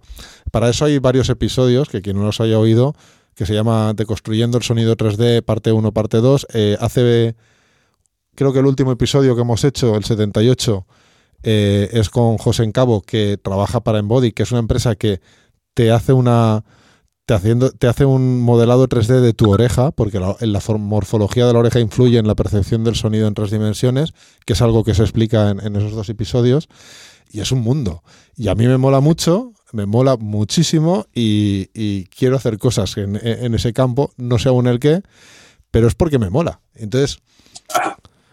Para 0.50 0.68
eso 0.68 0.84
hay 0.84 0.98
varios 0.98 1.28
episodios 1.28 1.88
que 1.88 2.02
quien 2.02 2.16
no 2.16 2.24
los 2.24 2.40
haya 2.40 2.59
oído, 2.59 2.94
que 3.34 3.46
se 3.46 3.55
llama 3.55 3.92
Deconstruyendo 3.94 4.59
el 4.59 4.64
sonido 4.64 4.96
3D, 4.96 5.42
parte 5.42 5.72
1, 5.72 5.92
parte 5.92 6.18
2. 6.18 6.46
hace, 6.80 7.36
creo 8.34 8.52
que 8.52 8.59
el 8.59 8.66
último 8.66 8.92
episodio 8.92 9.34
que 9.34 9.42
hemos 9.42 9.64
hecho, 9.64 9.94
el 9.96 10.05
78, 10.05 10.86
eh, 11.42 11.88
es 11.92 12.10
con 12.10 12.36
José 12.38 12.64
Encabo, 12.64 13.00
que 13.02 13.38
trabaja 13.40 13.80
para 13.80 13.98
Embody, 13.98 14.32
que 14.32 14.42
es 14.42 14.50
una 14.50 14.60
empresa 14.60 14.96
que 14.96 15.20
te 15.74 15.90
hace 15.90 16.12
una. 16.12 16.64
Te, 17.28 17.34
haciendo, 17.34 17.70
te 17.70 17.88
hace 17.88 18.06
un 18.06 18.40
modelado 18.40 18.88
3D 18.88 19.20
de 19.20 19.34
tu 19.34 19.50
oreja, 19.50 19.90
porque 19.90 20.18
la, 20.18 20.34
la 20.40 20.62
morfología 20.78 21.46
de 21.46 21.52
la 21.52 21.59
oreja 21.59 21.78
influye 21.78 22.16
en 22.16 22.26
la 22.26 22.34
percepción 22.34 22.84
del 22.84 22.94
sonido 22.94 23.28
en 23.28 23.34
tres 23.34 23.50
dimensiones, 23.50 24.14
que 24.46 24.55
es 24.55 24.62
algo 24.62 24.82
que 24.82 24.94
se 24.94 25.02
explica 25.02 25.50
en, 25.50 25.76
esos 25.76 25.92
dos 25.92 26.09
episodios, 26.09 26.68
y 27.30 27.40
es 27.40 27.52
un 27.52 27.60
mundo. 27.60 28.02
Y 28.34 28.48
a 28.48 28.55
mí 28.55 28.66
me 28.66 28.78
mola 28.78 29.00
mucho, 29.00 29.52
me 29.72 29.84
mola 29.84 30.16
muchísimo, 30.16 31.05
y, 31.14 32.06
quiero 32.06 32.36
hacer 32.36 32.56
cosas 32.56 32.96
en, 32.96 33.20
en, 33.22 33.55
ese 33.55 33.74
campo, 33.74 34.10
no 34.16 34.38
sé 34.38 34.48
aún 34.48 34.66
el 34.66 34.80
qué, 34.80 35.02
pero 35.70 35.86
es 35.86 35.94
porque 35.94 36.18
me 36.18 36.30
mola. 36.30 36.62
Entonces, 36.72 37.18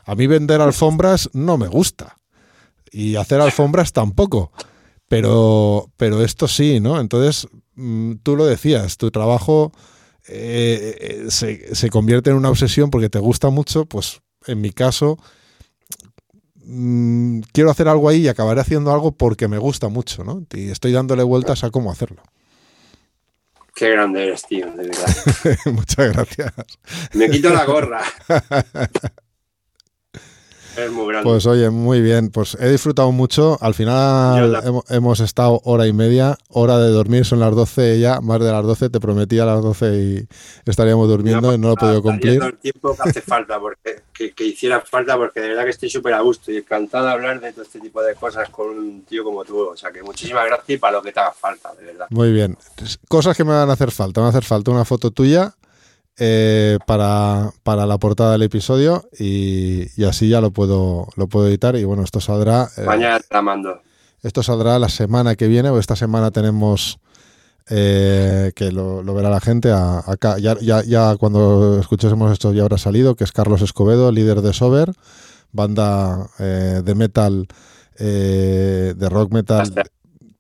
a 0.05 0.15
mí 0.15 0.25
vender 0.25 0.61
alfombras 0.61 1.29
no 1.33 1.57
me 1.57 1.67
gusta 1.67 2.15
y 2.93 3.17
hacer 3.17 3.41
alfombras 3.41 3.91
tampoco. 3.91 4.53
Pero, 5.09 5.91
pero 5.97 6.23
esto 6.23 6.47
sí, 6.47 6.79
¿no? 6.79 6.99
Entonces, 6.99 7.47
tú 8.23 8.35
lo 8.35 8.45
decías, 8.45 8.97
tu 8.97 9.11
trabajo 9.11 9.71
eh, 10.27 11.25
eh, 11.27 11.31
se, 11.31 11.89
convierte 11.89 12.31
en 12.31 12.37
una 12.37 12.49
obsesión 12.49 12.89
porque 12.89 13.09
te 13.09 13.19
gusta 13.19 13.49
mucho, 13.49 13.85
pues 13.85 14.21
en 14.47 14.61
mi 14.61 14.71
caso, 14.71 15.17
mm, 16.63 17.41
quiero 17.51 17.69
hacer 17.69 17.87
algo 17.87 18.09
ahí 18.09 18.21
y 18.21 18.27
acabaré 18.27 18.61
haciendo 18.61 18.91
algo 18.91 19.11
porque 19.11 19.47
me 19.47 19.57
gusta 19.57 19.87
mucho, 19.87 20.23
¿no? 20.23 20.45
Y 20.53 20.69
estoy 20.69 20.91
dándole 20.91 21.23
vueltas 21.23 21.63
a 21.63 21.69
cómo 21.69 21.91
hacerlo. 21.91 22.23
Qué 23.75 23.89
grande 23.89 24.23
eres, 24.23 24.43
tío, 24.47 24.71
de 24.71 24.87
verdad. 24.87 25.15
Muchas 25.65 26.13
gracias. 26.13 26.53
Me 27.13 27.29
quito 27.29 27.49
la 27.49 27.65
gorra. 27.65 28.01
Es 30.77 30.91
muy 30.91 31.07
grande. 31.07 31.29
Pues 31.29 31.45
oye, 31.45 31.69
muy 31.69 32.01
bien. 32.01 32.29
Pues 32.29 32.57
he 32.59 32.69
disfrutado 32.69 33.11
mucho. 33.11 33.57
Al 33.61 33.73
final 33.73 34.83
hemos, 34.89 35.19
estado 35.19 35.61
hora 35.63 35.87
y 35.87 35.93
media. 35.93 36.37
Hora 36.49 36.77
de 36.79 36.89
dormir, 36.89 37.25
son 37.25 37.39
las 37.39 37.55
12 37.55 37.99
ya, 37.99 38.21
más 38.21 38.39
de 38.39 38.51
las 38.51 38.63
12. 38.63 38.89
Te 38.89 38.99
prometí 38.99 39.39
a 39.39 39.45
las 39.45 39.61
12 39.61 39.95
y 39.95 40.27
estaríamos 40.65 41.07
durmiendo 41.07 41.53
y 41.53 41.57
no 41.57 41.69
lo 41.69 41.73
he 41.73 41.77
podido 41.77 42.01
cumplir. 42.01 42.43
el 42.43 42.57
tiempo 42.57 42.95
que 42.95 43.09
hace 43.09 43.21
falta, 43.21 43.59
porque, 43.59 44.03
que, 44.13 44.45
hiciera 44.45 44.81
falta, 44.81 45.17
porque 45.17 45.39
de 45.39 45.49
verdad 45.49 45.63
que 45.63 45.71
estoy 45.71 45.89
súper 45.89 46.13
a 46.13 46.21
gusto 46.21 46.51
y 46.51 46.57
encantado 46.57 47.05
de 47.05 47.11
hablar 47.11 47.39
de 47.39 47.51
todo 47.51 47.63
este 47.63 47.79
tipo 47.79 48.01
de 48.01 48.15
cosas 48.15 48.49
con 48.49 48.69
un 48.69 49.01
tío 49.03 49.23
como 49.23 49.43
tú. 49.43 49.59
O 49.69 49.77
sea 49.77 49.91
que 49.91 50.03
muchísimas 50.03 50.45
gracias 50.45 50.69
y 50.69 50.77
para 50.77 50.97
lo 50.97 51.01
que 51.01 51.11
te 51.11 51.19
haga 51.19 51.31
falta, 51.31 51.73
de 51.75 51.85
verdad. 51.85 52.07
Muy 52.09 52.31
bien. 52.31 52.57
Cosas 53.07 53.35
que 53.37 53.43
me 53.43 53.53
van 53.53 53.69
a 53.69 53.73
hacer 53.73 53.91
falta. 53.91 54.21
Me 54.21 54.23
va 54.23 54.27
a 54.27 54.31
hacer 54.31 54.43
falta 54.43 54.71
una 54.71 54.85
foto 54.85 55.11
tuya 55.11 55.55
eh, 56.17 56.79
para, 56.87 57.51
la 57.65 57.97
portada 57.97 58.31
del 58.31 58.43
episodio 58.43 59.03
y, 59.19 60.03
así 60.05 60.29
ya 60.29 60.39
lo 60.39 60.51
puedo, 60.51 61.07
lo 61.17 61.27
puedo 61.27 61.47
editar 61.47 61.75
y 61.75 61.83
bueno, 61.83 62.03
esto 62.03 62.21
saldrá... 62.21 62.69
Eh, 62.77 62.83
Mañana 62.83 63.19
te 63.19 63.27
la 63.31 63.41
mando. 63.41 63.81
Esto 64.23 64.41
saldrá 64.41 64.79
la 64.79 64.89
semana 64.89 65.35
que 65.35 65.47
viene, 65.47 65.69
o 65.69 65.79
esta 65.79 65.95
semana 65.95 66.31
tenemos... 66.31 66.99
Eh, 67.67 68.51
que 68.55 68.71
lo, 68.71 69.03
verá 69.03 69.31
la 69.31 69.41
gente 69.41 69.71
acá. 69.71 70.37
Ya, 70.37 70.55
ya, 70.61 71.15
cuando 71.17 71.79
escuchemos 71.79 72.31
esto 72.31 72.53
ya 72.53 72.61
habrá 72.61 72.77
salido, 72.77 73.15
que 73.15 73.23
es 73.23 73.31
Carlos 73.31 73.63
Escobedo, 73.63 74.11
líder 74.11 74.41
de 74.41 74.53
Sober, 74.53 74.93
banda 75.51 76.29
de 76.37 76.95
metal, 76.95 77.47
de 77.97 79.09
rock 79.09 79.33
metal, 79.33 79.73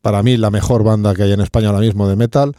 para 0.01 0.21
mí 0.21 0.37
la 0.37 0.51
mejor 0.51 0.83
banda 0.83 1.15
que 1.15 1.23
hay 1.23 1.31
en 1.31 1.41
España 1.41 1.69
ahora 1.69 1.79
mismo 1.79 2.07
de 2.07 2.15
metal 2.15 2.55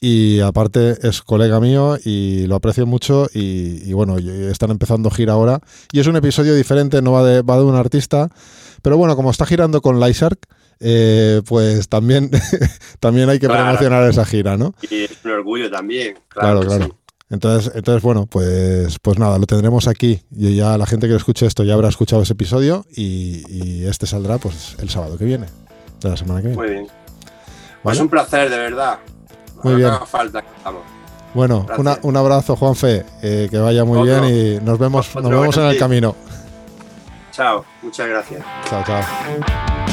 y 0.00 0.40
aparte 0.40 0.96
es 1.06 1.20
colega 1.20 1.60
mío 1.60 1.98
y 2.02 2.46
lo 2.46 2.56
aprecio 2.56 2.86
mucho 2.86 3.28
y, 3.34 3.92
bueno, 3.92 4.16
están 4.18 4.70
empezando 4.70 5.10
gira 5.10 5.34
ahora. 5.34 5.60
Y 5.92 6.00
es 6.00 6.06
un 6.06 6.16
episodio 6.16 6.54
diferente, 6.54 7.02
no 7.02 7.12
va 7.12 7.22
de, 7.22 7.42
va 7.42 7.56
de 7.56 7.64
un 7.64 7.76
artista, 7.76 8.30
pero 8.82 8.96
bueno, 8.96 9.14
como 9.14 9.30
está 9.30 9.44
girando 9.44 9.82
con 9.82 10.00
Lysark, 10.00 10.38
eh, 10.80 11.42
pues 11.46 11.88
también, 11.90 12.30
también 13.00 13.28
hay 13.28 13.38
que 13.38 13.48
promocionar 13.48 14.08
esa 14.08 14.24
gira, 14.24 14.56
¿no? 14.56 14.74
Y 14.90 15.04
es 15.04 15.18
un 15.24 15.32
orgullo 15.32 15.70
también. 15.70 16.18
Claro, 16.28 16.60
claro. 16.60 16.96
Entonces, 17.28 17.70
entonces, 17.76 18.02
bueno, 18.02 18.26
pues, 18.26 18.98
pues 18.98 19.18
nada, 19.18 19.38
lo 19.38 19.46
tendremos 19.46 19.86
aquí. 19.86 20.22
Y 20.34 20.56
ya 20.56 20.76
la 20.78 20.86
gente 20.86 21.06
que 21.06 21.14
escuche 21.14 21.46
esto 21.46 21.62
ya 21.62 21.74
habrá 21.74 21.88
escuchado 21.88 22.22
ese 22.22 22.32
episodio 22.32 22.86
y, 22.90 23.84
este 23.84 24.06
saldrá 24.06 24.38
pues 24.38 24.76
el 24.80 24.88
sábado 24.88 25.16
que 25.16 25.24
viene, 25.24 25.46
de 26.00 26.08
la 26.08 26.16
semana 26.16 26.40
que 26.40 26.48
viene. 26.48 26.62
Muy 26.62 26.70
bien. 26.70 26.86
Pues 27.82 28.00
un 28.00 28.08
placer, 28.08 28.50
de 28.50 28.56
verdad. 28.56 28.98
Muy 29.62 29.76
bien. 29.76 29.92
Bueno, 31.34 31.66
un 32.02 32.16
abrazo, 32.16 32.56
Juanfe. 32.56 33.04
Eh, 33.22 33.48
que 33.50 33.58
vaya 33.58 33.84
muy 33.84 34.02
bien 34.02 34.24
y 34.24 34.64
nos 34.64 34.78
vemos, 34.78 35.14
nos 35.14 35.30
vemos 35.30 35.56
en 35.56 35.64
el 35.64 35.78
camino. 35.78 36.16
Chao, 37.30 37.64
muchas 37.82 38.08
gracias. 38.08 38.44
Chao, 38.68 38.82
chao. 38.84 39.89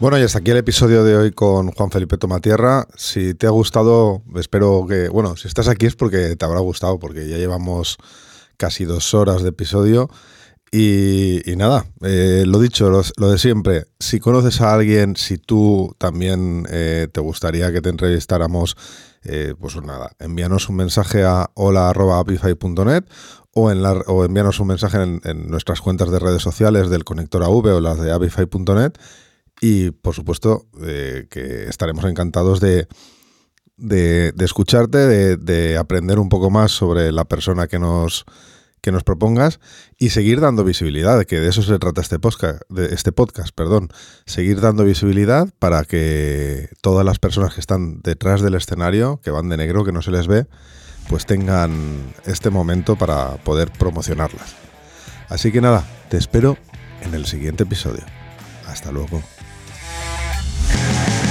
Bueno, 0.00 0.18
y 0.18 0.22
hasta 0.22 0.40
aquí 0.40 0.50
el 0.50 0.56
episodio 0.56 1.04
de 1.04 1.16
hoy 1.16 1.30
con 1.30 1.70
Juan 1.70 1.90
Felipe 1.90 2.18
Tomatierra. 2.18 2.88
Si 2.96 3.32
te 3.34 3.46
ha 3.46 3.50
gustado, 3.50 4.22
espero 4.34 4.86
que, 4.88 5.08
bueno, 5.08 5.36
si 5.36 5.46
estás 5.46 5.68
aquí 5.68 5.86
es 5.86 5.94
porque 5.94 6.34
te 6.34 6.44
habrá 6.44 6.58
gustado, 6.58 6.98
porque 6.98 7.28
ya 7.28 7.36
llevamos 7.36 7.96
casi 8.56 8.84
dos 8.84 9.14
horas 9.14 9.42
de 9.42 9.50
episodio. 9.50 10.10
Y, 10.72 11.42
nada, 11.56 11.86
eh, 12.02 12.42
lo 12.44 12.58
dicho, 12.58 12.90
lo, 12.90 13.30
de 13.30 13.38
siempre, 13.38 13.84
si 14.00 14.18
conoces 14.18 14.60
a 14.60 14.74
alguien, 14.74 15.14
si 15.14 15.38
tú 15.38 15.94
también 15.98 16.66
eh, 16.68 17.06
te 17.12 17.20
gustaría 17.20 17.70
que 17.70 17.80
te 17.80 17.90
entrevistáramos, 17.90 18.76
eh, 19.22 19.54
pues 19.56 19.76
nada, 19.76 20.10
envíanos 20.18 20.68
un 20.68 20.74
mensaje 20.74 21.22
a 21.22 21.50
hola.apify.net 21.54 23.04
o, 23.52 23.70
o 23.70 24.24
envíanos 24.24 24.58
un 24.58 24.66
mensaje 24.66 25.00
en, 25.00 25.20
en, 25.22 25.48
nuestras 25.48 25.80
cuentas 25.80 26.10
de 26.10 26.18
redes 26.18 26.42
sociales 26.42 26.90
del 26.90 27.04
conector 27.04 27.44
AV 27.44 27.76
o 27.76 27.80
las 27.80 28.00
de 28.00 28.10
apify.net 28.10 28.94
y 29.60 29.90
por 29.90 30.14
supuesto 30.14 30.66
eh, 30.82 31.26
que 31.30 31.64
estaremos 31.68 32.04
encantados 32.04 32.60
de, 32.60 32.86
de, 33.76 34.32
escucharte, 34.40 35.36
de, 35.36 35.76
aprender 35.76 36.18
un 36.18 36.28
poco 36.28 36.50
más 36.50 36.72
sobre 36.72 37.12
la 37.12 37.24
persona 37.24 37.66
que 37.66 37.78
nos, 37.78 38.24
que 38.80 38.92
nos 38.92 39.04
propongas 39.04 39.60
y 39.98 40.10
seguir 40.10 40.40
dando 40.40 40.64
visibilidad, 40.64 41.24
que 41.24 41.40
de 41.40 41.48
eso 41.48 41.62
se 41.62 41.78
trata 41.78 42.00
este 42.00 42.18
podcast, 42.18 42.62
de 42.68 42.94
este 42.94 43.12
podcast, 43.12 43.54
perdón, 43.54 43.88
seguir 44.26 44.60
dando 44.60 44.84
visibilidad 44.84 45.48
para 45.58 45.84
que 45.84 46.68
todas 46.80 47.04
las 47.04 47.18
personas 47.18 47.54
que 47.54 47.60
están 47.60 48.00
detrás 48.02 48.42
del 48.42 48.54
escenario, 48.54 49.20
que 49.22 49.30
van 49.30 49.48
de 49.48 49.56
negro, 49.56 49.84
que 49.84 49.92
no 49.92 50.02
se 50.02 50.10
les 50.10 50.26
ve, 50.26 50.46
pues 51.08 51.26
tengan 51.26 52.14
este 52.26 52.50
momento 52.50 52.96
para 52.96 53.36
poder 53.44 53.70
promocionarlas. 53.72 54.54
Así 55.28 55.52
que 55.52 55.60
nada, 55.60 55.84
te 56.10 56.16
espero 56.16 56.56
en 57.02 57.14
el 57.14 57.26
siguiente 57.26 57.64
episodio. 57.64 58.04
Hasta 58.66 58.90
luego. 58.92 59.22
Podcast. 60.74 61.23